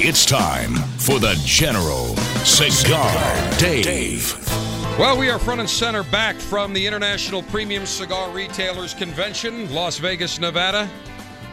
It's 0.00 0.24
time 0.24 0.74
for 0.96 1.18
the 1.18 1.34
General 1.44 2.14
Cigar 2.44 3.58
Dave. 3.58 4.32
Well, 4.96 5.18
we 5.18 5.28
are 5.28 5.40
front 5.40 5.58
and 5.58 5.68
center 5.68 6.04
back 6.04 6.36
from 6.36 6.72
the 6.72 6.86
International 6.86 7.42
Premium 7.42 7.84
Cigar 7.84 8.30
Retailers 8.30 8.94
Convention, 8.94 9.74
Las 9.74 9.98
Vegas, 9.98 10.38
Nevada. 10.38 10.88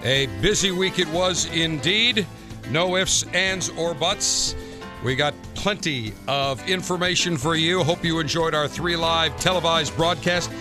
A 0.03 0.27
busy 0.43 0.69
week 0.69 0.99
it 0.99 1.07
was 1.07 1.47
indeed. 1.47 2.27
No 2.69 2.97
ifs, 2.97 3.23
ands, 3.33 3.69
or 3.69 3.95
buts. 3.95 4.55
We 5.03 5.15
got 5.15 5.33
plenty 5.55 6.13
of 6.27 6.69
information 6.69 7.37
for 7.37 7.55
you. 7.55 7.83
Hope 7.83 8.05
you 8.05 8.19
enjoyed 8.19 8.53
our 8.53 8.67
three 8.67 8.95
live 8.95 9.35
televised 9.39 9.95
broadcast. 9.97 10.51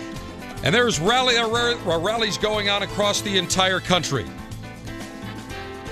And 0.63 0.73
there's 0.73 0.99
rally, 0.99 1.35
rallies 1.35 2.39
going 2.39 2.67
on 2.67 2.81
across 2.81 3.21
the 3.21 3.37
entire 3.37 3.79
country. 3.79 4.25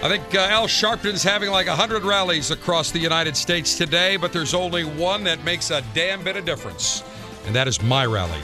I 0.04 0.09
think 0.09 0.36
uh, 0.36 0.40
Al 0.40 0.68
Sharpton's 0.68 1.23
having 1.23 1.50
like 1.50 1.68
100 1.68 2.04
rallies 2.04 2.52
across 2.52 2.92
the 2.92 3.00
United 3.00 3.38
States 3.38 3.78
today, 3.78 4.18
but 4.18 4.34
there's 4.34 4.54
only 4.54 4.84
one 4.84 5.23
that 5.23 5.42
makes 5.46 5.72
a 5.72 5.82
damn 5.94 6.22
bit 6.22 6.36
of 6.36 6.44
difference, 6.44 7.06
and 7.46 7.56
that 7.56 7.70
is 7.70 7.82
my 7.82 8.06
rally. 8.06 8.42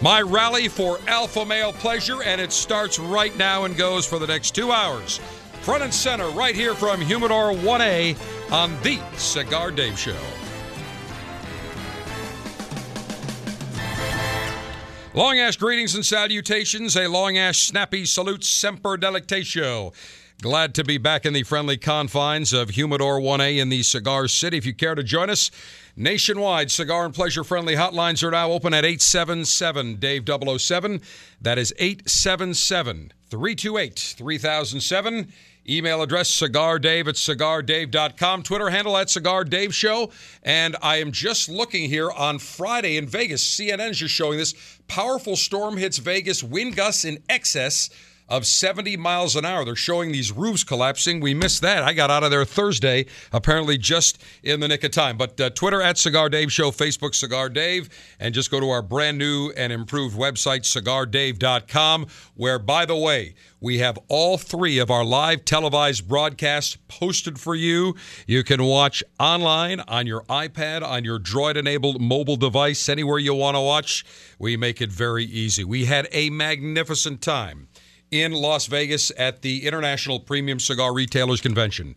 My 0.00 0.20
rally 0.20 0.66
for 0.66 0.98
alpha 1.06 1.46
male 1.46 1.72
pleasure, 1.72 2.24
and 2.24 2.40
it 2.40 2.50
starts 2.50 2.98
right 2.98 3.36
now 3.38 3.66
and 3.66 3.76
goes 3.76 4.04
for 4.04 4.18
the 4.18 4.26
next 4.26 4.56
two 4.56 4.72
hours. 4.72 5.20
Front 5.60 5.84
and 5.84 5.94
center, 5.94 6.28
right 6.30 6.56
here 6.56 6.74
from 6.74 7.00
Humidor 7.00 7.52
1A 7.52 8.50
on 8.50 8.76
The 8.82 8.98
Cigar 9.16 9.70
Dave 9.70 9.96
Show. 9.96 10.16
Long 15.14 15.38
Ash 15.38 15.56
greetings 15.56 15.94
and 15.94 16.04
salutations. 16.04 16.96
A 16.96 17.06
Long 17.06 17.38
Ash 17.38 17.60
snappy 17.60 18.04
salute 18.06 18.42
semper 18.42 18.96
delectatio. 18.96 19.92
Glad 20.40 20.74
to 20.76 20.84
be 20.84 20.96
back 20.96 21.26
in 21.26 21.34
the 21.34 21.42
friendly 21.42 21.76
confines 21.76 22.54
of 22.54 22.70
Humidor 22.70 23.20
1A 23.20 23.58
in 23.58 23.68
the 23.68 23.82
Cigar 23.82 24.26
City. 24.26 24.56
If 24.56 24.64
you 24.64 24.72
care 24.72 24.94
to 24.94 25.02
join 25.02 25.28
us, 25.28 25.50
nationwide 25.96 26.70
cigar 26.70 27.04
and 27.04 27.14
pleasure 27.14 27.44
friendly 27.44 27.74
hotlines 27.74 28.22
are 28.22 28.30
now 28.30 28.50
open 28.50 28.72
at 28.72 28.86
877 28.86 29.96
Dave 29.96 30.24
007. 30.26 31.02
That 31.42 31.58
is 31.58 31.74
877 31.78 33.12
328 33.28 33.98
3007. 33.98 35.32
Email 35.68 36.00
address 36.00 36.30
cigardave 36.30 37.06
at 37.06 37.16
cigardave.com. 37.16 38.42
Twitter 38.42 38.70
handle 38.70 38.96
at 38.96 39.10
Cigar 39.10 39.44
Dave 39.44 39.74
Show. 39.74 40.10
And 40.42 40.74
I 40.80 40.96
am 40.96 41.12
just 41.12 41.50
looking 41.50 41.86
here 41.90 42.10
on 42.10 42.38
Friday 42.38 42.96
in 42.96 43.06
Vegas. 43.06 43.44
CNN's 43.44 43.98
just 43.98 44.14
showing 44.14 44.38
this. 44.38 44.54
Powerful 44.88 45.36
storm 45.36 45.76
hits 45.76 45.98
Vegas, 45.98 46.42
wind 46.42 46.76
gusts 46.76 47.04
in 47.04 47.22
excess 47.28 47.90
of 48.30 48.46
70 48.46 48.96
miles 48.96 49.34
an 49.34 49.44
hour. 49.44 49.64
They're 49.64 49.76
showing 49.76 50.12
these 50.12 50.30
roofs 50.30 50.62
collapsing. 50.64 51.20
We 51.20 51.34
missed 51.34 51.60
that. 51.62 51.82
I 51.82 51.92
got 51.92 52.10
out 52.10 52.22
of 52.22 52.30
there 52.30 52.44
Thursday, 52.44 53.06
apparently 53.32 53.76
just 53.76 54.22
in 54.42 54.60
the 54.60 54.68
nick 54.68 54.84
of 54.84 54.92
time. 54.92 55.18
But 55.18 55.38
uh, 55.40 55.50
Twitter 55.50 55.82
at 55.82 55.98
Cigar 55.98 56.28
Dave 56.28 56.52
Show, 56.52 56.70
Facebook 56.70 57.14
Cigar 57.14 57.48
Dave, 57.48 57.90
and 58.20 58.32
just 58.32 58.50
go 58.50 58.60
to 58.60 58.70
our 58.70 58.82
brand 58.82 59.18
new 59.18 59.52
and 59.56 59.72
improved 59.72 60.16
website, 60.16 60.62
cigardave.com, 60.62 62.06
where, 62.34 62.58
by 62.60 62.86
the 62.86 62.96
way, 62.96 63.34
we 63.60 63.78
have 63.78 63.98
all 64.08 64.38
three 64.38 64.78
of 64.78 64.90
our 64.90 65.04
live 65.04 65.44
televised 65.44 66.08
broadcasts 66.08 66.78
posted 66.88 67.38
for 67.38 67.54
you. 67.54 67.94
You 68.26 68.44
can 68.44 68.62
watch 68.62 69.02
online 69.18 69.80
on 69.80 70.06
your 70.06 70.22
iPad, 70.22 70.82
on 70.82 71.04
your 71.04 71.18
Droid 71.18 71.56
enabled 71.56 72.00
mobile 72.00 72.36
device, 72.36 72.88
anywhere 72.88 73.18
you 73.18 73.34
want 73.34 73.56
to 73.56 73.60
watch. 73.60 74.04
We 74.38 74.56
make 74.56 74.80
it 74.80 74.90
very 74.90 75.24
easy. 75.24 75.64
We 75.64 75.86
had 75.86 76.08
a 76.12 76.30
magnificent 76.30 77.20
time 77.20 77.68
in 78.10 78.32
Las 78.32 78.66
Vegas 78.66 79.12
at 79.16 79.42
the 79.42 79.66
International 79.66 80.18
Premium 80.18 80.58
Cigar 80.58 80.92
Retailers 80.92 81.40
Convention. 81.40 81.96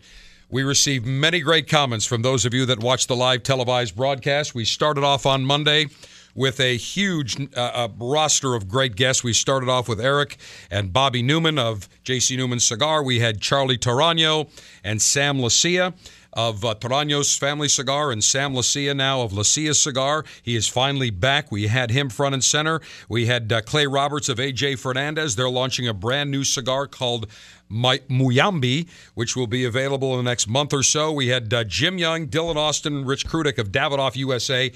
We 0.50 0.63
received 0.63 1.06
many 1.06 1.40
great 1.40 1.68
comments 1.68 2.06
from 2.06 2.22
those 2.22 2.46
of 2.46 2.53
you 2.53 2.66
that 2.68 2.79
watched 2.79 3.07
the 3.07 3.16
live 3.16 3.41
televised 3.44 3.96
broadcast. 3.96 4.53
We 4.53 4.66
started 4.66 5.03
off 5.03 5.25
on 5.25 5.46
Monday 5.46 5.88
with 6.35 6.59
a 6.59 6.78
huge 6.78 7.40
uh, 7.56 7.59
uh 7.59 7.88
roster 7.97 8.56
of 8.56 8.68
great 8.68 8.96
guests. 8.96 9.24
We 9.24 9.34
started 9.34 9.69
off 9.69 9.88
with 9.88 10.00
Eric 10.00 10.38
and 10.69 10.94
Bobby 10.94 11.24
Newman 11.24 11.57
of 11.57 11.90
JC 12.03 12.38
Newman 12.38 12.59
Cigar. 12.59 13.03
We 13.03 13.19
had 13.19 13.41
Charlie 13.41 13.78
Torano 13.78 14.50
and 14.84 15.01
Sam 15.01 15.38
Leccia 15.40 15.94
of 16.34 16.66
uh, 16.66 16.76
Torano's 16.76 17.36
Family 17.36 17.68
Cigar 17.68 18.12
and 18.12 18.24
Sam 18.24 18.54
Leccia 18.54 18.96
now 18.96 19.22
of 19.22 19.32
Leccia 19.32 19.76
Cigar. 19.76 20.26
He 20.42 20.56
is 20.56 20.68
finally 20.68 21.10
back. 21.10 21.52
We 21.52 21.68
had 21.68 21.92
him 21.92 22.10
front 22.10 22.34
and 22.34 22.44
center. 22.44 22.82
We 23.08 23.28
had 23.28 23.52
uh, 23.52 23.62
Clay 23.62 23.88
Roberts 23.88 24.30
of 24.30 24.38
AJ 24.38 24.80
Fernandez. 24.80 25.36
They're 25.36 25.50
launching 25.50 25.88
a 25.88 25.94
brand 25.94 26.32
new 26.32 26.44
cigar 26.44 26.88
called 26.88 27.28
Muyambi, 27.72 28.88
which 29.14 29.36
will 29.36 29.48
be 29.48 29.66
available 29.66 30.12
in 30.18 30.24
the 30.24 30.30
next 30.30 30.48
month 30.48 30.74
or 30.74 30.84
so. 30.84 31.12
We 31.12 31.28
had 31.28 31.54
uh, 31.54 31.64
Jim 31.64 31.98
Young, 31.98 32.28
Dylan 32.28 32.56
Austin, 32.56 33.06
Rich 33.06 33.28
Krudik 33.28 33.58
of 33.58 33.72
Davidoff 33.72 34.16
USA. 34.16 34.72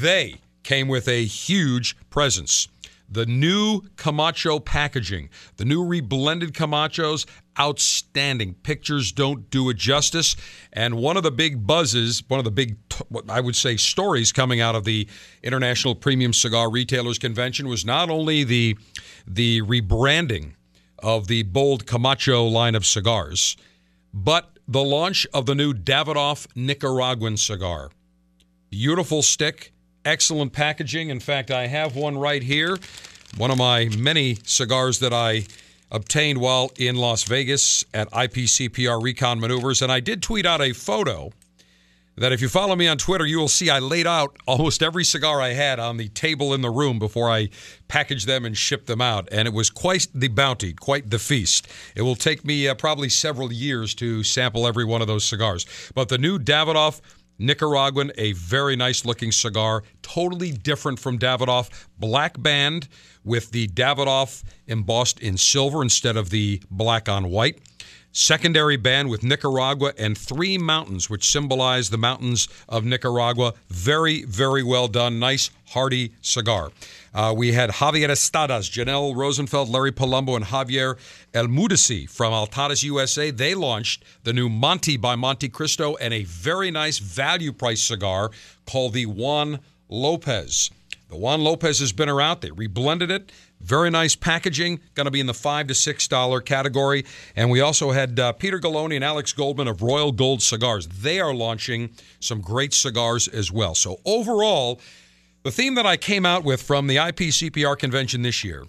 They 0.00 0.40
came 0.62 0.88
with 0.88 1.08
a 1.08 1.24
huge 1.24 1.96
presence 2.10 2.68
the 3.12 3.26
new 3.26 3.82
Camacho 3.96 4.58
packaging, 4.58 5.28
the 5.56 5.64
new 5.64 5.84
reblended 5.84 6.52
Camachos, 6.52 7.26
outstanding. 7.58 8.54
Pictures 8.54 9.12
don't 9.12 9.50
do 9.50 9.68
it 9.68 9.76
justice. 9.76 10.34
And 10.72 10.96
one 10.96 11.16
of 11.16 11.22
the 11.22 11.30
big 11.30 11.66
buzzes, 11.66 12.22
one 12.28 12.38
of 12.38 12.44
the 12.44 12.50
big, 12.50 12.76
I 13.28 13.40
would 13.40 13.56
say, 13.56 13.76
stories 13.76 14.32
coming 14.32 14.60
out 14.60 14.74
of 14.74 14.84
the 14.84 15.06
International 15.42 15.94
Premium 15.94 16.32
Cigar 16.32 16.70
Retailers 16.70 17.18
Convention 17.18 17.68
was 17.68 17.84
not 17.84 18.10
only 18.10 18.44
the 18.44 18.76
the 19.26 19.62
rebranding 19.62 20.54
of 20.98 21.26
the 21.26 21.42
bold 21.42 21.86
Camacho 21.86 22.44
line 22.44 22.74
of 22.74 22.86
cigars, 22.86 23.56
but 24.14 24.58
the 24.66 24.82
launch 24.82 25.26
of 25.34 25.46
the 25.46 25.54
new 25.54 25.74
Davidoff 25.74 26.46
Nicaraguan 26.54 27.36
cigar. 27.36 27.90
Beautiful 28.70 29.22
stick 29.22 29.72
excellent 30.04 30.52
packaging. 30.52 31.10
In 31.10 31.20
fact, 31.20 31.50
I 31.50 31.66
have 31.66 31.96
one 31.96 32.18
right 32.18 32.42
here, 32.42 32.78
one 33.36 33.50
of 33.50 33.58
my 33.58 33.88
many 33.96 34.38
cigars 34.44 34.98
that 35.00 35.12
I 35.12 35.46
obtained 35.90 36.40
while 36.40 36.72
in 36.78 36.96
Las 36.96 37.24
Vegas 37.24 37.84
at 37.92 38.10
IPCPR 38.10 39.02
Recon 39.02 39.40
Maneuvers. 39.40 39.82
And 39.82 39.92
I 39.92 40.00
did 40.00 40.22
tweet 40.22 40.46
out 40.46 40.60
a 40.60 40.72
photo 40.72 41.32
that 42.16 42.32
if 42.32 42.42
you 42.42 42.48
follow 42.48 42.76
me 42.76 42.88
on 42.88 42.98
Twitter, 42.98 43.24
you 43.24 43.38
will 43.38 43.48
see 43.48 43.70
I 43.70 43.78
laid 43.78 44.06
out 44.06 44.36
almost 44.46 44.82
every 44.82 45.04
cigar 45.04 45.40
I 45.40 45.50
had 45.50 45.78
on 45.78 45.96
the 45.96 46.08
table 46.08 46.52
in 46.52 46.60
the 46.60 46.70
room 46.70 46.98
before 46.98 47.30
I 47.30 47.48
packaged 47.88 48.26
them 48.26 48.44
and 48.44 48.56
shipped 48.56 48.86
them 48.86 49.00
out. 49.00 49.28
And 49.32 49.48
it 49.48 49.54
was 49.54 49.70
quite 49.70 50.08
the 50.14 50.28
bounty, 50.28 50.72
quite 50.74 51.10
the 51.10 51.18
feast. 51.18 51.68
It 51.96 52.02
will 52.02 52.16
take 52.16 52.44
me 52.44 52.68
uh, 52.68 52.74
probably 52.74 53.08
several 53.08 53.52
years 53.52 53.94
to 53.96 54.22
sample 54.22 54.66
every 54.66 54.84
one 54.84 55.00
of 55.00 55.06
those 55.06 55.24
cigars. 55.24 55.64
But 55.94 56.08
the 56.08 56.18
new 56.18 56.38
Davidoff 56.38 57.00
Nicaraguan, 57.38 58.12
a 58.16 58.32
very 58.32 58.76
nice 58.76 59.04
looking 59.04 59.32
cigar, 59.32 59.82
totally 60.02 60.52
different 60.52 60.98
from 60.98 61.18
Davidoff. 61.18 61.68
Black 61.98 62.40
band 62.40 62.88
with 63.24 63.50
the 63.50 63.66
Davidoff 63.68 64.42
embossed 64.66 65.18
in 65.20 65.36
silver 65.36 65.82
instead 65.82 66.16
of 66.16 66.30
the 66.30 66.62
black 66.70 67.08
on 67.08 67.30
white. 67.30 67.58
secondary 68.12 68.76
band 68.76 69.08
with 69.08 69.22
Nicaragua 69.22 69.92
and 69.98 70.16
three 70.16 70.58
mountains, 70.58 71.08
which 71.10 71.26
symbolize 71.28 71.90
the 71.90 71.98
mountains 71.98 72.46
of 72.68 72.84
Nicaragua. 72.84 73.54
Very, 73.68 74.24
very 74.24 74.62
well 74.62 74.86
done. 74.88 75.18
Nice, 75.18 75.50
hearty 75.68 76.14
cigar. 76.20 76.70
Uh, 77.14 77.34
we 77.36 77.52
had 77.52 77.70
Javier 77.70 78.08
Estades, 78.08 78.70
Janelle 78.70 79.14
Rosenfeld, 79.14 79.68
Larry 79.68 79.92
Palumbo, 79.92 80.34
and 80.34 80.46
Javier 80.46 80.96
El 81.34 81.46
Mudisi 81.46 82.08
from 82.08 82.32
Altadis 82.32 82.82
USA. 82.84 83.30
They 83.30 83.54
launched 83.54 84.04
the 84.24 84.32
new 84.32 84.48
Monty 84.48 84.96
by 84.96 85.14
Monte 85.14 85.48
Cristo 85.50 85.96
and 85.96 86.14
a 86.14 86.24
very 86.24 86.70
nice 86.70 86.98
value 86.98 87.52
price 87.52 87.82
cigar 87.82 88.30
called 88.66 88.94
the 88.94 89.06
Juan 89.06 89.60
Lopez. 89.90 90.70
The 91.10 91.18
Juan 91.18 91.42
Lopez 91.42 91.80
has 91.80 91.92
been 91.92 92.08
around. 92.08 92.40
They 92.40 92.48
reblended 92.48 93.10
it. 93.10 93.30
Very 93.60 93.90
nice 93.90 94.16
packaging, 94.16 94.80
going 94.94 95.04
to 95.04 95.10
be 95.10 95.20
in 95.20 95.26
the 95.26 95.34
five 95.34 95.66
to 95.66 95.74
six 95.74 96.08
dollar 96.08 96.40
category. 96.40 97.04
And 97.36 97.50
we 97.50 97.60
also 97.60 97.90
had 97.90 98.18
uh, 98.18 98.32
Peter 98.32 98.58
Galloni 98.58 98.96
and 98.96 99.04
Alex 99.04 99.34
Goldman 99.34 99.68
of 99.68 99.82
Royal 99.82 100.10
Gold 100.12 100.42
Cigars. 100.42 100.88
They 100.88 101.20
are 101.20 101.34
launching 101.34 101.90
some 102.18 102.40
great 102.40 102.72
cigars 102.72 103.28
as 103.28 103.52
well. 103.52 103.74
So 103.74 104.00
overall, 104.06 104.80
the 105.42 105.50
theme 105.50 105.74
that 105.74 105.86
I 105.86 105.96
came 105.96 106.24
out 106.24 106.44
with 106.44 106.62
from 106.62 106.86
the 106.86 106.96
IPCPR 106.96 107.76
convention 107.76 108.22
this 108.22 108.44
year. 108.44 108.64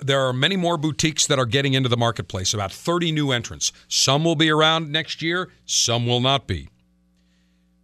There 0.00 0.20
are 0.20 0.32
many 0.32 0.56
more 0.56 0.76
boutiques 0.76 1.26
that 1.26 1.38
are 1.38 1.46
getting 1.46 1.74
into 1.74 1.88
the 1.88 1.96
marketplace, 1.96 2.54
about 2.54 2.72
30 2.72 3.10
new 3.10 3.32
entrants. 3.32 3.72
Some 3.88 4.24
will 4.24 4.36
be 4.36 4.48
around 4.48 4.92
next 4.92 5.20
year, 5.20 5.50
some 5.66 6.06
will 6.06 6.20
not 6.20 6.46
be. 6.46 6.68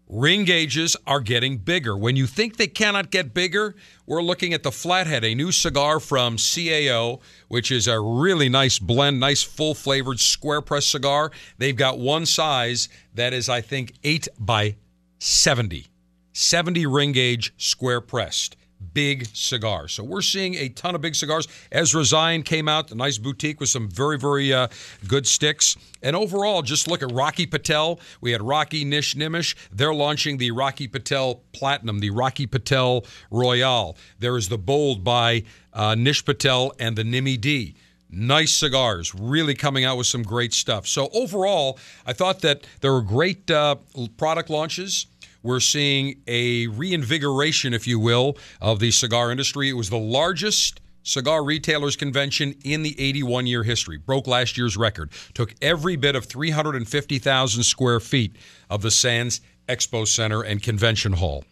Ring 0.08 0.44
gauges 0.44 0.96
are 1.04 1.18
getting 1.18 1.58
bigger. 1.58 1.96
When 1.96 2.14
you 2.14 2.28
think 2.28 2.56
they 2.56 2.68
cannot 2.68 3.10
get 3.10 3.34
bigger, 3.34 3.74
we're 4.06 4.22
looking 4.22 4.54
at 4.54 4.62
the 4.62 4.70
Flathead, 4.70 5.24
a 5.24 5.34
new 5.34 5.50
cigar 5.50 5.98
from 5.98 6.36
CAO, 6.36 7.20
which 7.48 7.72
is 7.72 7.88
a 7.88 7.98
really 7.98 8.48
nice 8.48 8.78
blend, 8.78 9.18
nice 9.18 9.42
full 9.42 9.74
flavored 9.74 10.20
square 10.20 10.60
press 10.60 10.86
cigar. 10.86 11.32
They've 11.58 11.74
got 11.74 11.98
one 11.98 12.24
size 12.24 12.88
that 13.14 13.32
is, 13.32 13.48
I 13.48 13.60
think, 13.60 13.94
8 14.04 14.28
by 14.38 14.76
70. 15.18 15.88
70 16.36 16.84
ring 16.84 17.12
gauge 17.12 17.54
square 17.56 18.02
pressed 18.02 18.56
big 18.92 19.26
cigar. 19.34 19.88
So 19.88 20.04
we're 20.04 20.20
seeing 20.20 20.54
a 20.54 20.68
ton 20.68 20.94
of 20.94 21.00
big 21.00 21.14
cigars. 21.14 21.48
Ezra 21.72 22.04
Zion 22.04 22.42
came 22.42 22.68
out, 22.68 22.90
a 22.90 22.94
nice 22.94 23.16
boutique 23.16 23.58
with 23.58 23.70
some 23.70 23.88
very, 23.88 24.18
very 24.18 24.52
uh, 24.52 24.68
good 25.08 25.26
sticks. 25.26 25.76
And 26.02 26.14
overall, 26.14 26.60
just 26.60 26.86
look 26.86 27.02
at 27.02 27.10
Rocky 27.10 27.46
Patel. 27.46 28.00
We 28.20 28.32
had 28.32 28.42
Rocky 28.42 28.84
Nish 28.84 29.14
Nimish. 29.14 29.54
They're 29.72 29.94
launching 29.94 30.36
the 30.36 30.50
Rocky 30.50 30.88
Patel 30.88 31.42
Platinum, 31.52 32.00
the 32.00 32.10
Rocky 32.10 32.46
Patel 32.46 33.06
Royale. 33.30 33.96
There 34.18 34.36
is 34.36 34.50
the 34.50 34.58
Bold 34.58 35.02
by 35.02 35.44
uh, 35.72 35.94
Nish 35.94 36.22
Patel 36.22 36.72
and 36.78 36.96
the 36.96 37.02
Nimi 37.02 37.40
D 37.40 37.76
nice 38.08 38.52
cigars, 38.52 39.14
really 39.14 39.54
coming 39.54 39.84
out 39.84 39.98
with 39.98 40.06
some 40.06 40.22
great 40.22 40.54
stuff. 40.54 40.86
So 40.86 41.08
overall, 41.12 41.78
I 42.06 42.12
thought 42.12 42.40
that 42.42 42.66
there 42.80 42.92
were 42.92 43.02
great 43.02 43.50
uh, 43.50 43.76
product 44.16 44.48
launches. 44.48 45.06
We're 45.42 45.60
seeing 45.60 46.22
a 46.26 46.66
reinvigoration, 46.68 47.74
if 47.74 47.86
you 47.86 47.98
will, 47.98 48.36
of 48.60 48.80
the 48.80 48.90
cigar 48.90 49.30
industry. 49.30 49.68
It 49.68 49.74
was 49.74 49.90
the 49.90 49.98
largest 49.98 50.80
cigar 51.02 51.44
retailers 51.44 51.96
convention 51.96 52.54
in 52.64 52.82
the 52.82 53.00
81 53.00 53.46
year 53.46 53.62
history. 53.62 53.96
Broke 53.96 54.26
last 54.26 54.58
year's 54.58 54.76
record. 54.76 55.10
Took 55.34 55.54
every 55.62 55.96
bit 55.96 56.16
of 56.16 56.26
350,000 56.26 57.62
square 57.62 58.00
feet 58.00 58.36
of 58.68 58.82
the 58.82 58.90
Sands 58.90 59.40
Expo 59.68 60.06
Center 60.06 60.42
and 60.42 60.62
Convention 60.62 61.14
Hall. 61.14 61.44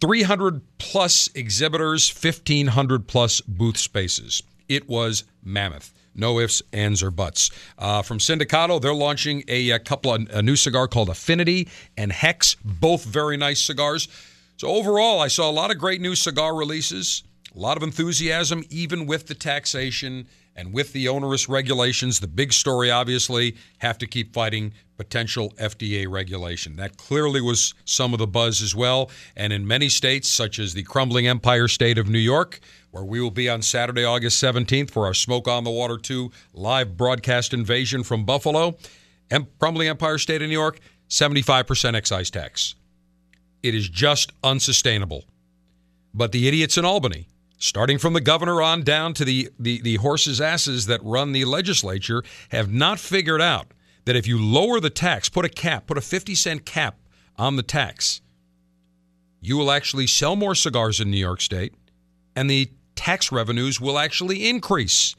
300 0.00 0.62
plus 0.78 1.28
exhibitors, 1.34 2.10
1,500 2.10 3.06
plus 3.06 3.40
booth 3.42 3.76
spaces. 3.76 4.42
It 4.68 4.88
was 4.88 5.24
mammoth. 5.44 5.92
No 6.14 6.40
ifs, 6.40 6.62
ands, 6.72 7.02
or 7.02 7.10
buts. 7.10 7.50
Uh, 7.78 8.02
from 8.02 8.18
Sindicato, 8.18 8.80
they're 8.80 8.94
launching 8.94 9.44
a, 9.48 9.70
a 9.70 9.78
couple 9.78 10.14
of 10.14 10.28
a 10.30 10.42
new 10.42 10.56
cigar 10.56 10.88
called 10.88 11.08
Affinity 11.08 11.68
and 11.96 12.12
Hex, 12.12 12.56
both 12.64 13.04
very 13.04 13.36
nice 13.36 13.60
cigars. 13.60 14.08
So 14.56 14.68
overall, 14.68 15.20
I 15.20 15.28
saw 15.28 15.48
a 15.48 15.52
lot 15.52 15.70
of 15.70 15.78
great 15.78 16.00
new 16.00 16.14
cigar 16.14 16.54
releases, 16.54 17.22
a 17.54 17.58
lot 17.58 17.76
of 17.76 17.82
enthusiasm, 17.82 18.64
even 18.70 19.06
with 19.06 19.26
the 19.26 19.34
taxation 19.34 20.26
and 20.56 20.72
with 20.72 20.92
the 20.92 21.08
onerous 21.08 21.48
regulations. 21.48 22.20
The 22.20 22.28
big 22.28 22.52
story, 22.52 22.90
obviously, 22.90 23.56
have 23.78 23.96
to 23.98 24.06
keep 24.06 24.34
fighting 24.34 24.72
potential 24.98 25.50
FDA 25.52 26.06
regulation. 26.06 26.76
That 26.76 26.98
clearly 26.98 27.40
was 27.40 27.72
some 27.86 28.12
of 28.12 28.18
the 28.18 28.26
buzz 28.26 28.60
as 28.60 28.74
well. 28.74 29.10
And 29.34 29.52
in 29.52 29.66
many 29.66 29.88
states, 29.88 30.28
such 30.28 30.58
as 30.58 30.74
the 30.74 30.82
crumbling 30.82 31.26
empire 31.26 31.68
state 31.68 31.96
of 31.96 32.10
New 32.10 32.18
York, 32.18 32.60
where 32.90 33.04
we 33.04 33.20
will 33.20 33.30
be 33.30 33.48
on 33.48 33.62
Saturday, 33.62 34.04
August 34.04 34.42
17th 34.42 34.90
for 34.90 35.06
our 35.06 35.14
Smoke 35.14 35.48
on 35.48 35.64
the 35.64 35.70
Water 35.70 35.96
2 35.96 36.30
live 36.52 36.96
broadcast 36.96 37.54
invasion 37.54 38.02
from 38.02 38.24
Buffalo. 38.24 38.76
Em- 39.30 39.46
Crumbling 39.58 39.88
Empire 39.88 40.18
State 40.18 40.42
of 40.42 40.48
New 40.48 40.54
York, 40.54 40.80
75% 41.08 41.94
excise 41.94 42.30
tax. 42.30 42.74
It 43.62 43.74
is 43.74 43.88
just 43.88 44.32
unsustainable. 44.42 45.24
But 46.12 46.32
the 46.32 46.48
idiots 46.48 46.76
in 46.76 46.84
Albany, 46.84 47.28
starting 47.58 47.98
from 47.98 48.14
the 48.14 48.20
governor 48.20 48.60
on 48.60 48.82
down 48.82 49.14
to 49.14 49.24
the, 49.24 49.50
the, 49.58 49.80
the 49.82 49.96
horses' 49.96 50.40
asses 50.40 50.86
that 50.86 51.00
run 51.04 51.32
the 51.32 51.44
legislature, 51.44 52.24
have 52.50 52.72
not 52.72 52.98
figured 52.98 53.40
out 53.40 53.68
that 54.06 54.16
if 54.16 54.26
you 54.26 54.42
lower 54.42 54.80
the 54.80 54.90
tax, 54.90 55.28
put 55.28 55.44
a 55.44 55.48
cap, 55.48 55.86
put 55.86 55.98
a 55.98 56.00
50 56.00 56.34
cent 56.34 56.64
cap 56.64 56.98
on 57.36 57.56
the 57.56 57.62
tax, 57.62 58.20
you 59.40 59.56
will 59.56 59.70
actually 59.70 60.06
sell 60.06 60.36
more 60.36 60.54
cigars 60.54 61.00
in 61.00 61.10
New 61.10 61.16
York 61.16 61.40
State 61.40 61.74
and 62.34 62.50
the 62.50 62.70
tax 63.00 63.32
revenues 63.32 63.80
will 63.80 63.98
actually 63.98 64.46
increase. 64.46 65.16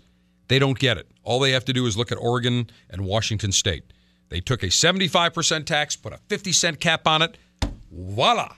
They 0.50 0.60
don't 0.60 0.78
get 0.78 1.00
it. 1.00 1.08
All 1.24 1.40
they 1.40 1.50
have 1.54 1.66
to 1.66 1.74
do 1.74 1.88
is 1.88 1.98
look 1.98 2.12
at 2.12 2.18
Oregon 2.20 2.70
and 2.92 3.04
Washington 3.04 3.52
State. 3.52 3.86
They 4.30 4.40
took 4.40 4.62
a 4.62 4.68
75% 4.68 5.66
tax, 5.66 5.96
put 5.96 6.14
a 6.14 6.20
50 6.30 6.52
cent 6.52 6.80
cap 6.80 7.08
on 7.08 7.24
it. 7.24 7.40
Voila! 7.92 8.54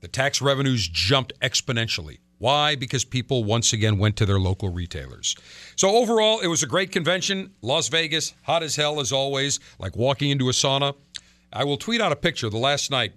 The 0.00 0.08
tax 0.08 0.42
revenues 0.42 0.88
jumped 0.88 1.32
exponentially. 1.38 2.18
Why? 2.38 2.74
Because 2.74 3.04
people 3.04 3.44
once 3.44 3.72
again 3.72 3.98
went 3.98 4.16
to 4.16 4.26
their 4.26 4.40
local 4.40 4.68
retailers. 4.68 5.36
So, 5.76 5.90
overall, 5.90 6.40
it 6.40 6.48
was 6.48 6.64
a 6.64 6.66
great 6.66 6.90
convention. 6.90 7.52
Las 7.62 7.86
Vegas, 7.86 8.34
hot 8.42 8.64
as 8.64 8.74
hell 8.74 8.98
as 8.98 9.12
always, 9.12 9.60
like 9.78 9.94
walking 9.94 10.30
into 10.30 10.48
a 10.48 10.52
sauna. 10.52 10.96
I 11.52 11.62
will 11.62 11.76
tweet 11.76 12.00
out 12.00 12.10
a 12.10 12.16
picture 12.16 12.50
the 12.50 12.58
last 12.58 12.90
night. 12.90 13.12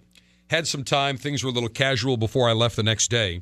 Had 0.52 0.68
some 0.68 0.84
time, 0.84 1.18
things 1.18 1.44
were 1.44 1.50
a 1.50 1.54
little 1.54 1.70
casual 1.70 2.18
before 2.18 2.48
I 2.48 2.54
left 2.54 2.76
the 2.76 2.84
next 2.84 3.10
day. 3.10 3.42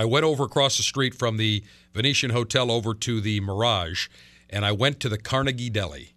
I 0.00 0.06
went 0.06 0.24
over 0.24 0.44
across 0.44 0.78
the 0.78 0.82
street 0.82 1.14
from 1.14 1.36
the 1.36 1.62
Venetian 1.92 2.30
Hotel 2.30 2.70
over 2.70 2.94
to 2.94 3.20
the 3.20 3.38
Mirage, 3.40 4.08
and 4.48 4.64
I 4.64 4.72
went 4.72 4.98
to 5.00 5.10
the 5.10 5.18
Carnegie 5.18 5.68
Deli. 5.68 6.14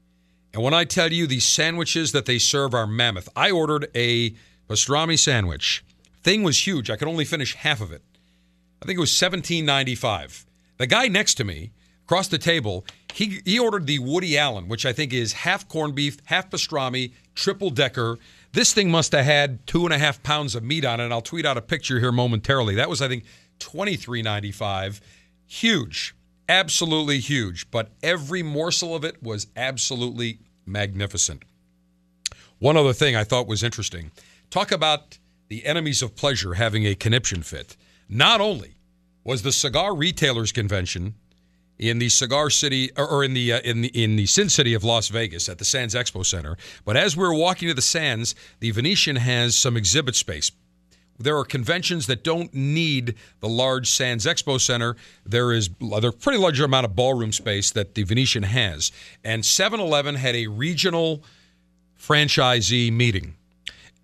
And 0.53 0.63
when 0.63 0.73
I 0.73 0.85
tell 0.85 1.11
you 1.11 1.27
the 1.27 1.41
sandwiches 1.41 2.13
that 2.13 2.25
they 2.25 2.39
serve 2.39 2.73
are 2.73 2.87
mammoth, 2.87 3.27
I 3.35 3.51
ordered 3.51 3.89
a 3.93 4.35
pastrami 4.69 5.19
sandwich. 5.19 5.83
Thing 6.21 6.43
was 6.43 6.65
huge. 6.65 6.89
I 6.89 6.95
could 6.95 7.09
only 7.09 7.25
finish 7.25 7.55
half 7.55 7.81
of 7.81 7.91
it. 7.91 8.01
I 8.81 8.85
think 8.85 8.95
it 8.95 9.01
was 9.01 9.11
$17.95. 9.11 10.45
The 10.77 10.87
guy 10.87 11.09
next 11.09 11.33
to 11.35 11.43
me, 11.43 11.71
across 12.05 12.29
the 12.29 12.37
table, 12.37 12.85
he, 13.13 13.41
he 13.43 13.59
ordered 13.59 13.85
the 13.85 13.99
Woody 13.99 14.37
Allen, 14.37 14.69
which 14.69 14.85
I 14.85 14.93
think 14.93 15.11
is 15.11 15.33
half 15.33 15.67
corned 15.67 15.93
beef, 15.93 16.19
half 16.23 16.49
pastrami, 16.49 17.11
triple 17.35 17.69
decker. 17.69 18.17
This 18.53 18.71
thing 18.71 18.89
must 18.89 19.11
have 19.11 19.25
had 19.25 19.67
two 19.67 19.83
and 19.83 19.93
a 19.93 19.97
half 19.97 20.23
pounds 20.23 20.55
of 20.55 20.63
meat 20.63 20.85
on 20.85 21.01
it. 21.01 21.03
And 21.03 21.13
I'll 21.13 21.21
tweet 21.21 21.45
out 21.45 21.57
a 21.57 21.61
picture 21.61 21.99
here 21.99 22.13
momentarily. 22.13 22.75
That 22.75 22.89
was, 22.89 23.01
I 23.01 23.09
think, 23.09 23.25
$23.95. 23.59 24.99
Huge, 25.45 26.15
absolutely 26.49 27.19
huge, 27.19 27.69
but 27.71 27.89
every 28.01 28.43
morsel 28.43 28.95
of 28.95 29.03
it 29.03 29.21
was 29.21 29.47
absolutely 29.55 30.39
magnificent. 30.65 31.43
One 32.59 32.77
other 32.77 32.93
thing 32.93 33.15
I 33.15 33.23
thought 33.23 33.47
was 33.47 33.63
interesting 33.63 34.11
talk 34.49 34.71
about 34.71 35.17
the 35.49 35.65
enemies 35.65 36.01
of 36.01 36.15
pleasure 36.15 36.53
having 36.53 36.85
a 36.85 36.95
conniption 36.95 37.43
fit. 37.43 37.75
Not 38.07 38.39
only 38.39 38.75
was 39.23 39.41
the 39.41 39.51
Cigar 39.51 39.95
Retailers 39.95 40.51
Convention 40.51 41.15
in 41.79 41.99
the 41.99 42.09
Cigar 42.09 42.49
City 42.49 42.91
or 42.95 43.23
in 43.23 43.33
the 43.33 43.53
uh, 43.53 43.59
in 43.61 43.81
the 43.81 43.89
in 43.89 44.15
the 44.15 44.25
Sin 44.25 44.49
City 44.49 44.73
of 44.73 44.83
Las 44.83 45.09
Vegas 45.09 45.49
at 45.49 45.57
the 45.57 45.65
Sands 45.65 45.95
Expo 45.95 46.25
Center, 46.25 46.57
but 46.85 46.95
as 46.95 47.17
we 47.17 47.23
were 47.23 47.33
walking 47.33 47.67
to 47.67 47.73
the 47.73 47.81
Sands, 47.81 48.35
the 48.59 48.71
Venetian 48.71 49.15
has 49.15 49.57
some 49.57 49.75
exhibit 49.75 50.15
space 50.15 50.51
there 51.19 51.37
are 51.37 51.45
conventions 51.45 52.07
that 52.07 52.23
don't 52.23 52.53
need 52.53 53.15
the 53.39 53.47
large 53.47 53.89
Sands 53.89 54.25
Expo 54.25 54.59
Center. 54.59 54.95
There 55.25 55.51
is 55.51 55.69
a 55.81 56.11
pretty 56.11 56.39
large 56.39 56.59
amount 56.59 56.85
of 56.85 56.95
ballroom 56.95 57.31
space 57.31 57.71
that 57.71 57.95
the 57.95 58.03
Venetian 58.03 58.43
has. 58.43 58.91
And 59.23 59.45
7 59.45 59.79
Eleven 59.79 60.15
had 60.15 60.35
a 60.35 60.47
regional 60.47 61.23
franchisee 61.99 62.91
meeting. 62.91 63.35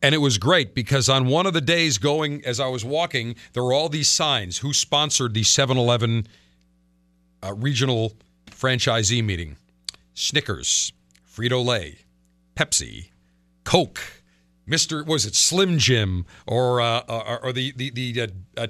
And 0.02 0.16
it 0.16 0.20
was 0.20 0.38
great 0.38 0.74
because 0.74 1.10
on 1.10 1.28
one 1.28 1.46
of 1.46 1.54
the 1.54 1.62
days 1.62 1.98
going, 1.98 2.44
as 2.46 2.60
I 2.60 2.68
was 2.68 2.86
walking, 2.86 3.36
there 3.54 3.64
were 3.64 3.74
all 3.74 3.90
these 3.90 4.08
signs 4.08 4.60
who 4.60 4.72
sponsored 4.72 5.34
the 5.34 5.44
7 5.44 5.78
Eleven 5.78 6.28
uh, 7.44 7.54
regional 7.54 8.14
franchisee 8.48 9.24
meeting 9.24 9.58
Snickers, 10.14 10.92
Frito 11.30 11.64
Lay, 11.64 12.00
Pepsi, 12.56 13.10
Coke. 13.64 14.19
Mr. 14.70 15.06
Was 15.06 15.26
it 15.26 15.36
Slim 15.36 15.78
Jim 15.78 16.26
or 16.46 16.80
uh, 16.80 17.02
or, 17.10 17.46
or, 17.46 17.54
the 17.54 17.72
the 17.76 17.90
the 17.90 18.22
uh, 18.22 18.28
uh 18.58 18.68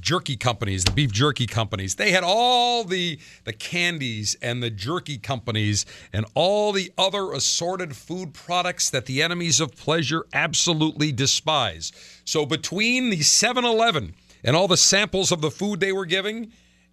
jerky 0.00 0.36
companies, 0.36 0.84
the 0.84 0.92
beef 0.92 1.12
jerky 1.12 1.46
companies. 1.46 1.96
They 1.96 2.10
had 2.10 2.24
all 2.24 2.84
the 2.84 3.18
the 3.44 3.52
candies 3.52 4.36
and 4.40 4.62
the 4.62 4.70
jerky 4.70 5.18
companies 5.18 5.84
and 6.12 6.24
all 6.34 6.72
the 6.72 6.92
other 6.96 7.32
assorted 7.32 7.96
food 7.96 8.32
products 8.32 8.90
that 8.90 9.06
the 9.06 9.22
enemies 9.22 9.60
of 9.60 9.76
pleasure 9.76 10.24
absolutely 10.32 11.12
despise. 11.12 11.92
So 12.24 12.46
between 12.46 13.10
the 13.10 13.18
7-Eleven 13.18 14.14
and 14.42 14.56
all 14.56 14.68
the 14.68 14.76
samples 14.76 15.32
of 15.32 15.40
the 15.40 15.50
food 15.50 15.80
they 15.80 15.92
were 15.92 16.06
giving 16.06 16.52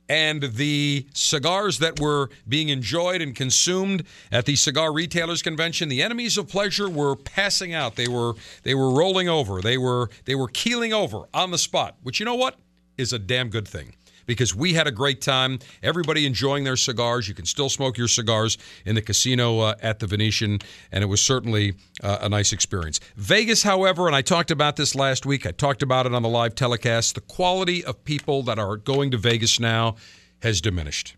and 0.10 0.44
the 0.44 1.08
cigars 1.14 1.80
that 1.80 2.00
were 2.00 2.30
being 2.48 2.70
enjoyed 2.70 3.22
and 3.22 3.36
consumed 3.36 4.04
at 4.32 4.46
the 4.46 4.56
cigar 4.56 4.92
retailers 4.94 5.42
convention 5.42 5.90
the 5.90 6.02
enemies 6.02 6.38
of 6.38 6.48
pleasure 6.48 6.90
were 6.90 7.16
passing 7.16 7.74
out. 7.74 7.96
They 7.96 8.08
were 8.08 8.34
they 8.64 8.76
were 8.76 8.92
rolling 8.92 9.30
over. 9.30 9.62
They 9.62 9.78
were 9.78 10.10
they 10.26 10.36
were 10.36 10.48
keeling 10.48 10.94
over 10.94 11.24
on 11.34 11.52
the 11.52 11.58
spot 11.58 11.96
which 12.04 12.20
you 12.20 12.26
know 12.26 12.36
what 12.36 12.56
is 12.98 13.14
a 13.14 13.20
damn 13.20 13.50
good 13.50 13.68
thing 13.68 13.94
because 14.28 14.54
we 14.54 14.74
had 14.74 14.86
a 14.86 14.92
great 14.92 15.22
time. 15.22 15.58
Everybody 15.82 16.28
enjoying 16.28 16.64
their 16.64 16.76
cigars. 16.76 17.28
You 17.28 17.34
can 17.34 17.46
still 17.46 17.70
smoke 17.70 17.98
your 17.98 18.08
cigars 18.08 18.60
in 18.86 18.94
the 18.94 19.02
casino 19.02 19.60
uh, 19.62 19.76
at 19.82 19.98
the 19.98 20.06
Venetian, 20.06 20.60
and 20.92 21.04
it 21.04 21.08
was 21.08 21.22
certainly 21.22 21.74
uh, 22.04 22.20
a 22.22 22.30
nice 22.30 22.54
experience. 22.54 23.00
Vegas, 23.16 23.64
however, 23.64 24.06
and 24.06 24.16
I 24.16 24.22
talked 24.22 24.52
about 24.52 24.76
this 24.76 24.94
last 24.94 25.26
week, 25.26 25.48
I 25.48 25.52
talked 25.52 25.82
about 25.82 26.06
it 26.06 26.14
on 26.14 26.22
the 26.22 26.30
live 26.30 26.54
telecast, 26.54 27.16
the 27.16 27.22
quality 27.22 27.84
of 27.84 28.04
people 28.04 28.44
that 28.44 28.60
are 28.60 28.78
going 28.78 29.10
to 29.12 29.18
Vegas 29.18 29.60
now 29.60 29.96
has 30.44 30.62
diminished. 30.62 31.16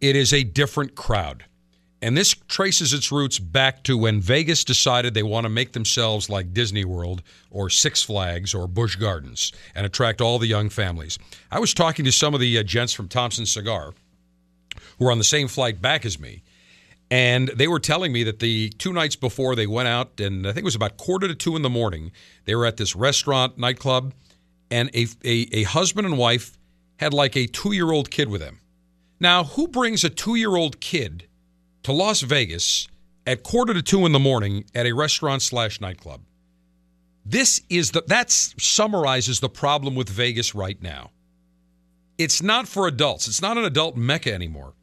It 0.00 0.16
is 0.16 0.32
a 0.32 0.42
different 0.42 0.96
crowd. 0.96 1.44
And 2.04 2.18
this 2.18 2.34
traces 2.48 2.92
its 2.92 3.10
roots 3.10 3.38
back 3.38 3.82
to 3.84 3.96
when 3.96 4.20
Vegas 4.20 4.62
decided 4.62 5.14
they 5.14 5.22
want 5.22 5.44
to 5.46 5.48
make 5.48 5.72
themselves 5.72 6.28
like 6.28 6.52
Disney 6.52 6.84
World 6.84 7.22
or 7.50 7.70
Six 7.70 8.02
Flags 8.02 8.52
or 8.52 8.68
Busch 8.68 8.96
Gardens 8.96 9.52
and 9.74 9.86
attract 9.86 10.20
all 10.20 10.38
the 10.38 10.46
young 10.46 10.68
families. 10.68 11.18
I 11.50 11.60
was 11.60 11.72
talking 11.72 12.04
to 12.04 12.12
some 12.12 12.34
of 12.34 12.40
the 12.40 12.58
uh, 12.58 12.62
gents 12.62 12.92
from 12.92 13.08
Thompson 13.08 13.46
Cigar 13.46 13.94
who 14.98 15.06
were 15.06 15.12
on 15.12 15.16
the 15.16 15.24
same 15.24 15.48
flight 15.48 15.80
back 15.80 16.04
as 16.04 16.20
me. 16.20 16.42
And 17.10 17.48
they 17.48 17.68
were 17.68 17.80
telling 17.80 18.12
me 18.12 18.22
that 18.24 18.38
the 18.38 18.68
two 18.68 18.92
nights 18.92 19.16
before 19.16 19.56
they 19.56 19.66
went 19.66 19.88
out, 19.88 20.20
and 20.20 20.46
I 20.46 20.50
think 20.50 20.58
it 20.58 20.64
was 20.64 20.74
about 20.74 20.98
quarter 20.98 21.26
to 21.26 21.34
two 21.34 21.56
in 21.56 21.62
the 21.62 21.70
morning, 21.70 22.12
they 22.44 22.54
were 22.54 22.66
at 22.66 22.76
this 22.76 22.94
restaurant, 22.94 23.56
nightclub, 23.56 24.12
and 24.70 24.90
a, 24.94 25.06
a, 25.24 25.48
a 25.52 25.62
husband 25.62 26.06
and 26.06 26.18
wife 26.18 26.58
had 26.98 27.14
like 27.14 27.34
a 27.34 27.46
two 27.46 27.72
year 27.72 27.90
old 27.90 28.10
kid 28.10 28.28
with 28.28 28.42
them. 28.42 28.60
Now, 29.18 29.44
who 29.44 29.68
brings 29.68 30.04
a 30.04 30.10
two 30.10 30.34
year 30.34 30.54
old 30.54 30.82
kid 30.82 31.28
to 31.84 31.92
Las 31.92 32.22
Vegas 32.22 32.88
at 33.26 33.42
quarter 33.42 33.72
to 33.74 33.82
two 33.82 34.04
in 34.06 34.12
the 34.12 34.18
morning 34.18 34.64
at 34.74 34.86
a 34.86 34.92
restaurant 34.92 35.42
slash 35.42 35.80
nightclub. 35.80 36.22
This 37.24 37.62
is 37.70 37.92
the 37.92 38.02
that 38.08 38.30
summarizes 38.30 39.40
the 39.40 39.48
problem 39.48 39.94
with 39.94 40.08
Vegas 40.08 40.54
right 40.54 40.80
now. 40.82 41.10
It's 42.18 42.42
not 42.42 42.68
for 42.68 42.86
adults. 42.86 43.28
It's 43.28 43.42
not 43.42 43.58
an 43.58 43.64
adult 43.64 43.96
mecca 43.96 44.32
anymore. 44.32 44.74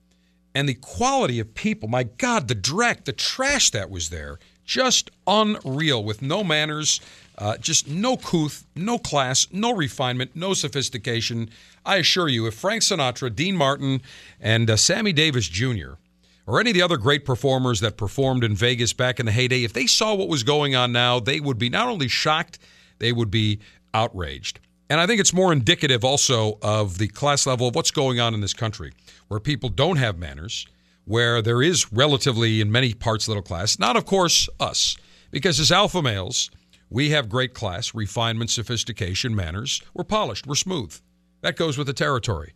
And 0.53 0.67
the 0.67 0.73
quality 0.73 1.39
of 1.39 1.53
people, 1.53 1.87
my 1.87 2.03
God, 2.03 2.47
the 2.47 2.55
dreck, 2.55 3.05
the 3.05 3.13
trash 3.13 3.69
that 3.71 3.89
was 3.89 4.09
there, 4.09 4.37
just 4.65 5.09
unreal 5.25 6.03
with 6.03 6.21
no 6.21 6.43
manners, 6.43 6.99
uh, 7.37 7.57
just 7.57 7.87
no 7.87 8.17
couth, 8.17 8.65
no 8.75 8.97
class, 8.97 9.47
no 9.51 9.73
refinement, 9.73 10.35
no 10.35 10.53
sophistication. 10.53 11.49
I 11.85 11.97
assure 11.97 12.27
you, 12.27 12.47
if 12.47 12.55
Frank 12.55 12.81
Sinatra, 12.81 13.33
Dean 13.33 13.55
Martin, 13.55 14.01
and 14.39 14.69
uh, 14.69 14.75
Sammy 14.75 15.13
Davis 15.13 15.47
Jr 15.47 15.93
or 16.47 16.59
any 16.59 16.71
of 16.71 16.73
the 16.73 16.81
other 16.81 16.97
great 16.97 17.25
performers 17.25 17.79
that 17.81 17.97
performed 17.97 18.43
in 18.43 18.55
Vegas 18.55 18.93
back 18.93 19.19
in 19.19 19.25
the 19.25 19.31
heyday, 19.31 19.63
if 19.63 19.73
they 19.73 19.87
saw 19.87 20.13
what 20.15 20.27
was 20.27 20.43
going 20.43 20.75
on 20.75 20.91
now, 20.91 21.19
they 21.19 21.39
would 21.39 21.57
be 21.57 21.69
not 21.69 21.87
only 21.87 22.07
shocked, 22.07 22.59
they 22.99 23.11
would 23.11 23.31
be 23.31 23.59
outraged. 23.93 24.59
And 24.89 24.99
I 24.99 25.07
think 25.07 25.21
it's 25.21 25.33
more 25.33 25.53
indicative 25.53 26.03
also 26.03 26.57
of 26.61 26.97
the 26.97 27.07
class 27.07 27.47
level 27.47 27.67
of 27.67 27.75
what's 27.75 27.91
going 27.91 28.19
on 28.19 28.33
in 28.33 28.41
this 28.41 28.53
country, 28.53 28.91
where 29.29 29.39
people 29.39 29.69
don't 29.69 29.95
have 29.95 30.17
manners, 30.17 30.67
where 31.05 31.41
there 31.41 31.61
is 31.61 31.91
relatively, 31.93 32.59
in 32.59 32.71
many 32.71 32.93
parts, 32.93 33.27
little 33.27 33.43
class. 33.43 33.79
Not, 33.79 33.95
of 33.95 34.05
course, 34.05 34.49
us, 34.59 34.97
because 35.31 35.59
as 35.59 35.71
alpha 35.71 36.01
males, 36.01 36.51
we 36.89 37.11
have 37.11 37.29
great 37.29 37.53
class, 37.53 37.95
refinement, 37.95 38.49
sophistication, 38.49 39.33
manners. 39.33 39.81
We're 39.93 40.03
polished, 40.03 40.45
we're 40.45 40.55
smooth. 40.55 40.99
That 41.39 41.55
goes 41.55 41.77
with 41.77 41.87
the 41.87 41.93
territory. 41.93 42.53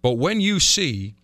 But 0.00 0.12
when 0.12 0.40
you 0.40 0.60
see 0.60 1.16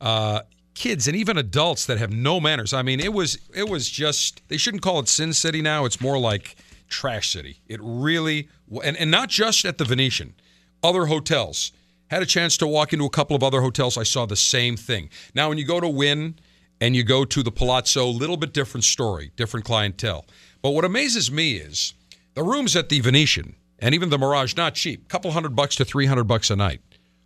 uh, 0.00 0.42
kids 0.74 1.06
and 1.06 1.16
even 1.16 1.36
adults 1.36 1.86
that 1.86 1.98
have 1.98 2.12
no 2.12 2.40
manners. 2.40 2.72
I 2.72 2.82
mean, 2.82 3.00
it 3.00 3.12
was 3.12 3.38
it 3.54 3.68
was 3.68 3.88
just 3.88 4.42
they 4.48 4.56
shouldn't 4.56 4.82
call 4.82 5.00
it 5.00 5.08
Sin 5.08 5.32
City 5.32 5.62
now. 5.62 5.84
It's 5.84 6.00
more 6.00 6.18
like 6.18 6.56
Trash 6.88 7.30
City. 7.30 7.60
It 7.66 7.80
really 7.82 8.48
and 8.84 8.96
and 8.96 9.10
not 9.10 9.28
just 9.28 9.64
at 9.64 9.78
the 9.78 9.84
Venetian, 9.84 10.34
other 10.82 11.06
hotels. 11.06 11.72
Had 12.08 12.22
a 12.22 12.26
chance 12.26 12.56
to 12.56 12.66
walk 12.66 12.92
into 12.92 13.04
a 13.04 13.10
couple 13.10 13.36
of 13.36 13.44
other 13.44 13.60
hotels. 13.60 13.96
I 13.96 14.02
saw 14.02 14.26
the 14.26 14.34
same 14.34 14.76
thing. 14.76 15.10
Now, 15.32 15.48
when 15.48 15.58
you 15.58 15.64
go 15.64 15.78
to 15.78 15.88
Wynn 15.88 16.40
and 16.80 16.96
you 16.96 17.04
go 17.04 17.24
to 17.24 17.42
the 17.44 17.52
Palazzo, 17.52 18.08
little 18.08 18.36
bit 18.36 18.52
different 18.52 18.82
story, 18.82 19.30
different 19.36 19.64
clientele. 19.64 20.26
But 20.60 20.70
what 20.70 20.84
amazes 20.84 21.30
me 21.30 21.52
is 21.52 21.94
the 22.34 22.42
rooms 22.42 22.74
at 22.74 22.88
the 22.88 22.98
Venetian 22.98 23.54
and 23.78 23.94
even 23.94 24.10
the 24.10 24.18
Mirage, 24.18 24.56
not 24.56 24.74
cheap, 24.74 25.08
couple 25.08 25.30
hundred 25.30 25.54
bucks 25.54 25.76
to 25.76 25.84
three 25.84 26.06
hundred 26.06 26.24
bucks 26.24 26.50
a 26.50 26.56
night. 26.56 26.80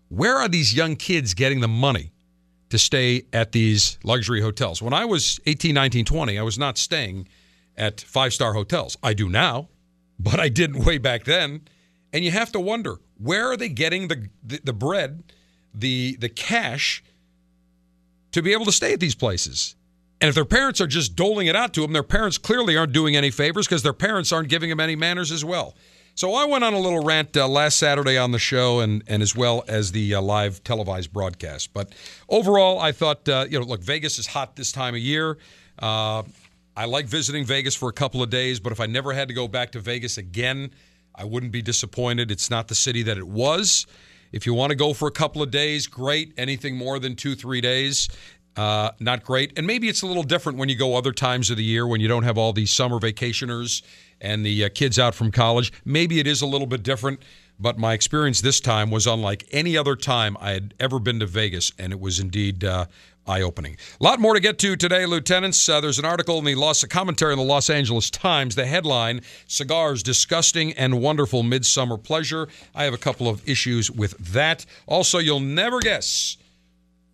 Where 0.09 0.37
are 0.37 0.49
these 0.49 0.75
young 0.75 0.97
kids 0.97 1.33
getting 1.33 1.61
the 1.61 1.69
money 1.69 2.13
to 2.75 2.78
stay 2.78 3.23
at 3.33 3.52
these 3.52 4.00
luxury 4.02 4.40
hotels. 4.40 4.83
When 4.83 4.93
I 4.93 5.04
was 5.04 5.38
18, 5.47 5.73
19, 5.76 6.04
20, 6.04 6.37
I 6.37 6.43
was 6.43 6.59
not 6.59 6.76
staying 6.76 7.28
at 7.76 8.00
five 8.00 8.35
star 8.35 8.52
hotels. 8.52 8.97
I 9.00 9.14
do 9.14 9.28
now, 9.28 9.69
but 10.19 10.40
I 10.40 10.49
didn't 10.49 10.85
way 10.85 10.99
back 10.99 11.23
then. 11.23 11.69
And 12.12 12.25
you 12.25 12.33
have 12.33 12.50
to 12.50 12.59
wonder 12.59 12.97
where 13.16 13.52
are 13.52 13.57
they 13.57 13.69
getting 13.69 14.09
the, 14.09 14.28
the, 14.43 14.61
the 14.64 14.73
bread, 14.73 15.23
the, 15.73 16.16
the 16.16 16.28
cash 16.28 17.04
to 18.33 18.43
be 18.43 18.52
able 18.52 18.64
to 18.64 18.73
stay 18.73 18.93
at 18.93 18.99
these 18.99 19.14
places? 19.14 19.76
And 20.21 20.28
if 20.28 20.35
their 20.35 20.45
parents 20.45 20.81
are 20.81 20.88
just 20.88 21.14
doling 21.14 21.47
it 21.47 21.54
out 21.54 21.75
to 21.75 21.83
them, 21.83 21.93
their 21.93 22.02
parents 22.02 22.38
clearly 22.38 22.76
aren't 22.76 22.93
doing 22.93 23.14
any 23.14 23.31
favors 23.31 23.69
because 23.69 23.85
their 23.85 23.93
parents 23.93 24.33
aren't 24.33 24.49
giving 24.49 24.69
them 24.69 24.81
any 24.81 24.97
manners 24.97 25.31
as 25.31 25.45
well. 25.45 25.76
So 26.16 26.35
I 26.35 26.44
went 26.44 26.62
on 26.62 26.75
a 26.75 26.78
little 26.78 27.02
rant 27.02 27.37
uh, 27.37 27.49
last 27.49 27.76
Saturday 27.76 28.16
on 28.16 28.30
the 28.30 28.38
show, 28.38 28.78
and 28.78 29.02
and 29.09 29.21
as 29.21 29.35
well 29.35 29.64
as 29.66 29.90
the 29.90 30.14
uh, 30.14 30.21
live 30.23 30.62
televised 30.62 31.12
broadcast. 31.12 31.73
But 31.75 31.92
overall, 32.28 32.78
I 32.78 32.92
thought 32.92 33.28
uh, 33.28 33.47
you 33.50 33.59
know, 33.59 33.66
look, 33.66 33.83
Vegas 33.83 34.18
is 34.21 34.28
hot 34.28 34.54
this 34.54 34.71
time 34.71 34.94
of 34.94 35.00
year. 35.00 35.38
Uh, 35.76 36.23
I 36.76 36.85
like 36.85 37.06
visiting 37.06 37.44
Vegas 37.44 37.75
for 37.75 37.88
a 37.88 37.92
couple 37.92 38.23
of 38.23 38.30
days, 38.30 38.61
but 38.61 38.71
if 38.71 38.78
I 38.78 38.87
never 38.87 39.12
had 39.12 39.26
to 39.26 39.35
go 39.35 39.49
back 39.49 39.73
to 39.73 39.80
Vegas 39.80 40.16
again, 40.16 40.71
I 41.16 41.25
wouldn't 41.25 41.50
be 41.50 41.62
disappointed. 41.62 42.30
It's 42.30 42.49
not 42.49 42.68
the 42.68 42.75
city 42.76 43.02
that 43.02 43.18
it 43.18 43.26
was. 43.26 43.87
If 44.30 44.47
you 44.47 44.54
want 44.54 44.71
to 44.71 44.76
go 44.76 44.92
for 44.94 45.09
a 45.09 45.12
couple 45.12 45.42
of 45.42 45.50
days, 45.50 45.88
great. 45.88 46.33
Anything 46.37 46.76
more 46.76 47.00
than 47.00 47.16
two, 47.16 47.35
three 47.35 47.61
days, 47.61 48.09
uh, 48.56 48.90
not 49.00 49.25
great. 49.25 49.56
And 49.56 49.66
maybe 49.66 49.88
it's 49.88 50.02
a 50.02 50.06
little 50.06 50.23
different 50.23 50.59
when 50.59 50.68
you 50.68 50.76
go 50.76 50.97
other 50.97 51.12
times 51.12 51.50
of 51.50 51.56
the 51.56 51.64
year 51.64 51.87
when 51.87 52.00
you 52.00 52.09
don't 52.09 52.23
have 52.23 52.38
all 52.38 52.52
these 52.52 52.71
summer 52.71 52.99
vacationers 52.99 53.83
and 54.25 54.45
the 54.45 54.64
uh, 54.64 54.69
kids 54.75 54.99
out 54.99 55.14
from 55.14 55.31
college. 55.31 55.73
Maybe 55.85 56.19
it 56.19 56.26
is 56.26 56.40
a 56.43 56.47
little 56.47 56.66
bit 56.66 56.83
different, 56.83 57.21
but 57.61 57.78
my 57.78 57.93
experience 57.93 58.40
this 58.40 58.59
time 58.59 58.90
was 58.90 59.07
unlike 59.07 59.47
any 59.52 59.76
other 59.76 59.95
time 59.95 60.37
I 60.40 60.52
had 60.52 60.75
ever 60.81 60.99
been 60.99 61.21
to 61.21 61.26
Vegas, 61.26 61.71
and 61.78 61.93
it 61.93 62.00
was 62.00 62.19
indeed 62.19 62.64
uh, 62.64 62.87
eye 63.26 63.43
opening. 63.43 63.76
A 64.00 64.04
lot 64.04 64.21
more 64.21 64.35
to 64.35 64.40
get 64.40 64.59
to 64.61 64.76
today, 64.76 65.07
Lieutenants. 65.07 65.69
Uh, 65.69 65.81
there's 65.81 65.99
an 65.99 66.04
article 66.04 66.38
in 66.38 66.45
the 66.45 66.54
Los, 66.54 66.83
commentary 66.85 67.33
in 67.33 67.38
the 67.38 67.45
Los 67.45 67.71
Angeles 67.71 68.11
Times. 68.11 68.54
The 68.54 68.66
headline 68.66 69.21
Cigars, 69.47 70.02
Disgusting 70.02 70.73
and 70.73 71.00
Wonderful 71.00 71.43
Midsummer 71.43 71.97
Pleasure. 71.97 72.49
I 72.75 72.85
have 72.85 72.95
a 72.95 72.99
couple 72.99 73.28
of 73.28 73.47
issues 73.49 73.90
with 73.90 74.16
that. 74.33 74.66
Also, 74.87 75.19
you'll 75.19 75.40
never 75.40 75.81
guess 75.81 76.37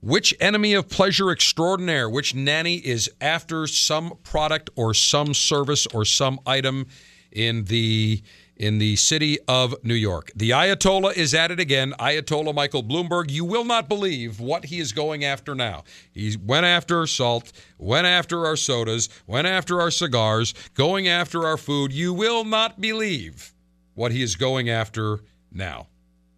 which 0.00 0.35
enemy 0.40 0.75
of 0.75 0.88
pleasure 0.88 1.30
extraordinaire, 1.30 2.09
which 2.09 2.35
nanny 2.35 2.76
is 2.76 3.11
after 3.21 3.66
some 3.66 4.14
product 4.23 4.71
or 4.76 4.95
some 4.95 5.35
service 5.35 5.87
or 5.88 6.04
some 6.04 6.40
item 6.47 6.87
in 7.30 7.64
the 7.64 8.23
in 8.57 8.76
the 8.76 8.95
city 8.97 9.38
of 9.49 9.75
New 9.83 9.95
York. 9.95 10.30
The 10.37 10.50
Ayatollah 10.50 11.16
is 11.16 11.33
at 11.33 11.50
it 11.50 11.59
again. 11.59 11.95
Ayatollah 11.99 12.54
Michael 12.54 12.83
Bloomberg. 12.83 13.30
You 13.30 13.47
will 13.47 13.64
not 13.64 13.88
believe 13.88 14.38
what 14.38 14.66
he 14.66 14.80
is 14.80 14.92
going 14.92 15.25
after 15.25 15.54
now. 15.54 15.85
He 16.12 16.37
went 16.37 16.66
after 16.66 17.07
salt, 17.07 17.52
went 17.78 18.07
after 18.07 18.45
our 18.45 18.57
sodas, 18.57 19.09
went 19.26 19.47
after 19.47 19.80
our 19.80 19.90
cigars, 19.90 20.52
going 20.75 21.09
after 21.09 21.47
our 21.47 21.57
food. 21.57 21.90
You 21.90 22.12
will 22.12 22.45
not 22.45 22.83
believe 22.83 23.54
what 23.95 24.12
he 24.12 24.23
is 24.23 24.37
going 24.37 24.69
after 24.69 25.21
now 25.50 25.87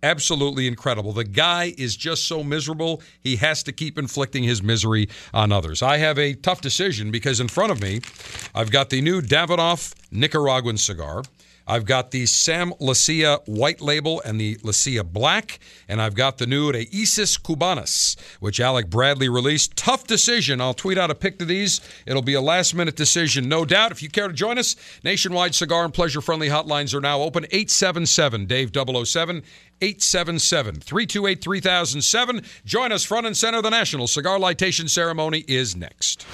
absolutely 0.02 0.66
incredible. 0.66 1.12
The 1.12 1.24
guy 1.24 1.74
is 1.78 1.96
just 1.96 2.24
so 2.24 2.42
miserable, 2.42 3.02
he 3.20 3.36
has 3.36 3.62
to 3.64 3.72
keep 3.72 3.98
inflicting 3.98 4.42
his 4.42 4.62
misery 4.62 5.08
on 5.32 5.52
others. 5.52 5.82
I 5.82 5.98
have 5.98 6.18
a 6.18 6.34
tough 6.34 6.60
decision 6.60 7.10
because 7.10 7.40
in 7.40 7.48
front 7.48 7.72
of 7.72 7.80
me, 7.80 8.00
I've 8.54 8.70
got 8.70 8.90
the 8.90 9.00
new 9.00 9.20
Davidoff 9.20 9.94
Nicaraguan 10.10 10.76
cigar. 10.76 11.22
I've 11.66 11.84
got 11.84 12.10
the 12.10 12.26
Sam 12.26 12.72
Leccia 12.80 13.46
White 13.46 13.80
Label 13.80 14.20
and 14.24 14.40
the 14.40 14.56
Leccia 14.56 15.04
Black, 15.04 15.58
and 15.88 16.00
I've 16.00 16.14
got 16.14 16.38
the 16.38 16.46
new 16.46 16.72
Raíces 16.72 17.40
Cubanas, 17.40 18.16
which 18.40 18.60
Alec 18.60 18.88
Bradley 18.88 19.28
released. 19.28 19.76
Tough 19.76 20.06
decision. 20.06 20.60
I'll 20.60 20.74
tweet 20.74 20.98
out 20.98 21.10
a 21.10 21.14
pic 21.14 21.40
of 21.40 21.48
these. 21.48 21.80
It'll 22.06 22.22
be 22.22 22.34
a 22.34 22.40
last 22.40 22.74
minute 22.74 22.96
decision, 22.96 23.48
no 23.48 23.64
doubt. 23.64 23.92
If 23.92 24.02
you 24.02 24.08
care 24.08 24.28
to 24.28 24.34
join 24.34 24.58
us, 24.58 24.76
nationwide 25.04 25.54
cigar 25.54 25.84
and 25.84 25.94
pleasure 25.94 26.20
friendly 26.20 26.48
hotlines 26.48 26.94
are 26.94 27.00
now 27.00 27.20
open 27.20 27.44
877 27.44 28.46
Dave 28.46 28.70
007. 28.74 29.42
877 29.82 30.76
328 30.76 31.42
3007. 31.42 32.42
Join 32.64 32.92
us 32.92 33.04
front 33.04 33.26
and 33.26 33.36
center. 33.36 33.60
The 33.60 33.70
National 33.70 34.06
Cigar 34.06 34.38
Lightation 34.38 34.88
Ceremony 34.88 35.44
is 35.48 35.74
next. 35.74 36.24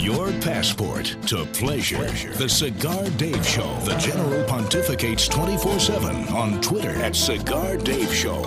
Your 0.00 0.30
passport 0.40 1.16
to 1.26 1.44
pleasure. 1.46 2.08
The 2.36 2.48
Cigar 2.48 3.04
Dave 3.16 3.44
Show. 3.44 3.74
The 3.80 3.96
General 3.96 4.44
pontificates 4.44 5.28
24 5.28 5.80
7 5.80 6.28
on 6.28 6.60
Twitter 6.60 6.90
at 7.02 7.16
Cigar 7.16 7.76
Dave 7.76 8.14
Show. 8.14 8.44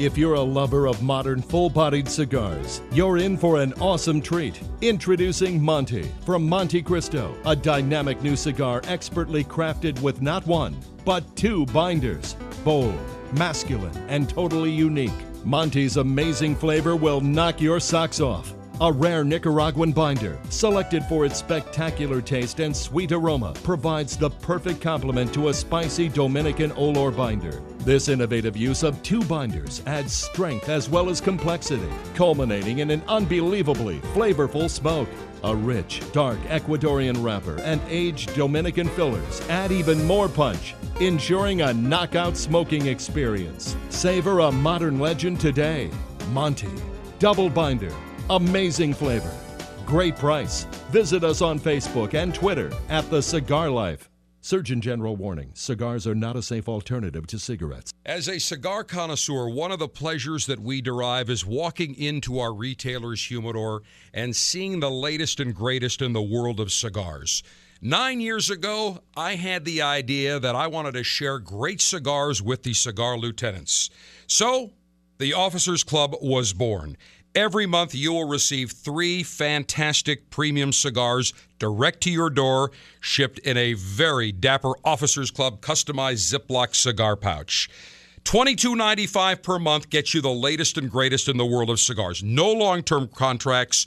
If 0.00 0.16
you're 0.16 0.32
a 0.32 0.40
lover 0.40 0.86
of 0.86 1.02
modern 1.02 1.42
full 1.42 1.68
bodied 1.68 2.08
cigars, 2.08 2.80
you're 2.90 3.18
in 3.18 3.36
for 3.36 3.60
an 3.60 3.74
awesome 3.74 4.22
treat. 4.22 4.58
Introducing 4.80 5.60
Monte 5.62 6.10
from 6.24 6.48
Monte 6.48 6.80
Cristo, 6.80 7.34
a 7.44 7.54
dynamic 7.54 8.22
new 8.22 8.34
cigar 8.34 8.80
expertly 8.86 9.44
crafted 9.44 10.00
with 10.00 10.22
not 10.22 10.46
one, 10.46 10.74
but 11.04 11.36
two 11.36 11.66
binders. 11.66 12.36
Bold, 12.64 12.98
masculine, 13.32 13.96
and 14.08 14.28
totally 14.28 14.70
unique. 14.70 15.10
Monte's 15.44 15.96
amazing 15.96 16.54
flavor 16.54 16.96
will 16.96 17.20
knock 17.20 17.60
your 17.60 17.80
socks 17.80 18.20
off. 18.20 18.52
A 18.82 18.90
rare 18.90 19.24
Nicaraguan 19.24 19.92
binder, 19.92 20.38
selected 20.48 21.04
for 21.04 21.26
its 21.26 21.38
spectacular 21.38 22.22
taste 22.22 22.60
and 22.60 22.74
sweet 22.74 23.12
aroma, 23.12 23.52
provides 23.62 24.16
the 24.16 24.30
perfect 24.30 24.80
complement 24.80 25.34
to 25.34 25.50
a 25.50 25.54
spicy 25.54 26.08
Dominican 26.08 26.70
Olor 26.70 27.14
binder. 27.14 27.60
This 27.80 28.08
innovative 28.08 28.56
use 28.56 28.82
of 28.82 29.02
two 29.02 29.22
binders 29.24 29.82
adds 29.86 30.14
strength 30.14 30.70
as 30.70 30.88
well 30.88 31.10
as 31.10 31.20
complexity, 31.20 31.90
culminating 32.14 32.78
in 32.78 32.90
an 32.90 33.02
unbelievably 33.06 33.98
flavorful 34.14 34.70
smoke. 34.70 35.08
A 35.42 35.56
rich, 35.56 36.02
dark 36.12 36.38
Ecuadorian 36.48 37.24
wrapper 37.24 37.58
and 37.60 37.80
aged 37.88 38.34
Dominican 38.34 38.88
fillers 38.88 39.40
add 39.48 39.72
even 39.72 40.04
more 40.04 40.28
punch, 40.28 40.74
ensuring 41.00 41.62
a 41.62 41.72
knockout 41.72 42.36
smoking 42.36 42.86
experience. 42.86 43.74
Savor 43.88 44.40
a 44.40 44.52
modern 44.52 44.98
legend 44.98 45.40
today. 45.40 45.90
Monty. 46.32 46.68
Double 47.18 47.48
binder. 47.48 47.92
Amazing 48.28 48.92
flavor. 48.92 49.32
Great 49.86 50.16
price. 50.16 50.64
Visit 50.90 51.24
us 51.24 51.40
on 51.40 51.58
Facebook 51.58 52.12
and 52.14 52.34
Twitter 52.34 52.70
at 52.90 53.08
The 53.10 53.22
Cigar 53.22 53.70
Life. 53.70 54.09
Surgeon 54.42 54.80
General 54.80 55.16
warning 55.16 55.50
cigars 55.52 56.06
are 56.06 56.14
not 56.14 56.34
a 56.34 56.42
safe 56.42 56.66
alternative 56.66 57.26
to 57.26 57.38
cigarettes. 57.38 57.92
As 58.06 58.26
a 58.26 58.40
cigar 58.40 58.84
connoisseur, 58.84 59.50
one 59.50 59.70
of 59.70 59.78
the 59.78 59.88
pleasures 59.88 60.46
that 60.46 60.60
we 60.60 60.80
derive 60.80 61.28
is 61.28 61.44
walking 61.44 61.94
into 61.94 62.38
our 62.38 62.54
retailer's 62.54 63.22
humidor 63.22 63.82
and 64.14 64.34
seeing 64.34 64.80
the 64.80 64.90
latest 64.90 65.40
and 65.40 65.54
greatest 65.54 66.00
in 66.00 66.14
the 66.14 66.22
world 66.22 66.58
of 66.58 66.72
cigars. 66.72 67.42
Nine 67.82 68.20
years 68.20 68.48
ago, 68.48 69.00
I 69.14 69.34
had 69.34 69.66
the 69.66 69.82
idea 69.82 70.40
that 70.40 70.56
I 70.56 70.68
wanted 70.68 70.94
to 70.94 71.04
share 71.04 71.38
great 71.38 71.82
cigars 71.82 72.42
with 72.42 72.62
the 72.62 72.72
cigar 72.72 73.18
lieutenants. 73.18 73.90
So, 74.26 74.70
the 75.18 75.34
Officers 75.34 75.84
Club 75.84 76.14
was 76.22 76.54
born. 76.54 76.96
Every 77.34 77.66
month, 77.66 77.94
you 77.94 78.12
will 78.12 78.28
receive 78.28 78.72
three 78.72 79.22
fantastic 79.22 80.30
premium 80.30 80.72
cigars 80.72 81.34
direct 81.60 82.00
to 82.00 82.10
your 82.10 82.30
door, 82.30 82.72
shipped 82.98 83.38
in 83.38 83.56
a 83.56 83.74
very 83.74 84.32
dapper 84.32 84.72
Officers 84.84 85.30
Club 85.30 85.60
customized 85.60 86.32
Ziploc 86.32 86.74
cigar 86.74 87.14
pouch. 87.14 87.70
$22.95 88.24 89.42
per 89.42 89.58
month 89.58 89.88
gets 89.88 90.12
you 90.12 90.20
the 90.20 90.30
latest 90.30 90.76
and 90.76 90.90
greatest 90.90 91.28
in 91.28 91.36
the 91.36 91.46
world 91.46 91.70
of 91.70 91.78
cigars. 91.78 92.22
No 92.22 92.50
long 92.50 92.82
term 92.82 93.08
contracts. 93.08 93.86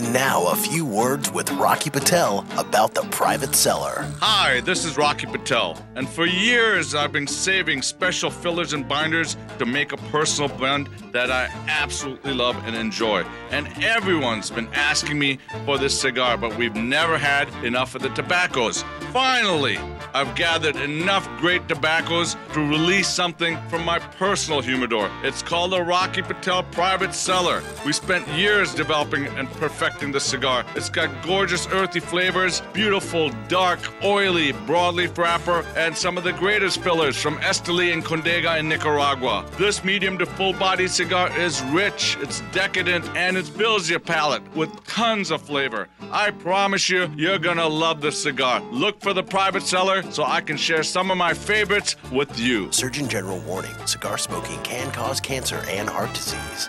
And 0.00 0.14
now 0.14 0.46
a 0.46 0.56
few 0.56 0.86
words 0.86 1.30
with 1.30 1.50
Rocky 1.50 1.90
Patel 1.90 2.46
about 2.56 2.94
the 2.94 3.02
private 3.10 3.54
seller. 3.54 4.10
Hi, 4.20 4.62
this 4.62 4.86
is 4.86 4.96
Rocky 4.96 5.26
Patel, 5.26 5.76
and 5.94 6.08
for 6.08 6.24
years 6.24 6.94
I've 6.94 7.12
been 7.12 7.26
saving 7.26 7.82
special 7.82 8.30
fillers 8.30 8.72
and 8.72 8.88
binders 8.88 9.36
to 9.58 9.66
make 9.66 9.92
a 9.92 9.98
personal 10.10 10.48
blend 10.48 10.88
that 11.12 11.30
I 11.30 11.50
absolutely 11.68 12.32
love 12.32 12.56
and 12.64 12.74
enjoy. 12.74 13.24
And 13.50 13.68
everyone's 13.84 14.48
been 14.50 14.68
asking 14.72 15.18
me 15.18 15.38
for 15.66 15.76
this 15.76 16.00
cigar, 16.00 16.38
but 16.38 16.56
we've 16.56 16.76
never 16.76 17.18
had 17.18 17.50
enough 17.62 17.94
of 17.94 18.00
the 18.00 18.08
tobaccos. 18.08 18.82
Finally, 19.12 19.76
I've 20.14 20.34
gathered 20.36 20.76
enough 20.76 21.28
great 21.38 21.66
tobaccos 21.66 22.36
to 22.52 22.60
release 22.60 23.08
something 23.08 23.58
from 23.68 23.84
my 23.84 23.98
personal 23.98 24.60
humidor. 24.60 25.10
It's 25.22 25.42
called 25.42 25.72
the 25.72 25.82
Rocky 25.82 26.22
Patel 26.22 26.62
Private 26.64 27.14
Cellar. 27.14 27.62
We 27.84 27.92
spent 27.92 28.26
years 28.28 28.72
developing 28.74 29.26
and 29.26 29.50
perfecting 29.52 30.12
the 30.12 30.20
cigar. 30.20 30.64
It's 30.76 30.90
got 30.90 31.10
gorgeous 31.24 31.66
earthy 31.68 32.00
flavors, 32.00 32.62
beautiful, 32.72 33.30
dark, 33.48 33.80
oily 34.04 34.52
broadleaf 34.52 35.16
wrapper, 35.18 35.64
and 35.76 35.96
some 35.96 36.16
of 36.16 36.24
the 36.24 36.32
greatest 36.32 36.80
fillers 36.80 37.16
from 37.20 37.36
Esteli 37.38 37.92
and 37.92 38.04
Condega 38.04 38.58
in 38.58 38.68
Nicaragua. 38.68 39.44
This 39.58 39.82
medium 39.84 40.18
to 40.18 40.26
full 40.26 40.52
body 40.52 40.86
cigar 40.86 41.36
is 41.36 41.62
rich, 41.64 42.16
it's 42.20 42.42
decadent, 42.52 43.04
and 43.16 43.36
it 43.36 43.56
builds 43.58 43.90
your 43.90 44.00
palate 44.00 44.42
with 44.54 44.84
tons 44.84 45.30
of 45.30 45.42
flavor. 45.42 45.88
I 46.12 46.30
promise 46.30 46.88
you, 46.88 47.10
you're 47.16 47.38
gonna 47.38 47.68
love 47.68 48.00
this 48.00 48.22
cigar. 48.22 48.60
Look 48.70 48.99
for 49.00 49.14
the 49.14 49.22
private 49.22 49.62
cellar 49.62 50.02
so 50.10 50.24
I 50.24 50.40
can 50.40 50.56
share 50.56 50.82
some 50.82 51.10
of 51.10 51.16
my 51.16 51.34
favorites 51.34 51.96
with 52.12 52.38
you. 52.38 52.70
Surgeon 52.70 53.08
General 53.08 53.40
warning 53.40 53.74
cigar 53.86 54.18
smoking 54.18 54.60
can 54.62 54.90
cause 54.92 55.20
cancer 55.20 55.64
and 55.68 55.88
heart 55.88 56.12
disease. 56.14 56.68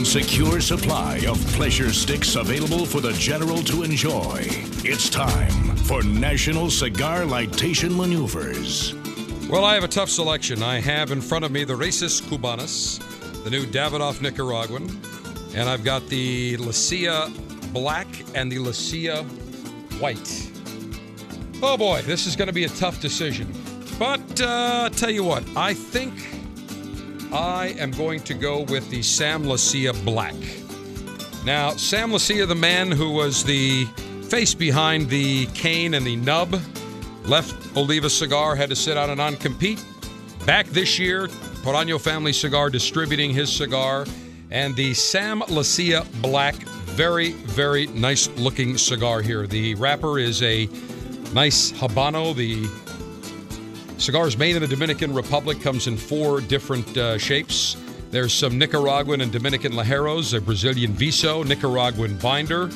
And 0.00 0.06
secure 0.06 0.62
supply 0.62 1.18
of 1.28 1.36
pleasure 1.48 1.92
sticks 1.92 2.34
available 2.34 2.86
for 2.86 3.02
the 3.02 3.12
general 3.12 3.58
to 3.64 3.82
enjoy, 3.82 4.46
it's 4.82 5.10
time 5.10 5.76
for 5.76 6.02
National 6.02 6.70
Cigar 6.70 7.24
Lightation 7.24 7.94
Maneuvers. 7.94 8.94
Well, 9.50 9.66
I 9.66 9.74
have 9.74 9.84
a 9.84 9.88
tough 9.88 10.08
selection. 10.08 10.62
I 10.62 10.80
have 10.80 11.10
in 11.10 11.20
front 11.20 11.44
of 11.44 11.50
me 11.50 11.64
the 11.64 11.74
Raíces 11.74 12.22
Cubanas, 12.22 12.98
the 13.44 13.50
new 13.50 13.66
Davidoff 13.66 14.22
Nicaraguan, 14.22 14.88
and 15.54 15.68
I've 15.68 15.84
got 15.84 16.06
the 16.08 16.56
Leccia 16.56 17.30
Black 17.74 18.08
and 18.34 18.50
the 18.50 18.56
Leccia 18.56 19.22
White. 20.00 20.50
Oh 21.62 21.76
boy, 21.76 22.00
this 22.06 22.26
is 22.26 22.36
going 22.36 22.48
to 22.48 22.54
be 22.54 22.64
a 22.64 22.70
tough 22.70 23.02
decision. 23.02 23.52
But 23.98 24.40
uh, 24.40 24.88
tell 24.88 25.10
you 25.10 25.24
what, 25.24 25.44
I 25.54 25.74
think 25.74 26.39
I 27.32 27.76
am 27.78 27.92
going 27.92 28.20
to 28.20 28.34
go 28.34 28.62
with 28.62 28.90
the 28.90 29.02
Sam 29.02 29.44
Leccia 29.44 29.92
Black. 30.04 30.34
Now, 31.44 31.70
Sam 31.76 32.10
Leccia, 32.10 32.46
the 32.46 32.56
man 32.56 32.90
who 32.90 33.10
was 33.12 33.44
the 33.44 33.84
face 34.28 34.52
behind 34.52 35.08
the 35.08 35.46
Cain 35.54 35.94
and 35.94 36.04
the 36.04 36.16
nub, 36.16 36.60
left 37.24 37.76
Oliva 37.76 38.10
Cigar, 38.10 38.56
had 38.56 38.68
to 38.70 38.76
sit 38.76 38.96
out 38.96 39.10
a 39.10 39.14
non 39.14 39.36
compete. 39.36 39.82
Back 40.44 40.66
this 40.66 40.98
year, 40.98 41.28
Torano 41.62 42.00
Family 42.00 42.32
Cigar 42.32 42.68
distributing 42.68 43.30
his 43.30 43.52
cigar, 43.52 44.06
and 44.50 44.74
the 44.74 44.92
Sam 44.94 45.40
Leccia 45.42 46.04
Black. 46.20 46.56
Very, 46.90 47.30
very 47.32 47.86
nice 47.88 48.28
looking 48.30 48.76
cigar 48.76 49.22
here. 49.22 49.46
The 49.46 49.76
wrapper 49.76 50.18
is 50.18 50.42
a 50.42 50.68
Nice 51.32 51.70
Habano. 51.70 52.34
The 52.34 52.66
cigars 54.00 54.38
made 54.38 54.56
in 54.56 54.62
the 54.62 54.68
Dominican 54.68 55.12
Republic 55.12 55.60
comes 55.60 55.86
in 55.86 55.96
four 55.96 56.40
different 56.40 56.96
uh, 56.96 57.18
shapes. 57.18 57.76
There's 58.10 58.32
some 58.32 58.58
Nicaraguan 58.58 59.20
and 59.20 59.30
Dominican 59.30 59.72
Ligeros, 59.72 60.36
a 60.36 60.40
Brazilian 60.40 60.92
Viso, 60.92 61.42
Nicaraguan 61.42 62.16
binder, 62.16 62.70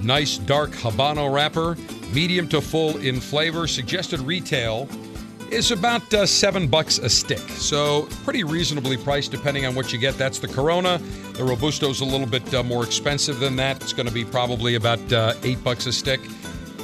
nice 0.00 0.38
dark 0.38 0.70
Habano 0.70 1.32
wrapper, 1.32 1.76
medium 2.14 2.48
to 2.48 2.60
full 2.60 2.96
in 2.98 3.20
flavor. 3.20 3.66
Suggested 3.66 4.20
retail 4.20 4.88
is 5.50 5.72
about 5.72 6.14
uh, 6.14 6.24
seven 6.24 6.68
bucks 6.68 6.98
a 6.98 7.10
stick. 7.10 7.40
So 7.50 8.08
pretty 8.24 8.44
reasonably 8.44 8.96
priced 8.96 9.32
depending 9.32 9.66
on 9.66 9.74
what 9.74 9.92
you 9.92 9.98
get. 9.98 10.16
That's 10.16 10.38
the 10.38 10.48
Corona. 10.48 10.98
The 11.32 11.44
Robusto's 11.44 11.96
is 11.96 12.00
a 12.02 12.04
little 12.04 12.26
bit 12.26 12.54
uh, 12.54 12.62
more 12.62 12.84
expensive 12.84 13.40
than 13.40 13.56
that. 13.56 13.82
It's 13.82 13.92
going 13.92 14.06
to 14.06 14.14
be 14.14 14.24
probably 14.24 14.76
about 14.76 15.12
uh, 15.12 15.34
eight 15.42 15.62
bucks 15.64 15.86
a 15.86 15.92
stick. 15.92 16.20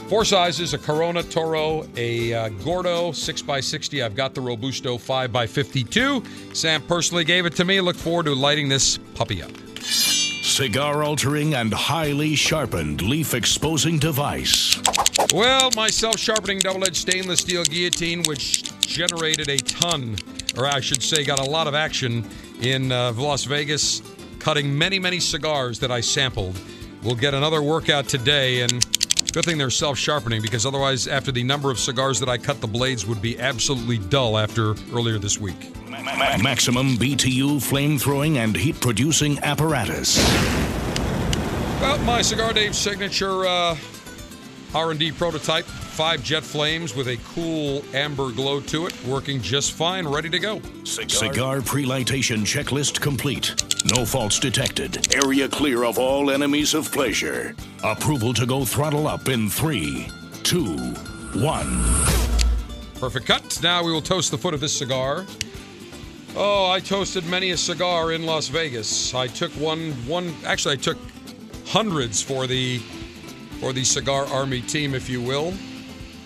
Four 0.08 0.24
sizes: 0.24 0.72
a 0.72 0.78
Corona 0.78 1.24
Toro, 1.24 1.84
a 1.96 2.32
uh, 2.32 2.48
Gordo 2.64 3.10
6x60. 3.10 4.04
I've 4.04 4.14
got 4.14 4.34
the 4.34 4.40
Robusto 4.40 4.98
5x52. 4.98 6.54
Sam 6.56 6.80
personally 6.82 7.24
gave 7.24 7.44
it 7.44 7.56
to 7.56 7.64
me. 7.64 7.80
Look 7.80 7.96
forward 7.96 8.26
to 8.26 8.34
lighting 8.34 8.68
this 8.68 8.98
puppy 9.16 9.42
up. 9.42 9.50
Cigar 9.80 11.02
altering 11.02 11.54
and 11.54 11.74
highly 11.74 12.36
sharpened 12.36 13.02
leaf 13.02 13.34
exposing 13.34 13.98
device. 13.98 14.80
Well, 15.34 15.70
my 15.74 15.88
self 15.88 16.20
sharpening 16.20 16.60
double 16.60 16.84
edged 16.84 16.96
stainless 16.96 17.40
steel 17.40 17.64
guillotine, 17.64 18.22
which 18.28 18.62
generated 18.80 19.48
a 19.48 19.58
ton, 19.58 20.16
or 20.56 20.66
I 20.66 20.78
should 20.78 21.02
say, 21.02 21.24
got 21.24 21.40
a 21.40 21.50
lot 21.50 21.66
of 21.66 21.74
action 21.74 22.24
in 22.60 22.92
uh, 22.92 23.12
Las 23.12 23.42
Vegas, 23.42 24.02
cutting 24.38 24.78
many, 24.78 25.00
many 25.00 25.18
cigars 25.18 25.80
that 25.80 25.90
I 25.90 26.00
sampled. 26.00 26.58
We'll 27.02 27.16
get 27.16 27.34
another 27.34 27.60
workout 27.60 28.08
today, 28.08 28.62
and 28.62 28.86
good 29.36 29.44
thing 29.44 29.58
they're 29.58 29.68
self 29.68 29.98
sharpening 29.98 30.40
because 30.40 30.64
otherwise, 30.64 31.06
after 31.06 31.30
the 31.30 31.44
number 31.44 31.70
of 31.70 31.78
cigars 31.78 32.18
that 32.20 32.28
I 32.28 32.38
cut, 32.38 32.62
the 32.62 32.66
blades 32.66 33.04
would 33.04 33.20
be 33.20 33.38
absolutely 33.38 33.98
dull 33.98 34.38
after 34.38 34.74
earlier 34.94 35.18
this 35.18 35.38
week. 35.38 35.76
Maximum 35.90 36.96
BTU 36.96 37.62
flame 37.62 37.98
throwing 37.98 38.38
and 38.38 38.56
heat 38.56 38.80
producing 38.80 39.38
apparatus. 39.40 40.16
Well, 41.82 41.98
my 41.98 42.22
Cigar 42.22 42.54
Dave 42.54 42.74
signature 42.74 43.44
uh, 43.44 43.76
R&D 44.76 45.12
prototype, 45.12 45.64
five 45.64 46.22
jet 46.22 46.44
flames 46.44 46.94
with 46.94 47.08
a 47.08 47.16
cool 47.34 47.82
amber 47.94 48.30
glow 48.30 48.60
to 48.60 48.86
it, 48.86 48.94
working 49.06 49.40
just 49.40 49.72
fine, 49.72 50.06
ready 50.06 50.28
to 50.28 50.38
go. 50.38 50.60
Cigar 50.84 51.62
pre-lightation 51.62 52.40
checklist 52.40 53.00
complete. 53.00 53.54
No 53.86 54.04
faults 54.04 54.38
detected. 54.38 55.14
Area 55.14 55.48
clear 55.48 55.82
of 55.82 55.98
all 55.98 56.30
enemies 56.30 56.74
of 56.74 56.92
pleasure. 56.92 57.56
Approval 57.82 58.34
to 58.34 58.44
go 58.44 58.66
throttle 58.66 59.08
up 59.08 59.28
in 59.28 59.48
three, 59.48 60.08
two, 60.42 60.76
one. 61.40 61.82
Perfect 63.00 63.24
cut. 63.24 63.58
Now 63.62 63.82
we 63.82 63.92
will 63.92 64.02
toast 64.02 64.30
the 64.30 64.36
foot 64.36 64.52
of 64.52 64.60
this 64.60 64.76
cigar. 64.76 65.24
Oh, 66.36 66.70
I 66.70 66.80
toasted 66.80 67.24
many 67.24 67.52
a 67.52 67.56
cigar 67.56 68.12
in 68.12 68.26
Las 68.26 68.48
Vegas. 68.48 69.14
I 69.14 69.26
took 69.26 69.52
one, 69.52 69.92
one. 70.06 70.34
Actually, 70.44 70.74
I 70.74 70.76
took 70.76 70.98
hundreds 71.64 72.20
for 72.20 72.46
the 72.46 72.82
for 73.60 73.72
the 73.72 73.84
cigar 73.84 74.26
army 74.26 74.60
team, 74.60 74.94
if 74.94 75.08
you 75.08 75.20
will. 75.22 75.52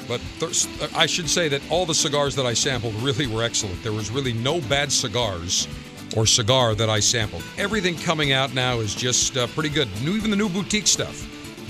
But 0.08 0.20
th- 0.40 0.66
I 0.94 1.06
should 1.06 1.28
say 1.28 1.48
that 1.48 1.62
all 1.70 1.86
the 1.86 1.94
cigars 1.94 2.34
that 2.36 2.46
I 2.46 2.54
sampled 2.54 2.94
really 2.94 3.26
were 3.26 3.42
excellent. 3.42 3.82
There 3.82 3.92
was 3.92 4.10
really 4.10 4.32
no 4.32 4.60
bad 4.62 4.90
cigars 4.90 5.68
or 6.16 6.26
cigar 6.26 6.74
that 6.74 6.90
I 6.90 7.00
sampled. 7.00 7.44
Everything 7.58 7.96
coming 7.96 8.32
out 8.32 8.52
now 8.52 8.80
is 8.80 8.94
just 8.94 9.36
uh, 9.36 9.46
pretty 9.48 9.68
good. 9.68 9.88
New, 10.02 10.16
even 10.16 10.30
the 10.30 10.36
new 10.36 10.48
boutique 10.48 10.88
stuff. 10.88 11.14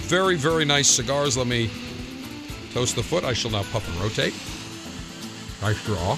Very, 0.09 0.37
very 0.37 0.65
nice 0.65 0.89
cigars. 0.89 1.37
Let 1.37 1.47
me 1.47 1.71
toast 2.73 2.97
the 2.97 3.03
foot. 3.03 3.25
I 3.25 3.33
shall 3.35 3.51
now 3.51 3.63
puff 3.65 3.87
and 3.89 4.01
rotate. 4.01 4.35
Nice 5.61 5.85
draw. 5.85 6.17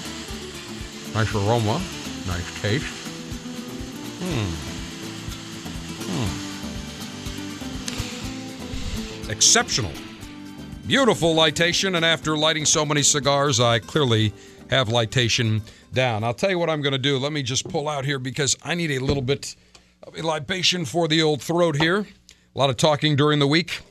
Nice 1.13 1.35
aroma. 1.35 1.81
Nice 2.25 2.61
taste. 2.61 2.85
Hmm. 4.21 4.72
Exceptional. 9.43 9.91
Beautiful 10.87 11.35
lightation, 11.35 11.97
and 11.97 12.05
after 12.05 12.37
lighting 12.37 12.63
so 12.63 12.85
many 12.85 13.03
cigars, 13.03 13.59
I 13.59 13.79
clearly 13.79 14.31
have 14.69 14.87
lightation 14.87 15.61
down. 15.91 16.23
I'll 16.23 16.33
tell 16.33 16.49
you 16.49 16.57
what 16.57 16.69
I'm 16.69 16.81
going 16.81 16.93
to 16.93 16.97
do. 16.97 17.17
Let 17.17 17.33
me 17.33 17.43
just 17.43 17.67
pull 17.67 17.89
out 17.89 18.05
here 18.05 18.19
because 18.19 18.55
I 18.63 18.73
need 18.73 18.89
a 18.91 18.99
little 18.99 19.21
bit 19.21 19.57
of 20.03 20.17
a 20.17 20.21
libation 20.21 20.85
for 20.85 21.09
the 21.09 21.21
old 21.21 21.41
throat 21.41 21.75
here. 21.75 22.07
A 22.55 22.57
lot 22.57 22.69
of 22.69 22.77
talking 22.77 23.17
during 23.17 23.39
the 23.39 23.45
week. 23.45 23.81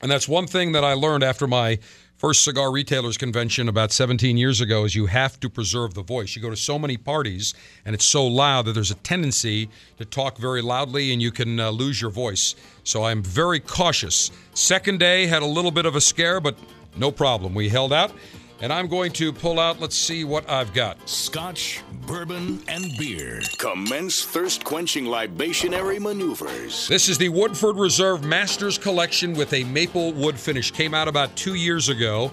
And 0.00 0.08
that's 0.08 0.28
one 0.28 0.46
thing 0.46 0.70
that 0.72 0.84
I 0.84 0.92
learned 0.92 1.24
after 1.24 1.48
my 1.48 1.80
first 2.18 2.42
cigar 2.42 2.72
retailers 2.72 3.16
convention 3.16 3.68
about 3.68 3.92
17 3.92 4.36
years 4.36 4.60
ago 4.60 4.84
is 4.84 4.94
you 4.94 5.06
have 5.06 5.38
to 5.40 5.48
preserve 5.48 5.94
the 5.94 6.02
voice. 6.02 6.34
You 6.34 6.42
go 6.42 6.50
to 6.50 6.56
so 6.56 6.78
many 6.78 6.96
parties 6.96 7.54
and 7.84 7.94
it's 7.94 8.04
so 8.04 8.26
loud 8.26 8.66
that 8.66 8.72
there's 8.72 8.90
a 8.90 8.96
tendency 8.96 9.70
to 9.98 10.04
talk 10.04 10.36
very 10.36 10.60
loudly 10.60 11.12
and 11.12 11.22
you 11.22 11.30
can 11.30 11.60
uh, 11.60 11.70
lose 11.70 12.02
your 12.02 12.10
voice. 12.10 12.56
So 12.82 13.04
I'm 13.04 13.22
very 13.22 13.60
cautious. 13.60 14.32
Second 14.52 14.98
day 14.98 15.26
had 15.26 15.42
a 15.42 15.46
little 15.46 15.70
bit 15.70 15.86
of 15.86 15.94
a 15.94 16.00
scare, 16.00 16.40
but 16.40 16.56
no 16.96 17.12
problem. 17.12 17.54
We 17.54 17.68
held 17.68 17.92
out. 17.92 18.12
And 18.60 18.72
I'm 18.72 18.88
going 18.88 19.12
to 19.12 19.32
pull 19.32 19.60
out, 19.60 19.78
let's 19.78 19.96
see 19.96 20.24
what 20.24 20.48
I've 20.50 20.74
got. 20.74 21.08
Scotch, 21.08 21.80
bourbon, 22.06 22.60
and 22.66 22.96
beer. 22.98 23.40
Commence 23.56 24.24
thirst 24.24 24.64
quenching 24.64 25.04
libationary 25.04 26.00
maneuvers. 26.00 26.88
This 26.88 27.08
is 27.08 27.18
the 27.18 27.28
Woodford 27.28 27.76
Reserve 27.76 28.24
Masters 28.24 28.76
Collection 28.76 29.34
with 29.34 29.52
a 29.52 29.62
maple 29.64 30.12
wood 30.12 30.36
finish. 30.36 30.72
Came 30.72 30.92
out 30.92 31.06
about 31.06 31.36
two 31.36 31.54
years 31.54 31.88
ago. 31.88 32.32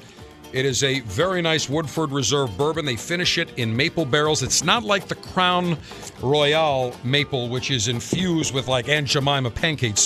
It 0.51 0.65
is 0.65 0.83
a 0.83 1.01
very 1.01 1.43
nice 1.43 1.69
Woodford 1.69 2.11
Reserve 2.11 2.57
bourbon. 2.57 2.85
They 2.85 2.95
finish 2.95 3.38
it 3.38 3.49
in 3.57 3.75
maple 3.75 4.05
barrels. 4.05 4.41
It's 4.41 4.63
not 4.63 4.83
like 4.83 5.07
the 5.07 5.15
Crown 5.15 5.77
Royal 6.23 6.95
maple, 7.03 7.49
which 7.49 7.69
is 7.69 7.88
infused 7.88 8.51
with 8.51 8.67
like 8.67 8.89
Aunt 8.89 9.05
Jemima 9.05 9.51
pancake, 9.51 9.97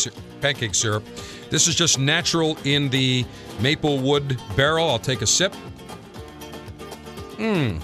pancake 0.41 0.75
syrup. 0.75 1.05
This 1.49 1.69
is 1.69 1.75
just 1.75 1.97
natural 1.97 2.57
in 2.65 2.89
the 2.89 3.25
maple 3.61 3.99
wood 3.99 4.37
barrel. 4.57 4.89
I'll 4.89 4.99
take 4.99 5.21
a 5.21 5.27
sip. 5.27 5.55
Mmm. 7.39 7.79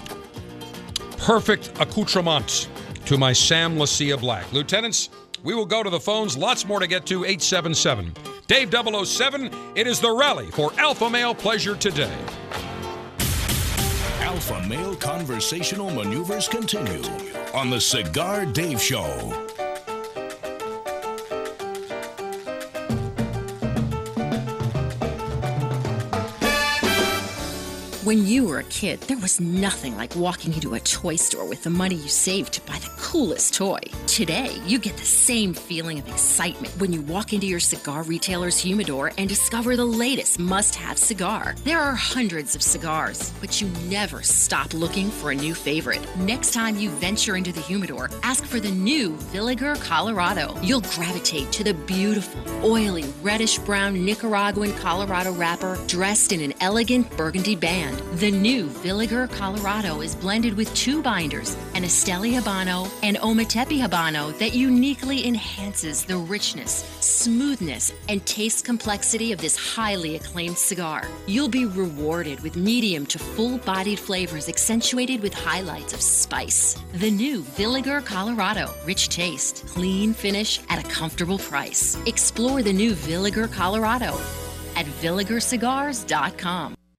Perfect 1.16 1.72
accoutrement 1.80 2.68
to 3.06 3.16
my 3.16 3.32
Sam 3.32 3.76
Leccia 3.76 4.20
Black. 4.20 4.52
Lieutenants, 4.52 5.08
we 5.42 5.54
will 5.54 5.64
go 5.64 5.82
to 5.82 5.88
the 5.88 5.98
phones. 5.98 6.36
Lots 6.36 6.66
more 6.66 6.78
to 6.78 6.86
get 6.86 7.06
to. 7.06 7.24
877. 7.24 8.12
Dave 8.46 8.70
007, 8.70 9.50
it 9.74 9.86
is 9.86 9.98
the 9.98 10.10
rally 10.10 10.50
for 10.50 10.72
Alpha 10.78 11.08
Male 11.08 11.34
Pleasure 11.34 11.74
today. 11.74 12.14
Alpha 14.20 14.62
male 14.68 14.94
conversational 14.96 15.90
maneuvers 15.90 16.46
continue 16.46 17.02
on 17.54 17.70
the 17.70 17.80
Cigar 17.80 18.44
Dave 18.44 18.80
Show. 18.80 19.45
When 28.06 28.24
you 28.24 28.46
were 28.46 28.60
a 28.60 28.62
kid, 28.62 29.00
there 29.08 29.18
was 29.18 29.40
nothing 29.40 29.96
like 29.96 30.14
walking 30.14 30.52
into 30.52 30.74
a 30.74 30.78
toy 30.78 31.16
store 31.16 31.44
with 31.44 31.64
the 31.64 31.70
money 31.70 31.96
you 31.96 32.08
saved 32.08 32.52
to 32.52 32.60
buy 32.60 32.78
the 32.78 32.92
coolest 32.96 33.54
toy. 33.54 33.80
Today, 34.06 34.56
you 34.64 34.78
get 34.78 34.96
the 34.96 35.04
same 35.04 35.52
feeling 35.52 35.98
of 35.98 36.06
excitement 36.06 36.72
when 36.78 36.92
you 36.92 37.00
walk 37.00 37.32
into 37.32 37.48
your 37.48 37.58
cigar 37.58 38.04
retailer's 38.04 38.58
humidor 38.58 39.10
and 39.18 39.28
discover 39.28 39.74
the 39.74 39.84
latest 39.84 40.38
must 40.38 40.76
have 40.76 40.98
cigar. 40.98 41.56
There 41.64 41.80
are 41.80 41.96
hundreds 41.96 42.54
of 42.54 42.62
cigars, 42.62 43.32
but 43.40 43.60
you 43.60 43.66
never 43.90 44.22
stop 44.22 44.72
looking 44.72 45.10
for 45.10 45.32
a 45.32 45.34
new 45.34 45.52
favorite. 45.52 46.06
Next 46.16 46.52
time 46.52 46.78
you 46.78 46.90
venture 46.90 47.34
into 47.34 47.50
the 47.50 47.60
humidor, 47.60 48.08
ask 48.22 48.44
for 48.44 48.60
the 48.60 48.70
new 48.70 49.16
Villiger 49.32 49.82
Colorado. 49.82 50.56
You'll 50.62 50.82
gravitate 50.94 51.50
to 51.50 51.64
the 51.64 51.74
beautiful, 51.74 52.40
oily, 52.64 53.06
reddish 53.20 53.58
brown 53.58 54.04
Nicaraguan 54.04 54.74
Colorado 54.74 55.32
wrapper 55.32 55.76
dressed 55.88 56.30
in 56.30 56.40
an 56.40 56.54
elegant 56.60 57.10
burgundy 57.16 57.56
band. 57.56 57.95
The 58.16 58.30
new 58.30 58.68
Villiger 58.68 59.30
Colorado 59.30 60.00
is 60.00 60.14
blended 60.14 60.56
with 60.56 60.74
two 60.74 61.02
binders, 61.02 61.54
an 61.74 61.82
Esteli 61.82 62.32
Habano 62.32 62.90
and 63.02 63.18
Ometepe 63.18 63.78
Habano 63.78 64.36
that 64.38 64.54
uniquely 64.54 65.26
enhances 65.26 66.04
the 66.04 66.16
richness, 66.16 66.84
smoothness, 67.00 67.92
and 68.08 68.24
taste 68.24 68.64
complexity 68.64 69.32
of 69.32 69.38
this 69.38 69.56
highly 69.56 70.16
acclaimed 70.16 70.56
cigar. 70.56 71.06
You'll 71.26 71.48
be 71.48 71.66
rewarded 71.66 72.40
with 72.40 72.56
medium 72.56 73.04
to 73.06 73.18
full 73.18 73.58
bodied 73.58 73.98
flavors 73.98 74.48
accentuated 74.48 75.20
with 75.20 75.34
highlights 75.34 75.92
of 75.92 76.00
spice. 76.00 76.76
The 76.94 77.10
new 77.10 77.42
Villiger 77.42 78.02
Colorado, 78.02 78.72
rich 78.86 79.10
taste, 79.10 79.66
clean 79.66 80.14
finish 80.14 80.60
at 80.70 80.82
a 80.82 80.88
comfortable 80.88 81.38
price. 81.38 81.98
Explore 82.06 82.62
the 82.62 82.72
new 82.72 82.94
Villiger 82.94 83.52
Colorado 83.52 84.18
at 84.74 84.86
villigercigars.com. 84.86 86.76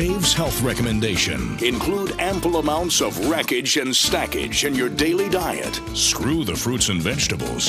Dave's 0.00 0.32
health 0.32 0.62
recommendation 0.62 1.62
include 1.62 2.18
ample 2.18 2.56
amounts 2.56 3.02
of 3.02 3.28
wreckage 3.28 3.76
and 3.76 3.94
stackage 3.94 4.64
in 4.64 4.74
your 4.74 4.88
daily 4.88 5.28
diet. 5.28 5.78
Screw 5.92 6.42
the 6.42 6.56
fruits 6.56 6.88
and 6.88 7.02
vegetables. 7.02 7.68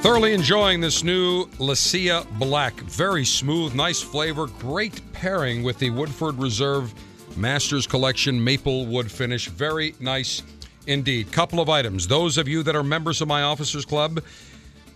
Thoroughly 0.00 0.32
enjoying 0.32 0.80
this 0.80 1.04
new 1.04 1.44
Leccia 1.58 2.26
Black. 2.38 2.72
Very 2.84 3.26
smooth, 3.26 3.74
nice 3.74 4.00
flavor, 4.00 4.46
great 4.58 5.02
pairing 5.12 5.62
with 5.62 5.78
the 5.78 5.90
Woodford 5.90 6.38
Reserve 6.38 6.94
Masters 7.36 7.86
Collection 7.86 8.42
maple 8.42 8.86
wood 8.86 9.12
finish. 9.12 9.48
Very 9.48 9.94
nice 10.00 10.42
indeed. 10.86 11.30
Couple 11.30 11.60
of 11.60 11.68
items. 11.68 12.08
Those 12.08 12.38
of 12.38 12.48
you 12.48 12.62
that 12.62 12.74
are 12.74 12.82
members 12.82 13.20
of 13.20 13.28
my 13.28 13.42
Officers 13.42 13.84
Club, 13.84 14.22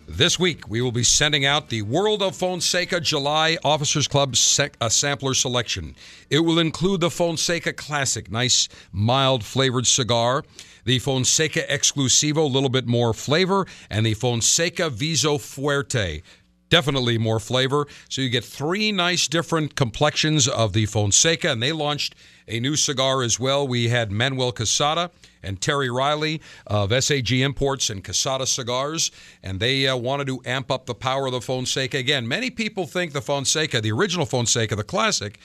this 0.09 0.39
week, 0.39 0.69
we 0.69 0.81
will 0.81 0.93
be 0.93 1.03
sending 1.03 1.45
out 1.45 1.69
the 1.69 1.83
World 1.83 2.23
of 2.23 2.37
Fonseca 2.37 3.01
July 3.01 3.59
Officers 3.65 4.07
Club 4.07 4.37
sec- 4.37 4.77
uh, 4.81 4.89
sampler 4.89 5.35
selection. 5.35 5.97
It 6.31 6.39
will 6.41 6.61
include 6.61 7.01
the 7.01 7.11
Fonseca 7.11 7.73
Classic, 7.73 8.31
nice, 8.31 8.69
mild 8.93 9.45
flavored 9.45 9.87
cigar, 9.87 10.45
the 10.85 11.01
Fonseca 11.01 11.63
Exclusivo, 11.69 12.39
a 12.39 12.43
little 12.43 12.69
bit 12.69 12.87
more 12.87 13.13
flavor, 13.13 13.67
and 13.91 14.07
the 14.07 14.15
Fonseca 14.15 14.91
Viso 14.91 15.39
Fuerte. 15.39 16.23
Definitely 16.69 17.19
more 17.19 17.41
flavor. 17.41 17.87
So 18.09 18.23
you 18.23 18.29
get 18.29 18.45
three 18.45 18.93
nice 18.93 19.27
different 19.27 19.75
complexions 19.75 20.47
of 20.47 20.73
the 20.73 20.87
Fonseca, 20.87 21.51
and 21.51 21.63
they 21.63 21.73
launched 21.73 22.15
a 22.47 22.61
new 22.61 22.77
cigar 22.77 23.23
as 23.23 23.41
well. 23.41 23.67
We 23.67 23.89
had 23.89 24.13
Manuel 24.13 24.53
Quesada 24.53 25.11
and 25.47 25.61
Terry 25.61 25.89
Riley 25.89 26.41
of 26.67 26.93
SAG 27.05 27.33
Imports 27.33 27.89
and 27.89 28.05
Quesada 28.05 28.47
Cigars, 28.47 29.11
and 29.43 29.61
they 29.61 29.87
uh, 29.87 29.97
wanted 29.97 30.27
to 30.27 30.43
amp 30.45 30.71
up 30.71 30.87
the 30.87 30.95
power 30.95 31.27
of 31.27 31.33
the 31.33 31.41
Fonseca. 31.41 31.97
Again, 31.97 32.27
many 32.27 32.51
people 32.51 32.87
think 32.87 33.13
the 33.13 33.23
Fonseca, 33.23 33.81
the 33.81 33.93
original 33.93 34.27
Fonseca, 34.27 34.77
the 34.77 34.85
classic, 34.85 35.39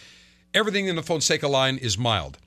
everything 0.54 0.88
in 0.88 0.96
the 0.96 1.04
Fonseca 1.04 1.48
line 1.48 1.78
is 1.78 1.98
mild. 1.98 2.38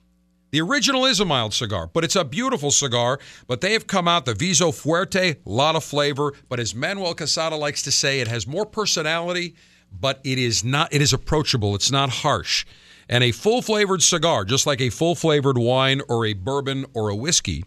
The 0.50 0.60
original 0.60 1.04
is 1.04 1.18
a 1.18 1.24
mild 1.24 1.52
cigar, 1.52 1.90
but 1.92 2.04
it's 2.04 2.14
a 2.14 2.24
beautiful 2.24 2.70
cigar. 2.70 3.18
But 3.48 3.60
they 3.60 3.72
have 3.72 3.88
come 3.88 4.06
out 4.06 4.24
the 4.24 4.34
Viso 4.34 4.70
Fuerte, 4.70 5.16
a 5.16 5.36
lot 5.44 5.74
of 5.74 5.82
flavor. 5.82 6.32
But 6.48 6.60
as 6.60 6.76
Manuel 6.76 7.14
Quesada 7.16 7.56
likes 7.56 7.82
to 7.82 7.90
say, 7.90 8.20
it 8.20 8.28
has 8.28 8.46
more 8.46 8.64
personality, 8.64 9.56
but 9.90 10.20
it 10.22 10.38
is 10.38 10.62
not. 10.62 10.92
It 10.92 11.02
is 11.02 11.12
approachable. 11.12 11.74
It's 11.74 11.90
not 11.90 12.08
harsh. 12.08 12.64
And 13.08 13.22
a 13.22 13.32
full 13.32 13.62
flavored 13.62 14.02
cigar, 14.02 14.44
just 14.44 14.66
like 14.66 14.80
a 14.80 14.90
full 14.90 15.14
flavored 15.14 15.58
wine 15.58 16.00
or 16.08 16.26
a 16.26 16.32
bourbon 16.32 16.86
or 16.94 17.08
a 17.08 17.16
whiskey, 17.16 17.64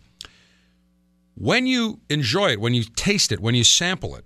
when 1.35 1.67
you 1.67 1.99
enjoy 2.09 2.51
it, 2.51 2.59
when 2.59 2.73
you 2.73 2.83
taste 2.83 3.31
it, 3.31 3.39
when 3.39 3.53
you 3.53 3.63
sample 3.63 4.15
it, 4.15 4.25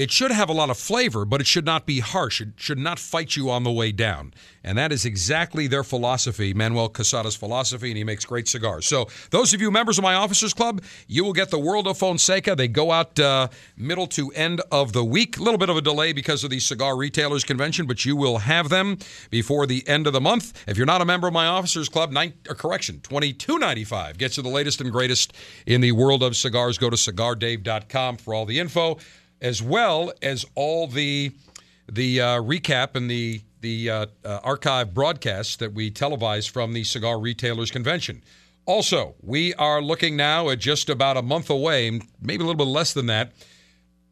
it 0.00 0.10
should 0.10 0.30
have 0.30 0.48
a 0.48 0.54
lot 0.54 0.70
of 0.70 0.78
flavor, 0.78 1.26
but 1.26 1.42
it 1.42 1.46
should 1.46 1.66
not 1.66 1.84
be 1.84 2.00
harsh. 2.00 2.40
It 2.40 2.48
should 2.56 2.78
not 2.78 2.98
fight 2.98 3.36
you 3.36 3.50
on 3.50 3.64
the 3.64 3.70
way 3.70 3.92
down. 3.92 4.32
And 4.64 4.78
that 4.78 4.92
is 4.92 5.04
exactly 5.04 5.66
their 5.66 5.84
philosophy, 5.84 6.54
Manuel 6.54 6.88
Quesada's 6.88 7.36
philosophy, 7.36 7.90
and 7.90 7.98
he 7.98 8.04
makes 8.04 8.24
great 8.24 8.48
cigars. 8.48 8.86
So, 8.86 9.08
those 9.28 9.52
of 9.52 9.60
you 9.60 9.70
members 9.70 9.98
of 9.98 10.02
my 10.02 10.14
Officers 10.14 10.54
Club, 10.54 10.82
you 11.06 11.22
will 11.22 11.34
get 11.34 11.50
the 11.50 11.58
World 11.58 11.86
of 11.86 11.98
Fonseca. 11.98 12.56
They 12.56 12.66
go 12.66 12.92
out 12.92 13.20
uh, 13.20 13.48
middle 13.76 14.06
to 14.08 14.30
end 14.30 14.62
of 14.72 14.94
the 14.94 15.04
week. 15.04 15.36
A 15.36 15.42
little 15.42 15.58
bit 15.58 15.68
of 15.68 15.76
a 15.76 15.82
delay 15.82 16.14
because 16.14 16.44
of 16.44 16.50
the 16.50 16.60
Cigar 16.60 16.96
Retailers 16.96 17.44
Convention, 17.44 17.86
but 17.86 18.02
you 18.06 18.16
will 18.16 18.38
have 18.38 18.70
them 18.70 18.96
before 19.28 19.66
the 19.66 19.86
end 19.86 20.06
of 20.06 20.14
the 20.14 20.20
month. 20.20 20.64
If 20.66 20.78
you're 20.78 20.86
not 20.86 21.02
a 21.02 21.06
member 21.06 21.26
of 21.26 21.34
my 21.34 21.46
Officers 21.46 21.90
Club, 21.90 22.10
nine, 22.10 22.32
or 22.48 22.54
correction, 22.54 23.00
twenty-two 23.00 23.58
ninety-five 23.58 24.16
gets 24.16 24.38
you 24.38 24.42
the 24.42 24.48
latest 24.48 24.80
and 24.80 24.90
greatest 24.90 25.34
in 25.66 25.82
the 25.82 25.92
world 25.92 26.22
of 26.22 26.36
cigars. 26.36 26.78
Go 26.78 26.88
to 26.88 26.96
cigardave.com 26.96 28.16
for 28.16 28.32
all 28.32 28.46
the 28.46 28.58
info 28.58 28.98
as 29.40 29.62
well 29.62 30.12
as 30.22 30.44
all 30.54 30.86
the 30.86 31.32
the 31.90 32.20
uh, 32.20 32.40
recap 32.40 32.94
and 32.94 33.10
the 33.10 33.40
the 33.60 33.90
uh, 33.90 34.06
uh, 34.24 34.40
archive 34.42 34.94
broadcasts 34.94 35.56
that 35.56 35.72
we 35.72 35.90
televise 35.90 36.48
from 36.48 36.72
the 36.72 36.84
Cigar 36.84 37.20
Retailers 37.20 37.70
Convention. 37.70 38.22
Also, 38.64 39.14
we 39.20 39.52
are 39.54 39.82
looking 39.82 40.16
now 40.16 40.48
at 40.48 40.58
just 40.58 40.88
about 40.88 41.16
a 41.16 41.22
month 41.22 41.50
away, 41.50 42.00
maybe 42.20 42.42
a 42.42 42.46
little 42.46 42.54
bit 42.54 42.70
less 42.70 42.92
than 42.92 43.06
that, 43.06 43.32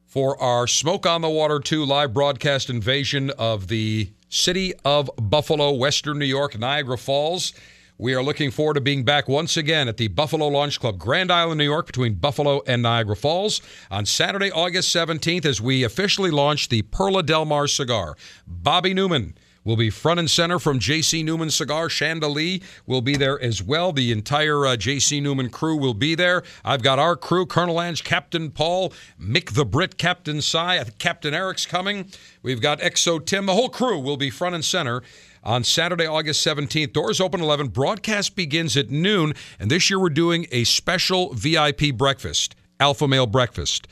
for 0.07 0.41
our 0.43 0.67
Smoke 0.67 1.07
on 1.07 1.21
the 1.21 1.31
Water 1.31 1.61
2 1.61 1.85
live 1.85 2.13
broadcast 2.13 2.69
invasion 2.69 3.31
of 3.39 3.69
the 3.69 4.11
city 4.29 4.75
of 4.85 5.11
Buffalo, 5.17 5.73
Western 5.73 6.19
New 6.19 6.27
York, 6.27 6.59
Niagara 6.59 6.99
Falls. 6.99 7.53
We 8.01 8.15
are 8.15 8.23
looking 8.23 8.53
forward 8.53 8.75
to 8.75 8.81
being 8.81 9.03
back 9.03 9.27
once 9.27 9.57
again 9.57 9.89
at 9.89 9.97
the 9.97 10.07
Buffalo 10.07 10.47
Launch 10.47 10.79
Club, 10.79 11.01
Grand 11.01 11.33
Island, 11.33 11.59
New 11.59 11.65
York, 11.65 11.87
between 11.87 12.15
Buffalo 12.15 12.63
and 12.65 12.81
Niagara 12.81 13.17
Falls 13.17 13.61
on 13.91 14.07
Saturday, 14.07 14.53
August 14.53 14.95
17th, 14.95 15.45
as 15.45 15.61
we 15.61 15.83
officially 15.83 16.31
launch 16.31 16.69
the 16.69 16.83
Perla 16.83 17.25
Del 17.25 17.45
Mar 17.45 17.67
cigar. 17.67 18.17
Bobby 18.47 18.95
Newman 18.95 19.35
will 19.65 19.75
be 19.77 19.91
front 19.91 20.21
and 20.21 20.31
center 20.31 20.61
from 20.61 20.79
J.C. 20.79 21.25
Newman 21.25 21.51
Cigar. 21.51 21.89
Shanda 21.89 22.33
Lee 22.33 22.63
will 22.87 23.01
be 23.03 23.17
there 23.17 23.41
as 23.43 23.65
well. 23.65 23.93
The 23.93 24.13
entire 24.13 24.65
uh, 24.65 24.77
J.C. 24.77 25.21
Newman 25.21 25.51
crew 25.51 25.77
will 25.77 25.93
be 25.93 26.15
there. 26.15 26.45
I've 26.65 26.83
got 26.83 27.01
our 27.01 27.17
crew, 27.17 27.47
Colonel 27.47 27.83
Ange, 27.83 28.05
Captain 28.05 28.53
Paul, 28.53 28.93
Mick 29.21 29.55
the 29.55 29.65
Brit, 29.67 29.99
Captain 29.99 30.41
Cy, 30.41 30.83
Captain 31.01 31.35
Eric's 31.35 31.67
coming. 31.67 32.13
We've 32.45 32.61
got 32.63 32.79
Exo 32.79 33.23
Tim. 33.23 33.47
The 33.47 33.55
whole 33.55 33.69
crew 33.69 33.99
will 33.99 34.17
be 34.17 34.31
front 34.31 34.55
and 34.55 34.65
center 34.65 35.03
on 35.43 35.65
Saturday, 35.65 36.07
August 36.07 36.47
17th. 36.47 36.93
Doors 36.93 37.21
open 37.21 37.41
11. 37.41 37.69
Broadcast 37.69 38.37
begins 38.37 38.77
at 38.77 38.91
noon. 38.91 39.35
And 39.59 39.71
this 39.71 39.91
year 39.91 39.99
we're 39.99 40.11
doing 40.11 40.47
a 40.53 40.65
special 40.65 41.33
VIP 41.35 41.95
breakfast, 41.95 42.55
Alpha 42.81 43.09
Male 43.09 43.27
Breakfast. 43.27 43.89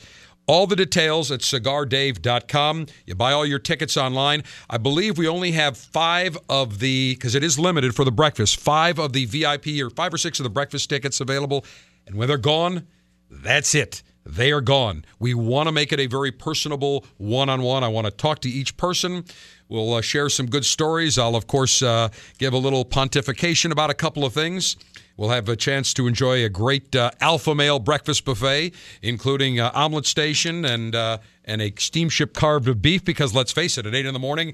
All 0.47 0.65
the 0.65 0.77
details 0.77 1.29
at 1.29 1.41
cigardave.com. 1.41 2.85
You 3.05 3.15
buy 3.15 3.33
all 3.33 3.45
your 3.45 3.59
tickets 3.59 3.97
online. 3.97 4.43
I 4.69 4.77
believe 4.77 5.17
we 5.17 5.27
only 5.27 5.51
have 5.51 5.77
five 5.77 6.37
of 6.47 6.79
the, 6.79 7.15
because 7.15 7.35
it 7.35 7.43
is 7.43 7.59
limited 7.59 7.93
for 7.93 8.05
the 8.05 8.13
breakfast, 8.13 8.57
five 8.57 8.97
of 8.97 9.11
the 9.11 9.25
VIP 9.25 9.67
or 9.81 9.89
five 9.89 10.13
or 10.13 10.17
six 10.17 10.39
of 10.39 10.45
the 10.45 10.49
breakfast 10.49 10.89
tickets 10.89 11.19
available. 11.19 11.65
And 12.05 12.15
when 12.15 12.29
they're 12.29 12.37
gone, 12.37 12.87
that's 13.29 13.75
it. 13.75 14.03
They 14.25 14.51
are 14.51 14.61
gone. 14.61 15.05
We 15.19 15.33
want 15.33 15.67
to 15.67 15.71
make 15.71 15.93
it 15.93 15.99
a 15.99 16.07
very 16.07 16.31
personable 16.31 17.05
one 17.17 17.49
on 17.49 17.61
one. 17.61 17.83
I 17.83 17.87
want 17.87 18.05
to 18.05 18.11
talk 18.11 18.39
to 18.39 18.49
each 18.49 18.75
person. 18.75 19.23
We'll 19.69 19.95
uh, 19.95 20.01
share 20.01 20.29
some 20.29 20.45
good 20.45 20.65
stories. 20.65 21.17
I'll, 21.17 21.35
of 21.35 21.47
course, 21.47 21.81
uh, 21.81 22.09
give 22.37 22.53
a 22.53 22.57
little 22.57 22.85
pontification 22.85 23.71
about 23.71 23.89
a 23.89 23.93
couple 23.93 24.23
of 24.23 24.33
things. 24.33 24.77
We'll 25.17 25.29
have 25.29 25.49
a 25.49 25.55
chance 25.55 25.93
to 25.95 26.07
enjoy 26.07 26.45
a 26.45 26.49
great 26.49 26.95
uh, 26.95 27.11
alpha 27.19 27.55
male 27.55 27.79
breakfast 27.79 28.23
buffet, 28.23 28.73
including 29.01 29.59
uh, 29.59 29.71
omelet 29.73 30.05
station 30.05 30.63
and 30.63 30.95
uh, 30.95 31.17
and 31.43 31.61
a 31.61 31.73
steamship 31.77 32.33
carved 32.33 32.67
of 32.67 32.81
beef. 32.81 33.03
Because 33.03 33.33
let's 33.33 33.51
face 33.51 33.77
it, 33.77 33.85
at 33.85 33.95
eight 33.95 34.05
in 34.05 34.13
the 34.13 34.19
morning, 34.19 34.53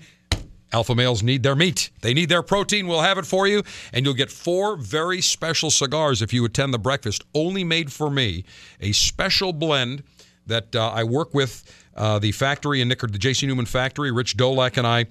alpha 0.71 0.95
males 0.95 1.21
need 1.21 1.43
their 1.43 1.55
meat. 1.55 1.91
They 2.01 2.13
need 2.13 2.29
their 2.29 2.41
protein. 2.41 2.87
We'll 2.87 3.01
have 3.01 3.17
it 3.17 3.25
for 3.25 3.45
you, 3.45 3.61
and 3.91 4.05
you'll 4.05 4.15
get 4.15 4.31
four 4.31 4.77
very 4.77 5.21
special 5.21 5.69
cigars 5.69 6.21
if 6.21 6.33
you 6.33 6.45
attend 6.45 6.73
the 6.73 6.79
breakfast, 6.79 7.23
only 7.35 7.63
made 7.63 7.91
for 7.91 8.09
me. 8.09 8.45
A 8.79 8.93
special 8.93 9.53
blend 9.53 10.03
that 10.47 10.75
uh, 10.75 10.89
I 10.89 11.03
work 11.03 11.33
with 11.33 11.63
uh, 11.95 12.19
the 12.19 12.31
factory 12.31 12.81
in 12.81 12.87
Nicker, 12.87 13.07
the 13.07 13.17
J.C. 13.17 13.45
Newman 13.45 13.65
factory. 13.65 14.11
Rich 14.11 14.37
Dolak 14.37 14.77
and 14.77 14.87
I 14.87 15.05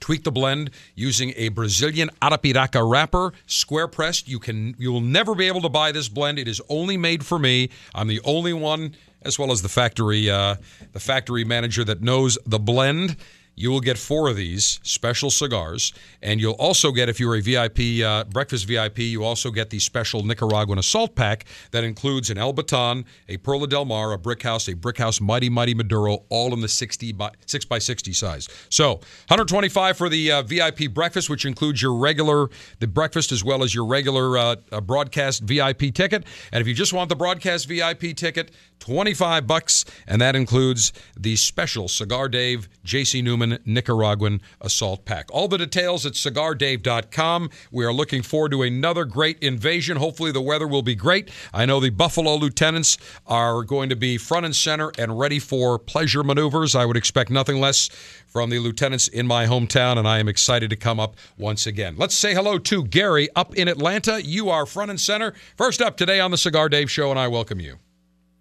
tweak 0.00 0.24
the 0.24 0.32
blend 0.32 0.70
using 0.94 1.32
a 1.36 1.50
Brazilian 1.50 2.10
Arapiraca 2.22 2.88
wrapper, 2.88 3.32
square 3.46 3.86
pressed. 3.86 4.28
You 4.28 4.38
can 4.38 4.74
you 4.78 4.92
will 4.92 5.00
never 5.00 5.34
be 5.34 5.46
able 5.46 5.60
to 5.62 5.68
buy 5.68 5.92
this 5.92 6.08
blend. 6.08 6.38
It 6.38 6.48
is 6.48 6.60
only 6.68 6.96
made 6.96 7.24
for 7.24 7.38
me. 7.38 7.70
I'm 7.94 8.08
the 8.08 8.20
only 8.24 8.52
one, 8.52 8.96
as 9.22 9.38
well 9.38 9.52
as 9.52 9.62
the 9.62 9.68
factory 9.68 10.30
uh, 10.30 10.56
the 10.92 11.00
factory 11.00 11.44
manager 11.44 11.84
that 11.84 12.02
knows 12.02 12.38
the 12.46 12.58
blend. 12.58 13.16
You 13.60 13.70
will 13.70 13.80
get 13.80 13.98
four 13.98 14.30
of 14.30 14.36
these 14.36 14.80
special 14.82 15.28
cigars, 15.28 15.92
and 16.22 16.40
you'll 16.40 16.54
also 16.54 16.92
get, 16.92 17.10
if 17.10 17.20
you're 17.20 17.36
a 17.36 17.42
VIP 17.42 18.02
uh, 18.02 18.24
breakfast 18.24 18.66
VIP, 18.66 19.00
you 19.00 19.22
also 19.22 19.50
get 19.50 19.68
the 19.68 19.78
special 19.78 20.22
Nicaraguan 20.24 20.78
assault 20.78 21.14
pack 21.14 21.44
that 21.72 21.84
includes 21.84 22.30
an 22.30 22.38
El 22.38 22.54
Baton, 22.54 23.04
a 23.28 23.36
Perla 23.36 23.66
Del 23.66 23.84
Mar, 23.84 24.12
a 24.12 24.18
Brick 24.18 24.42
House, 24.42 24.66
a 24.68 24.74
Brick 24.74 24.96
House 24.96 25.20
Mighty 25.20 25.50
Mighty 25.50 25.74
Maduro, 25.74 26.24
all 26.30 26.54
in 26.54 26.62
the 26.62 26.68
60 26.68 27.12
by 27.12 27.32
6 27.44 27.66
by 27.66 27.78
60 27.78 28.14
size. 28.14 28.48
So 28.70 28.94
125 29.28 29.94
for 29.94 30.08
the 30.08 30.32
uh, 30.32 30.42
VIP 30.42 30.90
breakfast, 30.90 31.28
which 31.28 31.44
includes 31.44 31.82
your 31.82 31.94
regular 31.94 32.48
the 32.78 32.86
breakfast 32.86 33.30
as 33.30 33.44
well 33.44 33.62
as 33.62 33.74
your 33.74 33.84
regular 33.84 34.38
uh, 34.38 34.56
uh 34.72 34.80
broadcast 34.80 35.42
VIP 35.42 35.92
ticket. 35.92 36.24
And 36.50 36.62
if 36.62 36.66
you 36.66 36.72
just 36.72 36.94
want 36.94 37.10
the 37.10 37.16
broadcast 37.16 37.68
VIP 37.68 38.16
ticket, 38.16 38.52
25 38.78 39.46
bucks, 39.46 39.84
and 40.06 40.22
that 40.22 40.34
includes 40.34 40.94
the 41.14 41.36
special 41.36 41.88
Cigar 41.88 42.28
Dave 42.30 42.66
JC 42.86 43.22
Newman 43.22 43.49
Nicaraguan 43.64 44.40
Assault 44.60 45.04
Pack. 45.04 45.28
All 45.32 45.48
the 45.48 45.58
details 45.58 46.06
at 46.06 46.12
cigardave.com. 46.12 47.50
We 47.70 47.84
are 47.84 47.92
looking 47.92 48.22
forward 48.22 48.52
to 48.52 48.62
another 48.62 49.04
great 49.04 49.38
invasion. 49.40 49.96
Hopefully, 49.96 50.32
the 50.32 50.40
weather 50.40 50.66
will 50.66 50.82
be 50.82 50.94
great. 50.94 51.30
I 51.52 51.66
know 51.66 51.80
the 51.80 51.90
Buffalo 51.90 52.34
Lieutenants 52.36 52.98
are 53.26 53.62
going 53.62 53.88
to 53.88 53.96
be 53.96 54.18
front 54.18 54.46
and 54.46 54.54
center 54.54 54.92
and 54.98 55.18
ready 55.18 55.38
for 55.38 55.78
pleasure 55.78 56.22
maneuvers. 56.22 56.74
I 56.74 56.84
would 56.84 56.96
expect 56.96 57.30
nothing 57.30 57.60
less 57.60 57.88
from 58.26 58.50
the 58.50 58.58
lieutenants 58.58 59.08
in 59.08 59.26
my 59.26 59.46
hometown, 59.46 59.98
and 59.98 60.06
I 60.06 60.18
am 60.18 60.28
excited 60.28 60.70
to 60.70 60.76
come 60.76 61.00
up 61.00 61.16
once 61.36 61.66
again. 61.66 61.96
Let's 61.96 62.14
say 62.14 62.34
hello 62.34 62.58
to 62.58 62.84
Gary 62.84 63.28
up 63.34 63.54
in 63.56 63.68
Atlanta. 63.68 64.22
You 64.24 64.50
are 64.50 64.66
front 64.66 64.90
and 64.90 65.00
center. 65.00 65.34
First 65.56 65.82
up 65.82 65.96
today 65.96 66.20
on 66.20 66.30
the 66.30 66.38
Cigar 66.38 66.68
Dave 66.68 66.90
Show, 66.90 67.10
and 67.10 67.18
I 67.18 67.28
welcome 67.28 67.60
you. 67.60 67.78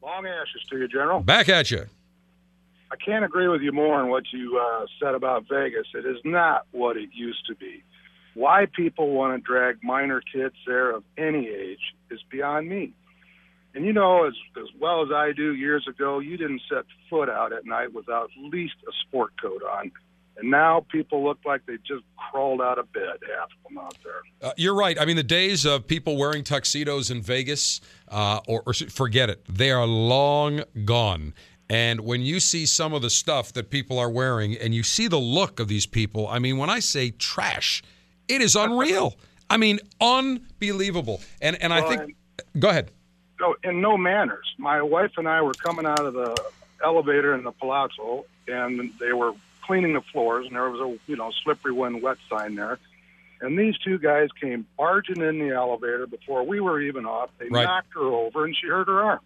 Long 0.02 0.26
ashes 0.26 0.62
to 0.70 0.78
you, 0.78 0.88
General. 0.88 1.22
Back 1.22 1.50
at 1.50 1.72
you. 1.72 1.86
I 2.92 2.96
can't 2.96 3.24
agree 3.24 3.48
with 3.48 3.62
you 3.62 3.72
more 3.72 3.96
on 3.96 4.10
what 4.10 4.24
you 4.34 4.60
uh, 4.60 4.86
said 5.00 5.14
about 5.14 5.46
Vegas. 5.50 5.88
It 5.94 6.06
is 6.06 6.18
not 6.26 6.66
what 6.72 6.98
it 6.98 7.10
used 7.14 7.46
to 7.48 7.56
be. 7.56 7.84
Why 8.34 8.66
people 8.66 9.12
want 9.12 9.36
to 9.36 9.46
drag 9.46 9.84
minor 9.84 10.22
kids 10.22 10.56
there 10.66 10.96
of 10.96 11.04
any 11.18 11.48
age 11.48 11.94
is 12.10 12.20
beyond 12.32 12.68
me. 12.68 12.94
And 13.76 13.86
you 13.86 13.94
know, 13.94 14.26
as 14.26 14.34
as 14.58 14.68
well 14.80 15.04
as 15.04 15.10
I 15.14 15.32
do, 15.32 15.54
years 15.54 15.86
ago, 15.88 16.20
you 16.20 16.38
didn't 16.38 16.62
set 16.68 16.86
foot 17.10 17.30
out 17.30 17.54
at 17.54 17.66
night 17.66 17.94
without 17.94 18.30
at 18.36 18.52
least 18.52 18.76
a 18.88 18.92
sport 19.06 19.34
coat 19.40 19.62
on. 19.64 19.92
And 20.38 20.50
now 20.50 20.86
people 20.90 21.24
look 21.24 21.40
like 21.46 21.66
they 21.66 21.76
just 21.86 22.04
crawled 22.32 22.62
out 22.62 22.80
of 22.80 22.92
bed, 22.94 23.18
half 23.38 23.50
of 23.52 23.70
them 23.70 23.78
out 23.78 23.96
there. 24.04 24.22
Uh, 24.42 24.54
you're 24.56 24.74
right. 24.74 25.00
I 25.00 25.06
mean, 25.06 25.18
the 25.18 25.24
days 25.24 25.66
of 25.66 25.86
people 25.86 26.18
wearing 26.18 26.44
tuxedos 26.44 27.12
in 27.12 27.22
Vegas, 27.22 27.82
uh, 28.08 28.40
or, 28.48 28.64
or 28.66 28.74
forget 28.74 29.30
it, 29.30 29.44
they 29.50 29.70
are 29.70 29.86
long 29.86 30.64
gone. 30.86 31.34
And 31.70 32.02
when 32.02 32.22
you 32.22 32.40
see 32.40 32.66
some 32.66 32.94
of 32.94 33.04
the 33.04 33.12
stuff 33.12 33.54
that 33.54 33.70
people 33.70 34.00
are 34.00 34.10
wearing 34.10 34.56
and 34.58 34.74
you 34.74 34.82
see 34.82 35.08
the 35.08 35.20
look 35.20 35.60
of 35.60 35.68
these 35.68 35.86
people, 35.86 36.28
I 36.28 36.40
mean, 36.40 36.58
when 36.58 36.70
I 36.70 36.80
say 36.80 37.12
trash, 37.12 37.84
it 38.28 38.42
is 38.42 38.56
unreal. 38.56 39.16
I 39.50 39.58
mean, 39.58 39.80
unbelievable. 40.02 41.22
And 41.42 41.62
and 41.62 41.72
well, 41.72 41.86
I 41.86 41.96
think, 41.96 42.16
go 42.58 42.70
ahead. 42.70 42.92
No, 43.40 43.56
in 43.64 43.82
no 43.82 43.98
manners. 43.98 44.54
My 44.58 44.82
wife 44.82 45.12
and 45.18 45.28
I 45.28 45.42
were 45.42 45.54
coming 45.54 45.86
out 45.86 46.00
of 46.00 46.14
the 46.14 46.36
elevator 46.84 47.36
in 47.36 47.44
the 47.44 47.52
palazzo, 47.52 48.26
and 48.48 48.92
they 49.00 49.14
were 49.14 49.34
cleaning 49.62 49.94
the 49.94 50.02
floors, 50.02 50.48
and 50.48 50.56
there 50.56 50.70
was 50.70 50.82
a 50.82 51.12
you 51.12 51.16
know 51.16 51.32
slippery 51.44 51.72
when 51.72 52.02
wet 52.02 52.18
sign 52.30 52.56
there. 52.56 52.80
And 53.42 53.58
these 53.58 53.78
two 53.78 53.98
guys 53.98 54.28
came 54.42 54.66
barging 54.78 55.22
in 55.22 55.40
the 55.40 55.56
elevator 55.56 56.08
before 56.08 56.44
we 56.44 56.60
were 56.60 56.82
even 56.82 57.06
off. 57.06 57.30
They 57.38 57.48
right. 57.48 57.64
knocked 57.64 57.94
her 57.94 58.02
over, 58.02 58.44
and 58.44 58.56
she 58.56 58.68
hurt 58.68 58.88
her 58.88 59.02
arm. 59.02 59.20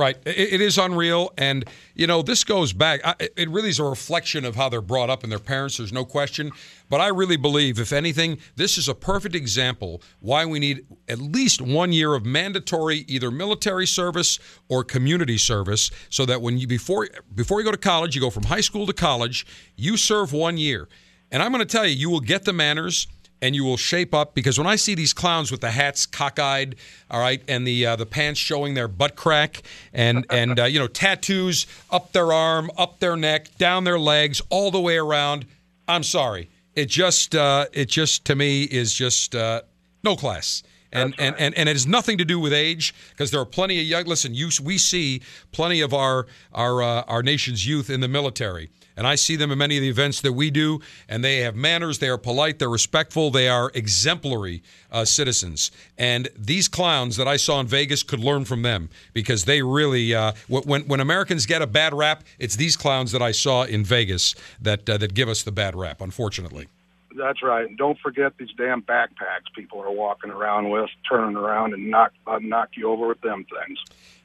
Right. 0.00 0.16
It 0.24 0.62
is 0.62 0.78
unreal. 0.78 1.30
And, 1.36 1.62
you 1.94 2.06
know, 2.06 2.22
this 2.22 2.42
goes 2.42 2.72
back. 2.72 3.02
It 3.36 3.50
really 3.50 3.68
is 3.68 3.78
a 3.78 3.84
reflection 3.84 4.46
of 4.46 4.56
how 4.56 4.70
they're 4.70 4.80
brought 4.80 5.10
up 5.10 5.24
and 5.24 5.30
their 5.30 5.38
parents. 5.38 5.76
There's 5.76 5.92
no 5.92 6.06
question. 6.06 6.52
But 6.88 7.02
I 7.02 7.08
really 7.08 7.36
believe, 7.36 7.78
if 7.78 7.92
anything, 7.92 8.38
this 8.56 8.78
is 8.78 8.88
a 8.88 8.94
perfect 8.94 9.34
example 9.34 10.00
why 10.20 10.46
we 10.46 10.58
need 10.58 10.86
at 11.06 11.18
least 11.18 11.60
one 11.60 11.92
year 11.92 12.14
of 12.14 12.24
mandatory 12.24 13.04
either 13.08 13.30
military 13.30 13.86
service 13.86 14.38
or 14.70 14.84
community 14.84 15.36
service 15.36 15.90
so 16.08 16.24
that 16.24 16.40
when 16.40 16.56
you, 16.56 16.66
before, 16.66 17.06
before 17.34 17.60
you 17.60 17.66
go 17.66 17.70
to 17.70 17.76
college, 17.76 18.14
you 18.14 18.22
go 18.22 18.30
from 18.30 18.44
high 18.44 18.62
school 18.62 18.86
to 18.86 18.94
college, 18.94 19.44
you 19.76 19.98
serve 19.98 20.32
one 20.32 20.56
year. 20.56 20.88
And 21.30 21.42
I'm 21.42 21.52
going 21.52 21.60
to 21.62 21.70
tell 21.70 21.86
you, 21.86 21.94
you 21.94 22.08
will 22.08 22.20
get 22.20 22.46
the 22.46 22.54
manners 22.54 23.06
and 23.42 23.54
you 23.54 23.64
will 23.64 23.76
shape 23.76 24.14
up 24.14 24.34
because 24.34 24.58
when 24.58 24.66
I 24.66 24.76
see 24.76 24.94
these 24.94 25.12
clowns 25.12 25.50
with 25.50 25.60
the 25.60 25.70
hats 25.70 26.06
cockeyed, 26.06 26.76
all 27.10 27.20
right, 27.20 27.42
and 27.48 27.66
the 27.66 27.86
uh, 27.86 27.96
the 27.96 28.06
pants 28.06 28.38
showing 28.38 28.74
their 28.74 28.88
butt 28.88 29.16
crack 29.16 29.62
and 29.92 30.26
and 30.30 30.58
uh, 30.58 30.64
you 30.64 30.78
know 30.78 30.86
tattoos 30.86 31.66
up 31.90 32.12
their 32.12 32.32
arm, 32.32 32.70
up 32.76 33.00
their 33.00 33.16
neck, 33.16 33.56
down 33.58 33.84
their 33.84 33.98
legs, 33.98 34.40
all 34.50 34.70
the 34.70 34.80
way 34.80 34.96
around. 34.96 35.46
I'm 35.88 36.02
sorry, 36.02 36.50
it 36.74 36.86
just 36.86 37.34
uh, 37.34 37.66
it 37.72 37.88
just 37.88 38.24
to 38.26 38.36
me 38.36 38.64
is 38.64 38.92
just 38.92 39.34
uh, 39.34 39.62
no 40.04 40.16
class. 40.16 40.62
And, 40.92 41.12
right. 41.12 41.20
and, 41.20 41.36
and 41.38 41.54
and 41.56 41.68
it 41.68 41.72
has 41.76 41.86
nothing 41.86 42.18
to 42.18 42.24
do 42.24 42.40
with 42.40 42.52
age 42.52 42.94
because 43.10 43.30
there 43.30 43.40
are 43.40 43.46
plenty 43.46 43.78
of 43.80 43.86
young. 43.86 44.06
Listen, 44.06 44.34
you, 44.34 44.50
we 44.60 44.76
see 44.76 45.22
plenty 45.52 45.80
of 45.82 45.94
our 45.94 46.26
our 46.52 46.82
uh, 46.82 47.02
our 47.02 47.22
nation's 47.22 47.64
youth 47.64 47.90
in 47.90 48.00
the 48.00 48.08
military 48.08 48.70
and 48.96 49.06
I 49.06 49.14
see 49.14 49.36
them 49.36 49.50
in 49.50 49.58
many 49.58 49.76
of 49.76 49.82
the 49.82 49.88
events 49.88 50.20
that 50.22 50.32
we 50.32 50.50
do, 50.50 50.80
and 51.08 51.24
they 51.24 51.38
have 51.38 51.54
manners, 51.54 51.98
they 51.98 52.08
are 52.08 52.18
polite, 52.18 52.58
they're 52.58 52.68
respectful, 52.68 53.30
they 53.30 53.48
are 53.48 53.70
exemplary 53.74 54.62
uh, 54.90 55.04
citizens. 55.04 55.70
And 55.98 56.28
these 56.36 56.68
clowns 56.68 57.16
that 57.16 57.28
I 57.28 57.36
saw 57.36 57.60
in 57.60 57.66
Vegas 57.66 58.02
could 58.02 58.20
learn 58.20 58.44
from 58.44 58.62
them 58.62 58.90
because 59.12 59.44
they 59.44 59.62
really, 59.62 60.14
uh, 60.14 60.32
when, 60.48 60.82
when 60.86 61.00
Americans 61.00 61.46
get 61.46 61.62
a 61.62 61.66
bad 61.66 61.94
rap, 61.94 62.24
it's 62.38 62.56
these 62.56 62.76
clowns 62.76 63.12
that 63.12 63.22
I 63.22 63.32
saw 63.32 63.64
in 63.64 63.84
Vegas 63.84 64.34
that, 64.60 64.88
uh, 64.88 64.98
that 64.98 65.14
give 65.14 65.28
us 65.28 65.42
the 65.42 65.52
bad 65.52 65.74
rap, 65.74 66.00
unfortunately. 66.00 66.68
That's 67.16 67.42
right. 67.42 67.68
And 67.68 67.76
don't 67.76 67.98
forget 67.98 68.36
these 68.38 68.52
damn 68.56 68.82
backpacks 68.82 69.52
people 69.54 69.82
are 69.82 69.90
walking 69.90 70.30
around 70.30 70.70
with, 70.70 70.90
turning 71.08 71.36
around 71.36 71.74
and 71.74 71.90
knock 71.90 72.12
uh, 72.26 72.38
knock 72.40 72.70
you 72.76 72.88
over 72.88 73.08
with 73.08 73.20
them 73.20 73.44
things. 73.44 73.78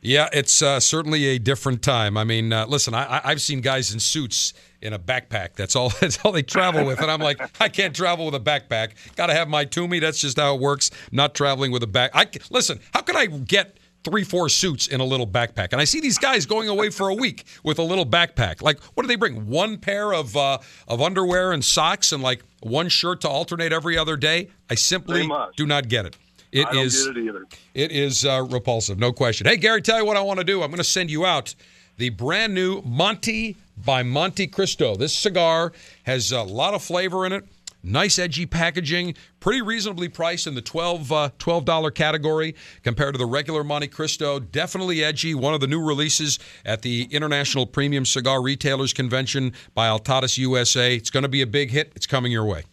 Yeah, 0.05 0.29
it's 0.31 0.61
uh, 0.61 0.79
certainly 0.79 1.25
a 1.25 1.39
different 1.39 1.81
time. 1.81 2.15
I 2.15 2.23
mean, 2.23 2.53
uh, 2.53 2.67
listen, 2.67 2.93
I, 2.93 3.21
I've 3.23 3.41
seen 3.41 3.61
guys 3.61 3.91
in 3.91 3.99
suits 3.99 4.53
in 4.81 4.93
a 4.93 4.99
backpack. 4.99 5.53
That's 5.55 5.75
all. 5.75 5.89
That's 5.99 6.23
all 6.23 6.31
they 6.31 6.43
travel 6.43 6.85
with. 6.85 7.01
And 7.01 7.09
I'm 7.09 7.19
like, 7.19 7.41
I 7.59 7.69
can't 7.69 7.95
travel 7.95 8.25
with 8.25 8.35
a 8.35 8.39
backpack. 8.39 8.91
Got 9.15 9.27
to 9.27 9.33
have 9.33 9.47
my 9.47 9.65
Tumi. 9.65 9.99
That's 9.99 10.19
just 10.19 10.39
how 10.39 10.53
it 10.55 10.61
works. 10.61 10.91
not 11.11 11.33
traveling 11.33 11.71
with 11.71 11.81
a 11.81 11.87
back. 11.87 12.11
I 12.13 12.27
listen. 12.49 12.79
How 12.93 13.01
can 13.01 13.15
I 13.15 13.25
get? 13.25 13.79
three, 14.03 14.23
four 14.23 14.47
suits 14.47 14.85
in 14.85 15.01
a 15.01 15.03
little 15.03 15.25
backpack. 15.25 15.69
And 15.71 15.81
I 15.81 15.83
see 15.83 15.99
these 15.99 16.19
guys 16.19 16.45
going 16.45 16.69
away 16.69 16.91
for 16.91 17.09
a 17.09 17.15
week 17.15 17.43
with 17.63 17.79
a 17.79 17.81
little 17.81 18.05
backpack. 18.05 18.61
Like, 18.61 18.79
what 18.93 19.01
do 19.01 19.07
they 19.07 19.15
bring? 19.15 19.47
One 19.47 19.79
pair 19.79 20.13
of 20.13 20.37
uh, 20.37 20.59
of 20.87 21.01
underwear 21.01 21.51
and 21.51 21.65
socks, 21.65 22.11
and 22.11 22.21
like 22.21 22.43
one 22.61 22.87
shirt 22.87 23.21
to 23.21 23.29
alternate 23.29 23.73
every 23.73 23.97
other 23.97 24.15
day. 24.15 24.49
I 24.69 24.75
simply 24.75 25.27
do 25.57 25.65
not 25.65 25.87
get 25.89 26.05
it. 26.05 26.15
It 26.55 26.73
is. 26.73 27.05
It, 27.05 27.59
it 27.73 27.91
is 27.91 28.25
uh, 28.25 28.45
repulsive, 28.49 28.97
no 28.97 29.11
question. 29.11 29.45
Hey, 29.45 29.57
Gary, 29.57 29.81
tell 29.81 29.99
you 29.99 30.05
what 30.05 30.15
I 30.15 30.21
want 30.21 30.39
to 30.39 30.45
do. 30.45 30.63
I'm 30.63 30.69
going 30.69 30.77
to 30.77 30.85
send 30.85 31.11
you 31.11 31.25
out 31.25 31.53
the 31.97 32.09
brand 32.09 32.53
new 32.53 32.81
Monty 32.83 33.57
by 33.77 34.03
Montecristo. 34.03 34.97
This 34.97 35.13
cigar 35.13 35.73
has 36.03 36.31
a 36.31 36.43
lot 36.43 36.73
of 36.73 36.81
flavor 36.81 37.25
in 37.25 37.33
it. 37.33 37.45
Nice 37.83 38.17
edgy 38.17 38.45
packaging, 38.47 39.13
pretty 39.39 39.61
reasonably 39.61 40.09
priced 40.09 40.47
in 40.47 40.55
the 40.55 40.61
12 40.61 41.11
uh, 41.11 41.29
$12 41.37 41.93
category 41.93 42.55
compared 42.83 43.13
to 43.13 43.19
the 43.19 43.27
regular 43.27 43.63
Montecristo. 43.63 44.39
Definitely 44.51 45.03
edgy. 45.03 45.35
One 45.35 45.53
of 45.53 45.59
the 45.59 45.67
new 45.67 45.79
releases 45.79 46.39
at 46.65 46.81
the 46.81 47.03
International 47.11 47.67
Premium 47.67 48.05
Cigar 48.05 48.41
Retailers 48.41 48.91
Convention 48.91 49.53
by 49.75 49.87
Altadis 49.87 50.37
USA. 50.39 50.95
It's 50.95 51.11
going 51.11 51.23
to 51.23 51.29
be 51.29 51.41
a 51.41 51.47
big 51.47 51.69
hit. 51.69 51.91
It's 51.95 52.07
coming 52.07 52.31
your 52.31 52.45
way. 52.45 52.63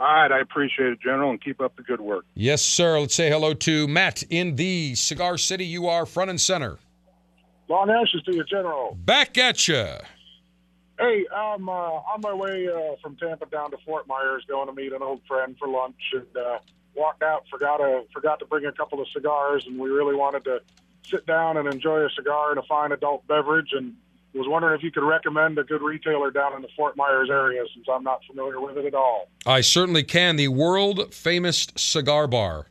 All 0.00 0.06
right, 0.06 0.32
I 0.32 0.40
appreciate 0.40 0.92
it, 0.92 1.00
General, 1.02 1.30
and 1.30 1.44
keep 1.44 1.60
up 1.60 1.76
the 1.76 1.82
good 1.82 2.00
work. 2.00 2.24
Yes, 2.34 2.62
sir. 2.62 2.98
Let's 2.98 3.14
say 3.14 3.28
hello 3.28 3.52
to 3.52 3.86
Matt 3.86 4.22
in 4.30 4.56
the 4.56 4.94
Cigar 4.94 5.36
City. 5.36 5.66
You 5.66 5.88
are 5.88 6.06
front 6.06 6.30
and 6.30 6.40
center. 6.40 6.78
Long 7.68 7.90
ashes 7.90 8.22
to 8.22 8.34
you, 8.34 8.42
General. 8.44 8.96
Back 8.98 9.36
at 9.36 9.68
you. 9.68 9.84
Hey, 10.98 11.26
I'm 11.36 11.68
uh, 11.68 11.72
on 11.72 12.22
my 12.22 12.32
way 12.32 12.66
uh, 12.66 12.96
from 13.02 13.16
Tampa 13.16 13.44
down 13.46 13.72
to 13.72 13.76
Fort 13.84 14.06
Myers, 14.08 14.42
going 14.48 14.68
to 14.68 14.72
meet 14.72 14.94
an 14.94 15.02
old 15.02 15.20
friend 15.28 15.54
for 15.58 15.68
lunch, 15.68 16.00
and 16.14 16.34
uh, 16.34 16.58
walked 16.94 17.22
out. 17.22 17.44
Forgot 17.50 17.76
to 17.76 18.04
forgot 18.14 18.38
to 18.38 18.46
bring 18.46 18.64
a 18.64 18.72
couple 18.72 19.02
of 19.02 19.08
cigars, 19.12 19.64
and 19.66 19.78
we 19.78 19.90
really 19.90 20.14
wanted 20.14 20.44
to 20.44 20.60
sit 21.04 21.26
down 21.26 21.58
and 21.58 21.72
enjoy 21.72 22.06
a 22.06 22.10
cigar 22.16 22.50
and 22.50 22.58
a 22.58 22.62
fine 22.62 22.92
adult 22.92 23.26
beverage. 23.26 23.72
And 23.72 23.96
was 24.38 24.48
wondering 24.48 24.76
if 24.76 24.82
you 24.82 24.90
could 24.90 25.06
recommend 25.06 25.58
a 25.58 25.64
good 25.64 25.82
retailer 25.82 26.30
down 26.30 26.54
in 26.54 26.62
the 26.62 26.68
Fort 26.76 26.96
Myers 26.96 27.28
area, 27.30 27.62
since 27.74 27.86
I'm 27.92 28.04
not 28.04 28.20
familiar 28.26 28.60
with 28.60 28.76
it 28.76 28.84
at 28.84 28.94
all. 28.94 29.28
I 29.46 29.60
certainly 29.60 30.02
can. 30.02 30.36
The 30.36 30.48
world 30.48 31.12
famous 31.12 31.66
cigar 31.76 32.26
bar, 32.26 32.66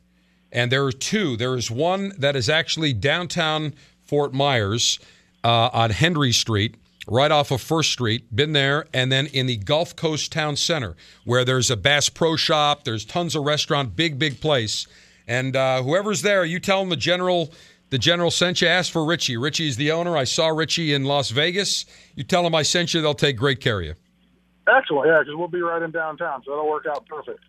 and 0.50 0.72
there 0.72 0.84
are 0.84 0.92
two. 0.92 1.36
There 1.36 1.54
is 1.56 1.70
one 1.70 2.12
that 2.18 2.36
is 2.36 2.48
actually 2.48 2.92
downtown 2.92 3.74
Fort 4.02 4.32
Myers 4.32 4.98
uh, 5.44 5.70
on 5.72 5.90
Henry 5.90 6.32
Street 6.32 6.76
right 7.06 7.30
off 7.30 7.50
of 7.50 7.60
First 7.60 7.92
Street. 7.92 8.34
Been 8.34 8.52
there, 8.52 8.86
and 8.94 9.10
then 9.10 9.26
in 9.26 9.46
the 9.46 9.56
Gulf 9.56 9.96
Coast 9.96 10.32
Town 10.32 10.56
Center, 10.56 10.96
where 11.24 11.44
there's 11.44 11.70
a 11.70 11.76
Bass 11.76 12.08
Pro 12.08 12.36
Shop, 12.36 12.84
there's 12.84 13.04
tons 13.04 13.34
of 13.36 13.44
restaurant, 13.44 13.96
big 13.96 14.18
big 14.18 14.40
place. 14.40 14.86
And 15.26 15.54
uh, 15.54 15.82
whoever's 15.82 16.22
there, 16.22 16.44
you 16.44 16.58
tell 16.58 16.80
them 16.80 16.88
the 16.88 16.96
general. 16.96 17.52
The 17.90 17.98
general 17.98 18.30
sent 18.30 18.60
you. 18.60 18.68
Ask 18.68 18.92
for 18.92 19.04
Richie. 19.04 19.36
Richie 19.36 19.68
is 19.68 19.76
the 19.76 19.90
owner. 19.90 20.16
I 20.16 20.24
saw 20.24 20.48
Richie 20.48 20.94
in 20.94 21.04
Las 21.04 21.30
Vegas. 21.30 21.86
You 22.14 22.22
tell 22.24 22.46
him 22.46 22.54
I 22.54 22.62
sent 22.62 22.94
you. 22.94 23.02
They'll 23.02 23.14
take 23.14 23.36
great 23.36 23.60
care 23.60 23.80
of 23.80 23.86
you. 23.86 23.94
Excellent. 24.68 25.08
Yeah, 25.08 25.18
because 25.20 25.34
we'll 25.36 25.48
be 25.48 25.60
right 25.60 25.82
in 25.82 25.90
downtown, 25.90 26.42
so 26.44 26.52
that'll 26.52 26.68
work 26.68 26.86
out 26.86 27.04
perfect. 27.06 27.40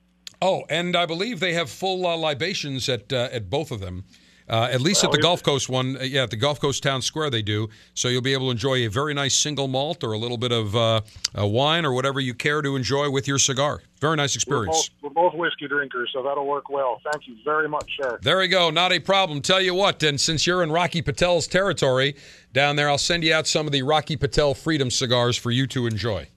Oh, 0.41 0.63
and 0.69 0.95
I 0.95 1.05
believe 1.05 1.39
they 1.39 1.53
have 1.53 1.69
full 1.69 2.05
uh, 2.05 2.15
libations 2.15 2.89
at 2.89 3.13
uh, 3.13 3.29
at 3.31 3.49
both 3.49 3.71
of 3.71 3.79
them. 3.79 4.05
Uh, 4.51 4.67
at 4.69 4.81
least 4.81 5.01
at 5.05 5.13
the 5.13 5.17
Gulf 5.17 5.41
Coast 5.43 5.69
one, 5.69 5.95
uh, 5.95 6.03
yeah, 6.03 6.23
at 6.23 6.29
the 6.29 6.35
Gulf 6.35 6.59
Coast 6.59 6.83
Town 6.83 7.01
Square 7.01 7.29
they 7.29 7.41
do. 7.41 7.69
So 7.93 8.09
you'll 8.09 8.21
be 8.21 8.33
able 8.33 8.47
to 8.47 8.51
enjoy 8.51 8.85
a 8.85 8.89
very 8.89 9.13
nice 9.13 9.33
single 9.33 9.69
malt 9.69 10.03
or 10.03 10.11
a 10.11 10.17
little 10.17 10.37
bit 10.37 10.51
of 10.51 10.75
uh, 10.75 11.01
uh, 11.39 11.47
wine 11.47 11.85
or 11.85 11.93
whatever 11.93 12.19
you 12.19 12.33
care 12.33 12.61
to 12.61 12.75
enjoy 12.75 13.09
with 13.09 13.29
your 13.29 13.39
cigar. 13.39 13.81
Very 14.01 14.17
nice 14.17 14.35
We're 14.35 14.39
experience. 14.39 14.89
both, 14.89 15.03
we're 15.15 15.29
both 15.29 15.35
whiskey 15.35 15.69
drinkers, 15.69 16.09
so 16.13 16.21
that'll 16.21 16.45
work 16.45 16.69
well. 16.69 16.99
Thank 17.13 17.29
you 17.29 17.37
very 17.45 17.69
much, 17.69 17.89
sir. 18.01 18.19
There 18.21 18.39
we 18.39 18.49
go. 18.49 18.69
Not 18.69 18.91
a 18.91 18.99
problem. 18.99 19.41
Tell 19.41 19.61
you 19.61 19.73
what, 19.73 20.03
and 20.03 20.19
since 20.19 20.45
you're 20.45 20.63
in 20.63 20.71
Rocky 20.71 21.01
Patel's 21.01 21.47
territory 21.47 22.17
down 22.51 22.75
there, 22.75 22.89
I'll 22.89 22.97
send 22.97 23.23
you 23.23 23.33
out 23.33 23.47
some 23.47 23.67
of 23.67 23.71
the 23.71 23.83
Rocky 23.83 24.17
Patel 24.17 24.53
Freedom 24.53 24.91
cigars 24.91 25.37
for 25.37 25.51
you 25.51 25.65
to 25.67 25.87
enjoy. 25.87 26.27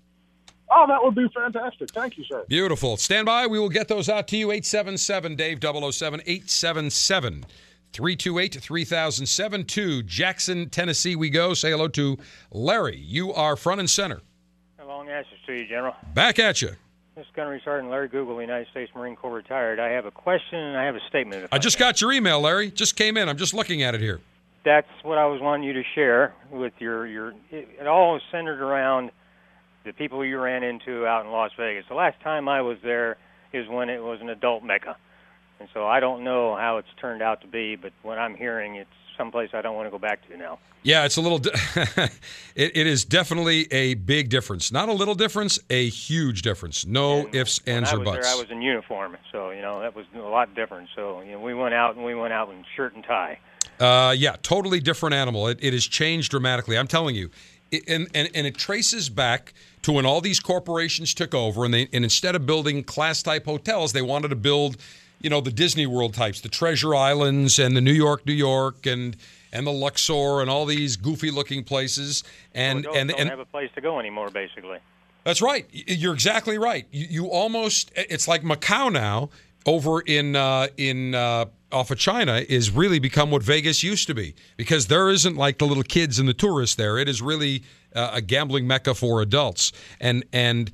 Oh, 0.70 0.86
that 0.86 1.02
would 1.02 1.14
be 1.14 1.28
fantastic. 1.34 1.90
Thank 1.90 2.16
you, 2.16 2.24
sir. 2.30 2.44
Beautiful. 2.48 2.96
Stand 2.96 3.26
by. 3.26 3.46
We 3.46 3.58
will 3.58 3.68
get 3.68 3.88
those 3.88 4.08
out 4.08 4.28
to 4.28 4.36
you. 4.36 4.50
877 4.50 5.36
Dave 5.36 5.58
007 5.60 6.20
877 6.26 7.44
328 7.94 8.54
3007 8.60 9.64
to 9.66 10.02
Jackson, 10.02 10.68
Tennessee. 10.68 11.14
We 11.14 11.30
go. 11.30 11.54
Say 11.54 11.70
hello 11.70 11.86
to 11.88 12.18
Larry. 12.50 12.96
You 12.96 13.32
are 13.32 13.54
front 13.54 13.78
and 13.78 13.88
center. 13.88 14.20
Long 14.84 15.08
answers 15.08 15.38
to 15.46 15.52
you, 15.52 15.66
General. 15.68 15.94
Back 16.12 16.40
at 16.40 16.60
you. 16.60 16.70
This 17.14 17.24
is 17.24 17.32
Gunnery 17.36 17.62
Sergeant 17.64 17.90
Larry 17.90 18.08
Google, 18.08 18.40
United 18.40 18.66
States 18.72 18.90
Marine 18.96 19.14
Corps 19.14 19.32
retired. 19.32 19.78
I 19.78 19.90
have 19.90 20.06
a 20.06 20.10
question 20.10 20.58
and 20.58 20.76
I 20.76 20.84
have 20.84 20.96
a 20.96 21.00
statement. 21.08 21.44
if 21.44 21.52
I 21.52 21.58
just 21.58 21.78
may. 21.78 21.86
got 21.86 22.00
your 22.00 22.12
email, 22.12 22.40
Larry. 22.40 22.72
Just 22.72 22.96
came 22.96 23.16
in. 23.16 23.28
I'm 23.28 23.36
just 23.36 23.54
looking 23.54 23.82
at 23.84 23.94
it 23.94 24.00
here. 24.00 24.20
That's 24.64 24.88
what 25.04 25.18
I 25.18 25.26
was 25.26 25.40
wanting 25.40 25.64
you 25.64 25.74
to 25.74 25.82
share 25.94 26.34
with 26.50 26.72
your 26.80 27.06
your. 27.06 27.28
It, 27.50 27.68
it 27.80 27.86
all 27.86 28.16
is 28.16 28.22
centered 28.32 28.60
around 28.60 29.12
the 29.84 29.92
people 29.92 30.24
you 30.24 30.40
ran 30.40 30.64
into 30.64 31.06
out 31.06 31.24
in 31.24 31.30
Las 31.30 31.52
Vegas. 31.56 31.84
The 31.88 31.94
last 31.94 32.20
time 32.22 32.48
I 32.48 32.62
was 32.62 32.78
there 32.82 33.16
is 33.52 33.68
when 33.68 33.88
it 33.88 34.02
was 34.02 34.20
an 34.20 34.30
adult 34.30 34.64
mecca, 34.64 34.96
and 35.64 35.70
so 35.72 35.86
I 35.86 35.98
don't 35.98 36.24
know 36.24 36.56
how 36.56 36.76
it's 36.76 36.88
turned 37.00 37.22
out 37.22 37.40
to 37.40 37.46
be. 37.46 37.74
But 37.74 37.92
what 38.02 38.18
I'm 38.18 38.34
hearing, 38.34 38.76
it's 38.76 38.90
someplace 39.16 39.50
I 39.54 39.62
don't 39.62 39.74
want 39.74 39.86
to 39.86 39.90
go 39.90 39.98
back 39.98 40.28
to 40.28 40.36
now. 40.36 40.58
Yeah, 40.82 41.06
it's 41.06 41.16
a 41.16 41.20
little. 41.20 41.40
It, 42.56 42.76
it 42.76 42.86
is 42.86 43.04
definitely 43.04 43.66
a 43.72 43.94
big 43.94 44.28
difference. 44.28 44.70
Not 44.70 44.88
a 44.88 44.92
little 44.92 45.16
difference, 45.16 45.58
a 45.68 45.88
huge 45.88 46.42
difference. 46.42 46.86
No 46.86 47.28
ifs, 47.32 47.60
ands, 47.66 47.92
or 47.92 47.98
buts. 47.98 48.24
there, 48.24 48.32
I 48.32 48.38
was 48.38 48.48
in 48.48 48.62
uniform, 48.62 49.16
so 49.32 49.50
you 49.50 49.60
know 49.60 49.80
that 49.80 49.96
was 49.96 50.06
a 50.14 50.20
lot 50.20 50.54
different. 50.54 50.88
So 50.94 51.20
you 51.22 51.32
know, 51.32 51.40
we 51.40 51.52
went 51.52 51.74
out 51.74 51.96
and 51.96 52.04
we 52.04 52.14
went 52.14 52.32
out 52.32 52.50
in 52.50 52.64
shirt 52.76 52.94
and 52.94 53.02
tie. 53.02 53.40
Uh, 53.80 54.14
yeah, 54.16 54.36
totally 54.42 54.78
different 54.78 55.16
animal. 55.16 55.48
It, 55.48 55.58
it 55.60 55.72
has 55.72 55.84
changed 55.84 56.30
dramatically. 56.30 56.78
I'm 56.78 56.86
telling 56.86 57.16
you, 57.16 57.30
it, 57.72 57.88
and, 57.88 58.06
and 58.14 58.30
and 58.36 58.46
it 58.46 58.54
traces 58.56 59.08
back 59.08 59.52
to 59.82 59.90
when 59.90 60.06
all 60.06 60.20
these 60.20 60.38
corporations 60.38 61.12
took 61.12 61.34
over, 61.34 61.64
and 61.64 61.74
they 61.74 61.88
and 61.92 62.04
instead 62.04 62.36
of 62.36 62.46
building 62.46 62.84
class 62.84 63.20
type 63.20 63.46
hotels, 63.46 63.92
they 63.92 64.02
wanted 64.02 64.28
to 64.28 64.36
build, 64.36 64.76
you 65.24 65.30
know, 65.30 65.40
the 65.40 65.50
Disney 65.50 65.86
World 65.86 66.12
types, 66.12 66.42
the 66.42 66.50
Treasure 66.50 66.94
Islands 66.94 67.58
and 67.58 67.74
the 67.74 67.80
New 67.80 67.94
York, 67.94 68.26
New 68.26 68.34
York, 68.34 68.84
and 68.84 69.16
and 69.54 69.66
the 69.66 69.72
Luxor 69.72 70.42
and 70.42 70.50
all 70.50 70.66
these 70.66 70.96
goofy 70.96 71.30
looking 71.30 71.64
places. 71.64 72.24
And 72.54 72.80
Adults 72.80 72.98
and 72.98 73.08
don't 73.08 73.20
and 73.20 73.30
have 73.30 73.38
a 73.38 73.46
place 73.46 73.70
to 73.74 73.80
go 73.80 73.98
anymore, 73.98 74.28
basically. 74.28 74.78
that's 75.24 75.40
right. 75.40 75.66
You're 75.72 76.12
exactly 76.12 76.58
right. 76.58 76.86
You, 76.90 77.06
you 77.08 77.26
almost 77.30 77.90
it's 77.96 78.28
like 78.28 78.42
Macau 78.42 78.92
now 78.92 79.30
over 79.64 80.02
in 80.02 80.36
uh, 80.36 80.66
in 80.76 81.14
uh, 81.14 81.46
off 81.72 81.90
of 81.90 81.98
China 81.98 82.44
is 82.46 82.70
really 82.70 82.98
become 82.98 83.30
what 83.30 83.42
Vegas 83.42 83.82
used 83.82 84.06
to 84.08 84.14
be 84.14 84.34
because 84.58 84.88
there 84.88 85.08
isn't 85.08 85.36
like 85.36 85.56
the 85.56 85.66
little 85.66 85.82
kids 85.82 86.18
and 86.18 86.28
the 86.28 86.34
tourists 86.34 86.76
there. 86.76 86.98
It 86.98 87.08
is 87.08 87.22
really 87.22 87.62
uh, 87.94 88.10
a 88.12 88.20
gambling 88.20 88.66
mecca 88.66 88.94
for 88.94 89.22
adults. 89.22 89.72
And 90.00 90.22
and 90.34 90.70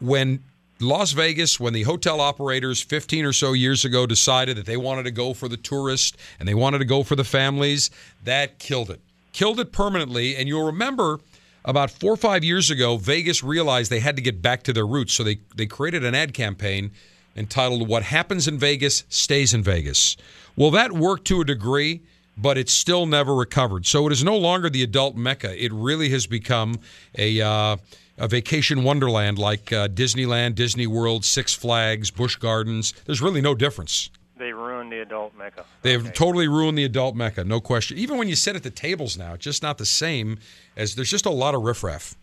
when 0.00 0.42
Las 0.80 1.12
Vegas, 1.12 1.60
when 1.60 1.72
the 1.72 1.84
hotel 1.84 2.20
operators 2.20 2.80
15 2.80 3.24
or 3.24 3.32
so 3.32 3.52
years 3.52 3.84
ago 3.84 4.06
decided 4.06 4.56
that 4.56 4.66
they 4.66 4.76
wanted 4.76 5.04
to 5.04 5.10
go 5.10 5.32
for 5.32 5.48
the 5.48 5.56
tourist 5.56 6.16
and 6.38 6.48
they 6.48 6.54
wanted 6.54 6.78
to 6.78 6.84
go 6.84 7.02
for 7.02 7.14
the 7.14 7.24
families, 7.24 7.90
that 8.24 8.58
killed 8.58 8.90
it. 8.90 9.00
Killed 9.32 9.60
it 9.60 9.70
permanently. 9.72 10.36
And 10.36 10.48
you'll 10.48 10.66
remember 10.66 11.20
about 11.64 11.90
four 11.90 12.12
or 12.12 12.16
five 12.16 12.42
years 12.42 12.70
ago, 12.70 12.96
Vegas 12.96 13.42
realized 13.42 13.90
they 13.90 14.00
had 14.00 14.16
to 14.16 14.22
get 14.22 14.42
back 14.42 14.64
to 14.64 14.72
their 14.72 14.86
roots. 14.86 15.14
So 15.14 15.22
they, 15.22 15.38
they 15.54 15.66
created 15.66 16.04
an 16.04 16.14
ad 16.14 16.34
campaign 16.34 16.90
entitled 17.36 17.88
What 17.88 18.02
Happens 18.02 18.48
in 18.48 18.58
Vegas 18.58 19.04
Stays 19.08 19.54
in 19.54 19.62
Vegas. 19.62 20.16
Well, 20.56 20.70
that 20.72 20.92
worked 20.92 21.26
to 21.28 21.40
a 21.40 21.44
degree, 21.44 22.02
but 22.36 22.58
it's 22.58 22.72
still 22.72 23.06
never 23.06 23.34
recovered. 23.34 23.86
So 23.86 24.06
it 24.06 24.12
is 24.12 24.22
no 24.22 24.36
longer 24.36 24.68
the 24.68 24.82
adult 24.82 25.16
mecca. 25.16 25.62
It 25.62 25.72
really 25.72 26.08
has 26.10 26.26
become 26.26 26.80
a. 27.16 27.40
Uh, 27.40 27.76
a 28.18 28.28
vacation 28.28 28.84
wonderland 28.84 29.38
like 29.38 29.72
uh, 29.72 29.88
Disneyland, 29.88 30.54
Disney 30.54 30.86
World, 30.86 31.24
Six 31.24 31.52
Flags, 31.54 32.10
Busch 32.10 32.36
Gardens. 32.36 32.92
There's 33.06 33.20
really 33.20 33.40
no 33.40 33.54
difference. 33.54 34.10
They 34.36 34.52
ruined 34.52 34.90
the 34.92 35.00
adult 35.00 35.34
mecca. 35.36 35.64
They've 35.82 36.00
Okay. 36.04 36.12
totally 36.12 36.48
ruined 36.48 36.76
the 36.76 36.84
adult 36.84 37.14
mecca, 37.14 37.44
no 37.44 37.60
question. 37.60 37.98
Even 37.98 38.18
when 38.18 38.28
you 38.28 38.34
sit 38.34 38.56
at 38.56 38.62
the 38.62 38.70
tables 38.70 39.16
now, 39.16 39.34
it's 39.34 39.44
just 39.44 39.62
not 39.62 39.78
the 39.78 39.86
same 39.86 40.38
as 40.76 40.94
there's 40.96 41.10
just 41.10 41.26
a 41.26 41.30
lot 41.30 41.54
of 41.54 41.62
riffraff. 41.62 42.14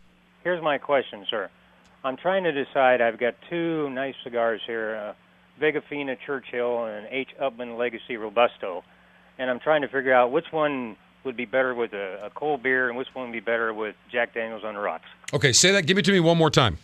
Here's 0.44 0.62
my 0.62 0.78
question, 0.78 1.26
sir. 1.30 1.50
I'm 2.04 2.18
trying 2.18 2.44
to 2.44 2.52
decide. 2.52 3.00
I've 3.02 3.20
got 3.20 3.36
two 3.50 3.90
nice 3.92 4.16
cigars 4.24 4.62
here, 4.66 4.96
uh, 4.96 5.14
Vega 5.60 5.82
Fina 5.88 6.16
Churchill 6.26 6.86
and 6.86 7.08
H. 7.12 7.30
Upmann 7.40 7.78
Legacy 7.78 8.18
Robusto, 8.18 8.84
and 9.38 9.50
I'm 9.50 9.60
trying 9.60 9.82
to 9.84 9.88
figure 9.88 10.14
out 10.14 10.32
which 10.32 10.52
one 10.52 10.98
would 11.24 11.38
be 11.38 11.46
better 11.46 11.74
with 11.76 11.94
a, 11.94 12.26
a 12.26 12.30
cold 12.32 12.64
beer 12.64 12.90
and 12.90 12.98
which 12.98 13.08
one 13.14 13.26
would 13.28 13.34
be 13.34 13.40
better 13.40 13.74
with 13.74 13.96
Jack 14.12 14.34
Daniels 14.34 14.64
on 14.64 14.74
the 14.76 14.80
rocks. 14.80 15.06
Okay, 15.34 15.54
say 15.54 15.72
that. 15.72 15.86
Give 15.86 15.98
it 15.98 16.06
to 16.06 16.12
me 16.12 16.20
one 16.20 16.38
more 16.38 16.50
time. 16.50 16.78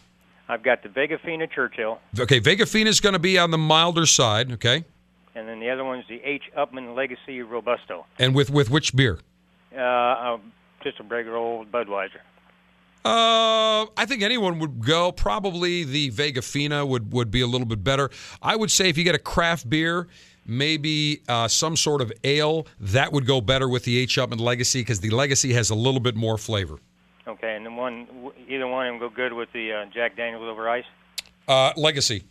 I've 0.50 0.64
got 0.64 0.82
the 0.84 0.90
Vega 0.90 1.18
Fina 1.18 1.48
Churchill, 1.48 2.00
Okay, 2.20 2.40
Vega 2.40 2.66
Fina 2.66 2.90
is 2.90 3.02
going 3.02 3.14
to 3.14 3.20
be 3.20 3.38
on 3.38 3.52
the 3.52 3.58
milder 3.58 4.06
side. 4.06 4.52
Okay, 4.54 4.86
and 5.36 5.48
then 5.48 5.60
the 5.60 5.70
other 5.70 5.84
one's 5.84 6.06
the 6.08 6.22
H. 6.24 6.44
Upmann 6.58 6.96
Legacy 6.96 7.42
Robusto. 7.42 8.06
and 8.18 8.34
with 8.34 8.50
with 8.50 8.70
which 8.70 8.96
beer? 8.96 9.20
Uh, 9.76 9.80
uh, 9.82 10.38
just 10.84 11.00
a 11.00 11.04
regular 11.04 11.38
old 11.38 11.70
Budweiser. 11.72 12.22
Uh, 13.06 13.86
I 13.96 14.06
think 14.06 14.22
anyone 14.22 14.60
would 14.60 14.84
go. 14.86 15.12
Probably 15.12 15.84
the 15.84 16.10
Vega 16.10 16.42
Fina 16.42 16.86
would 16.86 17.14
would 17.14 17.32
be 17.32 17.42
a 17.42 17.48
little 17.48 17.68
bit 17.68 17.84
better. 17.84 18.10
I 18.42 18.56
would 18.56 18.72
say 18.72 18.90
if 18.90 18.98
you 18.98 19.04
get 19.04 19.16
a 19.16 19.20
craft 19.20 19.70
beer, 19.70 20.08
maybe 20.48 21.22
uh, 21.28 21.48
some 21.48 21.76
sort 21.76 22.02
of 22.02 22.12
ale, 22.24 22.66
that 22.80 23.12
would 23.12 23.28
go 23.28 23.42
better 23.42 23.70
with 23.70 23.84
the 23.84 23.98
H. 23.98 24.18
Upmann 24.18 24.40
Legacy 24.40 24.82
because 24.82 25.02
the 25.02 25.10
Legacy 25.10 25.54
has 25.54 25.70
a 25.70 25.76
little 25.76 26.00
bit 26.00 26.16
more 26.16 26.38
flavor. 26.38 26.80
Okay, 27.28 27.56
and 27.56 27.66
then 27.66 27.76
one, 27.76 28.08
either 28.48 28.68
one 28.68 28.88
of 28.88 28.94
them 28.94 29.00
go 29.00 29.10
good 29.14 29.34
with 29.34 29.52
the 29.54 29.74
uh, 29.74 29.86
Jack 29.94 30.16
Daniels 30.16 30.44
over 30.44 30.70
ice. 30.70 30.86
Uh, 31.48 31.74
Legacy. 31.76 32.24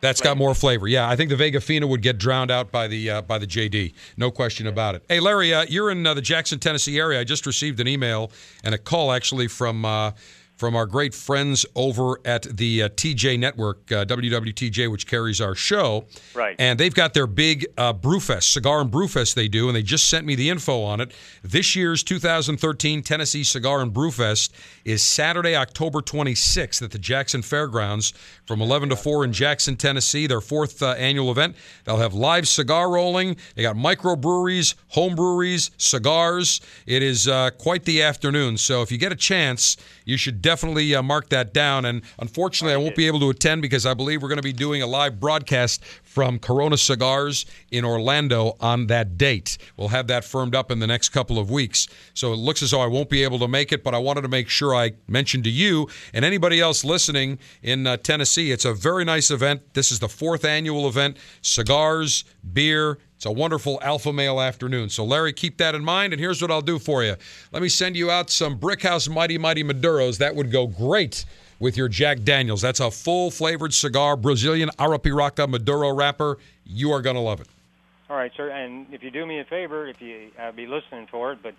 That's 0.00 0.20
got 0.20 0.36
more 0.36 0.54
flavor. 0.54 0.86
Yeah, 0.86 1.08
I 1.08 1.16
think 1.16 1.30
the 1.30 1.36
Vega 1.36 1.60
Fina 1.60 1.86
would 1.86 2.02
get 2.02 2.18
drowned 2.18 2.50
out 2.50 2.70
by 2.70 2.86
the 2.86 3.10
uh, 3.10 3.22
by 3.22 3.38
the 3.38 3.46
JD. 3.46 3.94
No 4.16 4.30
question 4.30 4.66
about 4.66 4.94
it. 4.94 5.02
Hey, 5.08 5.20
Larry, 5.20 5.54
uh, 5.54 5.64
you're 5.68 5.90
in 5.90 6.06
uh, 6.06 6.12
the 6.12 6.20
Jackson, 6.20 6.58
Tennessee 6.58 6.98
area. 6.98 7.18
I 7.18 7.24
just 7.24 7.46
received 7.46 7.80
an 7.80 7.88
email 7.88 8.30
and 8.62 8.74
a 8.74 8.78
call 8.78 9.10
actually 9.10 9.48
from 9.48 9.84
uh, 9.84 10.12
from 10.56 10.74
our 10.74 10.86
great 10.86 11.14
friends 11.14 11.66
over 11.74 12.18
at 12.24 12.42
the 12.44 12.84
uh, 12.84 12.88
TJ 12.88 13.38
Network, 13.38 13.92
uh, 13.92 14.04
WWTJ, 14.06 14.90
which 14.90 15.06
carries 15.06 15.40
our 15.40 15.54
show. 15.54 16.06
Right. 16.34 16.56
And 16.58 16.80
they've 16.80 16.94
got 16.94 17.14
their 17.14 17.26
big 17.26 17.66
uh, 17.76 17.92
Brewfest, 17.92 18.52
Cigar 18.52 18.80
and 18.80 18.90
Brewfest 18.90 19.34
they 19.34 19.48
do, 19.48 19.68
and 19.68 19.76
they 19.76 19.82
just 19.82 20.08
sent 20.08 20.26
me 20.26 20.34
the 20.34 20.48
info 20.48 20.82
on 20.82 21.00
it. 21.00 21.12
This 21.42 21.76
year's 21.76 22.02
2013 22.02 23.02
Tennessee 23.02 23.44
Cigar 23.44 23.82
and 23.82 23.92
Brewfest 23.92 24.50
is 24.84 25.02
Saturday, 25.02 25.54
October 25.54 26.00
26th 26.00 26.82
at 26.82 26.90
the 26.90 26.98
Jackson 26.98 27.42
Fairgrounds 27.42 28.14
from 28.46 28.62
11 28.62 28.88
to 28.88 28.96
4 28.96 29.24
in 29.24 29.32
Jackson, 29.32 29.76
Tennessee, 29.76 30.26
their 30.26 30.40
fourth 30.40 30.82
uh, 30.82 30.92
annual 30.92 31.30
event. 31.30 31.56
They'll 31.84 31.98
have 31.98 32.14
live 32.14 32.48
cigar 32.48 32.90
rolling. 32.90 33.36
They 33.54 33.62
got 33.62 33.76
microbreweries, 33.76 34.74
home 34.88 35.14
breweries, 35.14 35.70
cigars. 35.76 36.60
It 36.86 37.02
is 37.02 37.28
uh, 37.28 37.50
quite 37.58 37.84
the 37.84 38.02
afternoon. 38.02 38.56
So 38.56 38.80
if 38.82 38.90
you 38.90 38.98
get 38.98 39.12
a 39.12 39.16
chance, 39.16 39.76
you 40.04 40.16
should 40.16 40.40
definitely 40.46 40.94
uh, 40.94 41.02
mark 41.02 41.28
that 41.30 41.52
down. 41.52 41.84
And 41.84 42.02
unfortunately, 42.20 42.72
I 42.72 42.76
won't 42.76 42.94
be 42.94 43.08
able 43.08 43.18
to 43.18 43.30
attend 43.30 43.62
because 43.62 43.84
I 43.84 43.94
believe 43.94 44.22
we're 44.22 44.28
going 44.28 44.36
to 44.36 44.44
be 44.44 44.52
doing 44.52 44.80
a 44.80 44.86
live 44.86 45.18
broadcast 45.18 45.84
from 46.04 46.38
Corona 46.38 46.76
Cigars 46.76 47.46
in 47.72 47.84
Orlando 47.84 48.56
on 48.60 48.86
that 48.86 49.18
date. 49.18 49.58
We'll 49.76 49.88
have 49.88 50.06
that 50.06 50.24
firmed 50.24 50.54
up 50.54 50.70
in 50.70 50.78
the 50.78 50.86
next 50.86 51.08
couple 51.08 51.40
of 51.40 51.50
weeks. 51.50 51.88
So 52.14 52.32
it 52.32 52.36
looks 52.36 52.62
as 52.62 52.70
though 52.70 52.80
I 52.80 52.86
won't 52.86 53.10
be 53.10 53.24
able 53.24 53.40
to 53.40 53.48
make 53.48 53.72
it, 53.72 53.82
but 53.82 53.92
I 53.92 53.98
wanted 53.98 54.20
to 54.20 54.28
make 54.28 54.48
sure 54.48 54.72
I 54.72 54.92
mentioned 55.08 55.42
to 55.44 55.50
you 55.50 55.88
and 56.14 56.24
anybody 56.24 56.60
else 56.60 56.84
listening 56.84 57.40
in 57.60 57.84
uh, 57.84 57.96
Tennessee, 57.96 58.52
it's 58.52 58.64
a 58.64 58.72
very 58.72 59.04
nice 59.04 59.32
event. 59.32 59.74
This 59.74 59.90
is 59.90 59.98
the 59.98 60.08
fourth 60.08 60.44
annual 60.44 60.86
event. 60.86 61.16
Cigars, 61.42 62.22
beer, 62.52 62.98
it's 63.16 63.24
a 63.24 63.32
wonderful 63.32 63.78
alpha 63.82 64.12
male 64.12 64.40
afternoon. 64.40 64.90
So, 64.90 65.02
Larry, 65.02 65.32
keep 65.32 65.56
that 65.56 65.74
in 65.74 65.82
mind. 65.82 66.12
And 66.12 66.20
here's 66.20 66.42
what 66.42 66.50
I'll 66.50 66.60
do 66.60 66.78
for 66.78 67.02
you. 67.02 67.16
Let 67.50 67.62
me 67.62 67.68
send 67.70 67.96
you 67.96 68.10
out 68.10 68.28
some 68.28 68.58
Brickhouse 68.58 69.08
Mighty 69.08 69.38
Mighty 69.38 69.64
Maduros. 69.64 70.18
That 70.18 70.36
would 70.36 70.52
go 70.52 70.66
great 70.66 71.24
with 71.58 71.78
your 71.78 71.88
Jack 71.88 72.22
Daniels. 72.24 72.60
That's 72.60 72.80
a 72.80 72.90
full 72.90 73.30
flavored 73.30 73.72
cigar, 73.72 74.16
Brazilian 74.16 74.68
Arapiraca 74.78 75.48
Maduro 75.48 75.94
wrapper. 75.94 76.36
You 76.66 76.92
are 76.92 77.00
going 77.00 77.16
to 77.16 77.22
love 77.22 77.40
it. 77.40 77.48
All 78.10 78.16
right, 78.16 78.30
sir. 78.36 78.50
And 78.50 78.86
if 78.92 79.02
you 79.02 79.10
do 79.10 79.24
me 79.24 79.40
a 79.40 79.44
favor, 79.44 79.86
if 79.86 80.00
you 80.02 80.30
I'll 80.38 80.52
be 80.52 80.66
listening 80.66 81.06
for 81.10 81.32
it, 81.32 81.38
but 81.42 81.54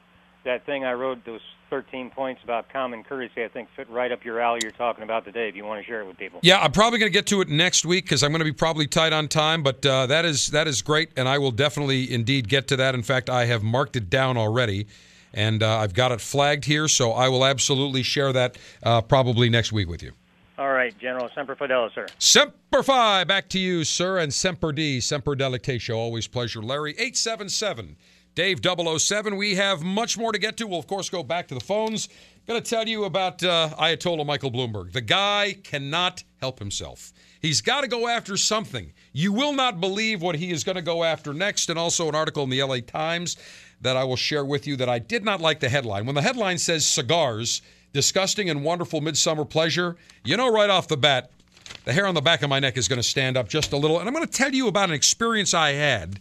that 0.48 0.66
thing 0.66 0.86
I 0.86 0.94
wrote, 0.94 1.24
those 1.26 1.42
13 1.70 2.10
points 2.10 2.42
about 2.44 2.70
common 2.70 3.04
courtesy, 3.04 3.44
I 3.44 3.50
think 3.50 3.68
fit 3.76 3.90
right 3.90 4.12
up 4.12 4.24
your 4.24 4.40
alley. 4.40 4.60
You're 4.64 4.72
talking 4.72 5.04
about 5.04 5.26
today. 5.26 5.50
If 5.50 5.56
you 5.56 5.66
want 5.66 5.82
to 5.82 5.86
share 5.86 6.02
it 6.02 6.08
with 6.08 6.18
people. 6.18 6.40
Yeah, 6.42 6.60
I'm 6.60 6.72
probably 6.72 7.00
going 7.00 7.12
to 7.12 7.14
get 7.14 7.28
to 7.28 7.42
it 7.42 7.50
next 7.50 7.86
week 7.86 8.06
because 8.06 8.24
I'm 8.24 8.32
going 8.32 8.40
to 8.40 8.46
be 8.46 8.54
probably 8.54 8.88
tight 8.88 9.14
on 9.14 9.28
time. 9.28 9.62
But 9.62 9.86
uh, 9.86 10.08
that 10.08 10.26
is 10.26 10.48
that 10.48 10.68
is 10.68 10.82
great, 10.82 11.12
and 11.18 11.28
I 11.28 11.38
will 11.38 11.52
definitely 11.52 12.12
indeed 12.12 12.48
get 12.48 12.68
to 12.70 12.78
that. 12.78 12.96
In 12.96 13.04
fact, 13.04 13.30
I 13.30 13.46
have 13.46 13.62
marked 13.62 13.96
it 13.96 14.10
down 14.10 14.38
already, 14.38 14.88
and 15.34 15.62
uh, 15.62 15.80
I've 15.80 15.94
got 15.94 16.12
it 16.12 16.22
flagged 16.22 16.66
here, 16.66 16.88
so 16.88 17.12
I 17.12 17.28
will 17.28 17.46
absolutely 17.46 18.04
share 18.04 18.32
that 18.34 18.58
uh, 18.84 19.02
probably 19.02 19.50
next 19.50 19.72
week 19.72 19.90
with 19.90 20.02
you. 20.02 20.14
All 20.58 20.72
right, 20.72 20.98
General 20.98 21.30
Semper 21.36 21.56
Fidelis, 21.56 21.94
sir. 21.94 22.08
Semper 22.18 22.82
Fi, 22.82 23.24
back 23.26 23.48
to 23.50 23.60
you, 23.60 23.84
sir, 23.84 24.18
and 24.18 24.34
Semper 24.34 24.72
D, 24.72 25.00
Semper 25.00 25.36
Delectatio. 25.36 25.96
Always 25.96 26.28
pleasure. 26.28 26.64
Larry, 26.64 26.94
877 26.94 27.96
Dave 28.38 28.60
007. 28.64 29.36
We 29.36 29.56
have 29.56 29.82
much 29.82 30.16
more 30.16 30.32
to 30.32 30.38
get 30.38 30.58
to. 30.58 30.68
We'll, 30.68 30.78
of 30.78 30.86
course, 30.86 31.10
go 31.10 31.24
back 31.24 31.48
to 31.48 31.56
the 31.56 31.60
phones. 31.60 32.08
Going 32.46 32.62
to 32.62 32.70
tell 32.70 32.88
you 32.88 33.06
about 33.06 33.44
uh, 33.44 33.70
Ayatollah 33.80 34.28
Michael 34.28 34.52
Bloomberg. 34.52 34.92
The 34.92 35.02
guy 35.02 35.58
cannot 35.64 36.24
help 36.40 36.60
himself. 36.60 37.14
He's 37.42 37.62
got 37.62 37.82
to 37.82 37.88
go 37.88 38.08
after 38.08 38.38
something. 38.38 38.94
You 39.12 39.34
will 39.34 39.54
not 39.54 39.82
believe 39.82 40.22
what 40.22 40.36
he 40.36 40.52
is 40.52 40.64
going 40.64 40.76
to 40.76 40.84
go 40.84 41.04
after 41.04 41.34
next, 41.34 41.72
and 41.72 41.80
also 41.80 42.08
an 42.10 42.14
article 42.14 42.44
in 42.44 42.52
the 42.52 42.62
LA 42.62 42.78
Times 42.86 43.38
that 43.82 43.98
I 43.98 44.04
will 44.04 44.16
share 44.16 44.46
with 44.46 44.68
you 44.68 44.76
that 44.76 44.88
I 44.88 45.00
did 45.00 45.26
not 45.26 45.42
like 45.42 45.60
the 45.60 45.70
headline. 45.70 46.06
When 46.06 46.14
the 46.14 46.22
headline 46.22 46.60
says 46.60 46.86
cigars, 46.86 47.64
disgusting 47.92 48.52
and 48.52 48.64
wonderful 48.64 49.02
midsummer 49.02 49.46
pleasure, 49.46 49.96
you 50.24 50.38
know 50.38 50.54
right 50.54 50.70
off 50.70 50.88
the 50.88 50.96
bat, 50.96 51.32
the 51.86 51.94
hair 51.94 52.06
on 52.06 52.14
the 52.14 52.22
back 52.22 52.44
of 52.44 52.52
my 52.52 52.60
neck 52.60 52.78
is 52.78 52.88
going 52.88 53.02
to 53.02 53.08
stand 53.08 53.36
up 53.36 53.50
just 53.50 53.74
a 53.74 53.78
little. 53.78 54.00
And 54.00 54.08
I'm 54.08 54.14
going 54.14 54.28
to 54.28 54.32
tell 54.32 54.54
you 54.54 54.68
about 54.68 54.90
an 54.90 54.96
experience 54.96 55.56
I 55.56 55.72
had 55.72 56.20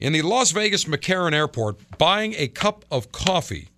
in 0.00 0.12
the 0.12 0.22
Las 0.22 0.50
Vegas 0.50 0.84
McCarran 0.84 1.32
Airport 1.32 1.98
buying 1.98 2.34
a 2.36 2.48
cup 2.48 2.84
of 2.90 3.12
coffee 3.12 3.68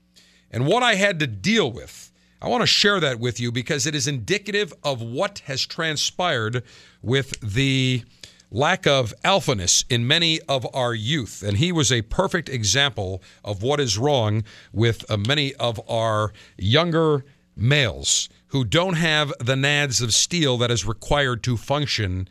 and 0.50 0.66
what 0.66 0.82
I 0.82 0.94
had 0.94 1.18
to 1.20 1.26
deal 1.26 1.70
with. 1.70 2.10
I 2.40 2.48
want 2.48 2.62
to 2.62 2.66
share 2.66 3.00
that 3.00 3.18
with 3.18 3.40
you 3.40 3.50
because 3.50 3.86
it 3.86 3.94
is 3.94 4.06
indicative 4.06 4.72
of 4.82 5.00
what 5.00 5.40
has 5.46 5.66
transpired 5.66 6.62
with 7.02 7.40
the 7.40 8.04
lack 8.50 8.86
of 8.86 9.12
alphaness 9.24 9.84
in 9.90 10.06
many 10.06 10.40
of 10.42 10.66
our 10.74 10.94
youth. 10.94 11.42
And 11.42 11.56
he 11.56 11.72
was 11.72 11.90
a 11.90 12.02
perfect 12.02 12.48
example 12.48 13.22
of 13.42 13.62
what 13.62 13.80
is 13.80 13.98
wrong 13.98 14.44
with 14.72 15.10
uh, 15.10 15.16
many 15.16 15.54
of 15.54 15.80
our 15.88 16.32
younger 16.56 17.24
males 17.56 18.28
who 18.48 18.64
don't 18.64 18.94
have 18.94 19.32
the 19.40 19.54
nads 19.56 20.00
of 20.00 20.14
steel 20.14 20.56
that 20.58 20.70
is 20.70 20.86
required 20.86 21.42
to 21.42 21.56
function 21.56 22.28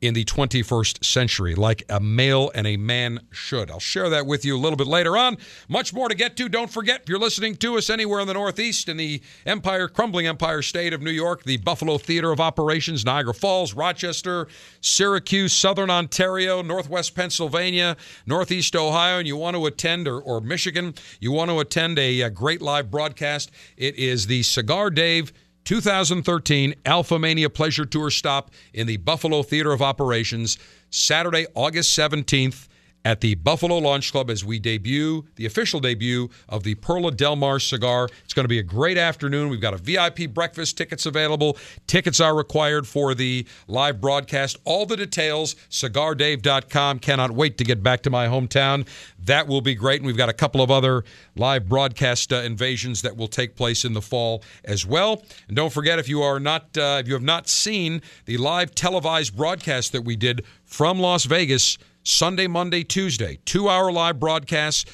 in 0.00 0.14
the 0.14 0.24
21st 0.24 1.04
century, 1.04 1.54
like 1.54 1.82
a 1.88 2.00
male 2.00 2.50
and 2.54 2.66
a 2.66 2.76
man 2.76 3.20
should. 3.30 3.70
I'll 3.70 3.80
share 3.80 4.08
that 4.10 4.26
with 4.26 4.44
you 4.44 4.56
a 4.56 4.58
little 4.58 4.76
bit 4.76 4.86
later 4.86 5.16
on. 5.16 5.36
Much 5.68 5.92
more 5.92 6.08
to 6.08 6.14
get 6.14 6.36
to. 6.38 6.48
Don't 6.48 6.70
forget, 6.70 7.02
if 7.02 7.08
you're 7.08 7.18
listening 7.18 7.56
to 7.56 7.76
us 7.76 7.90
anywhere 7.90 8.20
in 8.20 8.26
the 8.26 8.34
Northeast, 8.34 8.88
in 8.88 8.96
the 8.96 9.20
empire, 9.44 9.88
crumbling 9.88 10.26
empire 10.26 10.62
state 10.62 10.92
of 10.92 11.02
New 11.02 11.10
York, 11.10 11.44
the 11.44 11.58
Buffalo 11.58 11.98
Theater 11.98 12.32
of 12.32 12.40
Operations, 12.40 13.04
Niagara 13.04 13.34
Falls, 13.34 13.74
Rochester, 13.74 14.48
Syracuse, 14.80 15.52
Southern 15.52 15.90
Ontario, 15.90 16.62
Northwest 16.62 17.14
Pennsylvania, 17.14 17.96
Northeast 18.26 18.74
Ohio, 18.74 19.18
and 19.18 19.28
you 19.28 19.36
want 19.36 19.56
to 19.56 19.66
attend, 19.66 20.08
or, 20.08 20.20
or 20.20 20.40
Michigan, 20.40 20.94
you 21.20 21.32
want 21.32 21.50
to 21.50 21.60
attend 21.60 21.98
a, 21.98 22.22
a 22.22 22.30
great 22.30 22.62
live 22.62 22.90
broadcast, 22.90 23.50
it 23.76 23.96
is 23.96 24.26
the 24.26 24.42
Cigar 24.42 24.90
Dave 24.90 25.32
2013 25.64 26.74
Alpha 26.84 27.18
Mania 27.18 27.50
Pleasure 27.50 27.84
Tour 27.84 28.10
stop 28.10 28.50
in 28.72 28.86
the 28.86 28.96
Buffalo 28.96 29.42
Theater 29.42 29.72
of 29.72 29.82
Operations, 29.82 30.58
Saturday, 30.90 31.46
August 31.54 31.96
17th 31.96 32.68
at 33.04 33.20
the 33.20 33.34
Buffalo 33.36 33.78
Launch 33.78 34.12
Club 34.12 34.30
as 34.30 34.44
we 34.44 34.58
debut 34.58 35.24
the 35.36 35.46
official 35.46 35.80
debut 35.80 36.28
of 36.48 36.62
the 36.62 36.74
Perla 36.76 37.12
Del 37.12 37.36
Mar 37.36 37.58
cigar. 37.58 38.08
It's 38.24 38.34
going 38.34 38.44
to 38.44 38.48
be 38.48 38.58
a 38.58 38.62
great 38.62 38.98
afternoon. 38.98 39.48
We've 39.48 39.60
got 39.60 39.74
a 39.74 39.78
VIP 39.78 40.32
breakfast 40.32 40.76
tickets 40.76 41.06
available. 41.06 41.56
Tickets 41.86 42.20
are 42.20 42.36
required 42.36 42.86
for 42.86 43.14
the 43.14 43.46
live 43.68 44.00
broadcast. 44.00 44.58
All 44.64 44.86
the 44.86 44.96
details 44.96 45.54
cigardave.com. 45.70 46.98
Cannot 46.98 47.30
wait 47.32 47.58
to 47.58 47.64
get 47.64 47.82
back 47.82 48.02
to 48.02 48.10
my 48.10 48.26
hometown. 48.26 48.86
That 49.24 49.46
will 49.46 49.60
be 49.60 49.74
great. 49.74 50.00
And 50.00 50.06
we've 50.06 50.16
got 50.16 50.28
a 50.28 50.34
couple 50.34 50.62
of 50.62 50.70
other 50.70 51.04
live 51.36 51.68
broadcast 51.68 52.32
uh, 52.32 52.36
invasions 52.36 53.02
that 53.02 53.16
will 53.16 53.28
take 53.28 53.56
place 53.56 53.84
in 53.84 53.92
the 53.92 54.02
fall 54.02 54.42
as 54.64 54.84
well. 54.84 55.22
And 55.48 55.56
don't 55.56 55.72
forget 55.72 55.98
if 55.98 56.08
you 56.08 56.22
are 56.22 56.40
not 56.40 56.76
uh, 56.76 56.98
if 57.00 57.08
you 57.08 57.14
have 57.14 57.22
not 57.22 57.48
seen 57.48 58.02
the 58.26 58.36
live 58.36 58.74
televised 58.74 59.36
broadcast 59.36 59.92
that 59.92 60.02
we 60.02 60.16
did 60.16 60.44
from 60.64 60.98
Las 60.98 61.24
Vegas 61.24 61.78
Sunday, 62.02 62.46
Monday, 62.46 62.84
Tuesday, 62.84 63.38
two 63.44 63.68
hour 63.68 63.92
live 63.92 64.18
broadcasts. 64.18 64.84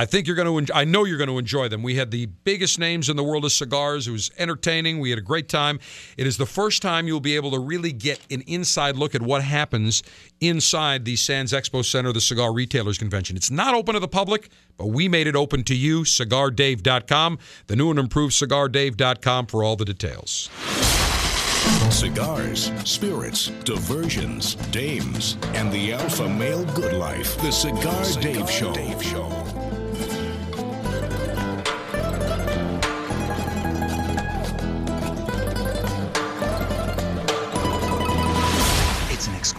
I 0.00 0.04
think 0.04 0.28
you're 0.28 0.36
going 0.36 0.66
to. 0.66 0.74
I 0.76 0.84
know 0.84 1.04
you're 1.04 1.18
going 1.18 1.28
to 1.28 1.38
enjoy 1.38 1.68
them. 1.68 1.82
We 1.82 1.96
had 1.96 2.12
the 2.12 2.26
biggest 2.26 2.78
names 2.78 3.08
in 3.08 3.16
the 3.16 3.24
world 3.24 3.44
of 3.44 3.50
cigars. 3.50 4.06
It 4.06 4.12
was 4.12 4.30
entertaining. 4.38 5.00
We 5.00 5.10
had 5.10 5.18
a 5.18 5.22
great 5.22 5.48
time. 5.48 5.80
It 6.16 6.28
is 6.28 6.36
the 6.36 6.46
first 6.46 6.82
time 6.82 7.08
you'll 7.08 7.18
be 7.18 7.34
able 7.34 7.50
to 7.50 7.58
really 7.58 7.90
get 7.92 8.20
an 8.30 8.42
inside 8.42 8.94
look 8.96 9.16
at 9.16 9.22
what 9.22 9.42
happens 9.42 10.04
inside 10.40 11.04
the 11.04 11.16
Sands 11.16 11.52
Expo 11.52 11.84
Center, 11.84 12.12
the 12.12 12.20
Cigar 12.20 12.52
Retailers 12.52 12.96
Convention. 12.96 13.36
It's 13.36 13.50
not 13.50 13.74
open 13.74 13.94
to 13.94 14.00
the 14.00 14.06
public, 14.06 14.50
but 14.76 14.86
we 14.86 15.08
made 15.08 15.26
it 15.26 15.34
open 15.34 15.64
to 15.64 15.74
you. 15.74 16.02
CigarDave.com, 16.02 17.38
the 17.66 17.74
new 17.74 17.90
and 17.90 17.98
improved 17.98 18.34
CigarDave.com 18.34 19.46
for 19.46 19.64
all 19.64 19.74
the 19.74 19.84
details. 19.84 20.48
Cigars, 21.90 22.72
spirits, 22.84 23.48
diversions, 23.64 24.54
dames, 24.70 25.36
and 25.54 25.72
the 25.72 25.92
alpha 25.92 26.28
male 26.28 26.64
good 26.74 26.92
life. 26.92 27.36
The 27.42 27.50
Cigar, 27.50 28.04
Cigar 28.04 28.22
Dave, 28.22 28.50
Show. 28.50 28.72
Dave 28.72 29.02
Show. 29.02 29.67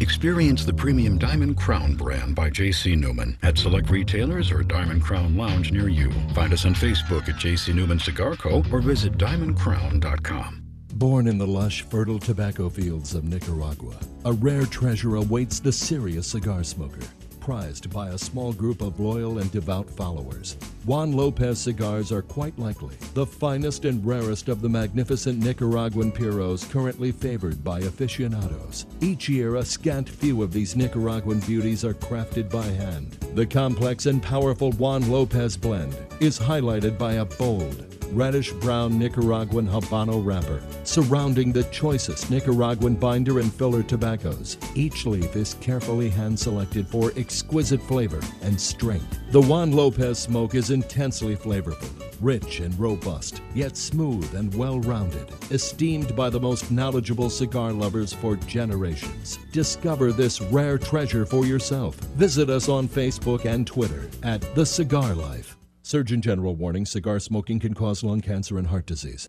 Experience 0.00 0.64
the 0.64 0.72
premium 0.72 1.18
Diamond 1.18 1.56
Crown 1.56 1.94
brand 1.94 2.34
by 2.34 2.50
J.C. 2.50 2.94
Newman 2.96 3.36
at 3.42 3.58
select 3.58 3.90
retailers 3.90 4.50
or 4.50 4.62
Diamond 4.62 5.02
Crown 5.02 5.36
Lounge 5.36 5.72
near 5.72 5.88
you. 5.88 6.10
Find 6.34 6.52
us 6.52 6.64
on 6.64 6.74
Facebook 6.74 7.28
at 7.28 7.36
J.C. 7.36 7.72
Newman 7.72 7.98
Cigar 7.98 8.36
Co. 8.36 8.62
or 8.72 8.80
visit 8.80 9.18
diamondcrown.com. 9.18 10.62
Born 10.94 11.28
in 11.28 11.38
the 11.38 11.46
lush, 11.46 11.82
fertile 11.82 12.18
tobacco 12.18 12.68
fields 12.68 13.14
of 13.14 13.24
Nicaragua, 13.24 13.96
a 14.24 14.32
rare 14.32 14.66
treasure 14.66 15.16
awaits 15.16 15.60
the 15.60 15.72
serious 15.72 16.26
cigar 16.26 16.64
smoker 16.64 17.06
prized 17.48 17.88
by 17.88 18.10
a 18.10 18.18
small 18.18 18.52
group 18.52 18.82
of 18.82 19.00
loyal 19.00 19.38
and 19.38 19.50
devout 19.50 19.88
followers. 19.88 20.58
Juan 20.84 21.12
Lopez 21.12 21.58
cigars 21.58 22.12
are 22.12 22.20
quite 22.20 22.58
likely 22.58 22.94
the 23.14 23.24
finest 23.24 23.86
and 23.86 24.04
rarest 24.04 24.50
of 24.50 24.60
the 24.60 24.68
magnificent 24.68 25.42
Nicaraguan 25.42 26.12
puros 26.12 26.70
currently 26.70 27.10
favored 27.10 27.64
by 27.64 27.80
aficionados. 27.80 28.84
Each 29.00 29.30
year, 29.30 29.56
a 29.56 29.64
scant 29.64 30.10
few 30.10 30.42
of 30.42 30.52
these 30.52 30.76
Nicaraguan 30.76 31.40
beauties 31.40 31.86
are 31.86 31.94
crafted 31.94 32.50
by 32.50 32.66
hand. 32.66 33.12
The 33.34 33.46
complex 33.46 34.04
and 34.04 34.22
powerful 34.22 34.72
Juan 34.72 35.10
Lopez 35.10 35.56
blend 35.56 35.96
is 36.20 36.38
highlighted 36.38 36.98
by 36.98 37.14
a 37.14 37.24
bold, 37.24 37.97
reddish 38.12 38.52
brown 38.52 38.98
Nicaraguan 38.98 39.68
Habano 39.68 40.24
wrapper, 40.24 40.62
surrounding 40.84 41.52
the 41.52 41.64
choicest 41.64 42.30
Nicaraguan 42.30 42.94
binder 42.94 43.40
and 43.40 43.52
filler 43.52 43.82
tobaccos. 43.82 44.56
Each 44.74 45.06
leaf 45.06 45.36
is 45.36 45.54
carefully 45.60 46.08
hand 46.08 46.38
selected 46.38 46.88
for 46.88 47.12
exquisite 47.16 47.82
flavor 47.82 48.20
and 48.42 48.60
strength. 48.60 49.18
The 49.30 49.42
Juan 49.42 49.72
Lopez 49.72 50.18
smoke 50.18 50.54
is 50.54 50.70
intensely 50.70 51.36
flavorful, 51.36 51.90
rich 52.20 52.60
and 52.60 52.78
robust, 52.78 53.42
yet 53.54 53.76
smooth 53.76 54.34
and 54.34 54.54
well 54.54 54.80
rounded. 54.80 55.30
Esteemed 55.50 56.16
by 56.16 56.30
the 56.30 56.40
most 56.40 56.70
knowledgeable 56.70 57.28
cigar 57.28 57.72
lovers 57.72 58.12
for 58.12 58.36
generations. 58.36 59.38
Discover 59.52 60.12
this 60.12 60.40
rare 60.40 60.78
treasure 60.78 61.26
for 61.26 61.44
yourself. 61.44 61.96
Visit 62.16 62.48
us 62.48 62.68
on 62.68 62.88
Facebook 62.88 63.44
and 63.44 63.66
Twitter 63.66 64.08
at 64.22 64.54
The 64.54 64.64
Cigar 64.64 65.14
Life. 65.14 65.57
Surgeon 65.88 66.20
General 66.20 66.54
warning 66.54 66.84
cigar 66.84 67.18
smoking 67.18 67.58
can 67.58 67.72
cause 67.72 68.04
lung 68.04 68.20
cancer 68.20 68.58
and 68.58 68.66
heart 68.66 68.84
disease. 68.84 69.26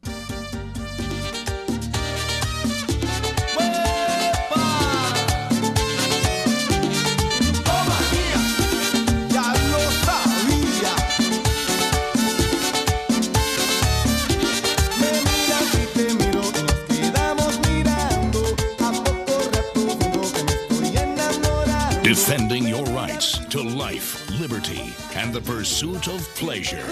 Defending 22.04 22.68
your 22.68 22.84
rights 22.88 23.38
to 23.48 23.62
life, 23.62 24.19
liberty, 24.40 24.94
and 25.16 25.34
the 25.34 25.42
pursuit 25.42 26.08
of 26.08 26.22
pleasure. 26.36 26.86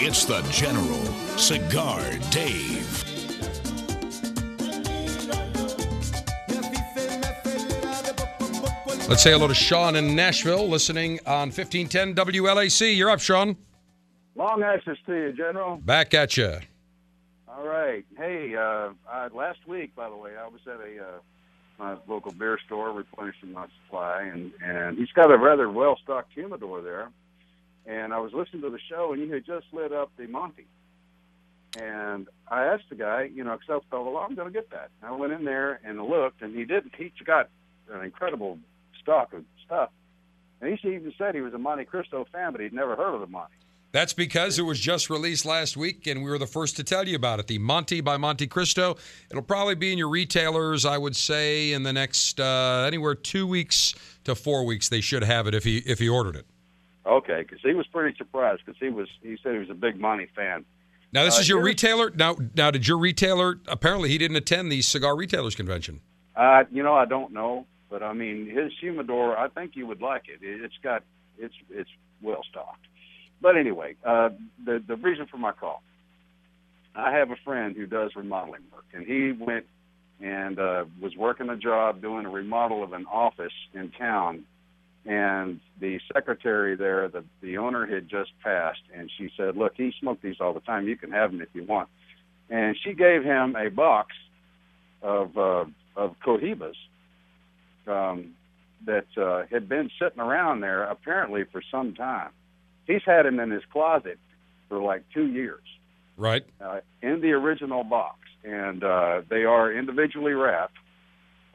It's 0.00 0.24
the 0.24 0.40
General 0.50 1.04
Cigar 1.36 2.00
Dave. 2.30 3.04
Let's 9.08 9.22
say 9.22 9.32
hello 9.32 9.48
to 9.48 9.54
Sean 9.54 9.96
in 9.96 10.14
Nashville, 10.14 10.68
listening 10.68 11.18
on 11.26 11.48
1510 11.50 12.14
WLAC. 12.14 12.96
You're 12.96 13.10
up, 13.10 13.20
Sean. 13.20 13.56
Long 14.34 14.62
access 14.62 14.96
to 15.06 15.14
you, 15.14 15.32
General. 15.32 15.76
Back 15.78 16.14
at 16.14 16.36
you. 16.36 16.58
All 17.48 17.66
right. 17.66 18.04
Hey, 18.16 18.54
uh, 18.54 18.90
I, 19.10 19.28
last 19.28 19.66
week, 19.66 19.94
by 19.96 20.08
the 20.08 20.16
way, 20.16 20.32
I 20.36 20.46
was 20.46 20.60
at 20.66 20.80
a 20.80 21.02
uh, 21.02 21.18
my 21.78 21.96
local 22.08 22.32
beer 22.32 22.58
store 22.66 22.92
replenishing 22.92 23.52
my 23.52 23.66
supply, 23.84 24.22
and 24.22 24.52
and 24.62 24.98
he's 24.98 25.12
got 25.14 25.30
a 25.30 25.38
rather 25.38 25.70
well 25.70 25.98
stocked 26.02 26.32
humidor 26.34 26.82
there. 26.82 27.10
And 27.86 28.12
I 28.12 28.18
was 28.18 28.32
listening 28.34 28.62
to 28.62 28.70
the 28.70 28.80
show, 28.90 29.12
and 29.12 29.22
you 29.22 29.32
had 29.32 29.46
just 29.46 29.66
lit 29.72 29.92
up 29.92 30.10
the 30.18 30.26
Monty. 30.26 30.66
And 31.78 32.28
I 32.48 32.64
asked 32.64 32.90
the 32.90 32.96
guy, 32.96 33.30
you 33.32 33.44
know, 33.44 33.56
because 33.56 33.82
I 33.82 33.90
thought, 33.90 34.04
well, 34.04 34.18
I'm 34.18 34.34
going 34.34 34.48
to 34.48 34.52
get 34.52 34.70
that. 34.70 34.90
And 35.00 35.10
I 35.10 35.16
went 35.16 35.32
in 35.32 35.44
there 35.44 35.80
and 35.84 36.02
looked, 36.02 36.42
and 36.42 36.54
he 36.54 36.64
didn't. 36.64 36.92
He 36.96 37.12
got 37.24 37.48
an 37.90 38.04
incredible 38.04 38.58
stock 39.00 39.32
of 39.32 39.44
stuff. 39.64 39.90
And 40.60 40.76
he 40.76 40.88
even 40.88 41.12
said 41.16 41.34
he 41.34 41.40
was 41.40 41.54
a 41.54 41.58
Montecristo 41.58 42.26
fan, 42.32 42.52
but 42.52 42.60
he'd 42.60 42.72
never 42.72 42.96
heard 42.96 43.14
of 43.14 43.20
the 43.20 43.26
Monte. 43.26 43.54
That's 43.90 44.12
because 44.12 44.58
it 44.58 44.62
was 44.62 44.78
just 44.78 45.08
released 45.08 45.46
last 45.46 45.76
week, 45.76 46.06
and 46.06 46.22
we 46.22 46.30
were 46.30 46.36
the 46.38 46.46
first 46.46 46.76
to 46.76 46.84
tell 46.84 47.08
you 47.08 47.16
about 47.16 47.40
it. 47.40 47.46
The 47.46 47.58
Monty 47.58 48.02
by 48.02 48.18
Montecristo. 48.18 48.98
It'll 49.30 49.42
probably 49.42 49.76
be 49.76 49.92
in 49.92 49.98
your 49.98 50.10
retailers, 50.10 50.84
I 50.84 50.98
would 50.98 51.16
say, 51.16 51.72
in 51.72 51.84
the 51.84 51.92
next 51.92 52.38
uh, 52.38 52.84
anywhere 52.86 53.14
two 53.14 53.46
weeks 53.46 53.94
to 54.24 54.34
four 54.34 54.64
weeks. 54.64 54.90
They 54.90 55.00
should 55.00 55.24
have 55.24 55.46
it 55.46 55.54
if 55.54 55.64
he 55.64 55.78
if 55.78 55.98
he 55.98 56.08
ordered 56.08 56.36
it. 56.36 56.46
Okay, 57.06 57.40
because 57.42 57.60
he 57.62 57.72
was 57.72 57.86
pretty 57.86 58.14
surprised 58.18 58.60
because 58.66 58.78
he 58.78 58.90
was 58.90 59.08
he 59.22 59.38
said 59.42 59.52
he 59.52 59.58
was 59.58 59.70
a 59.70 59.74
big 59.74 59.98
Monty 59.98 60.28
fan. 60.36 60.66
Now 61.10 61.24
this 61.24 61.38
Uh, 61.38 61.40
is 61.40 61.48
your 61.48 61.62
retailer. 61.62 62.10
Now 62.10 62.36
now 62.54 62.70
did 62.70 62.86
your 62.86 62.98
retailer? 62.98 63.58
Apparently 63.66 64.10
he 64.10 64.18
didn't 64.18 64.36
attend 64.36 64.70
the 64.70 64.82
cigar 64.82 65.16
retailers 65.16 65.54
convention. 65.54 66.00
Uh, 66.36 66.64
you 66.70 66.82
know, 66.82 66.94
I 66.94 67.06
don't 67.06 67.32
know, 67.32 67.66
but 67.88 68.02
I 68.02 68.12
mean, 68.12 68.50
his 68.50 68.70
humidor. 68.78 69.34
I 69.38 69.48
think 69.48 69.76
you 69.76 69.86
would 69.86 70.02
like 70.02 70.24
it. 70.28 70.44
it 70.44 70.62
it's 70.62 70.76
got 70.82 71.04
it's 71.38 71.54
it's 71.70 71.88
well 72.20 72.42
stocked. 72.50 72.84
But 73.40 73.56
anyway, 73.56 73.94
uh, 74.04 74.30
the 74.64 74.82
the 74.86 74.96
reason 74.96 75.26
for 75.30 75.38
my 75.38 75.52
call. 75.52 75.82
I 76.94 77.12
have 77.12 77.30
a 77.30 77.36
friend 77.44 77.76
who 77.76 77.86
does 77.86 78.16
remodeling 78.16 78.62
work, 78.72 78.86
and 78.92 79.06
he 79.06 79.32
went 79.32 79.66
and 80.20 80.58
uh, 80.58 80.84
was 81.00 81.14
working 81.16 81.48
a 81.48 81.56
job 81.56 82.02
doing 82.02 82.26
a 82.26 82.30
remodel 82.30 82.82
of 82.82 82.92
an 82.92 83.06
office 83.06 83.52
in 83.72 83.90
town. 83.90 84.44
And 85.06 85.60
the 85.80 86.00
secretary 86.12 86.76
there, 86.76 87.08
the 87.08 87.24
the 87.40 87.58
owner 87.58 87.86
had 87.86 88.08
just 88.08 88.30
passed, 88.42 88.82
and 88.94 89.10
she 89.16 89.30
said, 89.36 89.56
"Look, 89.56 89.74
he 89.76 89.92
smoked 90.00 90.22
these 90.22 90.36
all 90.40 90.52
the 90.52 90.60
time. 90.60 90.88
You 90.88 90.96
can 90.96 91.12
have 91.12 91.30
them 91.30 91.40
if 91.40 91.48
you 91.54 91.64
want." 91.64 91.88
And 92.50 92.76
she 92.82 92.94
gave 92.94 93.22
him 93.22 93.54
a 93.56 93.70
box 93.70 94.12
of 95.00 95.38
uh, 95.38 95.64
of 95.96 96.16
Cohibas 96.24 96.76
um, 97.86 98.34
that 98.86 99.06
uh, 99.16 99.44
had 99.50 99.68
been 99.68 99.90
sitting 100.00 100.20
around 100.20 100.60
there 100.60 100.84
apparently 100.84 101.44
for 101.44 101.62
some 101.70 101.94
time. 101.94 102.30
He's 102.88 103.02
had 103.04 103.26
them 103.26 103.38
in 103.38 103.50
his 103.50 103.62
closet 103.70 104.18
for 104.68 104.80
like 104.80 105.04
two 105.14 105.26
years 105.26 105.62
Right. 106.16 106.44
uh, 106.60 106.80
in 107.00 107.20
the 107.20 107.32
original 107.32 107.84
box, 107.84 108.18
and 108.42 108.82
uh, 108.82 109.22
they 109.28 109.44
are 109.44 109.72
individually 109.72 110.32
wrapped. 110.32 110.74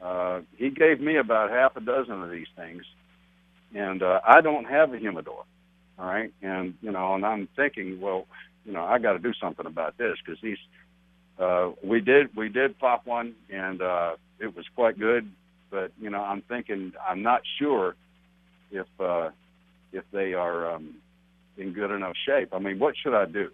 Uh, 0.00 0.40
he 0.56 0.70
gave 0.70 1.00
me 1.00 1.16
about 1.16 1.50
half 1.50 1.76
a 1.76 1.80
dozen 1.80 2.22
of 2.22 2.30
these 2.30 2.46
things, 2.56 2.84
and 3.74 4.02
uh, 4.02 4.20
I 4.26 4.40
don't 4.40 4.64
have 4.64 4.94
a 4.94 4.98
humidor. 4.98 5.44
All 5.98 6.06
right, 6.06 6.32
and 6.42 6.74
you 6.80 6.90
know, 6.90 7.14
and 7.14 7.24
I'm 7.26 7.48
thinking, 7.54 8.00
well, 8.00 8.26
you 8.64 8.72
know, 8.72 8.84
I 8.84 8.98
got 8.98 9.12
to 9.12 9.18
do 9.18 9.32
something 9.34 9.66
about 9.66 9.98
this 9.98 10.16
because 10.24 10.40
these. 10.40 10.58
Uh, 11.38 11.72
we 11.82 12.00
did 12.00 12.34
we 12.36 12.48
did 12.48 12.78
pop 12.78 13.06
one, 13.06 13.34
and 13.50 13.82
uh, 13.82 14.12
it 14.38 14.56
was 14.56 14.66
quite 14.74 14.98
good. 14.98 15.28
But 15.70 15.90
you 16.00 16.10
know, 16.10 16.22
I'm 16.22 16.42
thinking 16.42 16.92
I'm 17.08 17.22
not 17.22 17.42
sure 17.58 17.96
if 18.70 18.86
uh, 19.00 19.30
if 19.92 20.04
they 20.12 20.34
are 20.34 20.74
um, 20.74 20.94
in 21.56 21.72
good 21.72 21.90
enough 21.90 22.14
shape. 22.26 22.48
I 22.52 22.58
mean, 22.58 22.78
what 22.78 22.94
should 22.96 23.14
I 23.14 23.26
do? 23.26 23.50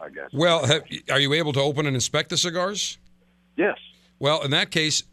I 0.00 0.08
guess. 0.08 0.30
Well, 0.32 0.66
have, 0.66 0.82
are 1.10 1.20
you 1.20 1.32
able 1.34 1.52
to 1.52 1.60
open 1.60 1.86
and 1.86 1.94
inspect 1.94 2.30
the 2.30 2.36
cigars? 2.36 2.98
Yes. 3.56 3.78
Well, 4.18 4.42
in 4.42 4.50
that 4.50 4.70
case, 4.70 5.04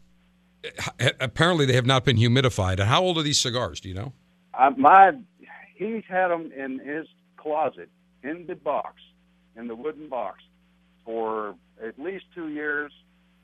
apparently 1.20 1.66
they 1.66 1.74
have 1.74 1.86
not 1.86 2.04
been 2.04 2.16
humidified. 2.16 2.78
And 2.78 2.88
how 2.88 3.02
old 3.02 3.18
are 3.18 3.22
these 3.22 3.40
cigars? 3.40 3.80
Do 3.80 3.88
you 3.88 3.94
know? 3.94 4.12
I, 4.54 4.70
my 4.70 5.12
he's 5.74 6.04
had 6.08 6.28
them 6.28 6.52
in 6.52 6.78
his 6.78 7.06
closet 7.36 7.88
in 8.22 8.46
the 8.46 8.54
box, 8.54 8.96
in 9.56 9.66
the 9.66 9.74
wooden 9.74 10.08
box, 10.08 10.42
for 11.04 11.54
at 11.82 11.98
least 11.98 12.24
two 12.34 12.48
years. 12.48 12.92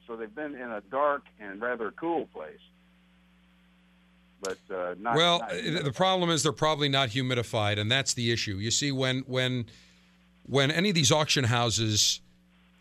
So 0.06 0.16
they've 0.16 0.34
been 0.34 0.54
in 0.54 0.70
a 0.70 0.80
dark 0.90 1.24
and 1.38 1.60
rather 1.60 1.90
cool 1.90 2.26
place. 2.26 2.60
But 4.40 4.58
uh, 4.72 4.94
not 4.98 5.16
well, 5.16 5.38
not- 5.40 5.52
uh, 5.52 5.82
the 5.82 5.92
problem 5.92 6.30
is 6.30 6.42
they're 6.42 6.52
probably 6.52 6.88
not 6.88 7.08
humidified, 7.10 7.78
and 7.78 7.90
that's 7.90 8.14
the 8.14 8.30
issue. 8.30 8.56
You 8.56 8.70
see, 8.70 8.92
when 8.92 9.20
when 9.26 9.66
when 10.46 10.70
any 10.70 10.88
of 10.90 10.94
these 10.94 11.12
auction 11.12 11.44
houses 11.44 12.20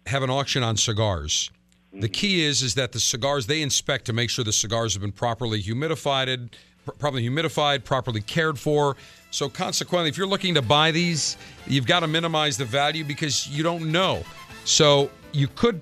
have 0.05 0.23
an 0.23 0.29
auction 0.29 0.63
on 0.63 0.77
cigars, 0.77 1.49
the 1.93 2.09
key 2.09 2.43
is 2.43 2.61
is 2.61 2.75
that 2.75 2.91
the 2.91 2.99
cigars 2.99 3.47
they 3.47 3.61
inspect 3.61 4.05
to 4.05 4.13
make 4.13 4.29
sure 4.29 4.45
the 4.45 4.53
cigars 4.53 4.93
have 4.93 5.01
been 5.01 5.11
properly 5.11 5.61
humidified, 5.61 6.51
pr- 6.85 6.91
properly 6.91 7.27
humidified, 7.27 7.83
properly 7.83 8.21
cared 8.21 8.59
for. 8.59 8.95
So 9.31 9.49
consequently, 9.49 10.09
if 10.09 10.17
you're 10.17 10.27
looking 10.27 10.53
to 10.53 10.61
buy 10.61 10.91
these, 10.91 11.37
you've 11.65 11.87
got 11.87 12.01
to 12.01 12.07
minimize 12.07 12.55
the 12.57 12.65
value 12.65 13.03
because 13.03 13.47
you 13.47 13.63
don't 13.63 13.91
know. 13.91 14.23
So 14.63 15.09
you 15.33 15.47
could 15.47 15.81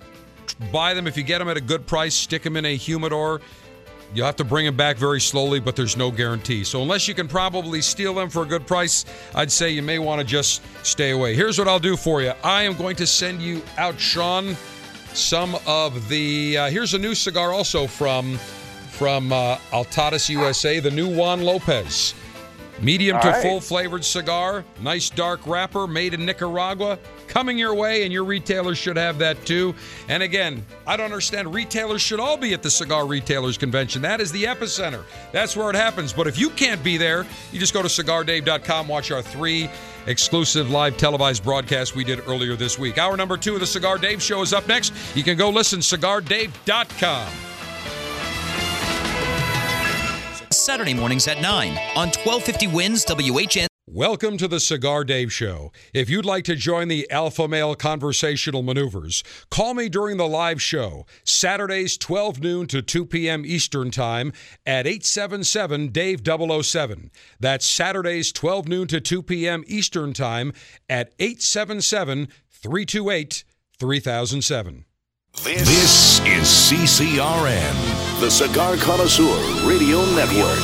buy 0.71 0.93
them 0.93 1.05
if 1.05 1.17
you 1.17 1.23
get 1.23 1.39
them 1.39 1.49
at 1.49 1.57
a 1.57 1.61
good 1.61 1.85
price, 1.85 2.15
stick 2.15 2.43
them 2.43 2.55
in 2.55 2.65
a 2.65 2.75
humidor. 2.75 3.41
You'll 4.15 4.25
have 4.25 4.37
to 4.37 4.45
bring 4.45 4.65
them 4.65 4.77
back 4.77 4.95
very 4.95 5.19
slowly, 5.19 5.59
but 5.59 5.75
there's 5.75 5.97
no 5.97 6.09
guarantee. 6.09 6.63
So 6.63 6.81
unless 6.81 7.05
you 7.05 7.13
can 7.13 7.27
probably 7.27 7.81
steal 7.81 8.13
them 8.13 8.29
for 8.29 8.43
a 8.43 8.45
good 8.45 8.65
price, 8.65 9.03
I'd 9.35 9.51
say 9.51 9.71
you 9.71 9.81
may 9.81 9.99
want 9.99 10.21
to 10.21 10.25
just 10.25 10.61
stay 10.85 11.11
away. 11.11 11.35
Here's 11.35 11.59
what 11.59 11.67
I'll 11.67 11.79
do 11.79 11.97
for 11.97 12.21
you. 12.21 12.31
I 12.41 12.63
am 12.63 12.75
going 12.75 12.95
to 12.95 13.05
send 13.05 13.41
you 13.41 13.61
out, 13.77 13.99
Sean, 13.99 14.55
some 15.13 15.57
of 15.67 16.07
the. 16.07 16.57
Uh, 16.57 16.69
here's 16.69 16.93
a 16.93 16.97
new 16.97 17.13
cigar 17.13 17.51
also 17.51 17.87
from 17.87 18.37
from 18.95 19.33
uh, 19.33 19.57
Altadis 19.71 20.29
USA, 20.29 20.79
the 20.79 20.91
new 20.91 21.13
Juan 21.13 21.41
Lopez. 21.41 22.13
Medium 22.81 23.15
All 23.15 23.21
to 23.21 23.29
right. 23.29 23.41
full 23.41 23.61
flavored 23.61 24.03
cigar, 24.03 24.65
nice 24.81 25.09
dark 25.09 25.45
wrapper, 25.47 25.87
made 25.87 26.13
in 26.13 26.25
Nicaragua. 26.25 26.99
Coming 27.27 27.57
your 27.57 27.73
way, 27.73 28.03
and 28.03 28.11
your 28.13 28.23
retailers 28.23 28.77
should 28.77 28.97
have 28.97 29.17
that 29.19 29.45
too. 29.45 29.73
And 30.07 30.21
again, 30.21 30.65
I 30.85 30.95
don't 30.97 31.05
understand. 31.05 31.53
Retailers 31.53 32.01
should 32.01 32.19
all 32.19 32.37
be 32.37 32.53
at 32.53 32.61
the 32.63 32.69
Cigar 32.69 33.05
Retailers 33.07 33.57
Convention. 33.57 34.01
That 34.01 34.21
is 34.21 34.31
the 34.31 34.43
epicenter. 34.43 35.03
That's 35.31 35.55
where 35.55 35.69
it 35.69 35.75
happens. 35.75 36.13
But 36.13 36.27
if 36.27 36.37
you 36.37 36.49
can't 36.51 36.83
be 36.83 36.97
there, 36.97 37.25
you 37.51 37.59
just 37.59 37.73
go 37.73 37.81
to 37.81 37.87
cigardave.com, 37.87 38.87
watch 38.87 39.11
our 39.11 39.21
three 39.21 39.69
exclusive 40.07 40.69
live 40.69 40.97
televised 40.97 41.43
broadcasts 41.43 41.95
we 41.95 42.03
did 42.03 42.19
earlier 42.27 42.55
this 42.55 42.77
week. 42.77 42.97
Hour 42.97 43.17
number 43.17 43.37
two 43.37 43.55
of 43.55 43.59
the 43.59 43.67
Cigar 43.67 43.97
Dave 43.97 44.21
Show 44.21 44.41
is 44.41 44.53
up 44.53 44.67
next. 44.67 44.93
You 45.15 45.23
can 45.23 45.37
go 45.37 45.49
listen, 45.49 45.79
cigardave.com. 45.79 47.54
Saturday 50.65 50.95
mornings 50.95 51.27
at 51.27 51.39
9 51.41 51.69
on 51.95 52.07
1250 52.07 52.67
Wins 52.67 53.05
WHN. 53.05 53.67
Welcome 53.85 54.35
to 54.37 54.47
the 54.47 54.59
Cigar 54.59 55.03
Dave 55.03 55.31
Show. 55.31 55.71
If 55.93 56.09
you'd 56.09 56.25
like 56.25 56.43
to 56.45 56.55
join 56.55 56.87
the 56.87 57.09
Alpha 57.11 57.47
Male 57.47 57.75
Conversational 57.75 58.63
Maneuvers, 58.63 59.23
call 59.51 59.75
me 59.75 59.89
during 59.89 60.17
the 60.17 60.27
live 60.27 60.59
show, 60.59 61.05
Saturdays 61.23 61.99
12 61.99 62.41
noon 62.41 62.65
to 62.65 62.81
2 62.81 63.05
p.m. 63.05 63.45
Eastern 63.45 63.91
Time 63.91 64.33
at 64.65 64.87
877 64.87 65.89
Dave 65.89 66.21
007. 66.25 67.11
That's 67.39 67.67
Saturdays 67.67 68.31
12 68.31 68.67
noon 68.67 68.87
to 68.87 68.99
2 68.99 69.21
p.m. 69.21 69.63
Eastern 69.67 70.13
Time 70.13 70.51
at 70.89 71.13
877 71.19 72.27
328 72.49 73.43
3007. 73.77 74.85
This 75.43 76.19
is 76.21 76.47
CCRN, 76.47 78.04
the 78.19 78.31
Cigar 78.31 78.77
Connoisseur 78.77 79.67
Radio 79.67 79.99
Network. 80.15 80.57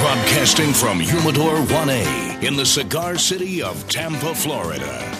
Broadcasting 0.00 0.72
from 0.72 1.00
Humidor 1.00 1.56
1A 1.56 2.42
in 2.42 2.56
the 2.56 2.64
cigar 2.64 3.18
city 3.18 3.62
of 3.62 3.88
Tampa, 3.88 4.34
Florida. 4.34 5.19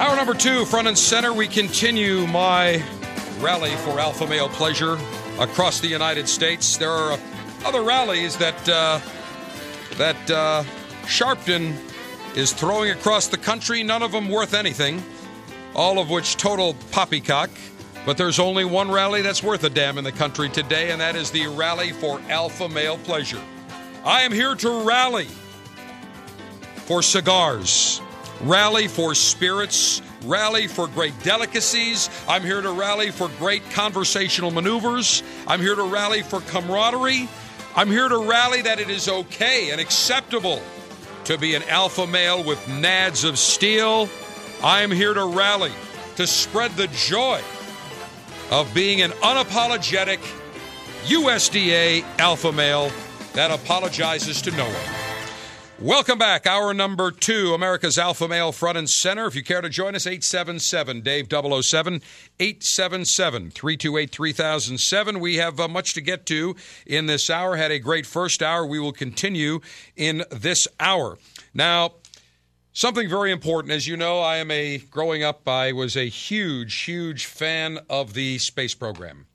Hour 0.00 0.16
number 0.16 0.32
two, 0.32 0.64
front 0.64 0.88
and 0.88 0.96
center. 0.96 1.34
We 1.34 1.46
continue 1.46 2.26
my 2.26 2.82
rally 3.38 3.76
for 3.76 4.00
alpha 4.00 4.26
male 4.26 4.48
pleasure 4.48 4.96
across 5.38 5.80
the 5.80 5.88
United 5.88 6.26
States. 6.26 6.78
There 6.78 6.90
are 6.90 7.18
other 7.66 7.82
rallies 7.82 8.34
that 8.38 8.66
uh, 8.66 8.98
that 9.98 10.30
uh, 10.30 10.64
Sharpton 11.02 11.76
is 12.34 12.54
throwing 12.54 12.92
across 12.92 13.26
the 13.26 13.36
country. 13.36 13.82
None 13.82 14.02
of 14.02 14.10
them 14.10 14.30
worth 14.30 14.54
anything. 14.54 15.02
All 15.74 15.98
of 15.98 16.08
which 16.08 16.38
total 16.38 16.76
poppycock. 16.92 17.50
But 18.06 18.16
there's 18.16 18.38
only 18.38 18.64
one 18.64 18.90
rally 18.90 19.20
that's 19.20 19.42
worth 19.42 19.64
a 19.64 19.70
damn 19.70 19.98
in 19.98 20.04
the 20.04 20.12
country 20.12 20.48
today, 20.48 20.92
and 20.92 21.00
that 21.02 21.14
is 21.14 21.30
the 21.30 21.46
Rally 21.48 21.92
for 21.92 22.22
Alpha 22.30 22.70
Male 22.70 22.96
Pleasure. 22.96 23.42
I 24.06 24.22
am 24.22 24.32
here 24.32 24.54
to 24.54 24.82
rally 24.82 25.28
for 26.86 27.02
cigars, 27.02 28.00
rally 28.42 28.88
for 28.88 29.14
spirits, 29.14 30.02
rally 30.24 30.66
for 30.66 30.86
great 30.88 31.14
delicacies. 31.22 32.08
I'm 32.28 32.42
here 32.42 32.60
to 32.60 32.70
rally 32.72 33.10
for 33.10 33.28
great 33.38 33.68
conversational 33.70 34.50
maneuvers. 34.50 35.22
I'm 35.46 35.60
here 35.60 35.74
to 35.74 35.84
rally 35.84 36.22
for 36.22 36.40
camaraderie. 36.42 37.28
I'm 37.76 37.88
here 37.88 38.08
to 38.08 38.18
rally 38.18 38.62
that 38.62 38.80
it 38.80 38.90
is 38.90 39.08
okay 39.08 39.70
and 39.70 39.80
acceptable 39.80 40.60
to 41.24 41.38
be 41.38 41.54
an 41.54 41.62
alpha 41.64 42.06
male 42.06 42.42
with 42.42 42.58
nads 42.66 43.28
of 43.28 43.38
steel. 43.38 44.08
I 44.62 44.82
am 44.82 44.90
here 44.90 45.14
to 45.14 45.24
rally 45.26 45.72
to 46.16 46.26
spread 46.26 46.72
the 46.72 46.88
joy 46.88 47.40
of 48.50 48.72
being 48.74 49.02
an 49.02 49.10
unapologetic 49.12 50.18
USDA 51.04 52.04
alpha 52.18 52.52
male 52.52 52.90
that 53.34 53.50
apologizes 53.50 54.42
to 54.42 54.50
no 54.50 54.64
one. 54.64 55.09
Welcome 55.80 56.18
back. 56.18 56.46
Hour 56.46 56.74
number 56.74 57.10
two, 57.10 57.54
America's 57.54 57.96
Alpha 57.96 58.28
Male 58.28 58.52
Front 58.52 58.76
and 58.76 58.90
Center. 58.90 59.26
If 59.26 59.34
you 59.34 59.42
care 59.42 59.62
to 59.62 59.70
join 59.70 59.94
us, 59.94 60.06
877 60.06 61.00
Dave 61.00 61.26
007, 61.30 62.02
877 62.38 63.50
328 63.50 64.10
3007. 64.10 65.20
We 65.20 65.36
have 65.36 65.58
uh, 65.58 65.68
much 65.68 65.94
to 65.94 66.02
get 66.02 66.26
to 66.26 66.54
in 66.84 67.06
this 67.06 67.30
hour. 67.30 67.56
Had 67.56 67.70
a 67.70 67.78
great 67.78 68.04
first 68.04 68.42
hour. 68.42 68.66
We 68.66 68.78
will 68.78 68.92
continue 68.92 69.60
in 69.96 70.24
this 70.30 70.68
hour. 70.78 71.18
Now, 71.54 71.94
Something 72.72 73.08
very 73.08 73.32
important. 73.32 73.72
As 73.72 73.88
you 73.88 73.96
know, 73.96 74.20
I 74.20 74.36
am 74.36 74.48
a, 74.52 74.78
growing 74.78 75.24
up, 75.24 75.48
I 75.48 75.72
was 75.72 75.96
a 75.96 76.08
huge, 76.08 76.82
huge 76.82 77.26
fan 77.26 77.80
of 77.90 78.14
the 78.14 78.38
space 78.38 78.74
program. 78.74 79.26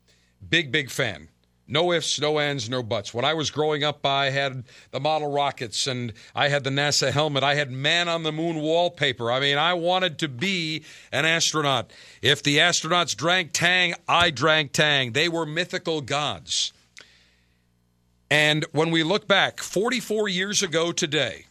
Big, 0.48 0.72
big 0.72 0.90
fan. 0.90 1.28
No 1.68 1.92
ifs, 1.92 2.20
no 2.20 2.38
ands, 2.38 2.70
no 2.70 2.80
buts. 2.82 3.12
When 3.12 3.24
I 3.24 3.34
was 3.34 3.50
growing 3.50 3.82
up, 3.82 4.06
I 4.06 4.30
had 4.30 4.62
the 4.92 5.00
model 5.00 5.32
rockets 5.32 5.88
and 5.88 6.12
I 6.34 6.48
had 6.48 6.62
the 6.62 6.70
NASA 6.70 7.10
helmet. 7.10 7.42
I 7.42 7.56
had 7.56 7.72
man 7.72 8.08
on 8.08 8.22
the 8.22 8.30
moon 8.30 8.56
wallpaper. 8.56 9.32
I 9.32 9.40
mean, 9.40 9.58
I 9.58 9.74
wanted 9.74 10.20
to 10.20 10.28
be 10.28 10.84
an 11.10 11.24
astronaut. 11.24 11.90
If 12.22 12.44
the 12.44 12.58
astronauts 12.58 13.16
drank 13.16 13.50
Tang, 13.52 13.94
I 14.08 14.30
drank 14.30 14.72
Tang. 14.72 15.12
They 15.12 15.28
were 15.28 15.44
mythical 15.44 16.02
gods. 16.02 16.72
And 18.30 18.64
when 18.72 18.92
we 18.92 19.02
look 19.02 19.26
back 19.26 19.60
44 19.60 20.28
years 20.28 20.62
ago 20.62 20.92
today, 20.92 21.46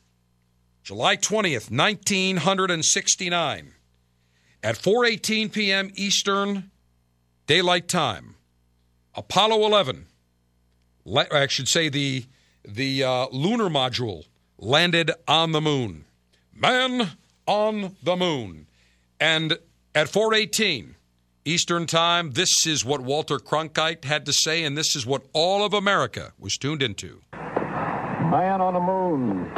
July 0.84 1.18
20th, 1.18 1.72
1969, 1.72 3.72
at 4.64 4.76
4:18 4.76 5.52
p.m. 5.52 5.92
Eastern 5.96 6.72
Daylight 7.48 7.88
Time, 7.88 8.36
Apollo 9.18 9.66
11, 9.66 10.08
I 11.32 11.48
should 11.48 11.68
say 11.68 11.90
the 11.90 12.26
the 12.68 13.04
uh, 13.04 13.28
lunar 13.32 13.70
module 13.70 14.26
landed 14.58 15.12
on 15.28 15.52
the 15.52 15.62
moon. 15.62 16.06
Man 16.54 17.12
on 17.46 17.96
the 18.02 18.16
moon. 18.16 18.68
And 19.20 19.58
at 19.94 20.08
4:18 20.08 20.96
Eastern 21.46 21.86
Time, 21.86 22.32
this 22.32 22.66
is 22.66 22.84
what 22.84 23.02
Walter 23.02 23.38
Cronkite 23.38 24.04
had 24.04 24.26
to 24.26 24.34
say 24.34 24.64
and 24.64 24.78
this 24.78 24.96
is 24.96 25.06
what 25.06 25.24
all 25.32 25.64
of 25.64 25.74
America 25.74 26.34
was 26.40 26.58
tuned 26.58 26.82
into. 26.82 27.22
Man 27.34 28.60
on 28.60 28.74
the 28.74 28.80
moon. 28.80 29.52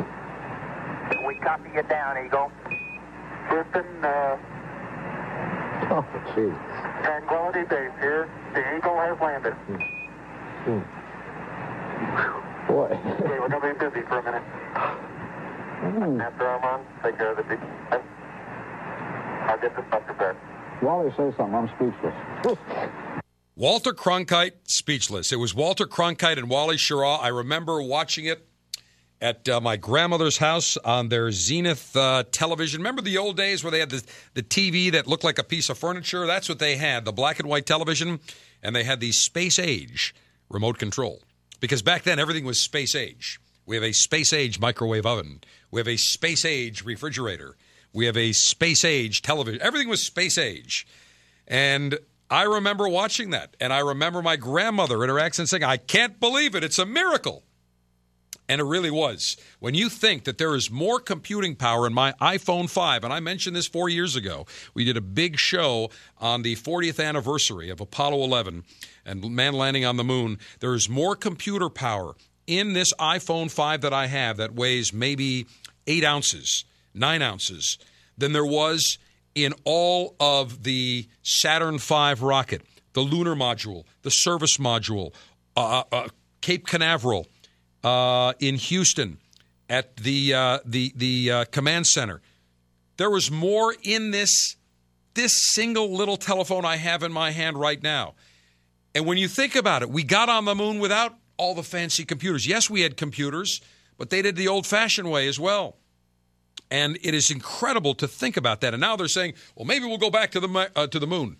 We 1.25 1.35
copy 1.39 1.69
you 1.73 1.83
down, 1.83 2.25
Eagle. 2.25 2.51
Houston, 3.49 4.03
uh, 4.03 4.37
Oh, 5.89 6.05
jeez. 6.35 6.53
Tranquility 7.03 7.63
Base 7.63 7.91
here. 7.99 8.29
The 8.53 8.77
Eagle 8.77 8.97
has 8.97 9.17
landed. 9.21 9.53
Hmm. 9.53 10.81
Boy. 12.67 12.89
Okay, 13.21 13.39
we're 13.39 13.49
going 13.49 13.61
to 13.61 13.73
be 13.73 13.79
busy 13.79 14.01
for 14.07 14.19
a 14.19 14.23
minute. 14.23 14.43
Hmm. 15.79 16.21
After 16.21 16.49
I'm 16.49 16.63
on, 16.63 16.85
take 17.03 17.17
care 17.17 17.31
of 17.31 17.37
the 17.37 17.43
deep. 17.43 17.59
I'll 19.47 19.59
get 19.59 19.75
this 19.75 19.85
stuff 19.87 20.05
prepared. 20.05 20.35
Wally, 20.81 21.09
say 21.11 21.31
something. 21.37 21.55
I'm 21.55 21.69
speechless. 21.75 22.57
Walter 23.55 23.93
Cronkite, 23.93 24.53
speechless. 24.65 25.31
It 25.31 25.37
was 25.37 25.55
Walter 25.55 25.85
Cronkite 25.87 26.37
and 26.37 26.49
Wally 26.49 26.75
Schirra. 26.75 27.19
I 27.21 27.29
remember 27.29 27.81
watching 27.81 28.25
it 28.25 28.46
at 29.21 29.49
uh, 29.49 29.59
my 29.59 29.77
grandmother's 29.77 30.37
house 30.37 30.77
on 30.77 31.09
their 31.09 31.31
Zenith 31.31 31.95
uh, 31.95 32.23
television. 32.31 32.81
Remember 32.81 33.01
the 33.01 33.17
old 33.17 33.37
days 33.37 33.63
where 33.63 33.71
they 33.71 33.79
had 33.79 33.89
the, 33.89 34.03
the 34.33 34.43
TV 34.43 34.91
that 34.91 35.07
looked 35.07 35.23
like 35.23 35.39
a 35.39 35.43
piece 35.43 35.69
of 35.69 35.77
furniture? 35.77 36.27
That's 36.27 36.47
what 36.47 36.59
they 36.59 36.75
had, 36.75 37.05
the 37.05 37.11
black 37.11 37.39
and 37.39 37.49
white 37.49 37.65
television. 37.65 38.19
And 38.61 38.75
they 38.75 38.83
had 38.83 38.99
the 38.99 39.11
space 39.11 39.59
age 39.59 40.13
remote 40.49 40.77
control. 40.77 41.21
Because 41.59 41.81
back 41.81 42.03
then, 42.03 42.19
everything 42.19 42.45
was 42.45 42.59
space 42.59 42.95
age. 42.95 43.39
We 43.65 43.75
have 43.75 43.83
a 43.83 43.91
space 43.91 44.33
age 44.33 44.59
microwave 44.59 45.05
oven. 45.05 45.41
We 45.71 45.79
have 45.79 45.87
a 45.87 45.97
space 45.97 46.45
age 46.45 46.85
refrigerator. 46.85 47.55
We 47.93 48.05
have 48.05 48.17
a 48.17 48.31
space 48.31 48.85
age 48.85 49.21
television. 49.21 49.61
Everything 49.61 49.89
was 49.89 50.03
space 50.03 50.37
age. 50.37 50.87
And 51.47 51.97
I 52.29 52.43
remember 52.43 52.87
watching 52.87 53.31
that. 53.31 53.55
And 53.59 53.73
I 53.73 53.79
remember 53.79 54.21
my 54.21 54.35
grandmother 54.35 55.03
in 55.03 55.09
her 55.09 55.19
accent 55.19 55.49
saying, 55.49 55.63
I 55.63 55.77
can't 55.77 56.19
believe 56.19 56.55
it. 56.55 56.63
It's 56.63 56.79
a 56.79 56.85
miracle. 56.85 57.43
And 58.49 58.61
it 58.61 58.63
really 58.63 58.91
was. 58.91 59.35
When 59.59 59.73
you 59.73 59.89
think 59.89 60.23
that 60.23 60.37
there 60.37 60.55
is 60.55 60.71
more 60.71 60.99
computing 60.99 61.55
power 61.55 61.85
in 61.85 61.93
my 61.93 62.13
iPhone 62.13 62.69
5, 62.69 63.03
and 63.03 63.11
I 63.11 63.19
mentioned 63.19 63.55
this 63.55 63.67
four 63.67 63.89
years 63.89 64.15
ago, 64.15 64.45
we 64.73 64.85
did 64.85 64.95
a 64.95 65.01
big 65.01 65.37
show 65.37 65.89
on 66.17 66.43
the 66.43 66.55
40th 66.55 67.03
anniversary 67.03 67.69
of 67.69 67.81
Apollo 67.81 68.23
11 68.23 68.63
and 69.05 69.31
man 69.31 69.53
landing 69.53 69.83
on 69.83 69.97
the 69.97 70.03
moon. 70.03 70.39
There 70.61 70.73
is 70.73 70.87
more 70.87 71.15
computer 71.15 71.69
power 71.69 72.15
in 72.45 72.71
this 72.71 72.93
iPhone 72.93 73.51
5 73.51 73.81
that 73.81 73.93
I 73.93 74.07
have 74.07 74.37
that 74.37 74.55
weighs 74.55 74.93
maybe 74.93 75.47
eight 75.85 76.05
ounces, 76.05 76.63
nine 76.93 77.21
ounces, 77.21 77.77
than 78.17 78.31
there 78.31 78.45
was 78.45 78.97
in 79.35 79.53
all 79.65 80.15
of 80.19 80.63
the 80.63 81.07
Saturn 81.21 81.77
V 81.77 82.13
rocket, 82.19 82.61
the 82.93 83.01
lunar 83.01 83.35
module, 83.35 83.83
the 84.01 84.09
service 84.09 84.57
module, 84.57 85.13
uh, 85.55 85.83
uh, 85.91 86.07
Cape 86.41 86.65
Canaveral 86.65 87.27
uh, 87.83 88.33
in 88.39 88.55
Houston 88.55 89.17
at 89.69 89.97
the 89.97 90.33
uh, 90.33 90.59
the 90.65 90.93
the 90.95 91.31
uh, 91.31 91.45
command 91.45 91.87
center. 91.87 92.21
There 92.97 93.09
was 93.09 93.29
more 93.29 93.75
in 93.83 94.11
this 94.11 94.55
this 95.13 95.33
single 95.33 95.95
little 95.95 96.17
telephone 96.17 96.65
I 96.65 96.77
have 96.77 97.03
in 97.03 97.11
my 97.11 97.31
hand 97.31 97.57
right 97.57 97.81
now. 97.81 98.13
And 98.93 99.05
when 99.05 99.17
you 99.17 99.27
think 99.27 99.55
about 99.55 99.81
it, 99.81 99.89
we 99.89 100.03
got 100.03 100.29
on 100.29 100.45
the 100.45 100.55
moon 100.55 100.79
without 100.79 101.15
all 101.37 101.53
the 101.53 101.63
fancy 101.63 102.05
computers. 102.05 102.47
Yes, 102.47 102.69
we 102.69 102.81
had 102.81 102.97
computers, 102.97 103.61
but 103.97 104.09
they 104.09 104.21
did 104.21 104.35
the 104.35 104.47
old 104.47 104.65
fashioned 104.65 105.09
way 105.09 105.27
as 105.27 105.39
well. 105.39 105.77
And 106.69 106.97
it 107.01 107.13
is 107.13 107.31
incredible 107.31 107.95
to 107.95 108.07
think 108.07 108.37
about 108.37 108.61
that. 108.61 108.73
And 108.73 108.81
now 108.81 108.95
they're 108.95 109.07
saying, 109.07 109.33
well, 109.55 109.65
maybe 109.65 109.85
we'll 109.85 109.97
go 109.97 110.09
back 110.09 110.31
to 110.31 110.39
the, 110.39 110.71
uh, 110.75 110.87
to 110.87 110.99
the 110.99 111.07
moon. 111.07 111.37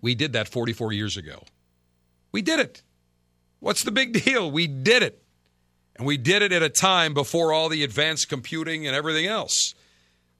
We 0.00 0.14
did 0.14 0.32
that 0.34 0.48
44 0.48 0.92
years 0.92 1.16
ago. 1.16 1.42
We 2.30 2.42
did 2.42 2.60
it. 2.60 2.82
What's 3.60 3.82
the 3.84 3.90
big 3.90 4.12
deal? 4.24 4.50
We 4.50 4.66
did 4.66 5.02
it. 5.02 5.21
And 5.96 6.06
we 6.06 6.16
did 6.16 6.42
it 6.42 6.52
at 6.52 6.62
a 6.62 6.68
time 6.68 7.14
before 7.14 7.52
all 7.52 7.68
the 7.68 7.84
advanced 7.84 8.28
computing 8.28 8.86
and 8.86 8.96
everything 8.96 9.26
else 9.26 9.74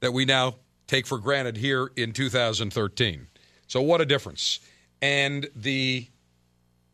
that 0.00 0.12
we 0.12 0.24
now 0.24 0.56
take 0.86 1.06
for 1.06 1.18
granted 1.18 1.56
here 1.56 1.90
in 1.96 2.12
2013. 2.12 3.26
So, 3.66 3.80
what 3.80 4.00
a 4.00 4.06
difference. 4.06 4.60
And 5.00 5.48
the 5.54 6.08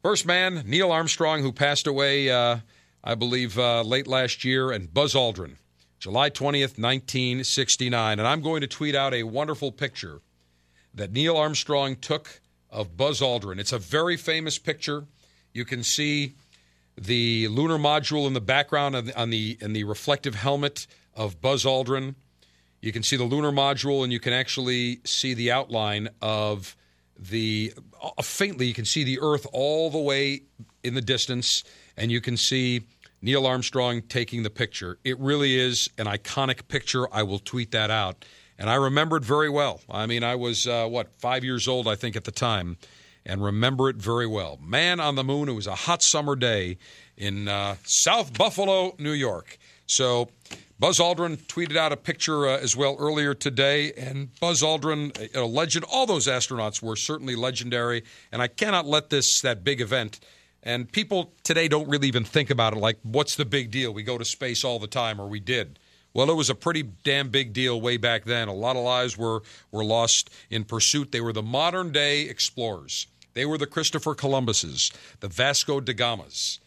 first 0.03 0.27
man, 0.27 0.63
Neil 0.67 0.91
Armstrong, 0.91 1.43
who 1.43 1.53
passed 1.53 1.87
away, 1.87 2.31
uh, 2.31 2.59
I 3.03 3.15
believe, 3.15 3.59
uh, 3.59 3.83
late 3.83 4.07
last 4.07 4.45
year, 4.45 4.71
and 4.71 4.93
Buzz 4.93 5.15
Aldrin, 5.15 5.57
July 5.99 6.31
20th, 6.31 6.79
1969. 6.79 8.19
And 8.19 8.29
I'm 8.29 8.41
going 8.41 8.61
to 8.61 8.67
tweet 8.67 8.95
out 8.95 9.15
a 9.15 9.25
wonderful 9.25 9.73
picture 9.73 10.21
that 10.95 11.13
Neil 11.13 11.37
Armstrong 11.37 11.97
took 11.97 12.41
of 12.71 12.97
Buzz 12.97 13.21
Aldrin. 13.21 13.59
It's 13.59 13.73
a 13.73 13.79
very 13.79 14.17
famous 14.17 14.59
picture. 14.59 15.07
You 15.53 15.65
can 15.65 15.83
see 15.83 16.35
the 16.99 17.49
lunar 17.49 17.79
module 17.79 18.27
in 18.27 18.33
the 18.33 18.41
background 18.41 18.97
on 18.97 19.07
the, 19.07 19.21
on 19.21 19.31
the 19.31 19.57
in 19.61 19.73
the 19.73 19.85
reflective 19.85 20.35
helmet 20.35 20.87
of 21.15 21.41
Buzz 21.41 21.65
Aldrin. 21.65 22.15
You 22.81 22.93
can 22.93 23.03
see 23.03 23.17
the 23.17 23.25
lunar 23.25 23.51
module, 23.51 24.05
and 24.05 24.13
you 24.13 24.21
can 24.21 24.33
actually 24.33 25.01
see 25.05 25.35
the 25.35 25.51
outline 25.51 26.09
of 26.23 26.77
the 27.19 27.73
uh, 28.01 28.23
faintly. 28.23 28.67
You 28.67 28.75
can 28.75 28.85
see 28.85 29.05
the 29.05 29.19
Earth 29.21 29.47
all 29.53 29.91
the 29.91 29.99
way 29.99 30.43
in 30.85 30.95
the 30.95 31.01
distance, 31.01 31.65
and 31.97 32.13
you 32.13 32.21
can 32.21 32.37
see 32.37 32.83
Neil 33.21 33.47
Armstrong 33.47 34.03
taking 34.03 34.45
the 34.45 34.51
picture. 34.51 34.99
It 35.05 35.19
really 35.19 35.59
is 35.59 35.91
an 35.99 36.07
iconic 36.07 36.69
picture. 36.69 37.13
I 37.13 37.25
will 37.25 37.41
tweet 37.41 37.73
that 37.73 37.91
out, 37.91 38.25
and 38.59 38.71
I 38.71 38.75
remember 38.75 39.17
it 39.17 39.25
very 39.25 39.51
well. 39.51 39.81
I 39.91 40.07
mean, 40.07 40.23
I 40.23 40.37
was 40.37 40.67
uh, 40.67 40.87
what 40.87 41.09
five 41.19 41.43
years 41.43 41.67
old, 41.67 41.89
I 41.89 41.97
think, 41.97 42.15
at 42.15 42.25
the 42.25 42.33
time, 42.33 42.77
and 43.29 43.45
remember 43.45 43.89
it 43.89 43.97
very 43.97 44.27
well. 44.27 44.59
Man 44.61 44.99
on 44.99 45.15
the 45.15 45.23
Moon. 45.23 45.49
It 45.49 45.53
was 45.53 45.69
a 45.69 45.75
hot 45.75 46.03
summer 46.03 46.35
day 46.35 46.79
in 47.17 47.47
uh, 47.47 47.77
South 47.85 48.37
Buffalo, 48.37 48.97
New 48.99 49.13
York. 49.13 49.59
So. 49.87 50.31
Buzz 50.81 51.01
Aldrin 51.01 51.39
tweeted 51.49 51.77
out 51.77 51.91
a 51.91 51.97
picture 51.97 52.47
uh, 52.47 52.57
as 52.59 52.77
well 52.77 52.95
earlier 53.01 53.35
today, 53.35 53.93
and 53.95 54.29
Buzz 54.39 54.63
Aldrin, 54.63 55.11
a, 55.35 55.41
a 55.41 55.45
legend. 55.45 55.85
All 55.91 56.07
those 56.07 56.29
astronauts 56.29 56.81
were 56.81 56.95
certainly 56.95 57.35
legendary, 57.35 58.05
and 58.31 58.41
I 58.41 58.47
cannot 58.47 58.87
let 58.87 59.11
this 59.11 59.41
that 59.41 59.65
big 59.65 59.81
event. 59.81 60.21
And 60.63 60.91
people 60.91 61.33
today 61.43 61.67
don't 61.67 61.89
really 61.89 62.07
even 62.07 62.23
think 62.23 62.51
about 62.51 62.75
it. 62.75 62.79
Like, 62.79 62.99
what's 63.03 63.35
the 63.35 63.45
big 63.45 63.73
deal? 63.73 63.93
We 63.93 64.05
go 64.05 64.19
to 64.19 64.25
space 64.25 64.63
all 64.63 64.79
the 64.79 64.87
time, 64.87 65.21
or 65.21 65.27
we 65.27 65.41
did. 65.41 65.81
Well, 66.15 66.31
it 66.31 66.35
was 66.35 66.49
a 66.49 66.55
pretty 66.55 66.83
damn 66.83 67.29
big 67.29 67.53
deal 67.53 67.81
way 67.81 67.97
back 67.97 68.25
then. 68.25 68.47
A 68.47 68.55
lot 68.55 68.77
of 68.77 68.85
lives 68.85 69.19
were 69.19 69.43
were 69.73 69.85
lost 69.85 70.31
in 70.49 70.63
pursuit. 70.63 71.11
They 71.11 71.21
were 71.21 71.33
the 71.33 71.43
modern 71.43 71.91
day 71.91 72.23
explorers. 72.23 73.09
They 73.35 73.47
were 73.47 73.59
the 73.59 73.67
Christopher 73.67 74.15
Columbuses, 74.15 74.91
the 75.21 75.29
Vasco 75.29 75.81
da 75.81 75.93
Gamas. 75.93 76.59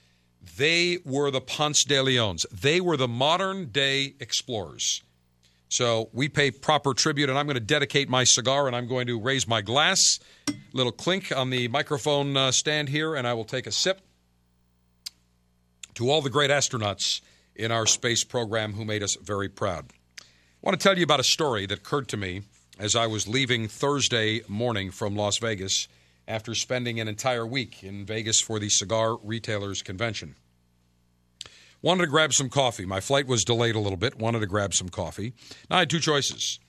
They 0.58 1.00
were 1.06 1.30
the 1.32 1.42
Ponce 1.42 1.84
de 1.84 2.02
Leons. 2.02 2.46
They 2.52 2.82
were 2.82 2.98
the 2.98 3.08
modern 3.08 3.68
day 3.68 4.16
explorers. 4.20 5.04
So 5.70 6.10
we 6.12 6.28
pay 6.28 6.52
proper 6.52 6.94
tribute, 6.94 7.30
and 7.30 7.40
I'm 7.40 7.46
going 7.46 7.56
to 7.56 7.62
dedicate 7.62 8.10
my 8.10 8.26
cigar 8.26 8.68
and 8.68 8.76
I'm 8.76 8.88
going 8.88 9.08
to 9.08 9.20
raise 9.20 9.48
my 9.48 9.62
glass. 9.62 10.20
Little 10.74 10.92
clink 10.92 11.32
on 11.36 11.50
the 11.50 11.68
microphone 11.70 12.36
uh, 12.36 12.52
stand 12.52 12.90
here, 12.90 13.16
and 13.16 13.26
I 13.26 13.34
will 13.34 13.46
take 13.46 13.68
a 13.68 13.72
sip 13.72 14.02
to 15.94 16.10
all 16.10 16.22
the 16.22 16.30
great 16.30 16.50
astronauts 16.50 17.22
in 17.56 17.72
our 17.72 17.86
space 17.86 18.24
program 18.24 18.74
who 18.74 18.84
made 18.84 19.04
us 19.04 19.16
very 19.16 19.48
proud. 19.48 19.86
I 20.20 20.24
want 20.62 20.80
to 20.80 20.84
tell 20.84 20.98
you 20.98 21.04
about 21.04 21.20
a 21.20 21.24
story 21.24 21.66
that 21.66 21.80
occurred 21.80 22.08
to 22.10 22.18
me 22.18 22.42
as 22.78 22.96
I 22.96 23.08
was 23.08 23.28
leaving 23.28 23.68
Thursday 23.68 24.42
morning 24.48 24.92
from 24.92 25.16
Las 25.16 25.38
Vegas 25.38 25.88
after 26.28 26.56
spending 26.56 27.00
an 27.00 27.08
entire 27.08 27.46
week 27.46 27.84
in 27.84 28.06
Vegas 28.06 28.40
for 28.40 28.60
the 28.60 28.70
Cigar 28.70 29.18
Retailers 29.18 29.82
Convention. 29.82 30.36
Wanted 31.82 32.02
to 32.02 32.08
grab 32.08 32.34
some 32.34 32.50
coffee. 32.50 32.86
My 32.86 33.00
flight 33.00 33.28
was 33.28 33.44
delayed 33.44 33.76
a 33.76 33.80
little 33.80 33.98
bit. 33.98 34.18
Wanted 34.18 34.40
to 34.42 34.46
grab 34.46 34.74
some 34.74 34.90
coffee. 34.90 35.34
Now 35.70 35.78
I 35.78 35.80
had 35.80 35.90
two 35.90 36.00
choices. 36.00 36.60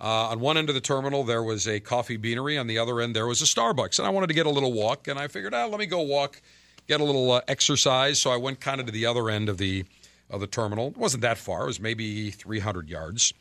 Uh, 0.00 0.28
on 0.30 0.40
one 0.40 0.56
end 0.56 0.68
of 0.68 0.74
the 0.74 0.80
terminal, 0.80 1.24
there 1.24 1.42
was 1.42 1.66
a 1.66 1.80
coffee 1.80 2.16
beanery. 2.16 2.58
On 2.58 2.66
the 2.66 2.78
other 2.78 3.00
end, 3.00 3.14
there 3.14 3.26
was 3.26 3.40
a 3.40 3.44
Starbucks. 3.44 3.98
And 3.98 4.06
I 4.06 4.10
wanted 4.10 4.28
to 4.28 4.34
get 4.34 4.46
a 4.46 4.50
little 4.50 4.72
walk. 4.72 5.08
And 5.08 5.18
I 5.18 5.28
figured, 5.28 5.54
ah, 5.54 5.66
let 5.66 5.78
me 5.78 5.86
go 5.86 6.00
walk, 6.00 6.40
get 6.88 7.00
a 7.00 7.04
little 7.04 7.30
uh, 7.32 7.40
exercise. 7.46 8.20
So 8.20 8.30
I 8.30 8.36
went 8.36 8.60
kind 8.60 8.80
of 8.80 8.86
to 8.86 8.92
the 8.92 9.06
other 9.06 9.30
end 9.30 9.48
of 9.48 9.58
the 9.58 9.84
of 10.30 10.40
the 10.40 10.46
terminal. 10.46 10.88
It 10.88 10.96
wasn't 10.96 11.22
that 11.22 11.38
far. 11.38 11.62
It 11.62 11.66
was 11.66 11.80
maybe 11.80 12.30
300 12.30 12.88
yards. 12.88 13.32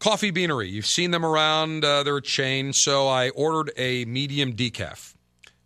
Coffee 0.00 0.30
Beanery. 0.30 0.70
You've 0.70 0.86
seen 0.86 1.10
them 1.10 1.26
around. 1.26 1.84
Uh, 1.84 2.02
they're 2.02 2.16
a 2.16 2.22
chain. 2.22 2.72
So 2.72 3.06
I 3.06 3.28
ordered 3.30 3.70
a 3.76 4.06
medium 4.06 4.54
decaf. 4.54 5.14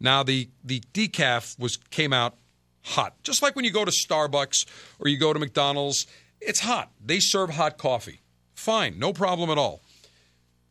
Now 0.00 0.22
the 0.22 0.50
the 0.62 0.80
decaf 0.92 1.58
was 1.58 1.76
came 1.76 2.12
out 2.12 2.36
hot, 2.82 3.14
just 3.22 3.42
like 3.42 3.56
when 3.56 3.64
you 3.64 3.70
go 3.70 3.84
to 3.84 3.92
Starbucks 3.92 4.66
or 4.98 5.08
you 5.08 5.18
go 5.18 5.32
to 5.32 5.38
McDonald's. 5.38 6.06
It's 6.40 6.60
hot. 6.60 6.90
They 7.02 7.20
serve 7.20 7.50
hot 7.50 7.78
coffee. 7.78 8.20
Fine, 8.54 8.98
no 8.98 9.12
problem 9.12 9.50
at 9.50 9.56
all. 9.56 9.82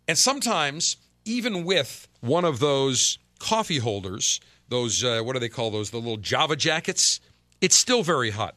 And 0.07 0.17
sometimes, 0.17 0.97
even 1.25 1.63
with 1.63 2.07
one 2.19 2.45
of 2.45 2.59
those 2.59 3.17
coffee 3.39 3.79
holders, 3.79 4.41
those 4.67 5.03
uh, 5.03 5.21
what 5.21 5.33
do 5.33 5.39
they 5.39 5.49
call 5.49 5.71
those? 5.71 5.89
The 5.89 5.97
little 5.97 6.17
Java 6.17 6.57
jackets. 6.57 7.21
It's 7.61 7.79
still 7.79 8.03
very 8.03 8.31
hot. 8.31 8.55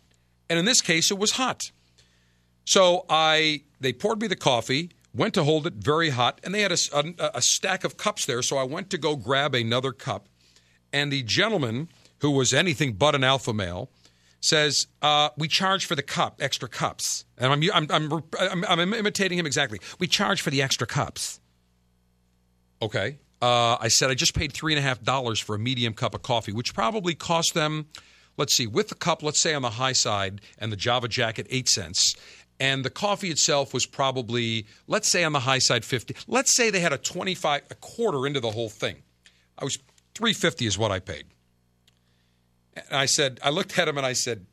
And 0.50 0.58
in 0.58 0.64
this 0.64 0.80
case, 0.80 1.12
it 1.12 1.18
was 1.18 1.32
hot. 1.32 1.70
So 2.64 3.06
I 3.08 3.62
they 3.80 3.92
poured 3.92 4.20
me 4.20 4.26
the 4.26 4.36
coffee, 4.36 4.90
went 5.16 5.34
to 5.34 5.44
hold 5.44 5.66
it 5.66 5.74
very 5.74 6.10
hot, 6.10 6.40
and 6.44 6.54
they 6.54 6.62
had 6.62 6.72
a, 6.72 6.78
a, 6.92 7.30
a, 7.34 7.42
stack 7.42 7.84
of 7.84 7.96
cups 7.96 8.26
there. 8.26 8.42
So 8.42 8.56
I 8.58 8.64
went 8.64 8.90
to 8.90 8.98
go 8.98 9.16
grab 9.16 9.54
another 9.54 9.92
cup, 9.92 10.28
and 10.92 11.12
the 11.12 11.22
gentleman 11.22 11.88
who 12.20 12.30
was 12.30 12.52
anything 12.52 12.94
but 12.94 13.14
an 13.14 13.24
alpha 13.24 13.52
male 13.52 13.90
says, 14.40 14.86
uh, 15.02 15.30
"We 15.36 15.48
charge 15.48 15.86
for 15.86 15.94
the 15.94 16.02
cup, 16.02 16.40
extra 16.40 16.68
cups." 16.68 17.24
And 17.38 17.52
I'm, 17.52 17.62
I'm 17.72 17.90
I'm 17.90 18.22
I'm 18.38 18.64
I'm 18.64 18.94
imitating 18.94 19.38
him 19.38 19.46
exactly. 19.46 19.80
We 19.98 20.06
charge 20.06 20.40
for 20.40 20.50
the 20.50 20.62
extra 20.62 20.86
cups. 20.86 21.40
Okay. 22.82 23.18
Uh, 23.42 23.76
I 23.78 23.88
said 23.88 24.10
I 24.10 24.14
just 24.14 24.34
paid 24.34 24.52
three 24.52 24.72
and 24.72 24.78
a 24.78 24.82
half 24.82 25.02
dollars 25.02 25.38
for 25.38 25.54
a 25.54 25.58
medium 25.58 25.92
cup 25.92 26.14
of 26.14 26.22
coffee, 26.22 26.52
which 26.52 26.72
probably 26.72 27.14
cost 27.14 27.52
them 27.52 27.86
let's 28.36 28.54
see, 28.54 28.66
with 28.66 28.88
the 28.88 28.94
cup, 28.94 29.22
let's 29.22 29.40
say 29.40 29.54
on 29.54 29.62
the 29.62 29.70
high 29.70 29.92
side, 29.92 30.40
and 30.58 30.70
the 30.70 30.76
Java 30.76 31.08
Jacket, 31.08 31.46
eight 31.50 31.68
cents. 31.68 32.16
And 32.58 32.84
the 32.84 32.90
coffee 32.90 33.30
itself 33.30 33.74
was 33.74 33.84
probably, 33.84 34.66
let's 34.86 35.10
say 35.10 35.24
on 35.24 35.32
the 35.32 35.40
high 35.40 35.58
side, 35.58 35.84
50. 35.84 36.16
Let's 36.26 36.54
say 36.54 36.70
they 36.70 36.80
had 36.80 36.92
a 36.92 36.98
25, 36.98 37.62
a 37.70 37.74
quarter 37.74 38.26
into 38.26 38.40
the 38.40 38.50
whole 38.50 38.70
thing. 38.70 38.96
I 39.58 39.64
was 39.64 39.76
350 40.14 40.66
is 40.66 40.78
what 40.78 40.90
I 40.90 40.98
paid. 40.98 41.24
And 42.74 42.98
I 42.98 43.06
said, 43.06 43.38
I 43.42 43.50
looked 43.50 43.78
at 43.78 43.88
him 43.88 43.98
and 43.98 44.06
I 44.06 44.14
said, 44.14 44.46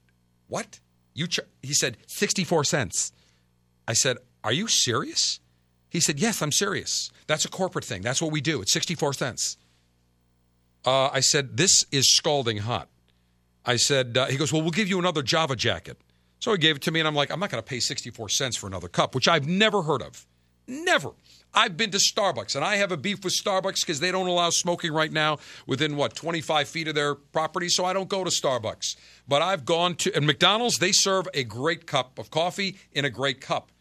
What? 0.47 0.79
You 1.13 1.27
ch-? 1.27 1.39
He 1.61 1.73
said, 1.73 1.97
64 2.07 2.63
cents. 2.65 3.11
I 3.87 3.93
said, 3.93 4.17
Are 4.43 4.53
you 4.53 4.67
serious? 4.67 5.39
He 5.89 5.99
said, 5.99 6.19
Yes, 6.19 6.41
I'm 6.41 6.51
serious. 6.51 7.11
That's 7.27 7.45
a 7.45 7.49
corporate 7.49 7.85
thing. 7.85 8.01
That's 8.01 8.21
what 8.21 8.31
we 8.31 8.41
do. 8.41 8.61
It's 8.61 8.73
64 8.73 9.13
cents. 9.13 9.57
Uh, 10.85 11.09
I 11.13 11.21
said, 11.21 11.57
This 11.57 11.85
is 11.91 12.13
scalding 12.13 12.57
hot. 12.57 12.89
I 13.65 13.77
said, 13.77 14.17
uh, 14.17 14.25
he 14.25 14.37
goes, 14.37 14.51
well, 14.51 14.61
we'll 14.61 14.71
give 14.71 14.87
you 14.87 14.99
another 14.99 15.21
Java 15.21 15.55
jacket. 15.55 15.97
So 16.43 16.51
he 16.51 16.57
gave 16.57 16.75
it 16.75 16.81
to 16.81 16.91
me, 16.91 16.99
and 16.99 17.07
I'm 17.07 17.15
like, 17.15 17.31
I'm 17.31 17.39
not 17.39 17.51
going 17.51 17.63
to 17.63 17.65
pay 17.65 17.79
64 17.79 18.27
cents 18.27 18.57
for 18.57 18.67
another 18.67 18.89
cup, 18.89 19.15
which 19.15 19.29
I've 19.29 19.47
never 19.47 19.81
heard 19.81 20.01
of. 20.01 20.27
Never. 20.67 21.11
I've 21.53 21.77
been 21.77 21.89
to 21.91 21.99
Starbucks, 21.99 22.57
and 22.57 22.65
I 22.65 22.75
have 22.75 22.91
a 22.91 22.97
beef 22.97 23.23
with 23.23 23.31
Starbucks 23.31 23.79
because 23.79 24.01
they 24.01 24.11
don't 24.11 24.27
allow 24.27 24.49
smoking 24.49 24.91
right 24.91 25.09
now 25.09 25.37
within, 25.67 25.95
what, 25.95 26.17
25 26.17 26.67
feet 26.67 26.89
of 26.89 26.95
their 26.95 27.15
property, 27.15 27.69
so 27.69 27.85
I 27.85 27.93
don't 27.93 28.09
go 28.09 28.25
to 28.25 28.29
Starbucks. 28.29 28.97
But 29.25 29.41
I've 29.41 29.63
gone 29.63 29.95
to, 29.95 30.13
and 30.13 30.27
McDonald's, 30.27 30.79
they 30.79 30.91
serve 30.91 31.29
a 31.33 31.45
great 31.45 31.87
cup 31.87 32.19
of 32.19 32.29
coffee 32.29 32.75
in 32.91 33.05
a 33.05 33.09
great 33.09 33.39
cup, 33.39 33.71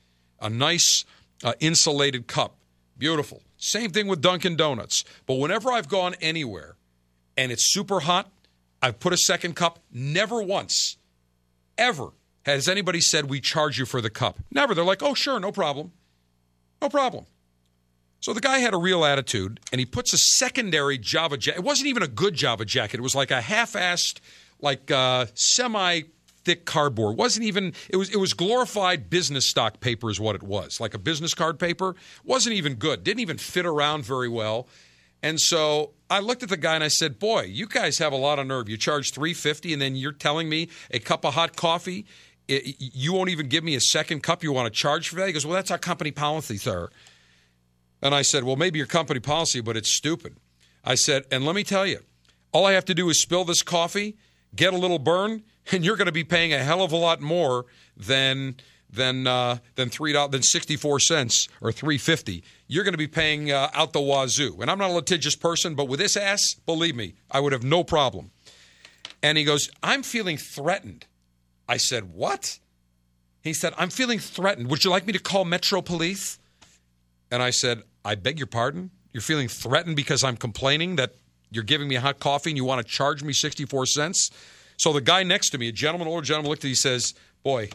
a 0.41 0.49
nice 0.49 1.05
uh, 1.43 1.55
insulated 1.59 2.29
cup. 2.29 2.59
Beautiful. 2.97 3.43
Same 3.57 3.91
thing 3.91 4.07
with 4.07 4.21
Dunkin' 4.21 4.55
Donuts. 4.55 5.03
But 5.27 5.41
whenever 5.41 5.73
I've 5.73 5.89
gone 5.89 6.15
anywhere 6.21 6.77
and 7.37 7.51
it's 7.51 7.73
super 7.73 7.99
hot, 7.99 8.31
I've 8.81 9.01
put 9.01 9.13
a 9.13 9.19
second 9.19 9.57
cup. 9.57 9.81
Never 9.91 10.41
once, 10.41 10.97
ever 11.77 12.13
has 12.45 12.69
anybody 12.69 13.01
said 13.01 13.29
we 13.29 13.41
charge 13.41 13.79
you 13.79 13.87
for 13.87 14.01
the 14.01 14.11
cup. 14.11 14.39
Never. 14.51 14.75
They're 14.75 14.85
like, 14.85 15.03
oh, 15.03 15.15
sure, 15.15 15.39
no 15.39 15.53
problem. 15.53 15.93
No 16.81 16.89
problem. 16.89 17.27
So 18.21 18.33
the 18.33 18.41
guy 18.41 18.59
had 18.59 18.73
a 18.73 18.79
real 18.79 19.05
attitude, 19.05 19.59
and 19.73 19.81
he 19.81 19.85
puts 19.85 20.13
a 20.13 20.19
secondary 20.19 20.97
Java 20.97 21.37
jacket. 21.37 21.59
It 21.59 21.65
wasn't 21.65 21.89
even 21.89 22.05
a 22.05 22.09
good 22.09 22.35
Java 22.35 22.65
jacket. 22.65 23.01
It 23.01 23.03
was 23.03 23.17
like 23.17 23.33
a 23.33 23.41
half-assed, 23.41 24.21
like 24.61 24.91
uh, 24.93 25.27
semi 25.35 26.03
thick 26.45 26.65
cardboard. 26.65 27.15
It 27.15 27.19
wasn't 27.19 27.47
even 27.47 27.73
it 27.89 27.97
was 27.97 28.11
it 28.11 28.19
was 28.19 28.33
glorified 28.33 29.11
business 29.11 29.45
stock 29.45 29.81
paper 29.81 30.09
is 30.09 30.21
what 30.21 30.37
it 30.37 30.43
was, 30.43 30.81
like 30.81 30.95
a 30.95 30.99
business 30.99 31.35
card 31.35 31.59
paper. 31.59 31.97
wasn't 32.25 32.55
even 32.55 32.75
good. 32.75 33.03
Didn't 33.05 33.21
even 33.21 33.39
fit 33.39 33.67
around 33.67 34.05
very 34.05 34.29
well. 34.29 34.69
And 35.21 35.41
so 35.41 35.93
I 36.11 36.19
looked 36.19 36.43
at 36.43 36.49
the 36.49 36.57
guy 36.57 36.75
and 36.75 36.85
I 36.85 36.89
said, 36.89 37.19
"Boy, 37.19 37.43
you 37.43 37.67
guys 37.67 37.99
have 37.99 38.13
a 38.13 38.17
lot 38.17 38.39
of 38.39 38.47
nerve. 38.47 38.69
You 38.69 38.77
charge 38.77 39.13
350 39.13 39.73
and 39.73 39.83
then 39.83 39.97
you're 39.97 40.13
telling 40.13 40.49
me 40.49 40.69
a 40.91 40.99
cup 40.99 41.25
of 41.25 41.35
hot 41.35 41.57
coffee, 41.57 42.07
i 42.57 42.75
you 42.79 43.13
won't 43.13 43.31
even 43.31 43.49
give 43.49 43.65
me 43.65 43.75
a 43.75 43.81
second 43.81 44.23
cup. 44.23 44.43
You 44.43 44.53
want 44.53 44.73
to 44.73 44.79
charge 44.79 45.09
for 45.09 45.17
that?" 45.17 45.27
He 45.27 45.33
goes, 45.33 45.47
"Well, 45.47 45.55
that's 45.55 45.71
our 45.71 45.79
company 45.79 46.11
policy, 46.11 46.57
sir." 46.57 46.89
And 48.01 48.15
I 48.15 48.23
said, 48.23 48.45
"Well, 48.45 48.57
maybe 48.57 48.79
your 48.79 48.87
company 48.87 49.21
policy, 49.21 49.61
but 49.61 49.77
it's 49.77 49.91
stupid." 49.91 50.37
I 50.85 50.95
said, 50.95 51.25
"And 51.31 51.45
let 51.45 51.55
me 51.55 51.65
tell 51.65 51.87
you, 51.87 52.01
all 52.53 52.67
I 52.67 52.73
have 52.73 52.85
to 52.87 52.95
do 52.95 53.09
is 53.09 53.21
spill 53.21 53.45
this 53.45 53.63
coffee, 53.63 54.17
get 54.55 54.75
a 54.75 54.77
little 54.77 54.99
burn, 54.99 55.43
and 55.71 55.85
you're 55.85 55.97
going 55.97 56.07
to 56.07 56.13
be 56.13 56.25
paying 56.25 56.53
a 56.53 56.63
hell 56.63 56.83
of 56.83 56.93
a 56.93 56.97
lot 56.97 57.21
more 57.21 57.67
than 57.97 58.57
than 58.91 59.27
uh, 59.27 59.59
than 59.75 59.89
three 59.89 60.13
than 60.13 60.43
sixty 60.43 60.77
four 60.77 61.01
cents 61.01 61.49
or 61.61 61.73
three 61.73 61.99
fifty. 61.99 62.45
You're 62.69 62.85
going 62.85 62.93
to 62.95 62.99
be 62.99 63.09
paying 63.09 63.51
uh, 63.51 63.71
out 63.73 63.93
the 63.93 64.01
wazoo. 64.01 64.59
And 64.61 64.71
I'm 64.71 64.79
not 64.79 64.91
a 64.91 64.95
litigious 64.95 65.37
person, 65.37 65.75
but 65.75 65.89
with 65.89 65.99
this 65.99 66.17
ass, 66.17 66.55
believe 66.67 66.95
me, 66.95 67.15
I 67.31 67.41
would 67.41 67.53
have 67.53 67.65
no 67.65 67.85
problem. 67.85 68.31
And 69.23 69.39
he 69.39 69.45
goes, 69.45 69.71
"I'm 69.83 70.03
feeling 70.03 70.37
threatened." 70.37 71.07
I 71.69 71.77
said, 71.77 72.13
"What?" 72.15 72.59
He 73.43 73.53
said, 73.53 73.75
"I'm 73.77 73.91
feeling 73.91 74.19
threatened. 74.19 74.69
Would 74.71 74.85
you 74.85 74.91
like 74.91 75.07
me 75.07 75.13
to 75.13 75.19
call 75.19 75.45
Metro 75.45 75.83
Police?" 75.83 76.39
And 77.31 77.43
I 77.43 77.51
said, 77.51 77.83
"I 78.05 78.15
beg 78.15 78.39
your 78.39 78.47
pardon. 78.47 78.91
You're 79.13 79.21
feeling 79.23 79.49
threatened 79.49 79.97
because 79.97 80.25
I'm 80.25 80.37
complaining 80.37 80.97
that 80.97 81.17
you're 81.51 81.65
giving 81.65 81.89
me 81.89 81.97
hot 81.97 82.19
coffee 82.19 82.51
and 82.51 82.57
you 82.57 82.65
want 82.65 82.87
to 82.87 82.93
charge 82.93 83.23
me 83.23 83.33
64 83.33 83.87
cents?" 83.87 84.31
So 84.77 84.93
the 84.93 85.01
guy 85.01 85.23
next 85.23 85.51
to 85.51 85.59
me, 85.59 85.69
a 85.69 85.73
gentleman, 85.73 86.09
older 86.09 86.25
gentleman, 86.25 86.51
looked 86.51 86.63
at 86.63 86.65
me. 86.65 86.71
He 86.71 86.75
says, 86.77 87.15
"Boy," 87.43 87.71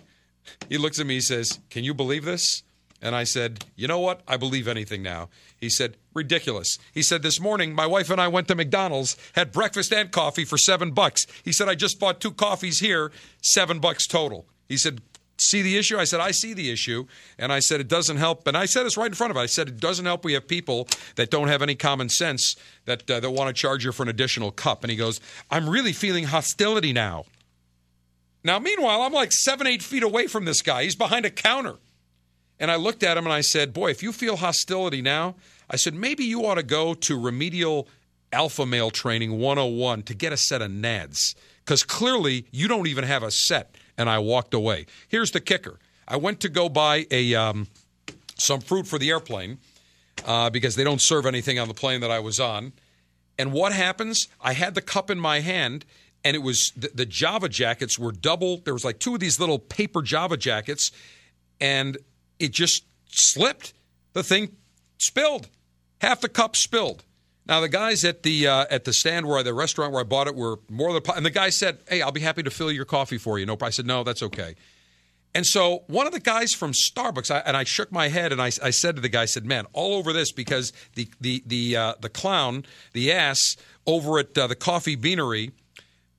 he 0.69 0.77
looks 0.77 0.99
at 0.99 1.05
me. 1.05 1.15
He 1.15 1.21
says, 1.21 1.59
"Can 1.69 1.83
you 1.83 1.93
believe 1.93 2.25
this?" 2.25 2.63
And 3.01 3.15
I 3.15 3.23
said, 3.23 3.65
"You 3.75 3.87
know 3.87 3.99
what? 3.99 4.21
I 4.27 4.37
believe 4.37 4.67
anything 4.67 5.03
now." 5.03 5.29
He 5.59 5.69
said, 5.69 5.97
"Ridiculous." 6.13 6.77
He 6.93 7.01
said, 7.01 7.23
"This 7.23 7.39
morning, 7.39 7.73
my 7.73 7.85
wife 7.85 8.09
and 8.09 8.21
I 8.21 8.27
went 8.27 8.47
to 8.49 8.55
McDonald's, 8.55 9.17
had 9.33 9.51
breakfast 9.51 9.91
and 9.91 10.11
coffee 10.11 10.45
for 10.45 10.57
seven 10.57 10.91
bucks." 10.91 11.25
He 11.43 11.51
said, 11.51 11.67
"I 11.67 11.75
just 11.75 11.99
bought 11.99 12.21
two 12.21 12.31
coffees 12.31 12.79
here, 12.79 13.11
seven 13.41 13.79
bucks 13.79 14.05
total." 14.07 14.47
He 14.69 14.77
said, 14.77 15.01
"See 15.37 15.61
the 15.61 15.77
issue?" 15.77 15.97
I 15.97 16.03
said, 16.03 16.19
"I 16.19 16.31
see 16.31 16.53
the 16.53 16.69
issue," 16.69 17.07
and 17.37 17.51
I 17.51 17.59
said, 17.59 17.79
"It 17.81 17.87
doesn't 17.87 18.17
help." 18.17 18.47
And 18.47 18.55
I 18.55 18.65
said 18.65 18.85
this 18.85 18.97
right 18.97 19.07
in 19.07 19.15
front 19.15 19.31
of 19.31 19.37
it. 19.37 19.41
I 19.41 19.45
said, 19.47 19.67
"It 19.67 19.79
doesn't 19.79 20.05
help. 20.05 20.23
We 20.23 20.33
have 20.33 20.47
people 20.47 20.87
that 21.15 21.31
don't 21.31 21.47
have 21.47 21.61
any 21.61 21.75
common 21.75 22.09
sense 22.09 22.55
that 22.85 23.09
uh, 23.09 23.19
that 23.19 23.31
want 23.31 23.47
to 23.47 23.59
charge 23.59 23.83
you 23.83 23.91
for 23.91 24.03
an 24.03 24.09
additional 24.09 24.51
cup." 24.51 24.83
And 24.83 24.91
he 24.91 24.97
goes, 24.97 25.19
"I'm 25.49 25.69
really 25.69 25.93
feeling 25.93 26.25
hostility 26.25 26.93
now." 26.93 27.25
Now, 28.43 28.59
meanwhile, 28.59 29.01
I'm 29.01 29.13
like 29.13 29.31
seven, 29.31 29.67
eight 29.67 29.83
feet 29.83 30.03
away 30.03 30.27
from 30.27 30.45
this 30.45 30.61
guy. 30.61 30.83
He's 30.83 30.95
behind 30.95 31.25
a 31.25 31.31
counter. 31.31 31.77
And 32.59 32.71
I 32.71 32.75
looked 32.75 33.03
at 33.03 33.17
him 33.17 33.25
and 33.25 33.33
I 33.33 33.41
said, 33.41 33.73
Boy, 33.73 33.91
if 33.91 34.01
you 34.01 34.11
feel 34.11 34.37
hostility 34.37 35.01
now, 35.01 35.35
I 35.69 35.75
said, 35.75 35.93
maybe 35.93 36.23
you 36.23 36.45
ought 36.45 36.55
to 36.55 36.63
go 36.63 36.93
to 36.93 37.19
remedial 37.19 37.87
alpha 38.31 38.65
male 38.65 38.89
training 38.89 39.39
101 39.39 40.03
to 40.03 40.13
get 40.13 40.33
a 40.33 40.37
set 40.37 40.61
of 40.61 40.71
nads. 40.71 41.35
Because 41.63 41.83
clearly 41.83 42.45
you 42.51 42.67
don't 42.67 42.87
even 42.87 43.03
have 43.03 43.23
a 43.23 43.31
set. 43.31 43.75
And 43.97 44.09
I 44.09 44.19
walked 44.19 44.53
away. 44.53 44.85
Here's 45.07 45.31
the 45.31 45.41
kicker 45.41 45.79
I 46.07 46.17
went 46.17 46.39
to 46.41 46.49
go 46.49 46.69
buy 46.69 47.05
a 47.11 47.35
um, 47.35 47.67
some 48.37 48.61
fruit 48.61 48.87
for 48.87 48.97
the 48.97 49.09
airplane 49.09 49.57
uh, 50.25 50.49
because 50.49 50.75
they 50.75 50.83
don't 50.83 51.01
serve 51.01 51.25
anything 51.25 51.59
on 51.59 51.67
the 51.67 51.73
plane 51.73 52.01
that 52.01 52.11
I 52.11 52.19
was 52.19 52.39
on. 52.39 52.73
And 53.39 53.51
what 53.51 53.73
happens? 53.73 54.27
I 54.39 54.53
had 54.53 54.75
the 54.75 54.81
cup 54.81 55.09
in 55.09 55.19
my 55.19 55.41
hand, 55.41 55.85
and 56.23 56.35
it 56.35 56.39
was 56.39 56.71
the, 56.75 56.89
the 56.93 57.05
Java 57.05 57.49
jackets 57.49 57.99
were 57.99 58.11
double. 58.11 58.57
There 58.57 58.73
was 58.73 58.85
like 58.85 58.99
two 58.99 59.15
of 59.15 59.19
these 59.19 59.39
little 59.39 59.59
paper 59.59 60.01
Java 60.01 60.37
jackets, 60.37 60.91
and 61.59 61.97
it 62.39 62.51
just 62.51 62.85
slipped. 63.07 63.73
The 64.13 64.23
thing 64.23 64.55
spilled. 64.97 65.47
Half 66.01 66.21
the 66.21 66.29
cup 66.29 66.55
spilled. 66.55 67.03
Now 67.47 67.61
the 67.61 67.69
guys 67.69 68.03
at 68.03 68.23
the 68.23 68.47
uh, 68.47 68.65
at 68.69 68.83
the 68.83 68.93
stand 68.93 69.25
where 69.25 69.41
the 69.41 69.53
restaurant 69.53 69.93
where 69.93 70.01
I 70.01 70.03
bought 70.03 70.27
it 70.27 70.35
were 70.35 70.59
more 70.69 70.91
than 70.93 71.01
and 71.15 71.25
the 71.25 71.29
guy 71.29 71.49
said, 71.49 71.79
"Hey, 71.87 72.01
I'll 72.01 72.11
be 72.11 72.19
happy 72.19 72.43
to 72.43 72.49
fill 72.49 72.71
your 72.71 72.85
coffee 72.85 73.17
for 73.17 73.39
you." 73.39 73.45
Nope. 73.45 73.63
I 73.63 73.69
said, 73.69 73.85
"No, 73.85 74.03
that's 74.03 74.21
okay." 74.21 74.55
And 75.33 75.45
so 75.45 75.83
one 75.87 76.07
of 76.07 76.13
the 76.13 76.19
guys 76.19 76.53
from 76.53 76.71
Starbucks, 76.71 77.29
I, 77.29 77.39
and 77.39 77.55
I 77.55 77.63
shook 77.63 77.91
my 77.91 78.07
head 78.07 78.31
and 78.31 78.41
I, 78.41 78.47
I, 78.47 78.71
said 78.71 78.95
to 78.95 79.01
the 79.01 79.09
guy, 79.09 79.23
I 79.23 79.25
said, 79.25 79.45
"Man, 79.45 79.65
all 79.71 79.93
over 79.93 80.11
this 80.11 80.31
because 80.31 80.73
the 80.95 81.07
the 81.21 81.43
the 81.45 81.77
uh, 81.77 81.93
the 82.01 82.09
clown, 82.09 82.65
the 82.93 83.11
ass 83.13 83.55
over 83.85 84.19
at 84.19 84.37
uh, 84.37 84.47
the 84.47 84.55
coffee 84.55 84.95
beanery, 84.95 85.51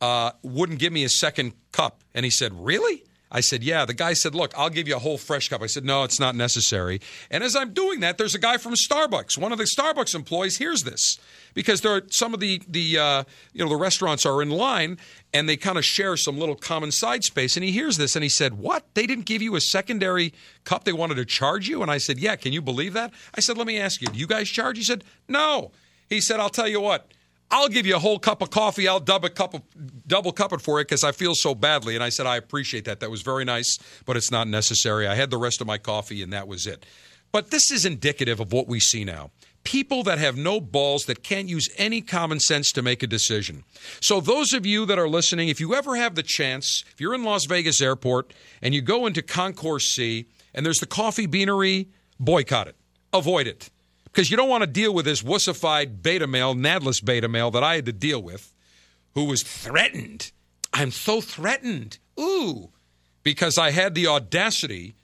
uh, 0.01 0.33
wouldn't 0.43 0.79
give 0.79 0.93
me 0.93 1.05
a 1.05 1.09
second 1.09 1.53
cup." 1.73 2.03
And 2.15 2.25
he 2.25 2.31
said, 2.31 2.53
"Really?" 2.55 3.05
I 3.31 3.41
said, 3.41 3.63
Yeah. 3.63 3.85
The 3.85 3.95
guy 3.95 4.15
said, 4.15 4.35
Look, 4.35 4.53
I'll 4.57 4.71
give 4.71 4.89
you 4.89 4.97
a 4.97 5.01
whole 5.01 5.19
fresh 5.19 5.49
cup. 5.49 5.63
I 5.63 5.67
said, 5.67 5.85
No, 5.85 6.05
it's 6.05 6.19
not 6.19 6.35
necessary. 6.35 7.01
And 7.31 7.45
as 7.45 7.55
I'm 7.55 7.73
doing 7.73 8.01
that, 8.01 8.19
there's 8.19 8.35
a 8.35 8.39
guy 8.39 8.57
from 8.57 8.75
Starbucks. 8.75 9.37
One 9.37 9.53
of 9.53 9.59
the 9.59 9.65
Starbucks 9.65 10.15
employees 10.15 10.57
hears 10.57 10.85
this 10.85 11.19
because 11.55 11.83
there 11.83 11.93
are 11.93 12.03
some 12.11 12.33
of 12.33 12.41
the, 12.41 12.63
the 12.67 12.99
uh, 12.99 13.25
you 13.53 13.63
know, 13.65 13.69
the 13.69 13.77
restaurants 13.77 14.25
are 14.25 14.41
in 14.41 14.51
line 14.51 14.99
and 15.35 15.49
they 15.49 15.57
kind 15.57 15.77
of 15.77 15.85
share 15.85 16.17
some 16.17 16.39
little 16.39 16.57
common 16.57 16.91
side 16.91 17.25
space. 17.25 17.57
And 17.57 17.65
he 17.65 17.73
hears 17.73 17.97
this 17.99 18.17
and 18.17 18.23
he 18.23 18.31
said, 18.31 18.55
What? 18.55 18.87
They 18.95 19.07
didn't 19.07 19.27
give 19.27 19.43
you 19.43 19.57
a 19.57 19.61
secondary 19.61 20.33
cup 20.65 20.85
they 20.85 20.93
wanted 20.93 21.17
to 21.17 21.25
charge 21.25 21.69
you? 21.69 21.83
And 21.83 21.91
I 21.91 21.99
said, 21.99 22.19
Yeah. 22.19 22.37
Can 22.37 22.53
you 22.53 22.63
believe 22.63 22.95
that? 22.95 23.13
I 23.35 23.41
said, 23.41 23.59
Let 23.59 23.67
me 23.67 23.79
ask 23.79 24.01
you, 24.01 24.09
do 24.09 24.19
you 24.19 24.27
guys 24.27 24.49
charge? 24.49 24.79
He 24.79 24.85
said, 24.85 25.05
No. 25.29 25.73
He 26.09 26.23
said, 26.23 26.41
I'll 26.41 26.49
tell 26.49 26.69
you 26.69 26.81
what. 26.81 27.13
I'll 27.51 27.69
give 27.69 27.87
you 27.87 27.97
a 27.97 27.99
whole 27.99 28.19
cup 28.19 28.43
of 28.43 28.51
coffee. 28.51 28.89
I'll 28.89 29.01
double 29.01 29.31
cup 29.31 29.55
of, 29.55 29.63
double 30.07 30.33
cup 30.33 30.53
it 30.53 30.61
for 30.61 30.79
you 30.79 30.85
because 30.85 31.05
I 31.05 31.13
feel 31.13 31.35
so 31.35 31.55
badly. 31.55 31.95
And 31.95 32.05
I 32.05 32.11
said, 32.11 32.27
I 32.27 32.37
appreciate 32.37 32.85
that. 32.85 33.01
That 33.01 33.11
was 33.11 33.23
very 33.23 33.45
nice, 33.45 33.79
but 34.05 34.17
it's 34.17 34.31
not 34.31 34.49
necessary. 34.49 35.07
I 35.07 35.15
had 35.15 35.31
the 35.31 35.39
rest 35.39 35.61
of 35.61 35.67
my 35.67 35.79
coffee, 35.79 36.23
and 36.23 36.33
that 36.33 36.47
was 36.47 36.67
it. 36.67 36.85
But 37.33 37.51
this 37.51 37.71
is 37.71 37.85
indicative 37.85 38.41
of 38.41 38.53
what 38.53 38.69
we 38.69 38.81
see 38.81 39.05
now. 39.05 39.31
People 39.65 40.03
that 40.05 40.19
have 40.19 40.37
no 40.37 40.61
balls, 40.61 41.07
that 41.07 41.23
can't 41.23 41.49
use 41.49 41.69
any 41.77 42.01
common 42.01 42.41
sense 42.41 42.73
to 42.73 42.83
make 42.83 43.03
a 43.03 43.07
decision. 43.07 43.65
So, 44.01 44.21
those 44.21 44.55
of 44.55 44.65
you 44.65 44.87
that 44.87 44.99
are 44.99 45.09
listening, 45.09 45.49
if 45.49 45.61
you 45.61 45.75
ever 45.75 45.97
have 45.97 46.15
the 46.15 46.23
chance, 46.23 46.85
if 46.93 47.01
you're 47.01 47.15
in 47.15 47.25
Las 47.25 47.45
Vegas 47.45 47.83
Airport 47.83 48.33
and 48.63 48.75
you 48.75 48.81
go 48.81 49.07
into 49.07 49.21
Concourse 49.21 49.91
C 49.91 50.27
and 50.55 50.65
there's 50.65 50.81
the 50.81 50.87
coffee 50.87 51.27
beanery, 51.27 51.89
boycott 52.19 52.69
it, 52.69 52.77
avoid 53.13 53.47
it 53.47 53.69
because 54.19 54.33
you 54.33 54.37
don't 54.37 54.49
want 54.49 54.63
to 54.63 54.67
deal 54.67 54.93
with 54.93 55.05
this 55.05 55.23
wussified 55.23 56.03
beta 56.03 56.27
male, 56.27 56.53
nadless 56.53 57.05
beta 57.05 57.29
male 57.29 57.53
that 57.53 57.63
I 57.63 57.77
had 57.77 57.87
to 57.87 57.93
deal 57.93 58.21
with, 58.21 58.53
who 59.15 59.27
was 59.27 59.45
threatened. 59.45 60.33
I'm 60.73 60.91
so 60.91 61.21
threatened. 61.21 61.99
Ooh, 62.19 62.71
because 63.23 63.59
I 63.59 63.71
had 63.71 63.95
the 63.95 64.09
audacity 64.09 64.97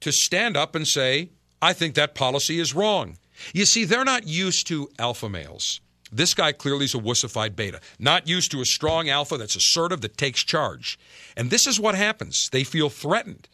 to 0.00 0.10
stand 0.10 0.56
up 0.56 0.74
and 0.74 0.84
say, 0.84 1.30
I 1.62 1.72
think 1.72 1.94
that 1.94 2.16
policy 2.16 2.58
is 2.58 2.74
wrong. 2.74 3.18
You 3.54 3.66
see, 3.66 3.84
they're 3.84 4.04
not 4.04 4.26
used 4.26 4.66
to 4.66 4.88
alpha 4.98 5.28
males. 5.28 5.80
This 6.10 6.34
guy 6.34 6.50
clearly 6.50 6.86
is 6.86 6.94
a 6.96 6.98
wussified 6.98 7.54
beta, 7.54 7.80
not 8.00 8.26
used 8.26 8.50
to 8.50 8.60
a 8.60 8.64
strong 8.64 9.08
alpha 9.08 9.36
that's 9.36 9.54
assertive, 9.54 10.00
that 10.00 10.18
takes 10.18 10.42
charge. 10.42 10.98
And 11.36 11.50
this 11.50 11.68
is 11.68 11.78
what 11.78 11.94
happens. 11.94 12.48
They 12.50 12.64
feel 12.64 12.90
threatened 12.90 13.48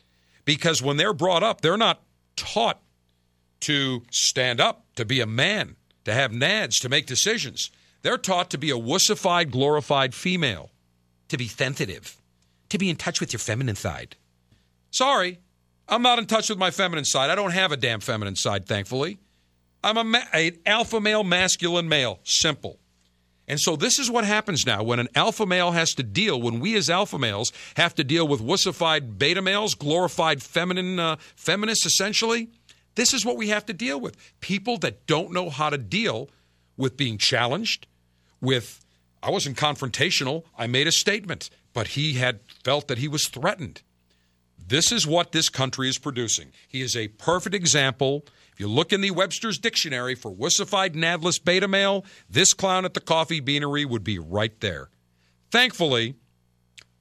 because 0.47 0.80
when 0.80 0.97
they're 0.97 1.12
brought 1.12 1.42
up, 1.42 1.61
they're 1.61 1.76
not 1.76 2.01
taught 2.34 2.80
to 3.61 4.03
stand 4.11 4.61
up, 4.61 4.86
to 4.97 5.05
be 5.05 5.20
a 5.20 5.26
man, 5.26 5.76
to 6.05 6.12
have 6.12 6.32
nads, 6.32 6.80
to 6.80 6.88
make 6.88 7.07
decisions. 7.07 7.70
They're 8.03 8.18
taught 8.18 8.51
to 8.51 8.59
be 8.59 8.70
a 8.70 8.78
wussified, 8.78 9.51
glorified 9.51 10.14
female, 10.14 10.70
to 11.28 11.36
be 11.36 11.49
sensitive, 11.49 12.16
to 12.68 12.78
be 12.78 12.90
in 12.90 12.97
touch 12.97 13.20
with 13.20 13.32
your 13.32 13.40
feminine 13.40 13.76
side. 13.76 14.16
Sorry, 14.90 15.40
I'm 15.88 16.03
not 16.03 16.18
in 16.18 16.26
touch 16.26 16.49
with 16.49 16.59
my 16.59 16.70
feminine 16.70 17.05
side. 17.05 17.30
I 17.30 17.34
don't 17.34 17.53
have 17.53 17.72
a 17.72 17.76
damn 17.76 18.01
feminine 18.01 18.36
side, 18.36 18.66
thankfully. 18.66 19.18
I'm 19.84 19.97
a 19.97 20.05
ma- 20.05 20.24
an 20.32 20.59
alpha 20.66 21.01
male, 21.01 21.22
masculine 21.22 21.88
male. 21.88 22.18
Simple. 22.24 22.78
And 23.49 23.61
so 23.61 23.76
this 23.76 23.99
is 23.99 24.11
what 24.11 24.24
happens 24.24 24.66
now 24.66 24.82
when 24.82 24.99
an 24.99 25.09
alpha 25.14 25.47
male 25.47 25.70
has 25.70 25.94
to 25.94 26.03
deal, 26.03 26.40
when 26.40 26.59
we 26.59 26.74
as 26.76 26.90
alpha 26.90 27.18
males 27.18 27.53
have 27.76 27.94
to 27.94 28.03
deal 28.03 28.26
with 28.26 28.40
wussified 28.40 29.18
beta 29.18 29.40
males, 29.40 29.74
glorified 29.76 30.42
feminine 30.42 30.99
uh, 30.99 31.16
feminists, 31.36 31.86
essentially. 31.86 32.49
This 32.97 33.14
is 33.14 33.24
what 33.24 33.36
we 33.36 33.49
have 33.49 33.64
to 33.66 33.72
deal 33.72 34.01
with. 34.01 34.16
People 34.40 34.78
that 34.78 35.07
don't 35.07 35.32
know 35.32 35.49
how 35.49 35.70
to 35.70 35.78
deal 35.78 36.28
with 36.76 36.97
being 36.97 37.18
challenged, 37.18 37.86
with, 38.40 38.84
I 39.22 39.30
wasn't 39.30 39.57
confrontational, 39.57 40.44
I 40.59 40.66
made 40.66 40.86
a 40.86 40.92
statement, 40.92 41.49
but 41.72 41.88
he 41.88 42.14
had 42.14 42.40
felt 42.64 42.88
that 42.88 42.99
he 42.99 43.09
was 43.09 43.28
threatened. 43.28 43.82
This 44.59 44.90
is 44.90 45.07
what 45.07 45.32
this 45.32 45.49
country 45.49 45.88
is 45.88 45.99
producing. 45.99 46.53
He 46.66 46.82
is 46.82 46.97
a 46.97 47.09
perfect 47.09 47.55
example. 47.55 48.24
If 48.53 48.61
you 48.61 48.68
look 48.68 48.92
in 48.92 49.01
the 49.01 49.12
Webster's 49.12 49.59
Dictionary 49.59 50.14
for 50.14 50.32
wussified 50.32 50.94
nadless 50.94 51.42
beta 51.42 51.68
male, 51.68 52.05
this 52.28 52.53
clown 52.53 52.84
at 52.84 52.94
the 52.94 53.01
coffee 53.01 53.40
beanery 53.40 53.84
would 53.84 54.03
be 54.03 54.18
right 54.18 54.59
there. 54.61 54.88
Thankfully, 55.51 56.16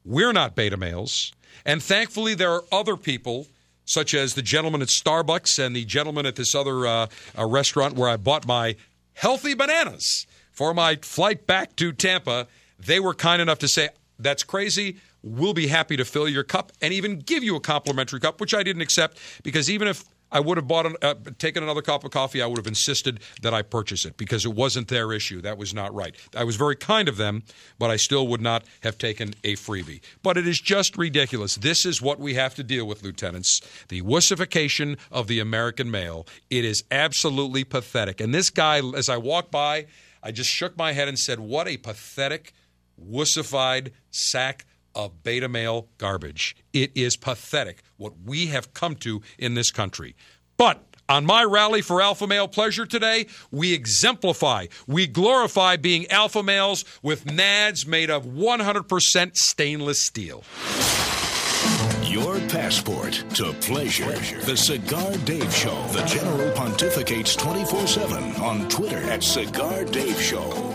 we're 0.04 0.34
not 0.34 0.56
beta 0.56 0.78
males, 0.78 1.34
and 1.66 1.82
thankfully, 1.82 2.36
there 2.36 2.52
are 2.52 2.64
other 2.72 2.98
people 2.98 3.48
such 3.86 4.14
as 4.14 4.34
the 4.34 4.42
gentleman 4.42 4.82
at 4.82 4.88
Starbucks 4.90 5.64
and 5.64 5.76
the 5.76 5.86
gentleman 5.86 6.26
at 6.26 6.36
this 6.36 6.54
other 6.56 6.86
uh, 6.88 7.08
uh, 7.38 7.46
restaurant 7.46 7.96
where 7.96 8.10
I 8.10 8.18
bought 8.18 8.46
my 8.48 8.76
healthy 9.14 9.54
bananas 9.54 10.26
for 10.52 10.74
my 10.74 10.96
flight 10.98 11.46
back 11.48 11.76
to 11.78 11.92
Tampa. 11.94 12.48
They 12.80 13.00
were 13.00 13.14
kind 13.14 13.42
enough 13.42 13.60
to 13.60 13.68
say, 13.68 13.90
That's 14.20 14.44
crazy. 14.44 14.98
we'll 15.22 15.54
be 15.54 15.68
happy 15.68 15.98
to 15.98 16.06
fill 16.06 16.30
your 16.30 16.44
cup 16.44 16.72
and 16.82 16.94
even 16.94 17.20
give 17.20 17.44
you 17.44 17.56
a 17.56 17.60
complimentary 17.60 18.20
cup, 18.20 18.40
which 18.40 18.54
I 18.54 18.64
didn't 18.64 18.82
accept 18.82 19.18
because 19.44 19.70
even 19.70 19.88
if 19.88 20.04
I 20.36 20.42
would 20.42 20.58
have 20.58 20.68
bought 20.68 20.86
an, 20.86 20.98
uh, 21.02 21.16
taken 21.40 21.64
another 21.64 21.82
cup 21.82 22.04
of 22.04 22.12
coffee. 22.12 22.42
I 22.42 22.46
would 22.46 22.58
have 22.58 22.68
insisted 22.68 23.22
that 23.42 23.54
I 23.54 23.62
purchase 23.62 24.04
it 24.04 24.18
because 24.18 24.44
it 24.44 24.54
wasn't 24.54 24.90
their 24.90 25.14
issue. 25.14 25.40
That 25.40 25.58
was 25.58 25.74
not 25.74 25.96
right. 25.96 26.14
I 26.36 26.44
was 26.44 26.58
very 26.58 26.76
kind 26.76 27.08
of 27.08 27.16
them, 27.16 27.44
but 27.80 27.90
I 27.90 27.96
still 27.96 28.28
would 28.28 28.42
not 28.42 28.66
have 28.82 28.98
taken 28.98 29.34
a 29.46 29.56
freebie. 29.56 30.02
But 30.24 30.36
it 30.36 30.46
is 30.46 30.60
just 30.60 30.98
ridiculous. 30.98 31.56
This 31.56 31.86
is 31.86 32.02
what 32.02 32.20
we 32.20 32.34
have 32.34 32.54
to 32.56 32.64
deal 32.64 32.86
with, 32.86 33.02
lieutenants. 33.02 33.62
The 33.88 34.02
wussification 34.02 34.98
of 35.10 35.28
the 35.28 35.40
American 35.40 35.90
male. 35.90 36.28
It 36.50 36.66
is 36.66 36.84
absolutely 36.92 37.64
pathetic. 37.64 38.20
And 38.20 38.36
this 38.36 38.50
guy, 38.50 38.82
as 38.94 39.08
I 39.08 39.16
walked 39.16 39.52
by, 39.52 39.86
I 40.22 40.32
just 40.34 40.50
shook 40.50 40.76
my 40.78 40.92
head 40.92 41.08
and 41.08 41.18
said, 41.18 41.40
"What 41.40 41.70
a 41.70 41.78
pathetic, 41.78 42.52
wussified 43.02 43.94
sack." 44.12 44.66
of 44.96 45.24
beta 45.24 45.50
male 45.50 45.90
garbage. 45.98 46.56
It 46.72 46.90
is 46.96 47.18
pathetic 47.18 47.84
what 47.98 48.14
we 48.26 48.48
have 48.48 48.74
come 48.74 48.96
to 48.96 49.22
in 49.38 49.54
this 49.54 49.72
country. 49.72 50.16
But 50.58 50.84
on 51.08 51.26
my 51.26 51.44
rally 51.44 51.82
for 51.82 52.02
alpha 52.02 52.26
male 52.26 52.48
pleasure 52.48 52.86
today, 52.86 53.28
we 53.52 53.74
exemplify, 53.74 54.68
we 54.88 55.06
glorify 55.06 55.78
being 55.78 56.08
alpha 56.08 56.42
males 56.42 56.84
with 57.04 57.26
nads 57.26 57.86
made 57.86 58.10
of 58.10 58.26
100% 58.26 59.36
stainless 59.36 60.02
steel. 60.02 60.44
Your 62.04 62.40
passport 62.48 63.24
to 63.36 63.54
pleasure. 63.54 64.12
The 64.46 64.56
Cigar 64.56 65.12
Dave 65.26 65.54
Show. 65.54 65.82
The 65.88 66.06
General 66.06 66.52
pontificates 66.54 67.38
24 67.38 67.88
7 67.88 68.36
on 68.38 68.70
Twitter 68.70 69.02
at 69.10 69.24
Cigar 69.24 69.84
Dave 69.86 70.20
Show. 70.22 70.75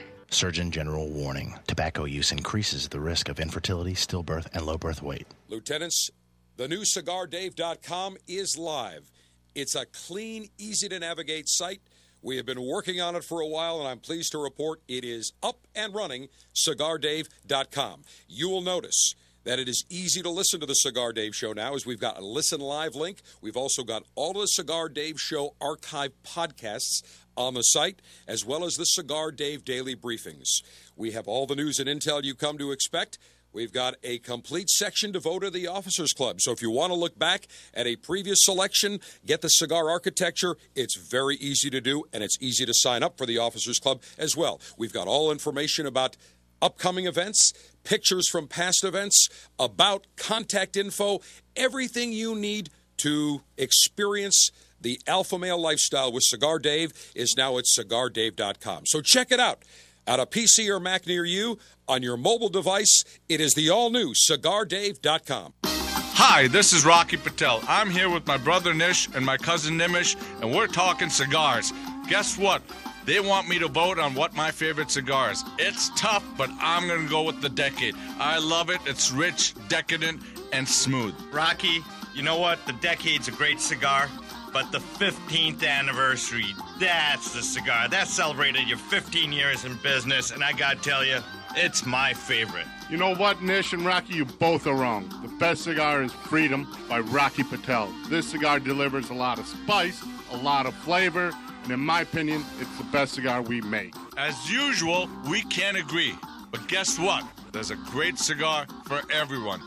Surgeon 0.31 0.71
General 0.71 1.09
warning 1.09 1.59
tobacco 1.67 2.05
use 2.05 2.31
increases 2.31 2.87
the 2.87 2.99
risk 2.99 3.27
of 3.27 3.39
infertility, 3.39 3.93
stillbirth, 3.93 4.47
and 4.53 4.65
low 4.65 4.77
birth 4.77 5.01
weight. 5.01 5.27
Lieutenants, 5.49 6.09
the 6.55 6.67
new 6.67 6.81
CigarDave.com 6.81 8.17
is 8.27 8.57
live. 8.57 9.11
It's 9.53 9.75
a 9.75 9.85
clean, 9.85 10.49
easy 10.57 10.87
to 10.87 10.99
navigate 10.99 11.49
site. 11.49 11.81
We 12.21 12.37
have 12.37 12.45
been 12.45 12.65
working 12.65 13.01
on 13.01 13.15
it 13.15 13.23
for 13.23 13.41
a 13.41 13.47
while, 13.47 13.79
and 13.79 13.87
I'm 13.87 13.99
pleased 13.99 14.31
to 14.31 14.37
report 14.37 14.81
it 14.87 15.03
is 15.03 15.33
up 15.43 15.67
and 15.75 15.93
running. 15.93 16.29
CigarDave.com. 16.55 18.03
You 18.27 18.49
will 18.49 18.61
notice 18.61 19.15
that 19.43 19.59
it 19.59 19.67
is 19.67 19.85
easy 19.89 20.21
to 20.21 20.29
listen 20.29 20.59
to 20.59 20.65
the 20.65 20.75
Cigar 20.75 21.13
Dave 21.13 21.35
Show 21.35 21.53
now, 21.53 21.73
as 21.73 21.85
we've 21.85 21.99
got 21.99 22.17
a 22.17 22.25
listen 22.25 22.61
live 22.61 22.95
link. 22.95 23.21
We've 23.41 23.57
also 23.57 23.83
got 23.83 24.03
all 24.15 24.31
of 24.31 24.41
the 24.41 24.47
Cigar 24.47 24.87
Dave 24.87 25.19
Show 25.19 25.55
archive 25.59 26.11
podcasts 26.23 27.01
on 27.35 27.53
the 27.53 27.61
site, 27.61 28.01
as 28.27 28.45
well 28.45 28.63
as 28.63 28.75
the 28.75 28.85
Cigar 28.85 29.31
Dave 29.31 29.63
daily 29.63 29.95
briefings. 29.95 30.61
We 30.95 31.11
have 31.11 31.27
all 31.27 31.47
the 31.47 31.55
news 31.55 31.79
and 31.79 31.89
intel 31.89 32.23
you 32.23 32.35
come 32.35 32.57
to 32.57 32.71
expect. 32.71 33.17
We've 33.53 33.73
got 33.73 33.95
a 34.01 34.19
complete 34.19 34.69
section 34.69 35.11
devoted 35.11 35.47
to 35.47 35.59
the 35.59 35.67
Officers 35.67 36.13
Club. 36.13 36.39
So 36.39 36.51
if 36.51 36.61
you 36.61 36.71
want 36.71 36.91
to 36.91 36.97
look 36.97 37.19
back 37.19 37.47
at 37.73 37.85
a 37.85 37.97
previous 37.97 38.39
selection, 38.43 38.99
get 39.25 39.41
the 39.41 39.49
cigar 39.49 39.89
architecture, 39.89 40.55
it's 40.73 40.95
very 40.95 41.35
easy 41.35 41.69
to 41.69 41.81
do, 41.81 42.05
and 42.13 42.23
it's 42.23 42.37
easy 42.39 42.65
to 42.65 42.73
sign 42.73 43.03
up 43.03 43.17
for 43.17 43.25
the 43.25 43.37
Officers 43.39 43.77
Club 43.77 44.01
as 44.17 44.37
well. 44.37 44.61
We've 44.77 44.93
got 44.93 45.07
all 45.07 45.31
information 45.31 45.85
about 45.85 46.15
upcoming 46.61 47.07
events, 47.07 47.51
pictures 47.83 48.29
from 48.29 48.47
past 48.47 48.83
events, 48.83 49.27
about 49.59 50.07
contact 50.15 50.77
info, 50.77 51.19
everything 51.55 52.13
you 52.13 52.35
need 52.35 52.69
to 52.97 53.41
experience 53.57 54.51
the 54.81 54.99
alpha 55.07 55.37
male 55.37 55.59
lifestyle 55.59 56.11
with 56.11 56.23
Cigar 56.23 56.59
Dave 56.59 56.91
is 57.15 57.35
now 57.37 57.57
at 57.57 57.65
cigardave.com. 57.65 58.85
So 58.85 59.01
check 59.01 59.31
it 59.31 59.39
out. 59.39 59.63
At 60.07 60.19
a 60.19 60.25
PC 60.25 60.67
or 60.67 60.79
Mac 60.79 61.05
near 61.05 61.25
you, 61.25 61.59
on 61.87 62.01
your 62.01 62.17
mobile 62.17 62.49
device, 62.49 63.03
it 63.29 63.39
is 63.39 63.53
the 63.53 63.69
all 63.69 63.91
new 63.91 64.13
cigardave.com. 64.13 65.53
Hi, 65.63 66.47
this 66.47 66.73
is 66.73 66.85
Rocky 66.85 67.17
Patel. 67.17 67.61
I'm 67.67 67.89
here 67.89 68.09
with 68.09 68.27
my 68.27 68.37
brother 68.37 68.73
Nish 68.73 69.07
and 69.15 69.25
my 69.25 69.37
cousin 69.37 69.77
Nimish, 69.77 70.15
and 70.41 70.53
we're 70.53 70.67
talking 70.67 71.09
cigars. 71.09 71.71
Guess 72.09 72.37
what? 72.37 72.61
They 73.05 73.19
want 73.19 73.47
me 73.47 73.57
to 73.59 73.67
vote 73.67 73.97
on 73.97 74.13
what 74.13 74.35
my 74.35 74.51
favorite 74.51 74.91
cigar 74.91 75.31
is. 75.31 75.43
It's 75.57 75.89
tough, 75.99 76.23
but 76.37 76.49
I'm 76.59 76.87
gonna 76.87 77.09
go 77.09 77.23
with 77.23 77.41
the 77.41 77.49
Decade. 77.49 77.95
I 78.19 78.37
love 78.37 78.69
it. 78.69 78.79
It's 78.85 79.11
rich, 79.11 79.53
decadent, 79.67 80.21
and 80.53 80.67
smooth. 80.67 81.15
Rocky, 81.31 81.79
you 82.13 82.21
know 82.21 82.37
what? 82.37 82.63
The 82.67 82.73
Decade's 82.73 83.27
a 83.27 83.31
great 83.31 83.59
cigar, 83.59 84.07
but 84.53 84.71
the 84.71 84.79
15th 84.79 85.65
anniversary, 85.65 86.53
that's 86.79 87.33
the 87.33 87.41
cigar. 87.41 87.87
That 87.87 88.07
celebrated 88.07 88.67
your 88.67 88.77
15 88.77 89.31
years 89.31 89.65
in 89.65 89.75
business, 89.77 90.31
and 90.31 90.43
I 90.43 90.51
gotta 90.51 90.79
tell 90.79 91.05
you, 91.05 91.19
it's 91.55 91.85
my 91.85 92.13
favorite. 92.13 92.65
You 92.89 92.97
know 92.97 93.15
what, 93.15 93.41
Nish 93.41 93.73
and 93.73 93.85
Rocky, 93.85 94.15
you 94.15 94.25
both 94.25 94.67
are 94.67 94.75
wrong. 94.75 95.07
The 95.21 95.29
best 95.39 95.63
cigar 95.63 96.03
is 96.03 96.11
Freedom 96.11 96.67
by 96.89 96.99
Rocky 96.99 97.43
Patel. 97.43 97.93
This 98.09 98.29
cigar 98.29 98.59
delivers 98.59 99.09
a 99.09 99.13
lot 99.13 99.39
of 99.39 99.47
spice, 99.47 100.03
a 100.31 100.37
lot 100.37 100.65
of 100.65 100.73
flavor, 100.73 101.31
and 101.63 101.71
in 101.71 101.79
my 101.79 102.01
opinion, 102.01 102.43
it's 102.59 102.77
the 102.77 102.83
best 102.85 103.13
cigar 103.13 103.41
we 103.41 103.61
make. 103.61 103.93
As 104.17 104.51
usual, 104.51 105.09
we 105.29 105.41
can't 105.43 105.77
agree. 105.77 106.15
But 106.51 106.67
guess 106.67 106.99
what? 106.99 107.23
There's 107.53 107.71
a 107.71 107.75
great 107.75 108.17
cigar 108.17 108.65
for 108.85 109.01
everyone. 109.11 109.61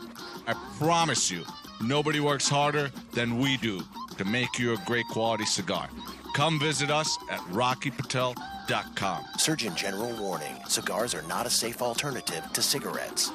I 0.47 0.53
promise 0.77 1.31
you, 1.31 1.43
nobody 1.81 2.19
works 2.19 2.47
harder 2.47 2.91
than 3.13 3.39
we 3.39 3.57
do 3.57 3.81
to 4.17 4.25
make 4.25 4.57
you 4.59 4.73
a 4.73 4.77
great 4.85 5.07
quality 5.07 5.45
cigar. 5.45 5.89
Come 6.35 6.59
visit 6.59 6.91
us 6.91 7.17
at 7.31 7.39
rockypatel.com. 7.51 9.23
Surgeon 9.37 9.75
General 9.75 10.11
warning 10.17 10.55
cigars 10.67 11.13
are 11.15 11.21
not 11.23 11.45
a 11.45 11.49
safe 11.49 11.81
alternative 11.81 12.43
to 12.53 12.61
cigarettes. 12.61 13.31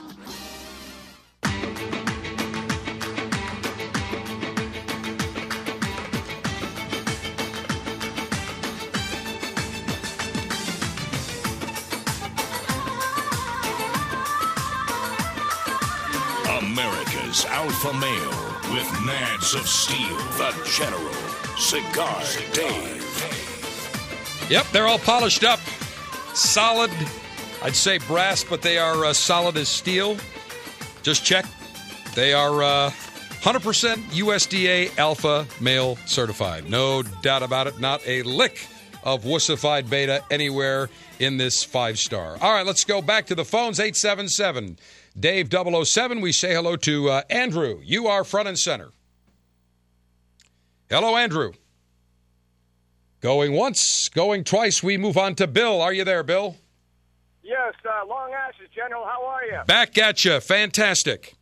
America's 16.60 17.46
Alpha 17.46 17.92
Male 17.94 18.49
with 18.72 18.86
nads 19.04 19.58
of 19.58 19.66
steel. 19.68 20.16
The 20.38 20.54
General 20.64 21.12
Cigar 21.58 22.22
Dave. 22.52 23.00
Yep, 24.48 24.66
they're 24.72 24.86
all 24.86 24.98
polished 24.98 25.44
up, 25.44 25.60
solid. 26.34 26.90
I'd 27.62 27.76
say 27.76 27.98
brass, 27.98 28.44
but 28.44 28.62
they 28.62 28.78
are 28.78 29.04
uh, 29.04 29.12
solid 29.12 29.56
as 29.56 29.68
steel. 29.68 30.16
Just 31.02 31.24
check. 31.24 31.46
They 32.14 32.32
are 32.32 32.62
uh, 32.62 32.90
100% 33.42 33.96
USDA 33.96 34.96
Alpha 34.98 35.46
Male 35.60 35.96
certified. 36.06 36.68
No 36.68 37.02
doubt 37.02 37.42
about 37.42 37.66
it. 37.66 37.78
Not 37.80 38.00
a 38.06 38.22
lick 38.22 38.66
of 39.02 39.24
wussified 39.24 39.88
beta 39.88 40.22
anywhere 40.30 40.90
in 41.18 41.36
this 41.36 41.64
five 41.64 41.98
star. 41.98 42.36
All 42.40 42.52
right, 42.52 42.66
let's 42.66 42.84
go 42.84 43.00
back 43.00 43.26
to 43.26 43.34
the 43.34 43.44
phones. 43.44 43.80
877 43.80 44.78
Dave 45.18 45.50
007. 45.52 46.20
We 46.20 46.32
say 46.32 46.54
hello 46.54 46.76
to 46.76 47.10
uh, 47.10 47.22
Andrew. 47.28 47.80
You 47.82 48.06
are 48.06 48.24
front 48.24 48.48
and 48.48 48.58
center. 48.58 48.90
Hello, 50.88 51.16
Andrew. 51.16 51.52
Going 53.20 53.52
once, 53.52 54.08
going 54.08 54.44
twice. 54.44 54.82
We 54.82 54.96
move 54.96 55.18
on 55.18 55.34
to 55.36 55.46
Bill. 55.46 55.80
Are 55.82 55.92
you 55.92 56.04
there, 56.04 56.22
Bill? 56.22 56.56
Yes, 57.42 57.74
uh, 57.84 58.06
Long 58.06 58.32
Ashes, 58.32 58.68
General. 58.74 59.04
How 59.04 59.24
are 59.26 59.44
you? 59.44 59.60
Back 59.66 59.98
at 59.98 60.24
you. 60.24 60.40
Fantastic. 60.40 61.34